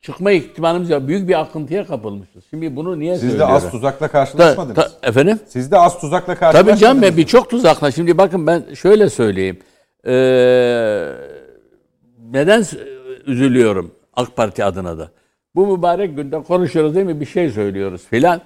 çıkma 0.07 0.31
ihtimalimiz 0.31 0.91
yok. 0.91 1.09
Büyük 1.09 1.29
bir 1.29 1.41
akıntıya 1.41 1.87
kapılmışız. 1.87 2.45
Şimdi 2.51 2.77
bunu 2.77 2.99
niye 2.99 3.15
Siz 3.15 3.23
de 3.23 3.29
söylüyorum? 3.29 3.55
az 3.55 3.71
tuzakla 3.71 4.09
karşılaşmadınız. 4.09 4.75
Ta- 4.77 4.89
ta- 5.01 5.09
efendim? 5.09 5.41
Siz 5.49 5.71
de 5.71 5.79
az 5.79 6.01
tuzakla 6.01 6.35
karşılaşmadınız. 6.35 6.81
Tabii 6.81 6.81
canım 6.81 7.03
ben 7.03 7.17
birçok 7.17 7.51
tuzakla. 7.51 7.91
Şimdi 7.91 8.19
bakın 8.19 8.47
ben 8.47 8.75
şöyle 8.75 9.11
söyleyeyim. 9.11 9.59
Ee, 10.07 10.13
neden 12.33 12.65
üzülüyorum 13.27 13.91
AK 14.17 14.37
Parti 14.37 14.65
adına 14.65 14.99
da? 14.99 15.09
Bu 15.55 15.77
mübarek 15.77 16.17
günde 16.17 16.43
konuşuyoruz 16.43 16.95
değil 16.95 17.07
mi? 17.07 17.21
Bir 17.21 17.27
şey 17.27 17.51
söylüyoruz 17.51 18.03
filan. 18.11 18.41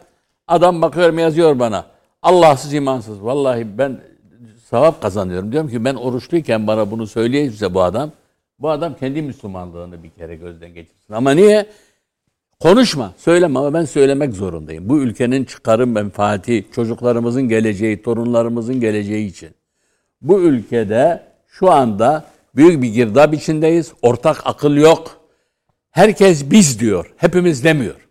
Adam 0.48 0.82
bakıyorum 0.82 1.18
yazıyor 1.18 1.58
bana. 1.58 1.84
Allahsız 2.22 2.72
imansız. 2.74 3.24
Vallahi 3.24 3.78
ben 3.78 4.00
sevap 4.70 5.02
kazanıyorum. 5.02 5.52
Diyorum 5.52 5.70
ki 5.70 5.84
ben 5.84 5.94
oruçluyken 5.94 6.66
bana 6.66 6.90
bunu 6.90 7.06
söyleyeyse 7.06 7.74
bu 7.74 7.82
adam. 7.82 8.10
Bu 8.60 8.70
adam 8.70 8.96
kendi 8.96 9.22
Müslümanlığını 9.22 10.02
bir 10.02 10.10
kere 10.10 10.36
gözden 10.36 10.74
geçirsin. 10.74 11.14
Ama 11.14 11.30
niye? 11.30 11.66
Konuşma, 12.60 13.14
söyleme 13.16 13.58
ama 13.58 13.74
ben 13.74 13.84
söylemek 13.84 14.34
zorundayım. 14.34 14.88
Bu 14.88 14.98
ülkenin 14.98 15.44
çıkarım 15.44 15.92
menfaati, 15.92 16.66
çocuklarımızın 16.74 17.42
geleceği, 17.42 18.02
torunlarımızın 18.02 18.80
geleceği 18.80 19.26
için. 19.28 19.50
Bu 20.22 20.40
ülkede 20.40 21.22
şu 21.46 21.70
anda 21.70 22.24
büyük 22.56 22.82
bir 22.82 22.88
girdap 22.88 23.34
içindeyiz. 23.34 23.92
Ortak 24.02 24.42
akıl 24.44 24.76
yok. 24.76 25.20
Herkes 25.90 26.50
biz 26.50 26.80
diyor. 26.80 27.12
Hepimiz 27.16 27.64
demiyor. 27.64 28.08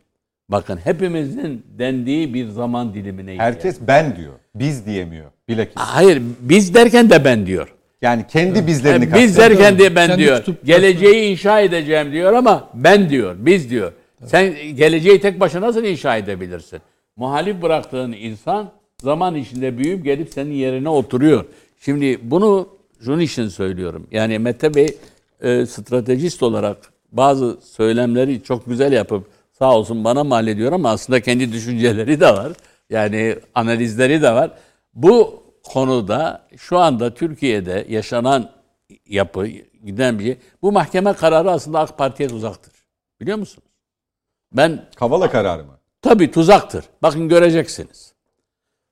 Bakın 0.49 0.77
hepimizin 0.77 1.65
dendiği 1.80 2.34
bir 2.34 2.47
zaman 2.47 2.93
dilimine 2.93 3.35
Herkes 3.38 3.77
ben 3.88 4.15
diyor. 4.15 4.34
Biz 4.55 4.85
diyemiyor. 4.85 5.31
Bilakis. 5.47 5.76
Hayır 5.76 6.21
biz 6.39 6.73
derken 6.73 7.09
de 7.09 7.26
ben 7.26 7.45
diyor. 7.45 7.76
Yani 8.01 8.26
kendi 8.27 8.67
bizlerini 8.67 9.05
Yani 9.05 9.15
biz 9.15 9.35
kastediyor. 9.35 9.59
derken 9.59 9.80
de 9.80 9.95
ben 9.95 10.07
Kendi 10.07 10.21
diyor. 10.23 10.38
tutup- 10.38 10.65
Geleceği 10.65 11.31
inşa 11.31 11.59
edeceğim 11.59 12.11
diyor 12.11 12.34
ama 12.34 12.69
ben 12.73 13.09
diyor. 13.09 13.35
Biz 13.39 13.69
diyor. 13.69 13.91
Sen 14.26 14.53
geleceği 14.76 15.19
tek 15.21 15.39
başına 15.39 15.61
nasıl 15.67 15.84
inşa 15.84 16.17
edebilirsin? 16.17 16.80
Muhalif 17.15 17.61
bıraktığın 17.61 18.11
insan 18.11 18.71
zaman 19.01 19.35
içinde 19.35 19.77
büyüyüp 19.77 20.03
gelip 20.05 20.34
senin 20.34 20.53
yerine 20.53 20.89
oturuyor. 20.89 21.45
Şimdi 21.85 22.19
bunu 22.23 22.69
şunun 23.05 23.19
için 23.19 23.47
söylüyorum. 23.47 24.07
Yani 24.11 24.39
Mete 24.39 24.73
Bey 24.76 24.97
e, 25.41 25.65
stratejist 25.65 26.43
olarak 26.43 26.77
bazı 27.11 27.57
söylemleri 27.63 28.43
çok 28.43 28.65
güzel 28.65 28.91
yapıp 28.91 29.27
sağ 29.59 29.76
olsun 29.76 30.03
bana 30.03 30.23
mal 30.23 30.47
ediyor 30.47 30.71
ama 30.71 30.89
aslında 30.89 31.19
kendi 31.21 31.53
düşünceleri 31.53 32.19
de 32.19 32.26
var. 32.27 32.51
Yani 32.89 33.35
analizleri 33.55 34.21
de 34.21 34.31
var. 34.31 34.51
Bu 34.93 35.39
konuda 35.64 36.48
şu 36.57 36.77
anda 36.77 37.14
Türkiye'de 37.14 37.86
yaşanan 37.90 38.52
yapı, 39.06 39.48
giden 39.86 40.19
bir 40.19 40.23
şey. 40.23 40.38
Bu 40.61 40.72
mahkeme 40.72 41.14
kararı 41.14 41.52
aslında 41.52 41.80
AK 41.80 41.98
Parti'ye 41.98 42.30
tuzaktır. 42.30 42.73
Biliyor 43.22 43.38
musunuz? 43.38 43.68
Ben 44.53 44.86
Kavala 44.95 45.31
kararı 45.31 45.64
mı? 45.64 45.80
tabii 46.02 46.31
tuzaktır. 46.31 46.86
Bakın 47.02 47.30
göreceksiniz. 47.30 48.14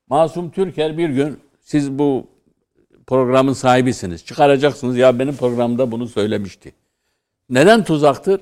Masum 0.09 0.51
Türker 0.51 0.97
bir 0.97 1.09
gün 1.09 1.39
siz 1.61 1.99
bu 1.99 2.27
programın 3.07 3.53
sahibisiniz. 3.53 4.25
Çıkaracaksınız 4.25 4.97
ya 4.97 5.19
benim 5.19 5.35
programda 5.35 5.91
bunu 5.91 6.07
söylemişti. 6.07 6.73
Neden 7.49 7.83
tuzaktır? 7.83 8.41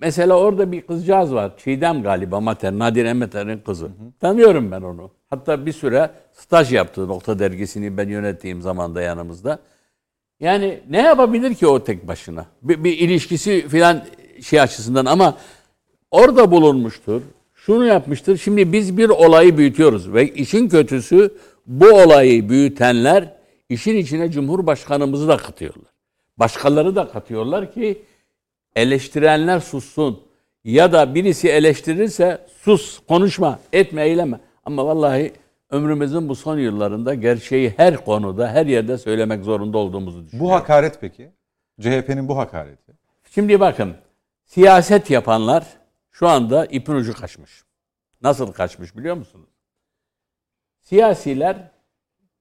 Mesela 0.00 0.38
orada 0.38 0.72
bir 0.72 0.80
kızcağız 0.86 1.34
var. 1.34 1.52
Çiğdem 1.58 2.02
galiba 2.02 2.40
Mater, 2.40 2.72
Nadir 2.72 3.04
Emeter'in 3.04 3.58
kızı. 3.58 3.88
Tanıyorum 4.20 4.70
ben 4.70 4.82
onu. 4.82 5.10
Hatta 5.32 5.66
bir 5.66 5.72
süre 5.72 6.10
staj 6.32 6.72
yaptı 6.72 7.08
Nokta 7.08 7.38
Dergisi'ni 7.38 7.96
ben 7.96 8.08
yönettiğim 8.08 8.62
zamanda 8.62 9.02
yanımızda. 9.02 9.58
Yani 10.40 10.80
ne 10.90 11.00
yapabilir 11.02 11.54
ki 11.54 11.66
o 11.66 11.84
tek 11.84 12.08
başına? 12.08 12.46
Bir, 12.62 12.84
bir 12.84 12.98
ilişkisi 12.98 13.68
filan 13.68 14.04
şey 14.42 14.60
açısından 14.60 15.06
ama 15.06 15.36
orada 16.10 16.50
bulunmuştur. 16.50 17.22
Şunu 17.54 17.86
yapmıştır. 17.86 18.36
Şimdi 18.36 18.72
biz 18.72 18.96
bir 18.96 19.08
olayı 19.08 19.58
büyütüyoruz 19.58 20.12
ve 20.12 20.28
işin 20.28 20.68
kötüsü 20.68 21.34
bu 21.66 21.86
olayı 21.86 22.48
büyütenler 22.48 23.34
işin 23.68 23.96
içine 23.96 24.30
Cumhurbaşkanımızı 24.30 25.28
da 25.28 25.36
katıyorlar. 25.36 25.92
Başkaları 26.36 26.96
da 26.96 27.08
katıyorlar 27.08 27.72
ki 27.72 28.02
eleştirenler 28.76 29.60
sussun. 29.60 30.20
Ya 30.64 30.92
da 30.92 31.14
birisi 31.14 31.48
eleştirirse 31.48 32.46
sus, 32.64 33.00
konuşma, 33.08 33.58
etme, 33.72 34.04
eyleme. 34.04 34.40
Ama 34.64 34.86
vallahi 34.86 35.32
ömrümüzün 35.70 36.28
bu 36.28 36.34
son 36.34 36.58
yıllarında 36.58 37.14
gerçeği 37.14 37.74
her 37.76 38.04
konuda, 38.04 38.48
her 38.48 38.66
yerde 38.66 38.98
söylemek 38.98 39.44
zorunda 39.44 39.78
olduğumuzu 39.78 40.24
düşünüyorum. 40.24 40.50
Bu 40.50 40.54
hakaret 40.54 41.00
peki? 41.00 41.30
CHP'nin 41.80 42.28
bu 42.28 42.38
hakareti. 42.38 42.92
Şimdi 43.30 43.60
bakın, 43.60 43.94
siyaset 44.44 45.10
yapanlar 45.10 45.66
şu 46.10 46.28
anda 46.28 46.66
ipin 46.66 46.92
ucu 46.92 47.14
kaçmış. 47.14 47.62
Nasıl 48.22 48.52
kaçmış 48.52 48.96
biliyor 48.96 49.16
musunuz? 49.16 49.48
Siyasiler 50.82 51.70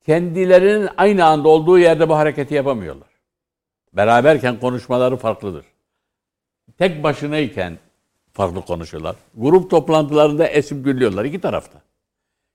kendilerinin 0.06 0.90
aynı 0.98 1.26
anda 1.26 1.50
olduğu 1.50 1.80
yerde 1.80 2.10
bu 2.10 2.16
hareketi 2.16 2.54
yapamıyorlar. 2.54 3.10
Beraberken 3.94 4.60
konuşmaları 4.60 5.18
farklıdır. 5.18 5.66
Tek 6.78 7.04
başınayken 7.04 7.78
farklı 8.34 8.62
konuşuyorlar. 8.62 9.16
Grup 9.38 9.70
toplantılarında 9.70 10.48
esip 10.48 10.86
gülüyorlar 10.86 11.26
iki 11.26 11.42
tarafta. 11.42 11.82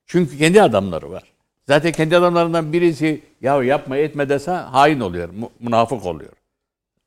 Çünkü 0.07 0.39
kendi 0.39 0.63
adamları 0.63 1.11
var. 1.11 1.23
Zaten 1.67 1.93
kendi 1.93 2.17
adamlarından 2.17 2.73
birisi 2.73 3.23
ya 3.41 3.63
yapma 3.63 3.97
etme 3.97 4.29
dese 4.29 4.51
hain 4.51 5.01
oluyor, 5.01 5.31
münafık 5.61 6.07
oluyor. 6.07 6.33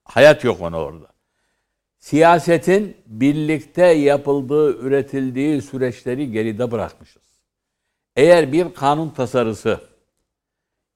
Hayat 0.04 0.44
yok 0.44 0.62
ona 0.62 0.80
orada. 0.80 1.08
Siyasetin 2.00 2.98
birlikte 3.06 3.86
yapıldığı, 3.86 4.78
üretildiği 4.78 5.62
süreçleri 5.62 6.32
geride 6.32 6.72
bırakmışız. 6.72 7.22
Eğer 8.16 8.52
bir 8.52 8.74
kanun 8.74 9.10
tasarısı 9.10 9.82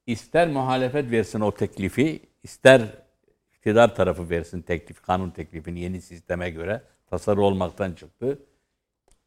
ister 0.06 0.48
muhalefet 0.48 1.10
versin 1.10 1.40
o 1.40 1.52
teklifi, 1.52 2.20
ister 2.42 2.82
iktidar 3.52 3.94
tarafı 3.94 4.30
versin 4.30 4.62
teklif, 4.62 5.02
kanun 5.02 5.30
teklifini 5.30 5.80
yeni 5.80 6.00
sisteme 6.00 6.50
göre 6.50 6.82
tasarı 7.10 7.42
olmaktan 7.42 7.92
çıktı. 7.92 8.38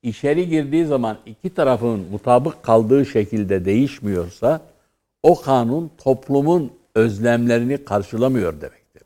İçeri 0.04 0.50
girdiği 0.50 0.86
zaman 0.86 1.18
iki 1.26 1.50
tarafın 1.50 2.06
mutabık 2.12 2.64
kaldığı 2.64 3.06
şekilde 3.06 3.66
değişmiyorsa 3.66 4.62
o 5.24 5.42
kanun 5.42 5.92
toplumun 6.04 6.72
özlemlerini 6.96 7.86
karşılamıyor 7.86 8.54
demektir. 8.62 9.04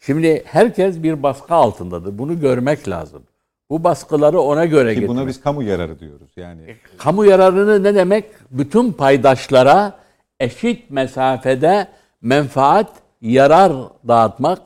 Şimdi 0.00 0.42
herkes 0.46 1.02
bir 1.02 1.22
baskı 1.22 1.54
altındadır. 1.54 2.18
Bunu 2.18 2.40
görmek 2.40 2.88
lazım. 2.88 3.22
Bu 3.70 3.84
baskıları 3.84 4.40
ona 4.40 4.64
göre 4.64 4.88
Ki 4.94 5.00
getirmek. 5.00 5.16
buna 5.16 5.26
biz 5.26 5.40
kamu 5.40 5.62
yararı 5.62 5.98
diyoruz. 5.98 6.30
Yani 6.36 6.76
Kamu 6.98 7.24
yararını 7.24 7.82
ne 7.82 7.94
demek? 7.94 8.24
Bütün 8.50 8.92
paydaşlara 8.92 9.98
eşit 10.40 10.90
mesafede 10.90 11.88
menfaat, 12.22 12.92
yarar 13.20 13.72
dağıtmak 14.08 14.58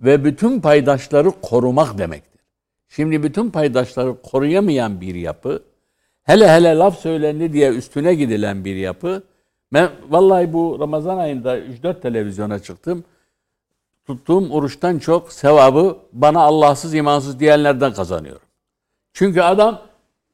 ve 0.00 0.24
bütün 0.24 0.60
paydaşları 0.60 1.30
korumak 1.42 1.98
demektir. 1.98 2.27
Şimdi 2.88 3.22
bütün 3.22 3.50
paydaşları 3.50 4.22
koruyamayan 4.22 5.00
bir 5.00 5.14
yapı, 5.14 5.62
hele 6.22 6.48
hele 6.48 6.74
laf 6.74 6.98
söylendi 6.98 7.52
diye 7.52 7.70
üstüne 7.70 8.14
gidilen 8.14 8.64
bir 8.64 8.76
yapı, 8.76 9.22
ben 9.72 9.90
vallahi 10.08 10.52
bu 10.52 10.76
Ramazan 10.80 11.18
ayında 11.18 11.58
3-4 11.58 12.00
televizyona 12.00 12.58
çıktım. 12.58 13.04
Tuttuğum 14.06 14.50
oruçtan 14.50 14.98
çok 14.98 15.32
sevabı 15.32 15.96
bana 16.12 16.40
Allahsız 16.40 16.94
imansız 16.94 17.40
diyenlerden 17.40 17.92
kazanıyorum. 17.92 18.42
Çünkü 19.12 19.40
adam 19.40 19.80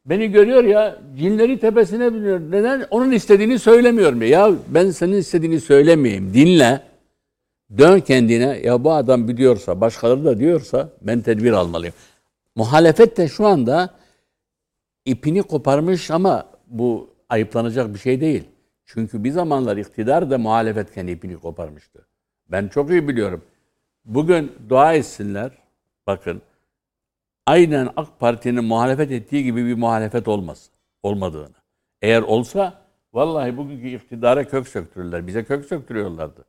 beni 0.07 0.31
görüyor 0.31 0.65
ya 0.65 0.99
cinleri 1.19 1.61
tepesine 1.61 2.15
biniyor. 2.15 2.41
Neden? 2.41 2.87
Onun 2.91 3.11
istediğini 3.11 3.59
söylemiyorum. 3.59 4.23
Ya 4.23 4.51
ben 4.69 4.91
senin 4.91 5.17
istediğini 5.17 5.61
söylemeyeyim. 5.61 6.35
Dinle. 6.35 6.81
Dön 7.79 8.01
kendine. 8.01 8.61
Ya 8.65 8.85
bu 8.85 8.93
adam 8.93 9.29
biliyorsa, 9.29 9.81
başkaları 9.81 10.25
da 10.25 10.39
diyorsa 10.39 10.89
ben 11.03 11.21
tedbir 11.21 11.53
almalıyım. 11.53 11.95
Muhalefet 12.57 13.17
de 13.17 13.29
şu 13.29 13.47
anda 13.47 13.95
ipini 15.05 15.43
koparmış 15.43 16.11
ama 16.11 16.47
bu 16.67 17.15
ayıplanacak 17.29 17.95
bir 17.95 17.99
şey 17.99 18.21
değil. 18.21 18.45
Çünkü 18.85 19.25
bir 19.25 19.31
zamanlar 19.31 19.77
iktidar 19.77 20.31
da 20.31 20.39
muhalefetken 20.39 21.07
ipini 21.07 21.37
koparmıştı. 21.37 22.07
Ben 22.49 22.69
çok 22.69 22.91
iyi 22.91 23.09
biliyorum. 23.09 23.45
Bugün 24.05 24.53
dua 24.69 24.95
etsinler. 24.95 25.51
Bakın 26.07 26.43
aynen 27.47 27.89
AK 27.97 28.21
Parti'nin 28.21 28.65
muhalefet 28.65 29.11
ettiği 29.11 29.45
gibi 29.45 29.67
bir 29.67 29.75
muhalefet 29.75 30.29
olmaz. 30.29 30.71
Olmadığını. 31.03 31.55
Eğer 32.03 32.23
olsa 32.23 32.75
vallahi 33.13 33.57
bugünkü 33.57 33.89
iktidara 33.89 34.49
kök 34.49 34.69
söktürürler. 34.69 35.27
Bize 35.27 35.45
kök 35.45 35.65
söktürüyorlardı. 35.65 36.45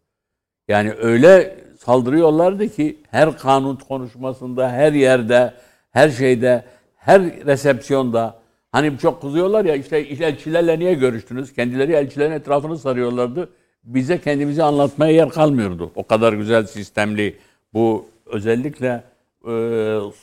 Yani 0.67 0.93
öyle 0.93 1.63
saldırıyorlardı 1.79 2.69
ki 2.69 2.99
her 3.11 3.37
kanun 3.37 3.75
konuşmasında, 3.75 4.71
her 4.71 4.93
yerde, 4.93 5.53
her 5.95 6.09
şeyde, 6.09 6.63
her 6.95 7.21
resepsiyonda 7.21 8.39
hani 8.71 8.97
çok 8.97 9.21
kızıyorlar 9.21 9.65
ya 9.65 9.75
işte 9.75 9.97
elçilerle 9.97 10.79
niye 10.79 10.93
görüştünüz? 10.93 11.53
Kendileri 11.53 11.91
elçilerin 11.91 12.31
etrafını 12.31 12.77
sarıyorlardı. 12.77 13.49
Bize 13.83 14.21
kendimizi 14.21 14.63
anlatmaya 14.63 15.11
yer 15.11 15.29
kalmıyordu. 15.29 15.91
O 15.95 16.07
kadar 16.07 16.33
güzel 16.33 16.65
sistemli 16.65 17.35
bu 17.73 18.05
özellikle 18.25 19.03
e, 19.47 19.53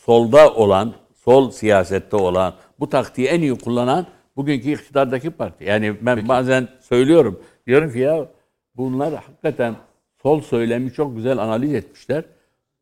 solda 0.05 0.55
olan, 0.55 0.93
sol 1.25 1.51
siyasette 1.51 2.17
olan, 2.17 2.55
bu 2.81 2.89
taktiği 2.89 3.27
en 3.27 3.41
iyi 3.41 3.55
kullanan 3.55 4.07
bugünkü 4.37 4.71
iktidardaki 4.73 5.31
parti. 5.31 5.65
Yani 5.65 5.97
ben 6.01 6.29
bazen 6.29 6.69
söylüyorum. 6.81 7.41
Diyorum 7.67 7.93
ki 7.93 7.99
ya 7.99 8.27
bunlar 8.77 9.15
hakikaten 9.15 9.77
sol 10.23 10.41
söylemi 10.41 10.93
çok 10.93 11.17
güzel 11.17 11.39
analiz 11.39 11.75
etmişler. 11.75 12.25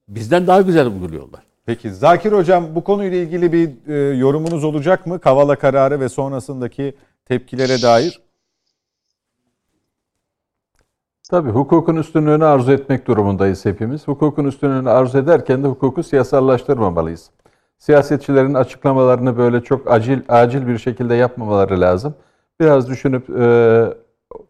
Bizden 0.09 0.47
daha 0.47 0.61
güzel 0.61 0.87
uyguluyorlar. 0.87 1.50
Peki 1.71 1.91
Zakir 1.91 2.33
Hocam 2.33 2.75
bu 2.75 2.85
konuyla 2.85 3.19
ilgili 3.19 3.53
bir 3.53 3.71
e, 3.89 4.17
yorumunuz 4.17 4.65
olacak 4.65 5.07
mı? 5.07 5.21
Kavala 5.21 5.57
kararı 5.57 6.01
ve 6.01 6.09
sonrasındaki 6.09 6.95
tepkilere 7.25 7.83
dair. 7.83 8.21
Tabii 11.31 11.51
hukukun 11.51 11.97
üstünlüğünü 11.97 12.45
arzu 12.45 12.73
etmek 12.73 13.07
durumundayız 13.07 13.65
hepimiz. 13.65 14.09
Hukukun 14.09 14.45
üstünlüğünü 14.45 14.91
arzu 14.91 15.19
ederken 15.19 15.63
de 15.63 15.69
hukuku 15.69 16.03
siyasallaştırmamalıyız. 16.03 17.31
Siyasetçilerin 17.79 18.55
açıklamalarını 18.55 19.37
böyle 19.37 19.61
çok 19.61 19.91
acil 19.91 20.21
acil 20.29 20.67
bir 20.67 20.79
şekilde 20.79 21.15
yapmamaları 21.15 21.81
lazım. 21.81 22.15
Biraz 22.61 22.89
düşünüp 22.89 23.31
e, 23.31 23.45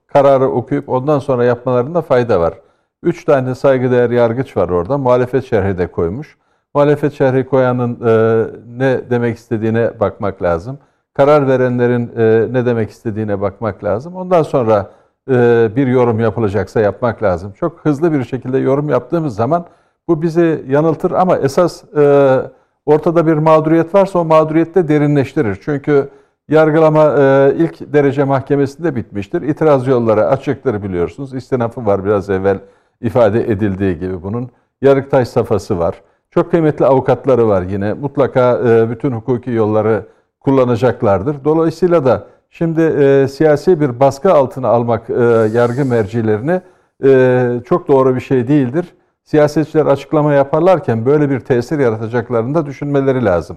kararı 0.06 0.48
okuyup 0.48 0.88
ondan 0.88 1.18
sonra 1.18 1.44
yapmalarında 1.44 2.02
fayda 2.02 2.40
var. 2.40 2.54
Üç 3.02 3.24
tane 3.24 3.54
saygıdeğer 3.54 4.10
yargıç 4.10 4.56
var 4.56 4.68
orada. 4.68 4.98
Muhalefet 4.98 5.44
şerhi 5.44 5.78
de 5.78 5.86
koymuş. 5.86 6.36
Muhalefet 6.74 7.12
şerhi 7.12 7.46
koyanın 7.46 7.98
e, 8.06 8.46
ne 8.78 9.10
demek 9.10 9.36
istediğine 9.36 10.00
bakmak 10.00 10.42
lazım. 10.42 10.78
Karar 11.14 11.48
verenlerin 11.48 12.12
e, 12.16 12.52
ne 12.52 12.66
demek 12.66 12.90
istediğine 12.90 13.40
bakmak 13.40 13.84
lazım. 13.84 14.16
Ondan 14.16 14.42
sonra 14.42 14.90
e, 15.30 15.68
bir 15.76 15.86
yorum 15.86 16.20
yapılacaksa 16.20 16.80
yapmak 16.80 17.22
lazım. 17.22 17.52
Çok 17.52 17.80
hızlı 17.80 18.12
bir 18.12 18.24
şekilde 18.24 18.58
yorum 18.58 18.88
yaptığımız 18.88 19.36
zaman 19.36 19.66
bu 20.08 20.22
bizi 20.22 20.64
yanıltır 20.68 21.10
ama 21.10 21.38
esas 21.38 21.84
e, 21.96 22.36
ortada 22.86 23.26
bir 23.26 23.34
mağduriyet 23.34 23.94
varsa 23.94 24.18
o 24.18 24.24
mağduriyette 24.24 24.88
derinleştirir. 24.88 25.58
Çünkü 25.64 26.08
yargılama 26.48 27.14
e, 27.18 27.54
ilk 27.56 27.92
derece 27.92 28.24
mahkemesinde 28.24 28.96
bitmiştir. 28.96 29.42
İtiraz 29.42 29.86
yolları 29.86 30.26
açıktır 30.26 30.82
biliyorsunuz. 30.82 31.34
İstinafı 31.34 31.86
var 31.86 32.04
biraz 32.04 32.30
evvel 32.30 32.58
ifade 33.00 33.50
edildiği 33.50 33.98
gibi 33.98 34.22
bunun. 34.22 34.50
Yargıtay 34.82 35.24
safhası 35.24 35.78
var. 35.78 36.02
Çok 36.34 36.50
kıymetli 36.50 36.86
avukatları 36.86 37.48
var 37.48 37.62
yine. 37.62 37.92
Mutlaka 37.92 38.60
e, 38.68 38.90
bütün 38.90 39.12
hukuki 39.12 39.50
yolları 39.50 40.06
kullanacaklardır. 40.40 41.44
Dolayısıyla 41.44 42.04
da 42.04 42.26
şimdi 42.50 42.80
e, 42.80 43.28
siyasi 43.28 43.80
bir 43.80 44.00
baskı 44.00 44.32
altına 44.32 44.68
almak 44.68 45.10
e, 45.10 45.22
yargı 45.54 45.84
mercilerini 45.84 46.60
çok 47.64 47.88
doğru 47.88 48.14
bir 48.14 48.20
şey 48.20 48.48
değildir. 48.48 48.86
Siyasetçiler 49.24 49.86
açıklama 49.86 50.32
yaparlarken 50.32 51.06
böyle 51.06 51.30
bir 51.30 51.40
tesir 51.40 51.78
yaratacaklarını 51.78 52.54
da 52.54 52.66
düşünmeleri 52.66 53.24
lazım. 53.24 53.56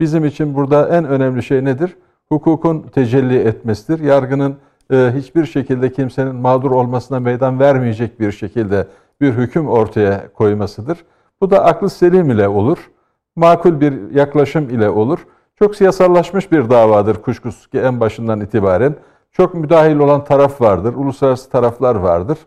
Bizim 0.00 0.24
için 0.24 0.54
burada 0.54 0.88
en 0.88 1.04
önemli 1.04 1.42
şey 1.42 1.64
nedir? 1.64 1.96
Hukukun 2.28 2.82
tecelli 2.82 3.38
etmesidir. 3.38 4.04
Yargının 4.04 4.56
hiçbir 4.92 5.44
şekilde 5.44 5.92
kimsenin 5.92 6.34
mağdur 6.34 6.70
olmasına 6.70 7.20
meydan 7.20 7.60
vermeyecek 7.60 8.20
bir 8.20 8.32
şekilde 8.32 8.86
bir 9.20 9.32
hüküm 9.32 9.68
ortaya 9.68 10.32
koymasıdır. 10.32 10.98
Bu 11.42 11.50
da 11.50 11.64
aklı 11.64 11.90
selim 11.90 12.30
ile 12.30 12.48
olur. 12.48 12.78
Makul 13.36 13.80
bir 13.80 14.10
yaklaşım 14.14 14.70
ile 14.70 14.90
olur. 14.90 15.18
Çok 15.58 15.76
siyasallaşmış 15.76 16.52
bir 16.52 16.70
davadır 16.70 17.14
kuşkusuz 17.14 17.66
ki 17.66 17.78
en 17.78 18.00
başından 18.00 18.40
itibaren. 18.40 18.94
Çok 19.32 19.54
müdahil 19.54 19.96
olan 19.96 20.24
taraf 20.24 20.60
vardır, 20.60 20.94
uluslararası 20.94 21.50
taraflar 21.50 21.94
vardır. 21.94 22.38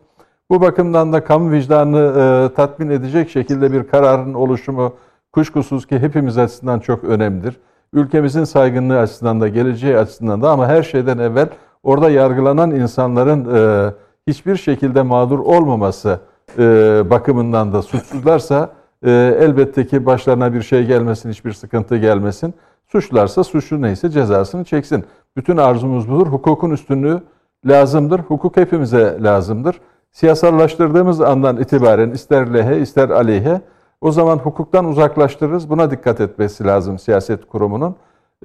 Bu 0.50 0.62
bakımdan 0.62 1.14
da 1.14 1.24
kamu 1.24 1.52
vicdanını 1.52 2.22
e, 2.22 2.54
tatmin 2.54 2.90
edecek 2.90 3.30
şekilde 3.30 3.72
bir 3.72 3.88
kararın 3.88 4.34
oluşumu 4.34 4.94
kuşkusuz 5.34 5.88
ki 5.88 6.00
hepimiz 6.00 6.38
açısından 6.38 6.80
çok 6.80 7.04
önemlidir. 7.04 7.58
Ülkemizin 7.94 8.44
saygınlığı 8.44 9.00
açısından 9.00 9.42
da, 9.42 9.48
geleceği 9.48 9.98
açısından 9.98 10.42
da 10.42 10.52
ama 10.52 10.68
her 10.68 10.84
şeyden 10.84 11.18
evvel 11.18 11.50
orada 11.84 12.10
yargılanan 12.10 12.72
insanların 12.72 13.56
e, 13.56 13.94
hiçbir 14.28 14.56
şekilde 14.56 15.02
mağdur 15.02 15.40
olmaması 15.40 16.20
e, 16.58 16.64
bakımından 17.10 17.74
da 17.74 17.82
suçsuzlarsa 17.82 18.70
Ee, 19.06 19.38
elbette 19.40 19.88
ki 19.88 20.06
başlarına 20.06 20.54
bir 20.54 20.62
şey 20.62 20.86
gelmesin, 20.86 21.30
hiçbir 21.30 21.54
sıkıntı 21.54 21.98
gelmesin. 21.98 22.54
Suçlarsa 22.88 23.44
suçlu 23.44 23.82
neyse 23.82 24.10
cezasını 24.10 24.64
çeksin. 24.64 25.06
Bütün 25.38 25.58
arzumuz 25.58 26.10
budur. 26.10 26.28
Hukukun 26.28 26.72
üstünlüğü 26.72 27.24
lazımdır. 27.66 28.20
Hukuk 28.20 28.58
hepimize 28.58 29.18
lazımdır. 29.24 29.82
Siyasallaştırdığımız 30.12 31.22
andan 31.22 31.58
itibaren 31.58 32.12
ister 32.12 32.54
lehe 32.54 32.80
ister 32.80 33.10
aleyhe 33.10 33.62
o 34.02 34.12
zaman 34.12 34.38
hukuktan 34.38 34.86
uzaklaştırırız. 34.86 35.70
Buna 35.70 35.92
dikkat 35.92 36.22
etmesi 36.22 36.66
lazım 36.66 37.00
siyaset 37.00 37.48
kurumunun. 37.48 37.96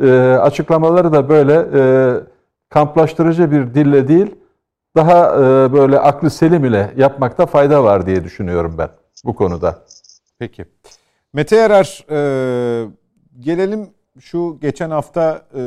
E, 0.02 0.10
açıklamaları 0.40 1.12
da 1.12 1.28
böyle 1.28 1.66
e, 1.74 2.14
kamplaştırıcı 2.68 3.50
bir 3.50 3.74
dille 3.74 4.08
değil, 4.08 4.34
daha 4.96 5.36
e, 5.36 5.72
böyle 5.72 5.98
aklı 5.98 6.30
selim 6.30 6.64
ile 6.64 6.90
yapmakta 6.96 7.46
fayda 7.46 7.84
var 7.84 8.06
diye 8.06 8.24
düşünüyorum 8.24 8.74
ben 8.78 8.88
bu 9.24 9.34
konuda. 9.34 9.78
Peki. 10.40 10.64
Mete 11.32 11.56
Yarar, 11.56 12.04
e, 12.10 12.88
gelelim 13.40 13.90
şu 14.20 14.58
geçen 14.60 14.90
hafta, 14.90 15.46
e, 15.54 15.60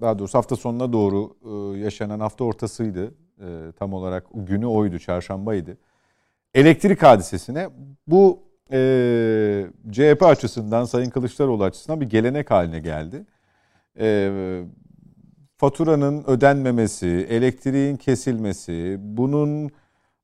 daha 0.00 0.18
doğrusu 0.18 0.38
hafta 0.38 0.56
sonuna 0.56 0.92
doğru 0.92 1.36
e, 1.44 1.78
yaşanan 1.78 2.20
hafta 2.20 2.44
ortasıydı. 2.44 3.14
E, 3.40 3.72
tam 3.78 3.92
olarak 3.92 4.26
günü 4.34 4.66
oydu, 4.66 4.98
çarşambaydı. 4.98 5.76
Elektrik 6.54 7.02
hadisesine. 7.02 7.68
Bu 8.06 8.42
e, 8.72 9.66
CHP 9.90 10.22
açısından, 10.22 10.84
Sayın 10.84 11.10
Kılıçdaroğlu 11.10 11.64
açısından 11.64 12.00
bir 12.00 12.10
gelenek 12.10 12.50
haline 12.50 12.80
geldi. 12.80 13.26
E, 13.98 14.62
faturanın 15.56 16.24
ödenmemesi, 16.26 17.26
elektriğin 17.30 17.96
kesilmesi, 17.96 18.96
bunun 19.00 19.70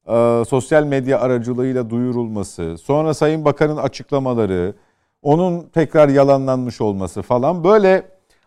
e, 0.08 0.44
sosyal 0.48 0.84
medya 0.84 1.20
aracılığıyla 1.20 1.90
duyurulması, 1.90 2.78
sonra 2.78 3.14
Sayın 3.14 3.44
Bakan'ın 3.44 3.76
açıklamaları, 3.76 4.74
onun 5.22 5.62
tekrar 5.62 6.08
yalanlanmış 6.08 6.80
olması 6.80 7.22
falan 7.22 7.64
böyle 7.64 8.02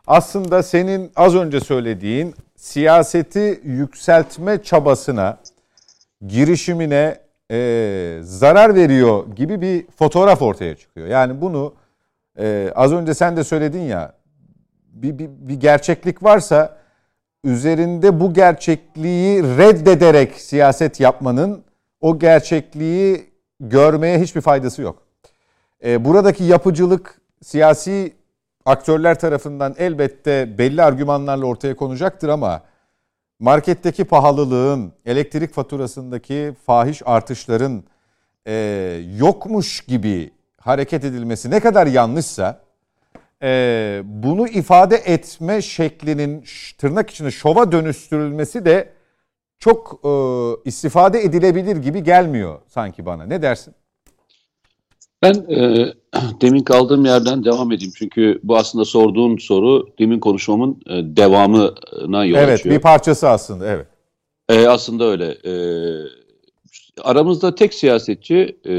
aslında 0.07 0.63
senin 0.63 1.11
az 1.15 1.35
önce 1.35 1.59
söylediğin 1.59 2.35
siyaseti 2.55 3.61
yükseltme 3.63 4.63
çabasına, 4.63 5.37
girişimine 6.27 7.19
e, 7.51 8.19
zarar 8.21 8.75
veriyor 8.75 9.27
gibi 9.35 9.61
bir 9.61 9.85
fotoğraf 9.87 10.41
ortaya 10.41 10.75
çıkıyor. 10.75 11.07
Yani 11.07 11.41
bunu 11.41 11.73
e, 12.39 12.71
az 12.75 12.93
önce 12.93 13.13
sen 13.13 13.37
de 13.37 13.43
söyledin 13.43 13.81
ya 13.81 14.13
bir, 14.93 15.19
bir, 15.19 15.29
bir 15.29 15.59
gerçeklik 15.59 16.23
varsa 16.23 16.77
üzerinde 17.43 18.19
bu 18.19 18.33
gerçekliği 18.33 19.43
reddederek 19.43 20.33
siyaset 20.41 20.99
yapmanın 20.99 21.63
o 22.01 22.19
gerçekliği 22.19 23.31
görmeye 23.59 24.19
hiçbir 24.19 24.41
faydası 24.41 24.81
yok. 24.81 25.03
E, 25.85 26.05
buradaki 26.05 26.43
yapıcılık 26.43 27.21
siyasi 27.41 28.13
aktörler 28.65 29.19
tarafından 29.19 29.75
elbette 29.77 30.57
belli 30.57 30.83
argümanlarla 30.83 31.45
ortaya 31.45 31.75
konacaktır 31.75 32.29
ama 32.29 32.61
marketteki 33.39 34.05
pahalılığın, 34.05 34.93
elektrik 35.05 35.53
faturasındaki 35.53 36.55
fahiş 36.65 37.01
artışların 37.05 37.83
e, 38.47 38.53
yokmuş 39.17 39.81
gibi 39.81 40.31
hareket 40.57 41.03
edilmesi 41.03 41.51
ne 41.51 41.59
kadar 41.59 41.87
yanlışsa 41.87 42.59
e, 43.43 44.01
bunu 44.05 44.47
ifade 44.47 44.95
etme 44.95 45.61
şeklinin 45.61 46.43
tırnak 46.77 47.09
içinde 47.09 47.31
şova 47.31 47.71
dönüştürülmesi 47.71 48.65
de 48.65 48.89
çok 49.59 50.01
e, 50.05 50.11
istifade 50.65 51.19
edilebilir 51.19 51.77
gibi 51.77 52.03
gelmiyor 52.03 52.59
sanki 52.67 53.05
bana. 53.05 53.23
Ne 53.23 53.41
dersin? 53.41 53.73
Ben 55.21 55.33
e, 55.33 55.87
demin 56.41 56.63
kaldığım 56.63 57.05
yerden 57.05 57.45
devam 57.45 57.71
edeyim. 57.71 57.93
Çünkü 57.95 58.39
bu 58.43 58.57
aslında 58.57 58.85
sorduğun 58.85 59.37
soru 59.37 59.87
demin 59.99 60.19
konuşmamın 60.19 60.81
e, 60.89 61.17
devamına 61.17 62.25
yol 62.25 62.37
evet, 62.37 62.49
açıyor. 62.49 62.49
Evet 62.49 62.65
bir 62.65 62.79
parçası 62.79 63.29
aslında 63.29 63.67
evet. 63.67 63.87
E, 64.49 64.67
aslında 64.67 65.05
öyle. 65.05 65.25
E, 65.25 65.53
aramızda 67.03 67.55
tek 67.55 67.73
siyasetçi 67.73 68.57
e, 68.65 68.75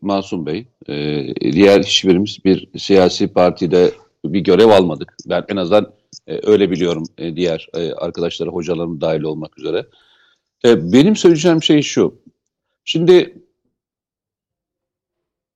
Masum 0.00 0.46
Bey. 0.46 0.66
E, 0.88 1.52
diğer 1.52 1.82
hiçbirimiz 1.82 2.44
bir 2.44 2.68
siyasi 2.78 3.28
partide 3.28 3.90
bir 4.24 4.40
görev 4.40 4.68
almadık. 4.68 5.16
Ben 5.26 5.44
en 5.48 5.56
azından 5.56 5.92
e, 6.26 6.40
öyle 6.42 6.70
biliyorum 6.70 7.04
e, 7.18 7.36
diğer 7.36 7.68
e, 7.74 7.92
arkadaşlara, 7.92 8.50
hocalarım 8.50 9.00
dahil 9.00 9.22
olmak 9.22 9.58
üzere. 9.58 9.86
E, 10.64 10.92
benim 10.92 11.16
söyleyeceğim 11.16 11.62
şey 11.62 11.82
şu. 11.82 12.22
Şimdi 12.84 13.42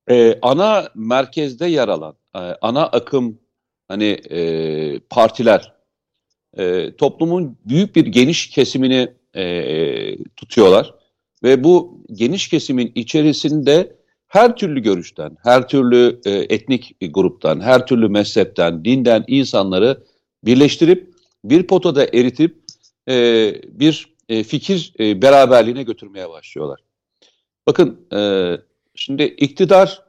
e, 0.09 0.39
ana 0.41 0.89
merkezde 0.95 1.65
yer 1.65 1.87
alan, 1.87 2.15
e, 2.35 2.39
ana 2.39 2.85
akım 2.85 3.39
hani 3.87 4.05
e, 4.29 4.99
partiler 5.09 5.73
e, 6.57 6.95
toplumun 6.95 7.57
büyük 7.65 7.95
bir 7.95 8.05
geniş 8.05 8.49
kesimini 8.49 9.13
e, 9.35 10.25
tutuyorlar 10.35 10.96
ve 11.43 11.63
bu 11.63 12.03
geniş 12.13 12.47
kesimin 12.47 12.91
içerisinde 12.95 13.97
her 14.27 14.55
türlü 14.55 14.79
görüşten, 14.79 15.37
her 15.43 15.67
türlü 15.67 16.21
e, 16.25 16.31
etnik 16.31 16.95
gruptan, 17.01 17.59
her 17.59 17.87
türlü 17.87 18.09
mezhepten, 18.09 18.85
dinden 18.85 19.23
insanları 19.27 20.03
birleştirip 20.43 21.13
bir 21.43 21.67
potada 21.67 22.05
eritip 22.05 22.55
e, 23.09 23.15
bir 23.67 24.15
e, 24.29 24.43
fikir 24.43 24.93
e, 24.99 25.21
beraberliğine 25.21 25.83
götürmeye 25.83 26.29
başlıyorlar. 26.29 26.79
Bakın 27.67 28.07
e, 28.13 28.51
şimdi 28.95 29.23
iktidar, 29.23 30.03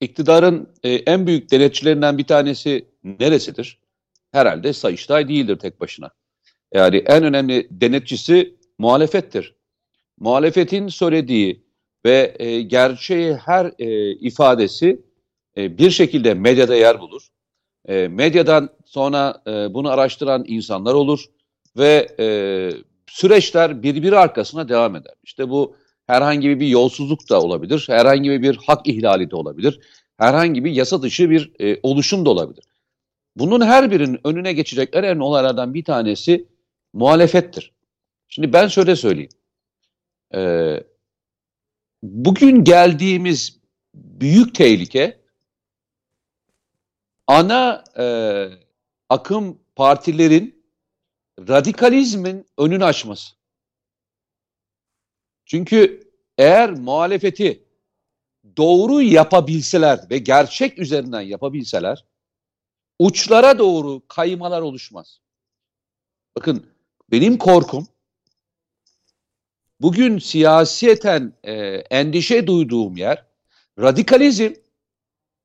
iktidarın 0.00 0.68
e, 0.82 0.90
en 0.92 1.26
büyük 1.26 1.50
denetçilerinden 1.50 2.18
bir 2.18 2.24
tanesi 2.24 2.88
neresidir? 3.04 3.78
Herhalde 4.32 4.72
Sayıştay 4.72 5.28
değildir 5.28 5.58
tek 5.58 5.80
başına. 5.80 6.10
Yani 6.74 6.96
en 6.96 7.24
önemli 7.24 7.68
denetçisi 7.70 8.56
muhalefettir. 8.78 9.57
Muhalefetin 10.20 10.88
söylediği 10.88 11.64
ve 12.04 12.36
e, 12.38 12.62
gerçeği 12.62 13.34
her 13.34 13.72
e, 13.78 14.10
ifadesi 14.10 15.00
e, 15.56 15.78
bir 15.78 15.90
şekilde 15.90 16.34
medyada 16.34 16.76
yer 16.76 17.00
bulur. 17.00 17.28
E, 17.88 18.08
medyadan 18.08 18.68
sonra 18.84 19.42
e, 19.46 19.74
bunu 19.74 19.90
araştıran 19.90 20.44
insanlar 20.46 20.94
olur 20.94 21.24
ve 21.76 22.08
e, 22.20 22.26
süreçler 23.06 23.82
birbiri 23.82 24.18
arkasına 24.18 24.68
devam 24.68 24.96
eder. 24.96 25.14
İşte 25.22 25.50
bu 25.50 25.76
herhangi 26.06 26.60
bir 26.60 26.66
yolsuzluk 26.66 27.30
da 27.30 27.42
olabilir, 27.42 27.84
herhangi 27.88 28.42
bir 28.42 28.56
hak 28.66 28.88
ihlali 28.88 29.30
de 29.30 29.36
olabilir, 29.36 29.80
herhangi 30.18 30.64
bir 30.64 30.70
yasa 30.70 31.02
dışı 31.02 31.30
bir 31.30 31.52
e, 31.60 31.80
oluşum 31.82 32.26
da 32.26 32.30
olabilir. 32.30 32.64
Bunun 33.36 33.60
her 33.60 33.90
birinin 33.90 34.20
önüne 34.24 34.52
geçecek 34.52 34.88
en 34.92 35.04
önemli 35.04 35.22
olaylardan 35.22 35.74
bir 35.74 35.84
tanesi 35.84 36.46
muhalefettir. 36.92 37.72
Şimdi 38.28 38.52
ben 38.52 38.68
şöyle 38.68 38.96
söyleyeyim. 38.96 39.30
Ee, 40.34 40.84
bugün 42.02 42.64
geldiğimiz 42.64 43.60
büyük 43.94 44.54
tehlike 44.54 45.20
ana 47.26 47.84
e, 47.98 48.04
akım 49.08 49.58
partilerin 49.76 50.64
radikalizmin 51.38 52.46
önünü 52.58 52.84
açması. 52.84 53.34
Çünkü 55.46 56.10
eğer 56.38 56.70
muhalefeti 56.70 57.64
doğru 58.56 59.02
yapabilseler 59.02 60.10
ve 60.10 60.18
gerçek 60.18 60.78
üzerinden 60.78 61.20
yapabilseler 61.20 62.04
uçlara 62.98 63.58
doğru 63.58 64.02
kaymalar 64.08 64.62
oluşmaz. 64.62 65.20
Bakın 66.36 66.66
benim 67.10 67.38
korkum 67.38 67.86
bugün 69.80 70.18
siyaseten 70.18 71.32
e, 71.42 71.52
endişe 71.90 72.46
duyduğum 72.46 72.96
yer 72.96 73.24
radikalizm 73.78 74.52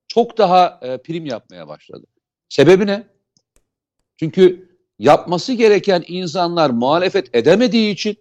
çok 0.08 0.38
daha 0.38 0.80
e, 0.82 0.98
prim 0.98 1.26
yapmaya 1.26 1.68
başladı. 1.68 2.08
Sebebi 2.50 2.88
ne? 2.88 3.08
Çünkü 4.18 4.70
yapması 5.00 5.54
gereken 5.54 6.04
insanlar 6.08 6.70
muhalefet 6.70 7.36
edemediği 7.36 7.94
için 7.94 8.18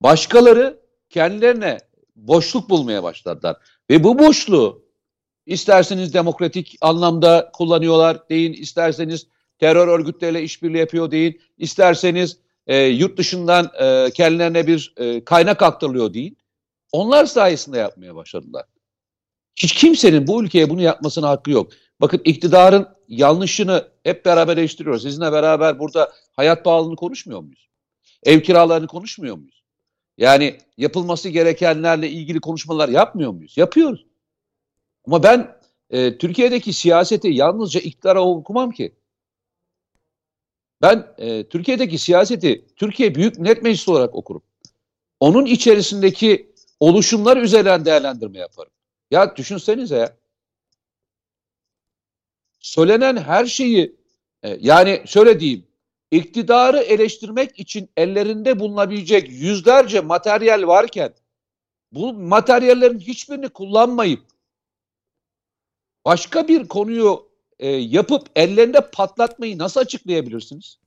başkaları 0.00 0.80
kendilerine 1.08 1.78
boşluk 2.16 2.70
bulmaya 2.70 3.02
başladılar. 3.02 3.56
Ve 3.90 4.04
bu 4.04 4.18
boşluğu 4.18 4.84
isterseniz 5.46 6.14
demokratik 6.14 6.76
anlamda 6.80 7.50
kullanıyorlar 7.52 8.28
deyin, 8.28 8.52
isterseniz 8.52 9.26
terör 9.58 9.88
örgütleriyle 9.88 10.42
işbirliği 10.42 10.78
yapıyor 10.78 11.10
deyin, 11.10 11.40
isterseniz 11.58 12.38
e, 12.70 12.76
yurt 12.86 13.18
dışından 13.18 13.70
e, 13.80 14.10
kendilerine 14.10 14.66
bir 14.66 14.94
e, 14.96 15.24
kaynak 15.24 15.62
aktarılıyor 15.62 16.14
deyin. 16.14 16.36
Onlar 16.92 17.26
sayesinde 17.26 17.78
yapmaya 17.78 18.14
başladılar. 18.14 18.64
Hiç 19.56 19.74
kimsenin 19.74 20.26
bu 20.26 20.44
ülkeye 20.44 20.70
bunu 20.70 20.82
yapmasına 20.82 21.28
hakkı 21.28 21.50
yok. 21.50 21.72
Bakın 22.00 22.20
iktidarın 22.24 22.88
yanlışını 23.08 23.88
hep 24.02 24.24
beraber 24.24 24.56
eleştiriyoruz. 24.56 25.02
Sizinle 25.02 25.32
beraber 25.32 25.78
burada 25.78 26.12
hayat 26.32 26.64
pahalılığını 26.64 26.96
konuşmuyor 26.96 27.40
muyuz? 27.40 27.68
Ev 28.22 28.40
kiralarını 28.40 28.86
konuşmuyor 28.86 29.36
muyuz? 29.36 29.62
Yani 30.18 30.58
yapılması 30.76 31.28
gerekenlerle 31.28 32.10
ilgili 32.10 32.40
konuşmalar 32.40 32.88
yapmıyor 32.88 33.30
muyuz? 33.32 33.56
Yapıyoruz. 33.56 34.06
Ama 35.06 35.22
ben 35.22 35.56
e, 35.90 36.18
Türkiye'deki 36.18 36.72
siyaseti 36.72 37.28
yalnızca 37.28 37.80
iktidara 37.80 38.24
okumam 38.24 38.70
ki. 38.70 38.94
Ben 40.82 41.14
e, 41.18 41.48
Türkiye'deki 41.48 41.98
siyaseti 41.98 42.64
Türkiye 42.76 43.14
Büyük 43.14 43.38
Millet 43.38 43.62
Meclisi 43.62 43.90
olarak 43.90 44.14
okurum. 44.14 44.42
Onun 45.20 45.46
içerisindeki 45.46 46.54
oluşumlar 46.80 47.36
üzerinden 47.36 47.84
değerlendirme 47.84 48.38
yaparım. 48.38 48.72
Ya 49.10 49.36
düşünsenize 49.36 49.96
ya. 49.96 50.16
Söylenen 52.60 53.16
her 53.16 53.46
şeyi 53.46 53.96
e, 54.42 54.58
yani 54.60 55.02
şöyle 55.06 55.40
diyeyim. 55.40 55.66
iktidarı 56.10 56.78
eleştirmek 56.78 57.58
için 57.58 57.90
ellerinde 57.96 58.60
bulunabilecek 58.60 59.30
yüzlerce 59.30 60.00
materyal 60.00 60.66
varken 60.66 61.14
bu 61.92 62.14
materyallerin 62.14 62.98
hiçbirini 62.98 63.48
kullanmayıp 63.48 64.22
başka 66.04 66.48
bir 66.48 66.68
konuyu 66.68 67.29
e, 67.60 67.68
yapıp 67.68 68.26
ellerinde 68.36 68.90
patlatmayı 68.90 69.58
nasıl 69.58 69.80
açıklayabilirsiniz? 69.80 70.78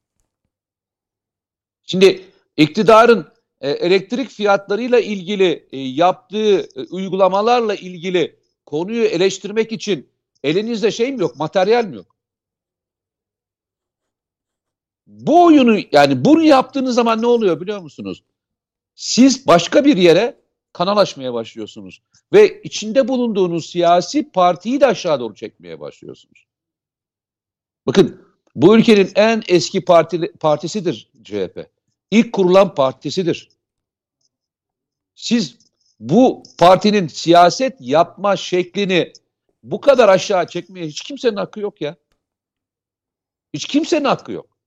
Şimdi 1.84 2.26
iktidarın 2.58 3.28
e, 3.62 3.70
elektrik 3.70 4.30
fiyatlarıyla 4.30 5.00
ilgili 5.00 5.68
e, 5.72 5.78
yaptığı 5.78 6.60
e, 6.60 6.82
uygulamalarla 6.92 7.76
ilgili 7.76 8.40
konuyu 8.66 9.04
eleştirmek 9.04 9.72
için 9.72 10.10
elinizde 10.44 10.92
şey 10.92 11.12
mi 11.12 11.22
yok, 11.22 11.36
materyal 11.36 11.86
mi 11.86 11.96
yok? 11.96 12.16
Bu 15.08 15.46
oyunu 15.46 15.80
yani 15.92 16.26
bunu 16.26 16.44
yaptığınız 16.44 16.96
zaman 16.96 17.22
ne 17.22 17.28
oluyor 17.28 17.62
biliyor 17.62 17.80
musunuz? 17.80 18.24
Siz 18.96 19.48
başka 19.48 19.86
bir 19.86 19.98
yere 19.98 20.38
kanal 20.74 20.98
açmaya 20.98 21.34
başlıyorsunuz. 21.34 22.02
Ve 22.34 22.62
içinde 22.62 23.08
bulunduğunuz 23.08 23.70
siyasi 23.70 24.32
partiyi 24.32 24.82
de 24.82 24.86
aşağı 24.86 25.20
doğru 25.20 25.36
çekmeye 25.36 25.80
başlıyorsunuz. 25.80 26.46
Bakın 27.88 28.26
bu 28.56 28.78
ülkenin 28.78 29.12
en 29.16 29.44
eski 29.48 29.86
parti, 29.86 30.34
partisidir 30.40 31.12
CHP. 31.24 31.70
İlk 32.12 32.34
kurulan 32.34 32.76
partisidir. 32.76 33.50
Siz 35.16 35.58
bu 36.00 36.44
partinin 36.58 37.08
siyaset 37.08 37.78
yapma 37.80 38.36
şeklini 38.36 39.14
bu 39.64 39.82
kadar 39.82 40.10
aşağı 40.10 40.48
çekmeye 40.48 40.88
hiç 40.88 41.02
kimsenin 41.02 41.36
hakkı 41.36 41.60
yok 41.60 41.82
ya. 41.82 41.96
Hiç 43.54 43.66
kimsenin 43.66 44.06
hakkı 44.06 44.32
yok. 44.32 44.58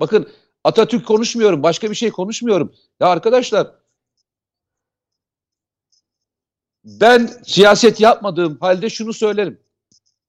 Bakın 0.00 0.28
Atatürk 0.66 1.06
konuşmuyorum, 1.06 1.62
başka 1.62 1.90
bir 1.90 1.94
şey 1.94 2.10
konuşmuyorum. 2.10 2.74
Ya 3.00 3.08
arkadaşlar 3.08 3.74
ben 6.84 7.26
siyaset 7.26 8.00
yapmadığım 8.00 8.58
halde 8.60 8.90
şunu 8.90 9.12
söylerim. 9.12 9.60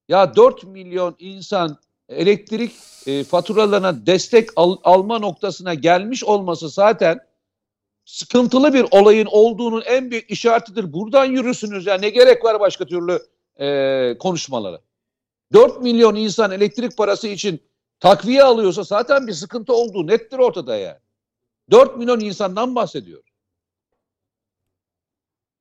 Ya 0.07 0.35
4 0.35 0.63
milyon 0.63 1.15
insan 1.19 1.77
elektrik 2.09 2.71
e, 3.07 3.23
faturalarına 3.23 4.05
destek 4.05 4.49
al, 4.55 4.77
alma 4.83 5.19
noktasına 5.19 5.73
gelmiş 5.73 6.23
olması 6.23 6.69
zaten 6.69 7.19
sıkıntılı 8.05 8.73
bir 8.73 8.85
olayın 8.91 9.27
olduğunun 9.31 9.83
en 9.85 10.11
büyük 10.11 10.31
işaretidir. 10.31 10.93
Buradan 10.93 11.25
yürüsünüz 11.25 11.85
ya 11.85 11.97
ne 11.97 12.09
gerek 12.09 12.43
var 12.43 12.59
başka 12.59 12.85
türlü 12.85 13.21
e, 13.59 14.17
konuşmalara. 14.17 14.81
4 15.53 15.81
milyon 15.81 16.15
insan 16.15 16.51
elektrik 16.51 16.97
parası 16.97 17.27
için 17.27 17.61
takviye 17.99 18.43
alıyorsa 18.43 18.83
zaten 18.83 19.27
bir 19.27 19.33
sıkıntı 19.33 19.73
olduğu 19.73 20.07
nettir 20.07 20.37
ortada 20.37 20.77
yani. 20.77 20.97
4 21.71 21.97
milyon 21.97 22.19
insandan 22.19 22.75
bahsediyor. 22.75 23.23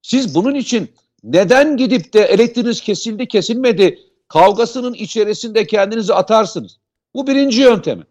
Siz 0.02 0.35
bunun 0.35 0.55
için 0.55 0.94
neden 1.24 1.77
gidip 1.77 2.12
de 2.12 2.20
elektriğiniz 2.20 2.81
kesildi 2.81 3.28
kesilmedi 3.28 3.98
kavgasının 4.28 4.94
içerisinde 4.94 5.66
kendinizi 5.66 6.14
atarsınız. 6.14 6.78
Bu 7.14 7.26
birinci 7.26 7.60
yöntemi. 7.60 8.04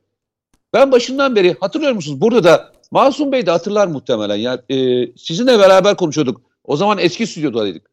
Ben 0.73 0.91
başından 0.91 1.35
beri 1.35 1.57
hatırlıyor 1.59 1.91
musunuz? 1.91 2.21
Burada 2.21 2.43
da 2.43 2.73
Masum 2.91 3.31
Bey 3.31 3.45
de 3.45 3.51
hatırlar 3.51 3.87
muhtemelen. 3.87 4.35
Yani, 4.35 4.61
e, 4.69 5.07
sizinle 5.17 5.59
beraber 5.59 5.97
konuşuyorduk. 5.97 6.41
O 6.63 6.77
zaman 6.77 6.97
eski 6.97 7.27
stüdyodaydık. 7.27 7.91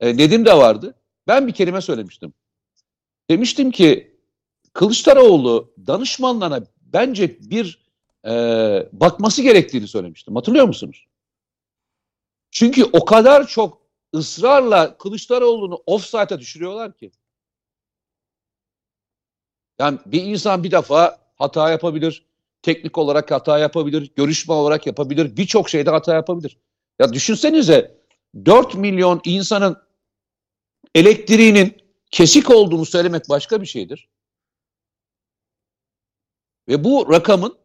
E, 0.00 0.16
Nedim 0.16 0.46
de 0.46 0.56
vardı. 0.56 0.94
Ben 1.26 1.46
bir 1.46 1.52
kelime 1.52 1.80
söylemiştim. 1.80 2.34
Demiştim 3.30 3.70
ki 3.70 4.16
Kılıçdaroğlu 4.72 5.72
danışmanlarına 5.86 6.64
bence 6.80 7.38
bir 7.40 7.78
e, 8.26 8.32
bakması 8.92 9.42
gerektiğini 9.42 9.88
söylemiştim. 9.88 10.36
Hatırlıyor 10.36 10.66
musunuz? 10.66 11.06
Çünkü 12.50 12.84
o 12.84 13.04
kadar 13.04 13.46
çok 13.46 13.82
ısrarla 14.14 14.98
Kılıçdaroğlu'nu 14.98 15.82
offside'a 15.86 16.40
düşürüyorlar 16.40 16.96
ki. 16.96 17.10
Yani 19.78 19.98
bir 20.06 20.22
insan 20.22 20.64
bir 20.64 20.70
defa 20.70 21.18
hata 21.34 21.70
yapabilir, 21.70 22.26
teknik 22.62 22.98
olarak 22.98 23.30
hata 23.30 23.58
yapabilir, 23.58 24.12
görüşme 24.16 24.54
olarak 24.54 24.86
yapabilir, 24.86 25.36
birçok 25.36 25.70
şeyde 25.70 25.90
hata 25.90 26.14
yapabilir. 26.14 26.58
Ya 26.98 27.12
düşünsenize 27.12 27.98
4 28.44 28.74
milyon 28.74 29.20
insanın 29.24 29.76
elektriğinin 30.94 31.76
kesik 32.10 32.50
olduğunu 32.50 32.86
söylemek 32.86 33.28
başka 33.28 33.60
bir 33.60 33.66
şeydir. 33.66 34.08
Ve 36.68 36.84
bu 36.84 37.12
rakamın 37.12 37.58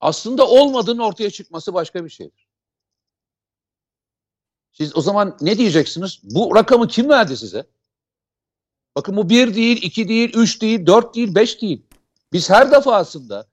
aslında 0.00 0.48
olmadığının 0.48 0.98
ortaya 0.98 1.30
çıkması 1.30 1.74
başka 1.74 2.04
bir 2.04 2.10
şeydir. 2.10 2.46
Siz 4.72 4.96
o 4.96 5.00
zaman 5.00 5.36
ne 5.40 5.58
diyeceksiniz? 5.58 6.20
Bu 6.22 6.54
rakamı 6.54 6.88
kim 6.88 7.08
verdi 7.08 7.36
size? 7.36 7.66
Bakın 8.96 9.16
bu 9.16 9.28
bir 9.28 9.54
değil, 9.54 9.82
iki 9.82 10.08
değil, 10.08 10.32
üç 10.34 10.62
değil, 10.62 10.86
dört 10.86 11.14
değil, 11.14 11.34
beş 11.34 11.62
değil. 11.62 11.82
Biz 12.32 12.50
her 12.50 12.70
defasında 12.70 13.46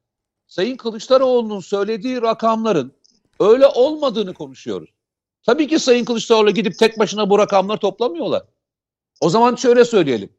Sayın 0.48 0.78
Kılıçdaroğlu'nun 0.78 1.60
söylediği 1.60 2.22
rakamların 2.22 2.94
öyle 3.40 3.68
olmadığını 3.68 4.34
konuşuyoruz. 4.34 4.90
Tabii 5.44 5.68
ki 5.68 5.80
Sayın 5.80 6.06
Kılıçdaroğlu 6.06 6.52
gidip 6.52 6.80
tek 6.80 7.00
başına 7.00 7.30
bu 7.30 7.40
rakamları 7.40 7.80
toplamıyorlar. 7.80 8.44
O 9.22 9.30
zaman 9.30 9.56
şöyle 9.56 9.86
söyleyelim. 9.86 10.30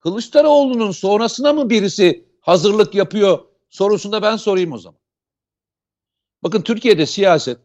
Kılıçdaroğlu'nun 0.00 0.90
sonrasına 0.90 1.52
mı 1.52 1.70
birisi 1.70 2.28
hazırlık 2.40 2.94
yapıyor 2.94 3.38
sorusunda 3.70 4.22
ben 4.22 4.36
sorayım 4.36 4.72
o 4.72 4.78
zaman. 4.78 5.00
Bakın 6.42 6.62
Türkiye'de 6.62 7.06
siyaset 7.06 7.58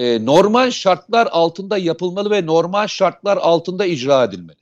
e, 0.00 0.26
normal 0.26 0.70
şartlar 0.70 1.28
altında 1.30 1.78
yapılmalı 1.78 2.30
ve 2.30 2.46
normal 2.46 2.86
şartlar 2.86 3.36
altında 3.36 3.86
icra 3.86 4.24
edilmeli. 4.24 4.58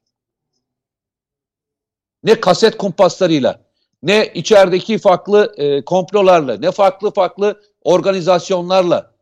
Ne 2.23 2.40
kaset 2.40 2.77
kumpaslarıyla, 2.77 3.60
ne 4.02 4.32
içerideki 4.35 4.98
farklı 4.98 5.55
e, 5.56 5.85
komplolarla, 5.85 6.56
ne 6.56 6.70
farklı 6.70 7.10
farklı 7.10 7.62
organizasyonlarla, 7.82 9.15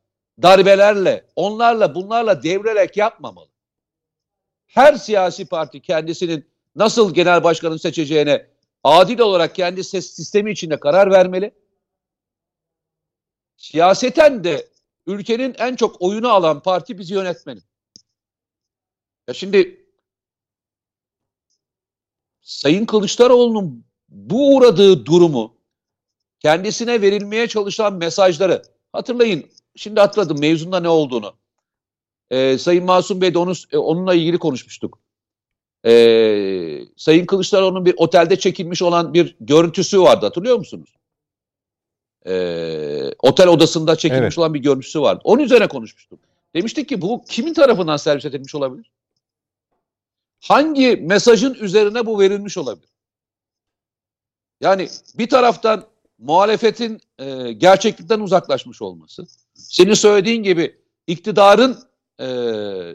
darbelerle, 0.43 1.27
onlarla 1.37 1.95
bunlarla 1.95 2.43
devrerek 2.43 2.97
yapmamalı. 2.97 3.49
Her 4.67 4.95
siyasi 4.95 5.47
parti 5.47 5.81
kendisinin 5.81 6.47
nasıl 6.77 7.15
genel 7.15 7.45
başkanını 7.45 7.79
seçeceğine 7.79 8.47
adil 8.85 9.19
olarak 9.19 9.55
kendi 9.55 9.85
ses 9.85 10.11
sistemi 10.11 10.51
içinde 10.51 10.81
karar 10.81 11.11
vermeli. 11.11 11.51
Siyaseten 13.57 14.45
de 14.45 14.76
ülkenin 15.07 15.55
en 15.59 15.77
çok 15.77 16.03
oyunu 16.03 16.29
alan 16.29 16.63
parti 16.63 16.99
bizi 16.99 17.15
yönetmeli. 17.15 17.61
Ya 19.29 19.35
şimdi 19.35 19.87
Sayın 22.41 22.87
Kılıçdaroğlu'nun 22.87 23.85
bu 24.09 24.57
uğradığı 24.57 25.07
durumu 25.07 25.57
kendisine 26.41 27.03
verilmeye 27.03 27.49
çalışan 27.49 27.95
mesajları 27.95 28.63
hatırlayın. 28.93 29.51
Şimdi 29.77 30.01
hatırladım 30.01 30.41
mevzunda 30.41 30.81
ne 30.81 30.89
olduğunu. 30.89 31.37
Ee, 32.31 32.59
Sayın 32.59 32.85
Masum 32.85 33.21
Bey 33.21 33.35
de 33.35 33.39
onu, 33.39 33.53
e, 33.73 33.79
onunla 33.79 34.15
ilgili 34.15 34.39
konuşmuştuk. 34.39 34.99
Ee, 35.87 36.81
Sayın 36.97 37.27
Kılıçdaroğlu'nun 37.27 37.85
bir 37.87 37.95
otelde 37.97 38.39
çekilmiş 38.39 38.83
olan 38.83 39.15
bir 39.15 39.37
görüntüsü 39.41 40.01
vardı 40.01 40.27
hatırlıyor 40.27 40.59
musunuz? 40.59 40.96
E, 42.27 43.13
otel 43.19 43.49
odasında 43.49 43.97
çekilmiş 43.97 44.23
evet. 44.23 44.39
olan 44.39 44.55
bir 44.55 44.61
görüntüsü 44.61 45.01
vardı. 45.01 45.21
Onun 45.25 45.43
üzerine 45.43 45.69
konuşmuştuk. 45.69 46.21
Demiştik 46.55 46.89
ki 46.89 47.03
bu 47.03 47.25
kimin 47.25 47.55
tarafından 47.55 47.97
servis 47.97 48.25
edilmiş 48.25 48.55
olabilir? 48.55 48.91
Hangi 50.41 50.97
mesajın 50.97 51.55
üzerine 51.55 52.07
bu 52.07 52.21
verilmiş 52.21 52.59
olabilir? 52.59 52.89
Yani 54.61 54.89
bir 55.19 55.29
taraftan 55.29 55.85
muhalefetin 56.19 57.01
e, 57.19 57.53
gerçeklikten 57.53 58.21
uzaklaşmış 58.21 58.83
olması, 58.83 59.27
senin 59.55 59.95
söylediğin 59.95 60.43
gibi 60.43 60.81
iktidarın 61.07 61.79
e, 62.21 62.27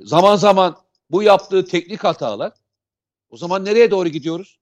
zaman 0.03 0.35
zaman 0.35 0.77
bu 1.11 1.23
yaptığı 1.23 1.65
teknik 1.65 2.03
hatalar, 2.03 2.53
o 3.29 3.37
zaman 3.37 3.65
nereye 3.65 3.91
doğru 3.91 4.09
gidiyoruz? 4.09 4.59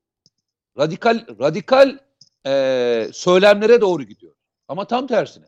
Radikal 0.78 1.26
radikal 1.40 1.98
e, 2.46 3.10
söylemlere 3.14 3.82
doğru 3.82 4.04
gidiyor. 4.04 4.34
Ama 4.70 4.86
tam 4.88 5.08
tersine. 5.08 5.46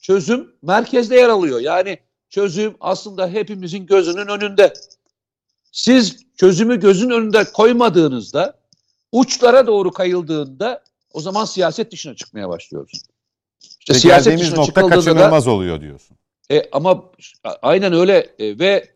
Çözüm 0.00 0.54
merkezde 0.62 1.16
yer 1.16 1.28
alıyor. 1.28 1.60
Yani 1.60 1.98
çözüm 2.30 2.74
aslında 2.80 3.28
hepimizin 3.28 3.86
gözünün 3.86 4.26
önünde. 4.26 4.72
Siz 5.72 6.16
çözümü 6.36 6.80
gözün 6.80 7.10
önünde 7.10 7.44
koymadığınızda 7.44 8.58
uçlara 9.12 9.66
doğru 9.66 9.90
kayıldığında 9.92 10.82
o 11.12 11.20
zaman 11.20 11.44
siyaset 11.44 11.92
dışına 11.92 12.14
çıkmaya 12.14 12.48
başlıyoruz. 12.48 13.02
İşte 13.60 14.08
geldiğimiz 14.08 14.52
nokta 14.52 14.64
çıkıldığında 14.66 14.90
da- 14.90 14.94
kaçınılmaz 15.00 15.48
oluyor 15.48 15.80
diyorsun. 15.80 16.16
e, 16.50 16.62
ama 16.72 17.12
aynen 17.62 17.92
öyle 17.92 18.34
E, 18.38 18.58
ve 18.58 18.88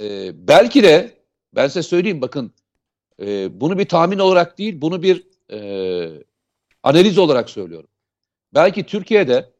e, 0.00 0.30
belki 0.48 0.82
de 0.82 1.18
ben 1.54 1.66
size 1.68 1.82
söyleyeyim 1.82 2.20
bakın 2.20 2.52
e, 3.20 3.60
bunu 3.60 3.78
bir 3.78 3.88
tahmin 3.88 4.18
olarak 4.18 4.58
değil 4.58 4.80
bunu 4.80 5.02
bir 5.02 5.26
e, 5.50 6.22
analiz 6.82 7.18
olarak 7.18 7.50
söylüyorum. 7.50 7.88
Belki 8.54 8.86
Türkiye'de 8.86 9.52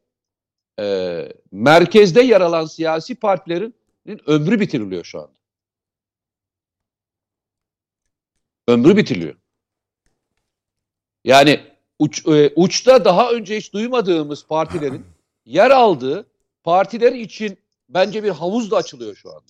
e, 0.79 0.85
merkezde 1.51 2.21
yer 2.21 2.41
alan 2.41 2.65
siyasi 2.65 3.15
partilerin 3.15 3.75
ömrü 4.27 4.59
bitiriliyor 4.59 5.03
şu 5.03 5.19
anda. 5.19 5.35
Ömrü 8.67 8.97
bitiriliyor. 8.97 9.35
Yani 11.23 11.59
uç, 11.99 12.27
e, 12.27 12.53
uçta 12.55 13.05
daha 13.05 13.31
önce 13.31 13.57
hiç 13.57 13.73
duymadığımız 13.73 14.47
partilerin 14.47 15.05
yer 15.45 15.71
aldığı 15.71 16.25
partiler 16.63 17.11
için 17.13 17.57
bence 17.89 18.23
bir 18.23 18.29
havuz 18.29 18.71
da 18.71 18.77
açılıyor 18.77 19.15
şu 19.15 19.29
anda. 19.29 19.45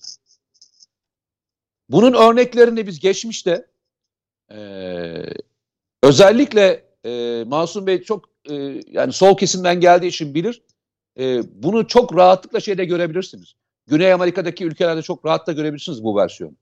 Bunun 1.88 2.12
örneklerini 2.12 2.86
biz 2.86 3.00
geçmişte 3.00 3.66
eee, 4.50 5.34
özellikle 6.02 6.84
eee 7.04 7.44
Masum 7.44 7.86
Bey 7.86 8.02
çok 8.02 8.35
eee, 8.48 8.82
yani 8.90 9.12
sol 9.12 9.36
kesimden 9.36 9.80
geldiği 9.80 10.06
için 10.06 10.34
bilir. 10.34 10.62
Eee, 11.16 11.42
bunu 11.54 11.86
çok 11.86 12.16
rahatlıkla 12.16 12.60
şeyde 12.60 12.84
görebilirsiniz. 12.84 13.54
Güney 13.86 14.12
Amerika'daki 14.12 14.64
ülkelerde 14.64 15.02
çok 15.02 15.24
rahat 15.26 15.46
da 15.46 15.52
görebilirsiniz 15.52 16.04
bu 16.04 16.16
versiyonu. 16.16 16.54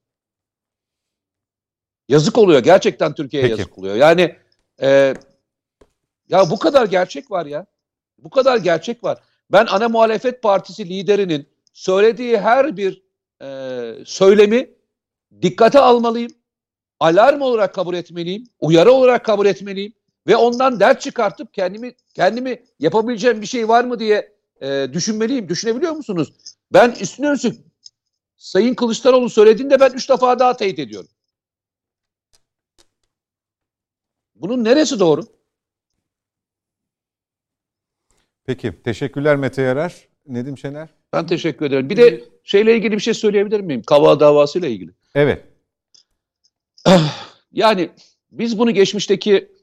Yazık 2.09 2.39
oluyor. 2.39 2.61
Gerçekten 2.61 3.15
Türkiye'ye 3.15 3.48
Peki. 3.48 3.61
yazık 3.61 3.78
oluyor. 3.78 3.94
Yani 3.97 4.36
eee, 4.82 5.15
ya 6.28 6.51
bu 6.51 6.59
kadar 6.59 6.86
gerçek 6.86 7.31
var 7.31 7.47
ya. 7.47 7.66
Bu 8.19 8.31
kadar 8.31 8.56
gerçek 8.56 9.05
var. 9.05 9.19
Ben 9.52 9.66
ana 9.70 9.89
muhalefet 9.89 10.43
partisi 10.43 10.89
liderinin 10.89 11.48
söylediği 11.73 12.39
her 12.39 12.77
bir 12.77 13.02
e, 13.43 13.93
söylemi 14.05 14.70
dikkate 15.43 15.78
almalıyım. 15.81 16.32
Alarm 17.01 17.40
olarak 17.40 17.74
kabul 17.74 17.94
etmeliyim. 17.94 18.44
Uyarı 18.61 18.93
olarak 18.93 19.24
kabul 19.24 19.47
etmeliyim. 19.47 19.93
Ve 20.27 20.37
ondan 20.37 20.81
dert 20.81 21.01
çıkartıp 21.01 21.55
kendimi 21.55 21.95
kendimi 22.15 22.63
yapabileceğim 22.79 23.43
bir 23.43 23.47
şey 23.47 23.69
var 23.69 23.85
mı 23.85 23.99
diye 23.99 24.33
e, 24.61 24.89
düşünmeliyim. 24.93 25.49
Düşünebiliyor 25.49 25.93
musunuz? 25.93 26.33
Ben 26.73 26.91
üstüne 27.01 27.31
üstlük 27.31 27.57
Sayın 28.37 28.75
Kılıçdaroğlu 28.75 29.31
söylediğinde 29.31 29.81
ben 29.81 29.93
üç 29.93 30.11
defa 30.11 30.39
daha 30.39 30.57
teyit 30.57 30.79
ediyorum. 30.79 31.09
Bunun 34.35 34.65
neresi 34.65 35.01
doğru? 35.01 35.23
Peki 38.47 38.83
teşekkürler 38.85 39.37
Mete 39.37 39.63
Yarar. 39.63 40.09
Nedim 40.27 40.59
Şener. 40.59 40.89
Ben 41.13 41.27
teşekkür 41.27 41.67
ederim. 41.67 41.91
Bir 41.91 41.97
de 41.97 42.25
şeyle 42.45 42.77
ilgili 42.77 42.93
bir 42.93 43.01
şey 43.01 43.15
söyleyebilir 43.15 43.61
miyim? 43.61 43.83
Kava 43.83 44.21
davasıyla 44.21 44.69
ilgili. 44.69 44.91
Evet. 45.15 45.45
Yani 47.53 47.91
biz 48.33 48.59
bunu 48.59 48.71
geçmişteki 48.71 49.53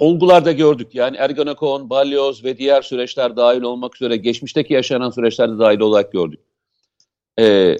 olgularda 0.00 0.52
gördük. 0.52 0.94
Yani 0.94 1.16
Ergenekon, 1.16 1.90
Balyoz 1.90 2.44
ve 2.44 2.58
diğer 2.58 2.82
süreçler 2.82 3.36
dahil 3.36 3.62
olmak 3.62 3.96
üzere 3.96 4.16
geçmişteki 4.16 4.72
yaşanan 4.72 5.10
süreçlerde 5.10 5.58
dahil 5.58 5.80
olarak 5.80 6.12
gördük. 6.12 6.40
Ee, 7.38 7.76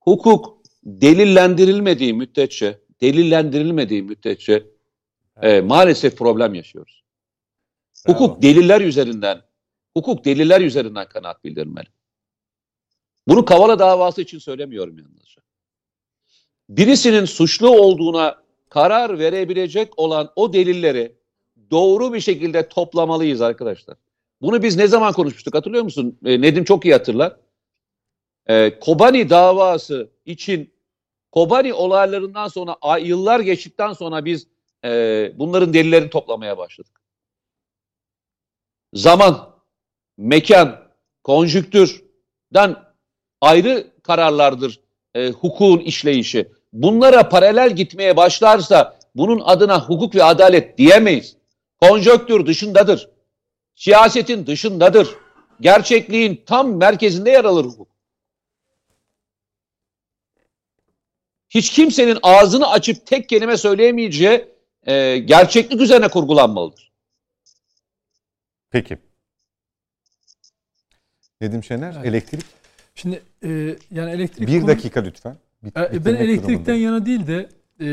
hukuk 0.00 0.58
delillendirilmediği 0.84 2.14
müddetçe, 2.14 2.78
delillendirilmediği 3.00 4.02
müddetçe 4.02 4.66
e, 5.42 5.60
maalesef 5.60 6.18
problem 6.18 6.54
yaşıyoruz. 6.54 7.04
Bravo. 8.06 8.14
Hukuk 8.14 8.42
deliller 8.42 8.80
üzerinden, 8.80 9.42
hukuk 9.96 10.24
deliller 10.24 10.60
üzerinden 10.60 11.08
kanaat 11.08 11.44
bildirmeli. 11.44 11.88
Bunu 13.28 13.44
Kavala 13.44 13.78
davası 13.78 14.22
için 14.22 14.38
söylemiyorum 14.38 14.98
yalnızca. 14.98 15.42
Birisinin 16.68 17.24
suçlu 17.24 17.68
olduğuna 17.68 18.42
karar 18.70 19.18
verebilecek 19.18 19.98
olan 19.98 20.32
o 20.36 20.52
delilleri 20.52 21.16
doğru 21.70 22.12
bir 22.12 22.20
şekilde 22.20 22.68
toplamalıyız 22.68 23.40
arkadaşlar. 23.40 23.96
Bunu 24.42 24.62
biz 24.62 24.76
ne 24.76 24.86
zaman 24.86 25.12
konuşmuştuk 25.12 25.54
hatırlıyor 25.54 25.84
musun? 25.84 26.18
E, 26.24 26.40
Nedim 26.40 26.64
çok 26.64 26.84
iyi 26.84 26.92
hatırlar. 26.92 27.36
E, 28.46 28.78
Kobani 28.80 29.30
davası 29.30 30.10
için 30.26 30.74
Kobani 31.32 31.74
olaylarından 31.74 32.48
sonra 32.48 32.98
yıllar 32.98 33.40
geçtikten 33.40 33.92
sonra 33.92 34.24
biz 34.24 34.46
e, 34.84 35.32
bunların 35.34 35.74
delillerini 35.74 36.10
toplamaya 36.10 36.58
başladık. 36.58 37.00
Zaman, 38.94 39.50
mekan, 40.18 40.88
konjüktürden 41.24 42.76
ayrı 43.40 43.90
kararlardır 44.02 44.80
e, 45.14 45.30
hukukun 45.30 45.78
işleyişi. 45.78 46.48
Bunlara 46.72 47.28
paralel 47.28 47.76
gitmeye 47.76 48.16
başlarsa 48.16 48.98
bunun 49.14 49.40
adına 49.44 49.88
hukuk 49.88 50.14
ve 50.14 50.24
adalet 50.24 50.78
diyemeyiz. 50.78 51.36
Konjöktür 51.80 52.46
dışındadır. 52.46 53.08
Siyasetin 53.74 54.46
dışındadır. 54.46 55.08
Gerçekliğin 55.60 56.42
tam 56.46 56.76
merkezinde 56.76 57.30
yer 57.30 57.44
alır 57.44 57.64
hukuk. 57.64 57.88
Hiç 61.48 61.70
kimsenin 61.72 62.18
ağzını 62.22 62.70
açıp 62.70 63.06
tek 63.06 63.28
kelime 63.28 63.56
söyleyemeyeceği 63.56 64.48
e, 64.86 65.18
gerçeklik 65.18 65.80
üzerine 65.80 66.08
kurgulanmalıdır. 66.08 66.92
Peki. 68.70 68.98
Nedim 71.40 71.64
Şener, 71.64 71.94
Evet. 71.96 72.06
elektrik. 72.06 72.44
Şimdi 72.94 73.22
e, 73.44 73.48
yani 73.90 74.10
elektrik 74.10 74.48
Bir 74.48 74.60
konu- 74.60 74.68
dakika 74.68 75.00
lütfen. 75.00 75.36
Bit- 75.64 75.76
E, 75.76 76.04
Ben 76.04 76.14
elektrikten 76.14 76.48
durumundayım. 76.48 76.82
yana 76.84 77.06
değil 77.06 77.26
de 77.26 77.48
e, 77.80 77.86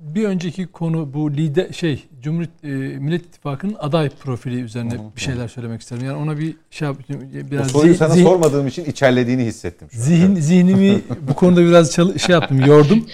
bir 0.00 0.24
önceki 0.24 0.66
konu 0.66 1.14
bu 1.14 1.32
lider 1.32 1.72
şey 1.72 2.04
Cumhuriyet 2.22 2.50
e, 2.64 2.68
Millet 2.98 3.22
İttifakı'nın 3.22 3.76
aday 3.78 4.08
profili 4.08 4.60
üzerine 4.60 4.92
bir 5.16 5.20
şeyler 5.20 5.48
söylemek 5.48 5.80
isterim. 5.80 6.04
Yani 6.04 6.16
ona 6.18 6.38
bir 6.38 6.54
şey 6.70 6.88
yap, 6.88 6.96
Bu 7.08 7.50
biraz 7.50 7.70
soruyu 7.70 7.92
zihin- 7.94 7.98
sana 7.98 8.14
zihin- 8.14 8.24
sormadığım 8.24 8.66
için 8.66 8.84
içerlediğini 8.84 9.44
hissettim. 9.44 9.88
şu 9.92 9.98
an. 9.98 10.02
zihin 10.02 10.34
zihnimi 10.34 11.00
bu 11.28 11.34
konuda 11.34 11.60
biraz 11.60 11.92
çalı- 11.92 12.18
şey 12.18 12.32
yaptım, 12.32 12.60
yordum. 12.66 13.06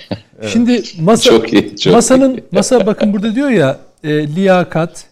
Şimdi 0.49 0.83
masa 1.01 1.31
Çok 1.31 1.53
iyi, 1.53 1.77
çok 1.77 1.93
masanın 1.93 2.41
masa 2.53 2.87
bakın 2.87 3.13
burada 3.13 3.35
diyor 3.35 3.51
ya 3.51 3.79
e, 4.05 4.27
liyakat 4.35 5.07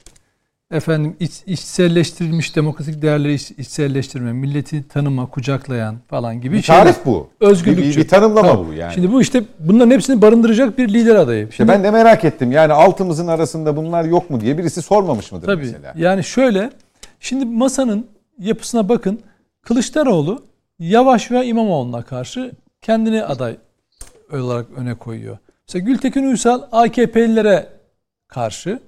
efendim 0.71 1.17
iç, 1.21 1.33
içselleştirilmiş 1.47 2.57
demokratik 2.57 3.03
değerleri 3.03 3.35
iç, 3.35 3.51
içselleştirme, 3.51 4.33
milleti 4.33 4.89
tanıma, 4.89 5.27
kucaklayan 5.27 5.97
falan 6.09 6.41
gibi 6.41 6.57
Bir 6.57 6.63
şeyler. 6.63 6.83
tarif 6.83 7.07
bu. 7.07 7.29
Özgürlükçü. 7.41 7.83
Bir, 7.91 7.97
bir, 7.97 7.97
bir 8.05 8.09
tanımlama 8.09 8.49
Tamam. 8.49 8.67
bu 8.69 8.73
yani. 8.73 8.95
Şimdi 8.95 9.13
bu 9.13 9.23
işte 9.23 9.45
bunların 9.59 9.91
hepsini 9.91 10.23
barındıracak 10.23 10.79
bir 10.79 10.89
lider 10.89 11.15
adayı. 11.17 11.43
İşte 11.45 11.57
Şimdi, 11.57 11.73
ben 11.73 11.85
de 11.85 11.91
merak 11.91 12.25
ettim. 12.25 12.53
Yani 12.53 12.73
altımızın 12.73 13.27
arasında 13.27 13.77
bunlar 13.77 14.05
yok 14.05 14.31
mu 14.31 14.41
diye 14.41 14.59
birisi 14.59 14.83
sormamış 14.83 15.33
mıdır 15.33 15.47
tabii 15.47 15.65
mesela? 15.65 15.95
yani 15.97 16.25
şöyle 16.25 16.71
şimdi 17.21 17.45
masanın 17.45 18.07
yapısına 18.39 18.89
bakın. 18.89 19.21
Kılıçdaroğlu 19.63 20.43
Yavaş 20.79 21.31
ve 21.31 21.47
İmamoğlu'na 21.47 22.03
karşı 22.03 22.53
kendini 22.83 23.25
aday 23.25 23.57
olarak 24.33 24.67
öne 24.77 24.95
koyuyor. 24.95 25.39
Mesela 25.69 25.85
Gültekin 25.87 26.25
Uysal 26.25 26.63
AKP'lilere 26.73 27.69
karşı 28.29 28.81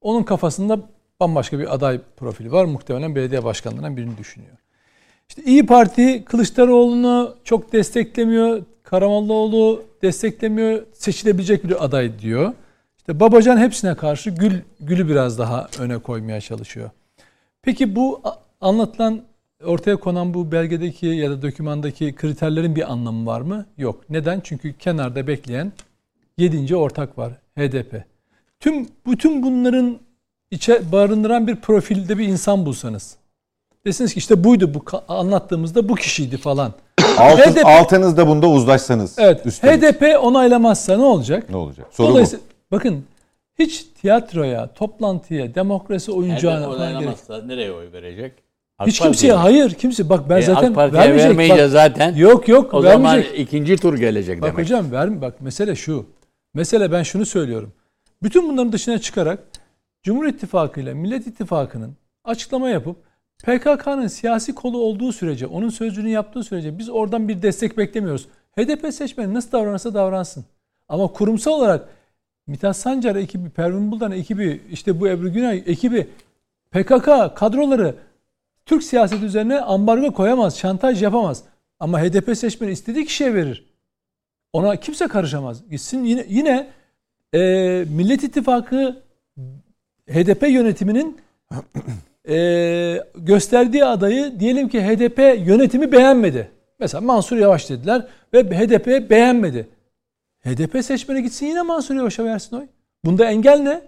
onun 0.00 0.22
kafasında 0.22 0.78
bambaşka 1.20 1.58
bir 1.58 1.74
aday 1.74 2.00
profili 2.16 2.52
var. 2.52 2.64
Muhtemelen 2.64 3.14
belediye 3.14 3.44
başkanlarından 3.44 3.96
birini 3.96 4.18
düşünüyor. 4.18 4.56
İşte 5.28 5.42
İyi 5.42 5.66
Parti 5.66 6.24
Kılıçdaroğlu'nu 6.24 7.36
çok 7.44 7.72
desteklemiyor. 7.72 8.62
Karamollaoğlu 8.82 9.84
desteklemiyor. 10.02 10.82
Seçilebilecek 10.92 11.64
bir 11.64 11.84
aday 11.84 12.18
diyor. 12.18 12.52
İşte 12.98 13.20
Babacan 13.20 13.58
hepsine 13.58 13.94
karşı 13.94 14.30
Gül 14.30 14.60
Gül'ü 14.80 15.08
biraz 15.08 15.38
daha 15.38 15.68
öne 15.78 15.98
koymaya 15.98 16.40
çalışıyor. 16.40 16.90
Peki 17.62 17.96
bu 17.96 18.22
anlatılan 18.60 19.22
ortaya 19.64 19.96
konan 19.96 20.34
bu 20.34 20.52
belgedeki 20.52 21.06
ya 21.06 21.30
da 21.30 21.42
dokümandaki 21.42 22.14
kriterlerin 22.14 22.76
bir 22.76 22.92
anlamı 22.92 23.26
var 23.26 23.40
mı? 23.40 23.66
Yok. 23.78 24.10
Neden? 24.10 24.40
Çünkü 24.44 24.72
kenarda 24.72 25.26
bekleyen 25.26 25.72
7. 26.38 26.76
ortak 26.76 27.18
var. 27.18 27.32
HDP. 27.58 28.04
Tüm 28.60 28.86
bütün 29.06 29.42
bunların 29.42 29.98
içe 30.50 30.92
barındıran 30.92 31.46
bir 31.46 31.56
profilde 31.56 32.18
bir 32.18 32.28
insan 32.28 32.66
bulsanız. 32.66 33.16
Desiniz 33.86 34.12
ki 34.14 34.18
işte 34.18 34.44
buydu 34.44 34.74
bu 34.74 34.84
anlattığımızda 35.08 35.88
bu 35.88 35.94
kişiydi 35.94 36.36
falan. 36.36 36.72
Altın, 37.18 37.42
HDP 37.52 37.66
altınızda 37.66 38.26
bunda 38.28 38.48
uzlaşsanız. 38.48 39.14
Evet. 39.18 39.46
üstelik 39.46 39.82
HDP 39.82 40.24
onaylamazsa 40.24 40.96
ne 40.96 41.02
olacak? 41.04 41.50
Ne 41.50 41.56
olacak? 41.56 41.86
Soru 41.90 42.06
bu. 42.06 42.10
Dolayısıyla 42.10 42.44
bakın 42.72 43.04
hiç 43.58 43.84
tiyatroya, 44.00 44.72
toplantıya, 44.74 45.54
demokrasi 45.54 46.12
oyuncağına 46.12 46.60
HDP 46.60 46.64
falan 46.66 46.78
gerek. 46.78 46.94
onaylamazsa 46.96 47.42
nereye 47.42 47.72
oy 47.72 47.92
verecek? 47.92 48.32
AK 48.78 48.86
Hiç 48.88 48.98
kimseye 49.00 49.32
Parti'ye 49.32 49.32
mi? 49.32 49.38
hayır 49.38 49.74
kimse 49.74 50.08
bak 50.08 50.28
ben 50.30 50.36
E, 50.38 50.42
zaten 50.42 50.68
AK 50.68 50.74
Parti'ye 50.74 51.02
vermeyecek. 51.02 51.30
vermeyince 51.30 51.62
Bak, 51.62 51.70
zaten 51.70 52.14
Yok 52.14 52.48
yok 52.48 52.74
o 52.74 52.82
zaman 52.82 53.04
vermeyecek. 53.04 53.38
ikinci 53.38 53.76
tur 53.76 53.98
gelecek 53.98 54.42
Bak 54.42 54.48
demek. 54.50 54.64
hocam 54.64 54.92
ver 54.92 55.20
bak 55.20 55.40
mesele 55.40 55.74
şu. 55.76 56.06
Mesele 56.54 56.92
ben 56.92 57.02
şunu 57.02 57.26
söylüyorum. 57.26 57.72
Bütün 58.22 58.48
bunların 58.48 58.72
dışına 58.72 58.98
çıkarak 58.98 59.38
Cumhur 60.06 60.26
İttifakı 60.26 60.80
ile 60.80 60.94
Millet 60.94 61.26
İttifakı'nın 61.26 61.96
açıklama 62.24 62.68
yapıp 62.68 62.96
PKK'nın 63.38 64.06
siyasi 64.06 64.54
kolu 64.54 64.78
olduğu 64.78 65.12
sürece, 65.12 65.46
onun 65.46 65.68
sözcülüğünü 65.68 66.10
yaptığı 66.10 66.42
sürece 66.42 66.78
biz 66.78 66.88
oradan 66.88 67.28
bir 67.28 67.42
destek 67.42 67.78
beklemiyoruz. 67.78 68.28
HDP 68.58 68.94
seçmeni 68.94 69.34
nasıl 69.34 69.52
davranırsa 69.52 69.94
davransın. 69.94 70.44
Ama 70.88 71.06
kurumsal 71.06 71.52
olarak 71.52 71.88
Mithat 72.46 72.76
Sancar 72.76 73.16
ekibi, 73.16 73.50
Pervin 73.50 73.90
Buldan 73.90 74.12
ekibi, 74.12 74.62
işte 74.70 75.00
bu 75.00 75.08
Ebru 75.08 75.32
Günay 75.32 75.62
ekibi 75.66 76.08
PKK 76.70 77.36
kadroları 77.36 77.94
Türk 78.66 78.82
siyaseti 78.82 79.24
üzerine 79.24 79.60
ambargo 79.60 80.12
koyamaz, 80.12 80.58
şantaj 80.58 81.02
yapamaz. 81.02 81.42
Ama 81.80 82.00
HDP 82.00 82.36
seçmeni 82.36 82.70
istediği 82.70 83.04
kişiye 83.04 83.34
verir. 83.34 83.66
Ona 84.52 84.76
kimse 84.76 85.08
karışamaz. 85.08 85.70
Gitsin 85.70 86.04
yine 86.04 86.26
yine 86.28 86.70
e, 87.34 87.40
Millet 87.88 88.24
İttifakı 88.24 89.05
HDP 90.10 90.48
yönetiminin 90.48 91.16
e, 92.28 93.02
gösterdiği 93.16 93.84
adayı 93.84 94.40
diyelim 94.40 94.68
ki 94.68 94.82
HDP 94.82 95.18
yönetimi 95.46 95.92
beğenmedi. 95.92 96.50
Mesela 96.80 97.00
Mansur 97.00 97.36
Yavaş 97.36 97.70
dediler 97.70 98.06
ve 98.34 98.42
HDP 98.42 99.10
beğenmedi. 99.10 99.68
HDP 100.44 100.84
seçmeni 100.84 101.22
gitsin 101.22 101.46
yine 101.46 101.62
Mansur 101.62 101.94
Yavaş'a 101.94 102.24
versin 102.24 102.56
oy. 102.56 102.66
Bunda 103.04 103.24
engel 103.30 103.58
ne? 103.58 103.82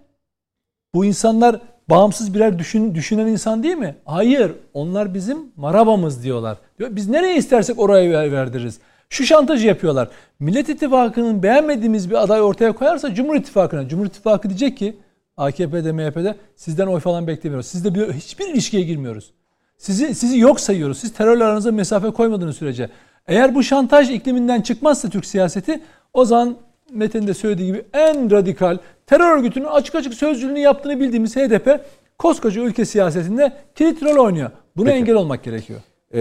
Bu 0.94 1.04
insanlar 1.04 1.60
bağımsız 1.90 2.34
birer 2.34 2.58
düşün, 2.58 2.94
düşünen 2.94 3.26
insan 3.26 3.62
değil 3.62 3.76
mi? 3.76 3.96
Hayır. 4.04 4.52
Onlar 4.74 5.14
bizim 5.14 5.38
marabamız 5.56 6.22
diyorlar. 6.24 6.58
Diyor, 6.78 6.96
Biz 6.96 7.08
nereye 7.08 7.36
istersek 7.36 7.78
oraya 7.78 8.10
ver- 8.10 8.32
verdiririz. 8.32 8.78
Şu 9.10 9.24
şantajı 9.24 9.66
yapıyorlar. 9.66 10.08
Millet 10.40 10.68
İttifakı'nın 10.68 11.42
beğenmediğimiz 11.42 12.10
bir 12.10 12.22
aday 12.22 12.42
ortaya 12.42 12.72
koyarsa 12.72 13.14
Cumhur 13.14 13.34
İttifakı'na. 13.34 13.88
Cumhur 13.88 14.06
İttifakı 14.06 14.48
diyecek 14.48 14.76
ki 14.76 14.96
AKP'de 15.38 15.92
MHP'de 15.92 16.34
sizden 16.56 16.86
oy 16.86 17.00
falan 17.00 17.26
beklemiyoruz. 17.26 17.66
Sizle 17.66 17.94
bir, 17.94 18.12
hiçbir 18.12 18.48
ilişkiye 18.48 18.82
girmiyoruz. 18.82 19.32
Sizi 19.78 20.14
sizi 20.14 20.38
yok 20.38 20.60
sayıyoruz. 20.60 20.98
Siz 20.98 21.12
terörle 21.12 21.44
aranıza 21.44 21.72
mesafe 21.72 22.10
koymadığınız 22.10 22.56
sürece. 22.56 22.88
Eğer 23.28 23.54
bu 23.54 23.62
şantaj 23.62 24.10
ikliminden 24.10 24.60
çıkmazsa 24.60 25.08
Türk 25.10 25.26
siyaseti 25.26 25.80
o 26.14 26.24
zaman 26.24 26.56
Metin 26.92 27.26
de 27.26 27.34
söylediği 27.34 27.66
gibi 27.66 27.84
en 27.92 28.30
radikal 28.30 28.78
terör 29.06 29.36
örgütünün 29.38 29.64
açık 29.64 29.94
açık 29.94 30.14
sözcülüğünü 30.14 30.58
yaptığını 30.58 31.00
bildiğimiz 31.00 31.36
HDP 31.36 31.80
koskoca 32.18 32.62
ülke 32.62 32.84
siyasetinde 32.84 33.52
kilit 33.74 34.02
rol 34.02 34.24
oynuyor. 34.24 34.50
Buna 34.76 34.90
engel 34.90 35.14
olmak 35.14 35.44
gerekiyor. 35.44 35.80
Ee, 36.14 36.18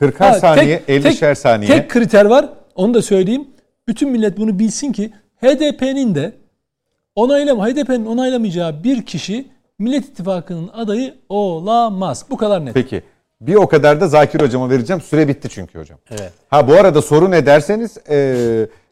40'ar 0.00 0.18
Ha, 0.28 0.34
saniye, 0.34 0.82
tek- 0.86 1.04
50'şer 1.04 1.18
tek- 1.18 1.38
saniye. 1.38 1.70
Tek 1.70 1.90
kriter 1.90 2.24
var. 2.24 2.48
Onu 2.74 2.94
da 2.94 3.02
söyleyeyim. 3.02 3.46
Bütün 3.88 4.10
millet 4.10 4.38
bunu 4.38 4.58
bilsin 4.58 4.92
ki 4.92 5.12
HDP'nin 5.42 6.14
de 6.14 6.32
onaylam 7.16 7.58
HDP'nin 7.60 8.06
onaylamayacağı 8.06 8.84
bir 8.84 9.02
kişi 9.06 9.46
Millet 9.78 10.04
İttifakı'nın 10.04 10.68
adayı 10.68 11.14
olamaz. 11.28 12.24
Bu 12.30 12.36
kadar 12.36 12.64
net. 12.64 12.74
Peki. 12.74 13.02
Bir 13.40 13.54
o 13.54 13.66
kadar 13.68 14.00
da 14.00 14.08
Zakir 14.08 14.40
hocama 14.40 14.70
vereceğim. 14.70 15.02
Süre 15.02 15.28
bitti 15.28 15.48
çünkü 15.48 15.78
hocam. 15.78 15.98
Evet. 16.10 16.32
Ha 16.48 16.68
bu 16.68 16.74
arada 16.74 17.02
soru 17.02 17.30
ne 17.30 17.46
derseniz 17.46 17.98
e, 18.10 18.12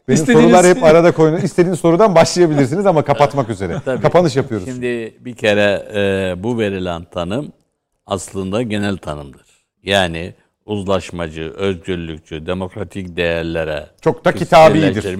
benim 0.07 0.19
İstediğiniz- 0.19 0.41
sorular 0.41 0.65
hep 0.65 0.83
arada 0.83 1.11
koyun. 1.11 1.35
İstediğiniz 1.37 1.79
sorudan 1.79 2.15
başlayabilirsiniz 2.15 2.85
ama 2.85 3.03
kapatmak 3.03 3.49
üzere. 3.49 3.81
Tabii. 3.85 4.01
Kapanış 4.01 4.35
yapıyoruz. 4.35 4.67
Şimdi 4.67 5.13
bir 5.19 5.35
kere 5.35 5.87
e, 5.93 6.43
bu 6.43 6.59
verilen 6.59 7.03
tanım 7.03 7.51
aslında 8.05 8.61
genel 8.61 8.97
tanımdır. 8.97 9.45
Yani 9.83 10.33
uzlaşmacı, 10.65 11.53
özgürlükçü, 11.57 12.45
demokratik 12.45 13.17
değerlere 13.17 13.87
Çok 14.01 14.25
da 14.25 14.31
kitabidir. 14.31 15.17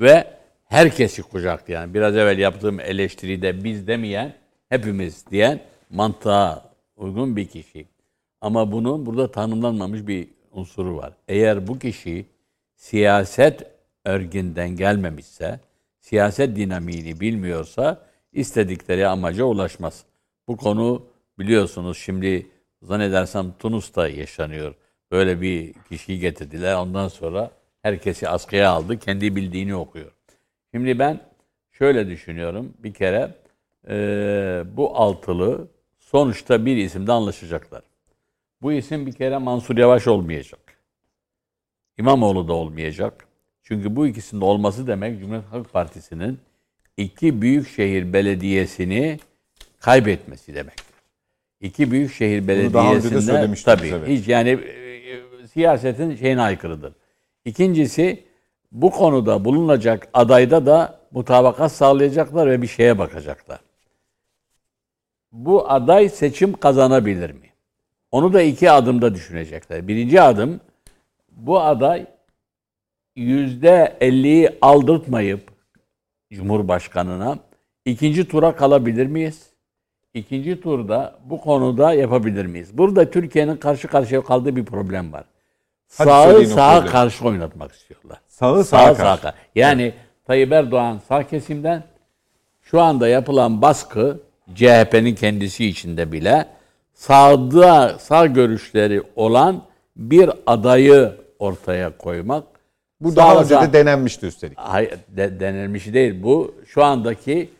ve 0.00 0.24
herkesi 0.72 1.22
kucaklayan, 1.22 1.94
biraz 1.94 2.16
evvel 2.16 2.38
yaptığım 2.38 2.80
eleştiride 2.80 3.64
biz 3.64 3.86
demeyen, 3.86 4.34
hepimiz 4.68 5.26
diyen 5.30 5.60
mantığa 5.90 6.72
uygun 6.96 7.36
bir 7.36 7.48
kişi. 7.48 7.86
Ama 8.40 8.72
bunun 8.72 9.06
burada 9.06 9.30
tanımlanmamış 9.30 10.06
bir 10.06 10.28
unsuru 10.52 10.96
var. 10.96 11.12
Eğer 11.28 11.66
bu 11.66 11.78
kişi 11.78 12.26
siyaset 12.76 13.66
örgünden 14.04 14.68
gelmemişse, 14.68 15.60
siyaset 16.00 16.56
dinamiğini 16.56 17.20
bilmiyorsa 17.20 18.00
istedikleri 18.32 19.06
amaca 19.06 19.44
ulaşmaz. 19.44 20.04
Bu 20.48 20.56
konu 20.56 21.06
biliyorsunuz 21.38 21.98
şimdi 21.98 22.46
zannedersem 22.82 23.52
Tunus'ta 23.58 24.08
yaşanıyor. 24.08 24.74
Böyle 25.10 25.40
bir 25.40 25.72
kişiyi 25.88 26.18
getirdiler. 26.18 26.74
Ondan 26.74 27.08
sonra 27.08 27.50
herkesi 27.82 28.28
askıya 28.28 28.70
aldı. 28.70 28.98
Kendi 28.98 29.36
bildiğini 29.36 29.74
okuyor. 29.74 30.12
Şimdi 30.74 30.98
ben 30.98 31.20
şöyle 31.72 32.08
düşünüyorum. 32.08 32.74
Bir 32.78 32.94
kere 32.94 33.34
eee, 33.88 34.64
bu 34.76 34.96
altılı 34.96 35.68
sonuçta 35.98 36.66
bir 36.66 36.76
isimde 36.76 37.12
anlaşacaklar. 37.12 37.82
Bu 38.62 38.72
isim 38.72 39.06
bir 39.06 39.12
kere 39.12 39.38
Mansur 39.38 39.76
Yavaş 39.76 40.06
olmayacak. 40.06 40.60
İmamoğlu 41.98 42.48
da 42.48 42.52
olmayacak. 42.52 43.26
Çünkü 43.62 43.96
bu 43.96 44.06
ikisinin 44.06 44.40
olması 44.40 44.86
demek 44.86 45.20
Cumhuriyet 45.20 45.46
Halk 45.50 45.72
Partisi'nin 45.72 46.38
iki 46.96 47.42
büyükşehir 47.42 48.12
belediyesini 48.12 49.18
kaybetmesi 49.80 50.54
demektir. 50.54 50.86
İki 51.60 51.90
büyükşehir 51.90 52.48
belediyesinde 52.48 53.54
tabii 53.64 53.86
evet. 53.86 54.08
hiç 54.08 54.28
yani 54.28 54.50
e, 54.50 55.46
siyasetin 55.46 56.16
şeyine 56.16 56.42
aykırıdır. 56.42 56.92
İkincisi 57.44 58.24
bu 58.72 58.90
konuda 58.90 59.44
bulunacak 59.44 60.08
adayda 60.14 60.66
da 60.66 60.98
mutabakat 61.10 61.72
sağlayacaklar 61.72 62.50
ve 62.50 62.62
bir 62.62 62.66
şeye 62.66 62.98
bakacaklar. 62.98 63.60
Bu 65.32 65.70
aday 65.70 66.08
seçim 66.08 66.52
kazanabilir 66.52 67.30
mi? 67.30 67.50
Onu 68.10 68.32
da 68.32 68.42
iki 68.42 68.70
adımda 68.70 69.14
düşünecekler. 69.14 69.88
Birinci 69.88 70.22
adım 70.22 70.60
bu 71.30 71.60
aday 71.60 72.06
yüzde 73.16 73.96
elliyi 74.00 74.58
aldırtmayıp 74.60 75.52
Cumhurbaşkanına 76.32 77.38
ikinci 77.84 78.28
tura 78.28 78.56
kalabilir 78.56 79.06
miyiz? 79.06 79.46
İkinci 80.14 80.60
turda 80.60 81.18
bu 81.24 81.40
konuda 81.40 81.94
yapabilir 81.94 82.46
miyiz? 82.46 82.78
Burada 82.78 83.10
Türkiye'nin 83.10 83.56
karşı 83.56 83.88
karşıya 83.88 84.24
kaldığı 84.24 84.56
bir 84.56 84.64
problem 84.64 85.12
var. 85.12 85.24
Hadi 85.96 86.08
Sağı 86.08 86.46
sağa 86.46 86.86
karşı 86.86 87.24
oynatmak 87.24 87.72
istiyorlar. 87.72 88.20
Sağı 88.42 88.64
Sağa 88.64 88.94
sağa 88.94 88.94
sağa. 88.94 89.20
karşı. 89.20 89.36
Yani 89.54 89.92
Tayyip 90.26 90.52
Erdoğan 90.52 91.00
sağ 91.08 91.26
kesimden 91.26 91.82
şu 92.62 92.80
anda 92.80 93.08
yapılan 93.08 93.62
baskı 93.62 94.20
CHP'nin 94.54 95.14
kendisi 95.14 95.66
içinde 95.66 96.12
bile 96.12 96.46
sağda 96.94 97.98
sağ 97.98 98.26
görüşleri 98.26 99.02
olan 99.16 99.62
bir 99.96 100.30
adayı 100.46 101.12
ortaya 101.38 101.96
koymak. 101.98 102.44
Bu 103.00 103.16
daha 103.16 103.36
önce 103.40 103.54
Sağda- 103.54 103.68
de 103.68 103.72
denenmişti 103.72 104.26
üstelik. 104.26 104.58
Hayır, 104.58 104.94
de, 105.08 105.40
denilmiş 105.40 105.86
değil. 105.94 106.22
Bu 106.22 106.54
şu 106.66 106.84
andaki 106.84 107.50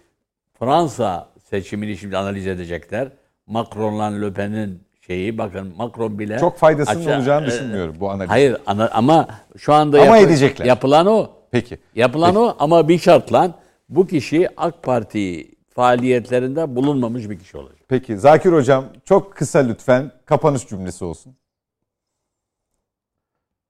Fransa 0.59 1.29
seçimini 1.51 1.97
şimdi 1.97 2.17
analiz 2.17 2.47
edecekler. 2.47 3.09
Macron'la 3.47 4.05
Le 4.05 4.33
Pen'in 4.33 4.83
şeyi 5.07 5.39
bakın 5.39 5.75
Macron 5.77 6.19
bile 6.19 6.39
Çok 6.39 6.57
faydasının 6.59 7.01
Açığa- 7.01 7.17
olacağını 7.17 7.45
e, 7.45 7.47
düşünmüyorum 7.47 7.97
bu 8.01 8.11
analiz. 8.11 8.31
Hayır 8.31 8.57
ana- 8.67 8.91
ama 8.93 9.27
şu 9.57 9.73
anda 9.73 10.03
Ama 10.03 10.17
yapı- 10.17 10.27
edecekler. 10.29 10.65
yapılan 10.67 11.07
o. 11.07 11.31
Peki. 11.51 11.79
Yapılan 11.95 12.35
o 12.37 12.57
ama 12.59 12.89
bir 12.89 12.99
şartla 12.99 13.55
bu 13.89 14.07
kişi 14.07 14.49
AK 14.57 14.83
Parti 14.83 15.51
faaliyetlerinde 15.75 16.77
bulunmamış 16.77 17.31
bir 17.31 17.39
kişi 17.39 17.57
olacak. 17.57 17.79
Peki 17.89 18.19
Zakir 18.19 18.53
hocam 18.53 18.85
çok 19.05 19.35
kısa 19.37 19.59
lütfen 19.59 20.13
kapanış 20.27 20.69
cümlesi 20.69 21.05
olsun. 21.05 21.37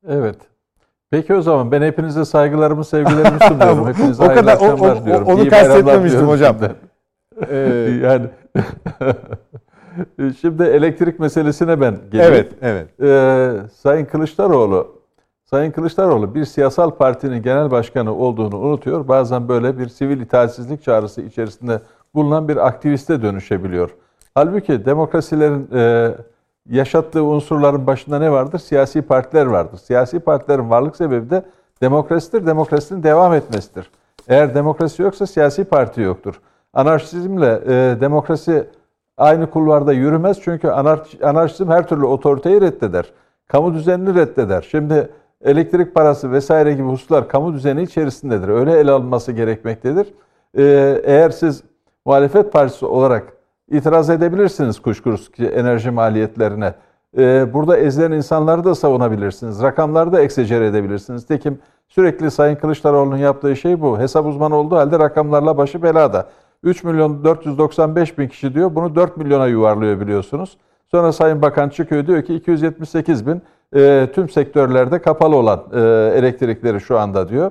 Evet. 0.09 0.37
Peki 1.11 1.35
o 1.35 1.43
zaman 1.43 1.73
ben 1.73 1.83
hepinize 1.83 2.25
saygılarımı, 2.25 2.85
sevgilerimi 2.85 3.39
sunuyorum. 3.49 3.89
Hepinize 3.93 4.23
O 4.23 4.27
hayırlı 4.29 4.41
kadar- 4.47 4.61
o- 4.61 4.73
akşamlar 4.73 4.97
o- 5.03 5.05
diyorum. 5.05 5.27
onu 5.27 5.49
kastetmemiştim 5.49 6.29
hocam. 6.29 6.57
Ee, 7.51 7.57
Yani 8.03 8.27
şimdi 10.41 10.63
elektrik 10.63 11.21
meselesine 11.21 11.81
ben 11.81 11.97
geliyorum. 12.11 12.35
evet, 12.35 12.53
evet. 12.63 13.01
Ee, 13.01 13.69
Sayın 13.75 14.05
Kılıçdaroğlu 14.05 15.03
Sayın 15.53 15.71
Kılıçdaroğlu 15.71 16.35
bir 16.35 16.45
siyasal 16.45 16.91
partinin 16.91 17.43
genel 17.43 17.71
başkanı 17.71 18.15
olduğunu 18.15 18.59
unutuyor. 18.59 19.09
Bazen 19.09 19.49
böyle 19.49 19.79
bir 19.79 19.89
sivil 19.89 20.21
itaatsizlik 20.21 20.83
çağrısı 20.83 21.23
içerisinde 21.23 21.81
bulunan 22.15 22.49
bir 22.49 22.67
aktiviste 22.67 23.23
dönüşebiliyor. 23.23 23.91
Halbuki 24.35 24.85
demokrasilerin 24.85 25.69
e, 25.75 26.15
yaşattığı 26.71 27.25
unsurların 27.25 27.87
başında 27.87 28.19
ne 28.19 28.33
vardır? 28.33 28.59
Siyasi 28.59 29.03
partiler 29.03 29.47
vardır. 29.47 29.79
Siyasi 29.79 30.21
partilerin 30.21 30.71
varlık 30.71 30.97
sebebi 30.97 31.31
de 31.31 31.43
demokrasidir. 31.81 32.47
Demokrasinin 32.47 33.03
devam 33.03 33.35
etmesidir. 33.35 33.91
Eğer 34.29 34.55
demokrasi 34.55 35.03
yoksa 35.03 35.27
siyasi 35.27 35.65
parti 35.65 36.01
yoktur. 36.01 36.41
Anarşizmle 36.75 37.61
e, 37.67 38.01
demokrasi 38.01 38.67
aynı 39.17 39.51
kulvarda 39.51 39.93
yürümez. 39.93 40.41
Çünkü 40.45 40.69
anar- 40.69 41.23
anarşizm 41.23 41.71
her 41.71 41.89
türlü 41.89 42.07
otoriteyi 42.07 42.61
reddeder. 42.61 43.13
Kamu 43.49 43.75
düzenini 43.75 44.15
reddeder. 44.15 44.67
Şimdi 44.71 45.11
elektrik 45.45 45.95
parası 45.95 46.33
vesaire 46.33 46.73
gibi 46.73 46.89
hususlar 46.89 47.29
kamu 47.29 47.53
düzeni 47.53 47.83
içerisindedir. 47.83 48.49
Öyle 48.49 48.79
ele 48.79 48.91
alınması 48.91 49.33
gerekmektedir. 49.33 50.15
Ee, 50.59 51.01
eğer 51.05 51.31
siz 51.31 51.63
muhalefet 52.05 52.53
partisi 52.53 52.87
olarak 52.87 53.33
itiraz 53.71 54.11
edebilirsiniz 54.11 54.83
kuşkusuz 54.83 55.31
ki 55.33 55.47
enerji 55.47 55.91
maliyetlerine. 55.91 56.75
Ee, 57.19 57.53
burada 57.53 57.77
ezilen 57.77 58.13
insanları 58.13 58.65
da 58.65 58.75
savunabilirsiniz. 58.75 59.63
Rakamları 59.63 60.13
da 60.13 60.21
eksecere 60.21 60.67
edebilirsiniz. 60.67 61.27
Tekim 61.27 61.59
sürekli 61.89 62.31
Sayın 62.31 62.57
Kılıçdaroğlu'nun 62.57 63.17
yaptığı 63.17 63.57
şey 63.57 63.81
bu. 63.81 63.99
Hesap 63.99 64.27
uzmanı 64.27 64.57
olduğu 64.57 64.77
halde 64.77 64.99
rakamlarla 64.99 65.57
başı 65.59 65.83
belada. 65.83 66.27
3 66.63 66.85
milyon 66.85 67.25
495 67.25 68.19
bin 68.19 68.29
kişi 68.29 68.55
diyor. 68.55 68.75
Bunu 68.75 68.95
4 68.97 69.17
milyona 69.17 69.47
yuvarlıyor 69.47 70.01
biliyorsunuz. 70.01 70.57
Sonra 70.91 71.13
Sayın 71.13 71.43
Bakan 71.43 71.69
çıkıyor 71.69 72.07
diyor 72.07 72.23
ki 72.23 72.35
278 72.35 73.27
bin 73.27 73.43
e, 73.77 74.09
tüm 74.15 74.29
sektörlerde 74.29 75.03
kapalı 75.03 75.37
olan 75.37 75.65
e, 75.73 75.79
elektrikleri 76.19 76.81
şu 76.81 76.99
anda 76.99 77.29
diyor. 77.29 77.51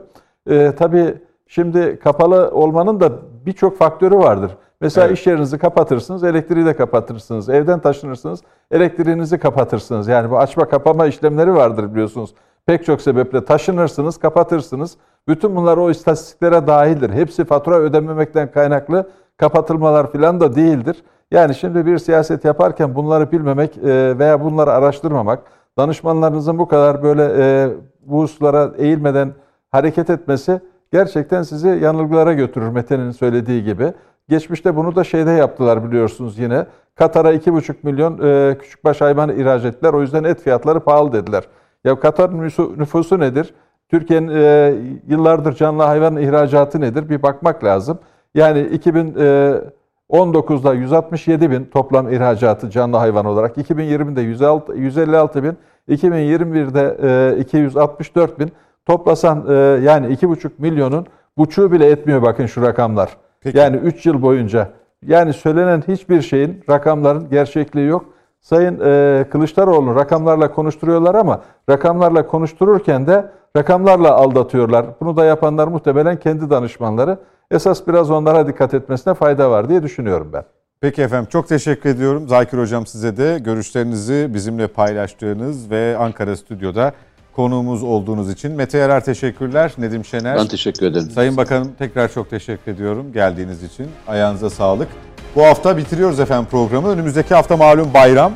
E, 0.49 0.71
tabii 0.77 1.15
şimdi 1.47 1.99
kapalı 2.03 2.51
olmanın 2.51 2.99
da 2.99 3.11
birçok 3.45 3.77
faktörü 3.77 4.15
vardır. 4.15 4.51
Mesela 4.81 5.07
Evet. 5.07 5.17
iş 5.17 5.27
yerinizi 5.27 5.57
kapatırsınız, 5.57 6.23
elektriği 6.23 6.65
de 6.65 6.75
kapatırsınız. 6.75 7.49
Evden 7.49 7.79
taşınırsınız, 7.79 8.39
elektriğinizi 8.71 9.38
kapatırsınız. 9.38 10.07
Yani 10.07 10.31
bu 10.31 10.38
açma 10.39 10.69
kapama 10.69 11.05
işlemleri 11.05 11.53
vardır 11.55 11.91
biliyorsunuz. 11.91 12.33
Pek 12.72 12.85
çok 12.85 13.02
sebeple 13.02 13.45
taşınırsınız, 13.45 14.18
kapatırsınız. 14.18 14.98
Bütün 15.27 15.56
bunlar 15.56 15.77
o 15.77 15.91
istatistiklere 15.91 16.68
dahildir. 16.68 17.10
Hepsi 17.10 17.45
fatura 17.45 17.76
ödememekten 17.76 18.52
kaynaklı 18.52 19.10
kapatılmalar 19.38 20.11
falan 20.11 20.39
da 20.39 20.56
değildir. 20.56 21.03
Yani 21.31 21.56
şimdi 21.56 21.85
bir 21.85 21.98
siyaset 21.98 22.45
yaparken 22.45 22.95
bunları 22.95 23.31
bilmemek 23.31 23.77
e, 23.77 24.19
veya 24.19 24.43
bunları 24.43 24.72
araştırmamak, 24.72 25.39
danışmanlarınızın 25.77 26.60
bu 26.60 26.68
kadar 26.68 27.03
böyle 27.03 27.31
e, 27.38 27.69
bu 28.02 28.22
hususlara 28.22 28.72
eğilmeden 28.77 29.34
hareket 29.72 30.10
etmesi 30.10 30.61
gerçekten 30.91 31.43
sizi 31.43 31.68
yanılgılara 31.68 32.34
götürür 32.34 32.68
Mete'nin 32.68 33.11
söylediği 33.11 33.64
gibi. 33.64 33.93
Geçmişte 34.30 34.76
bunu 34.76 34.95
da 34.95 35.03
şeyde 35.03 35.31
yaptılar 35.31 35.89
biliyorsunuz 35.89 36.39
yine. 36.39 36.65
Katar'a 36.95 37.34
2,5 37.34 37.76
milyon 37.84 38.19
e, 38.23 38.57
küçükbaş 38.57 39.02
hayvan 39.02 39.30
ihraç 39.30 39.65
ettiler. 39.65 39.93
O 39.93 40.02
yüzden 40.02 40.23
et 40.23 40.41
fiyatları 40.41 40.80
pahalı 40.80 41.14
dediler. 41.14 41.43
Ya 41.85 41.99
Katar'ın 41.99 42.43
nüfusu, 42.77 43.19
nedir? 43.19 43.53
Türkiye'nin 43.89 44.31
e, 44.35 44.73
yıllardır 45.07 45.55
canlı 45.55 45.83
hayvan 45.83 46.17
ihracatı 46.17 46.81
nedir? 46.81 47.09
Bir 47.09 47.23
bakmak 47.23 47.63
lazım. 47.63 47.99
Yani 48.35 48.59
2019'da 48.59 50.73
167 50.73 51.51
bin 51.51 51.65
toplam 51.65 52.13
ihracatı 52.13 52.69
canlı 52.69 52.97
hayvan 52.97 53.25
olarak, 53.25 53.57
2020'de 53.57 54.21
106, 54.21 54.73
156 54.73 55.43
bin, 55.43 55.57
2021'de 55.89 56.97
e, 57.37 57.39
264 57.39 58.39
bin. 58.39 58.51
Toplasan 58.85 59.45
e, 59.49 59.53
yani 59.83 60.07
2,5 60.07 60.49
milyonun 60.57 61.05
buçuğu 61.37 61.71
bile 61.71 61.89
etmiyor 61.89 62.21
bakın 62.21 62.45
şu 62.45 62.61
rakamlar. 62.61 63.17
Peki. 63.41 63.57
Yani 63.57 63.77
3 63.77 64.05
yıl 64.05 64.21
boyunca. 64.21 64.69
Yani 65.05 65.33
söylenen 65.33 65.83
hiçbir 65.87 66.21
şeyin, 66.21 66.63
rakamların 66.69 67.29
gerçekliği 67.29 67.87
yok. 67.87 68.05
Sayın 68.41 68.80
e, 68.85 69.26
Kılıçdaroğlu 69.31 69.95
rakamlarla 69.95 70.51
konuşturuyorlar 70.51 71.15
ama 71.15 71.41
rakamlarla 71.69 72.27
konuştururken 72.27 73.07
de 73.07 73.31
rakamlarla 73.57 74.15
aldatıyorlar. 74.15 74.85
Bunu 75.01 75.18
da 75.18 75.26
yapanlar 75.26 75.68
muhtemelen 75.68 76.19
kendi 76.19 76.49
danışmanları. 76.49 77.18
Esas 77.51 77.88
biraz 77.88 78.11
onlara 78.11 78.47
dikkat 78.47 78.73
etmesine 78.73 79.13
fayda 79.13 79.51
var 79.51 79.69
diye 79.69 79.84
düşünüyorum 79.84 80.30
ben. 80.34 80.43
Peki 80.81 81.01
efendim 81.01 81.30
çok 81.31 81.47
teşekkür 81.47 81.89
ediyorum. 81.89 82.27
Zakir 82.27 82.57
Hocam 82.57 82.85
size 82.85 83.18
de 83.18 83.39
görüşlerinizi 83.39 84.30
bizimle 84.34 84.68
paylaştığınız 84.68 85.72
ve 85.72 85.97
Ankara 85.99 86.35
Stüdyo'da 86.35 86.93
konuğumuz 87.35 87.84
olduğunuz 87.84 88.31
için. 88.31 88.51
Mete 88.51 88.77
Yarar 88.77 89.03
teşekkürler. 89.03 89.73
Nedim 89.77 90.05
Şener. 90.05 90.38
Ben 90.38 90.47
teşekkür 90.47 90.85
ederim. 90.85 91.09
Sayın 91.09 91.38
Bakanım 91.38 91.72
tekrar 91.80 92.11
çok 92.11 92.30
teşekkür 92.30 92.72
ediyorum 92.72 93.13
geldiğiniz 93.13 93.63
için. 93.63 93.88
Ayağınıza 94.07 94.49
sağlık. 94.49 94.88
Bu 95.35 95.45
hafta 95.45 95.77
bitiriyoruz 95.77 96.19
efendim 96.19 96.47
programı. 96.51 96.89
Önümüzdeki 96.89 97.33
hafta 97.33 97.57
malum 97.57 97.93
bayram. 97.93 98.33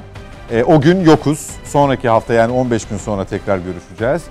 E, 0.51 0.63
o 0.63 0.81
gün 0.81 1.05
yokuz. 1.05 1.49
Sonraki 1.63 2.09
hafta 2.09 2.33
yani 2.33 2.51
15 2.51 2.85
gün 2.85 2.97
sonra 2.97 3.25
tekrar 3.25 3.57
görüşeceğiz. 3.57 4.23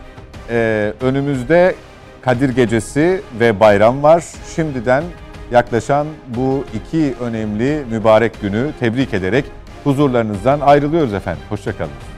E, 0.51 0.93
önümüzde 1.01 1.75
Kadir 2.23 2.49
Gecesi 2.49 3.23
ve 3.41 3.61
bayram 3.61 4.03
var. 4.03 4.25
Şimdiden 4.57 5.05
yaklaşan 5.51 6.07
bu 6.27 6.65
iki 6.75 7.15
önemli 7.21 7.85
mübarek 7.91 8.41
günü 8.41 8.71
tebrik 8.81 9.15
ederek 9.15 9.45
huzurlarınızdan 9.85 10.61
ayrılıyoruz 10.61 11.15
efendim. 11.15 11.43
Hoşçakalın. 11.49 12.14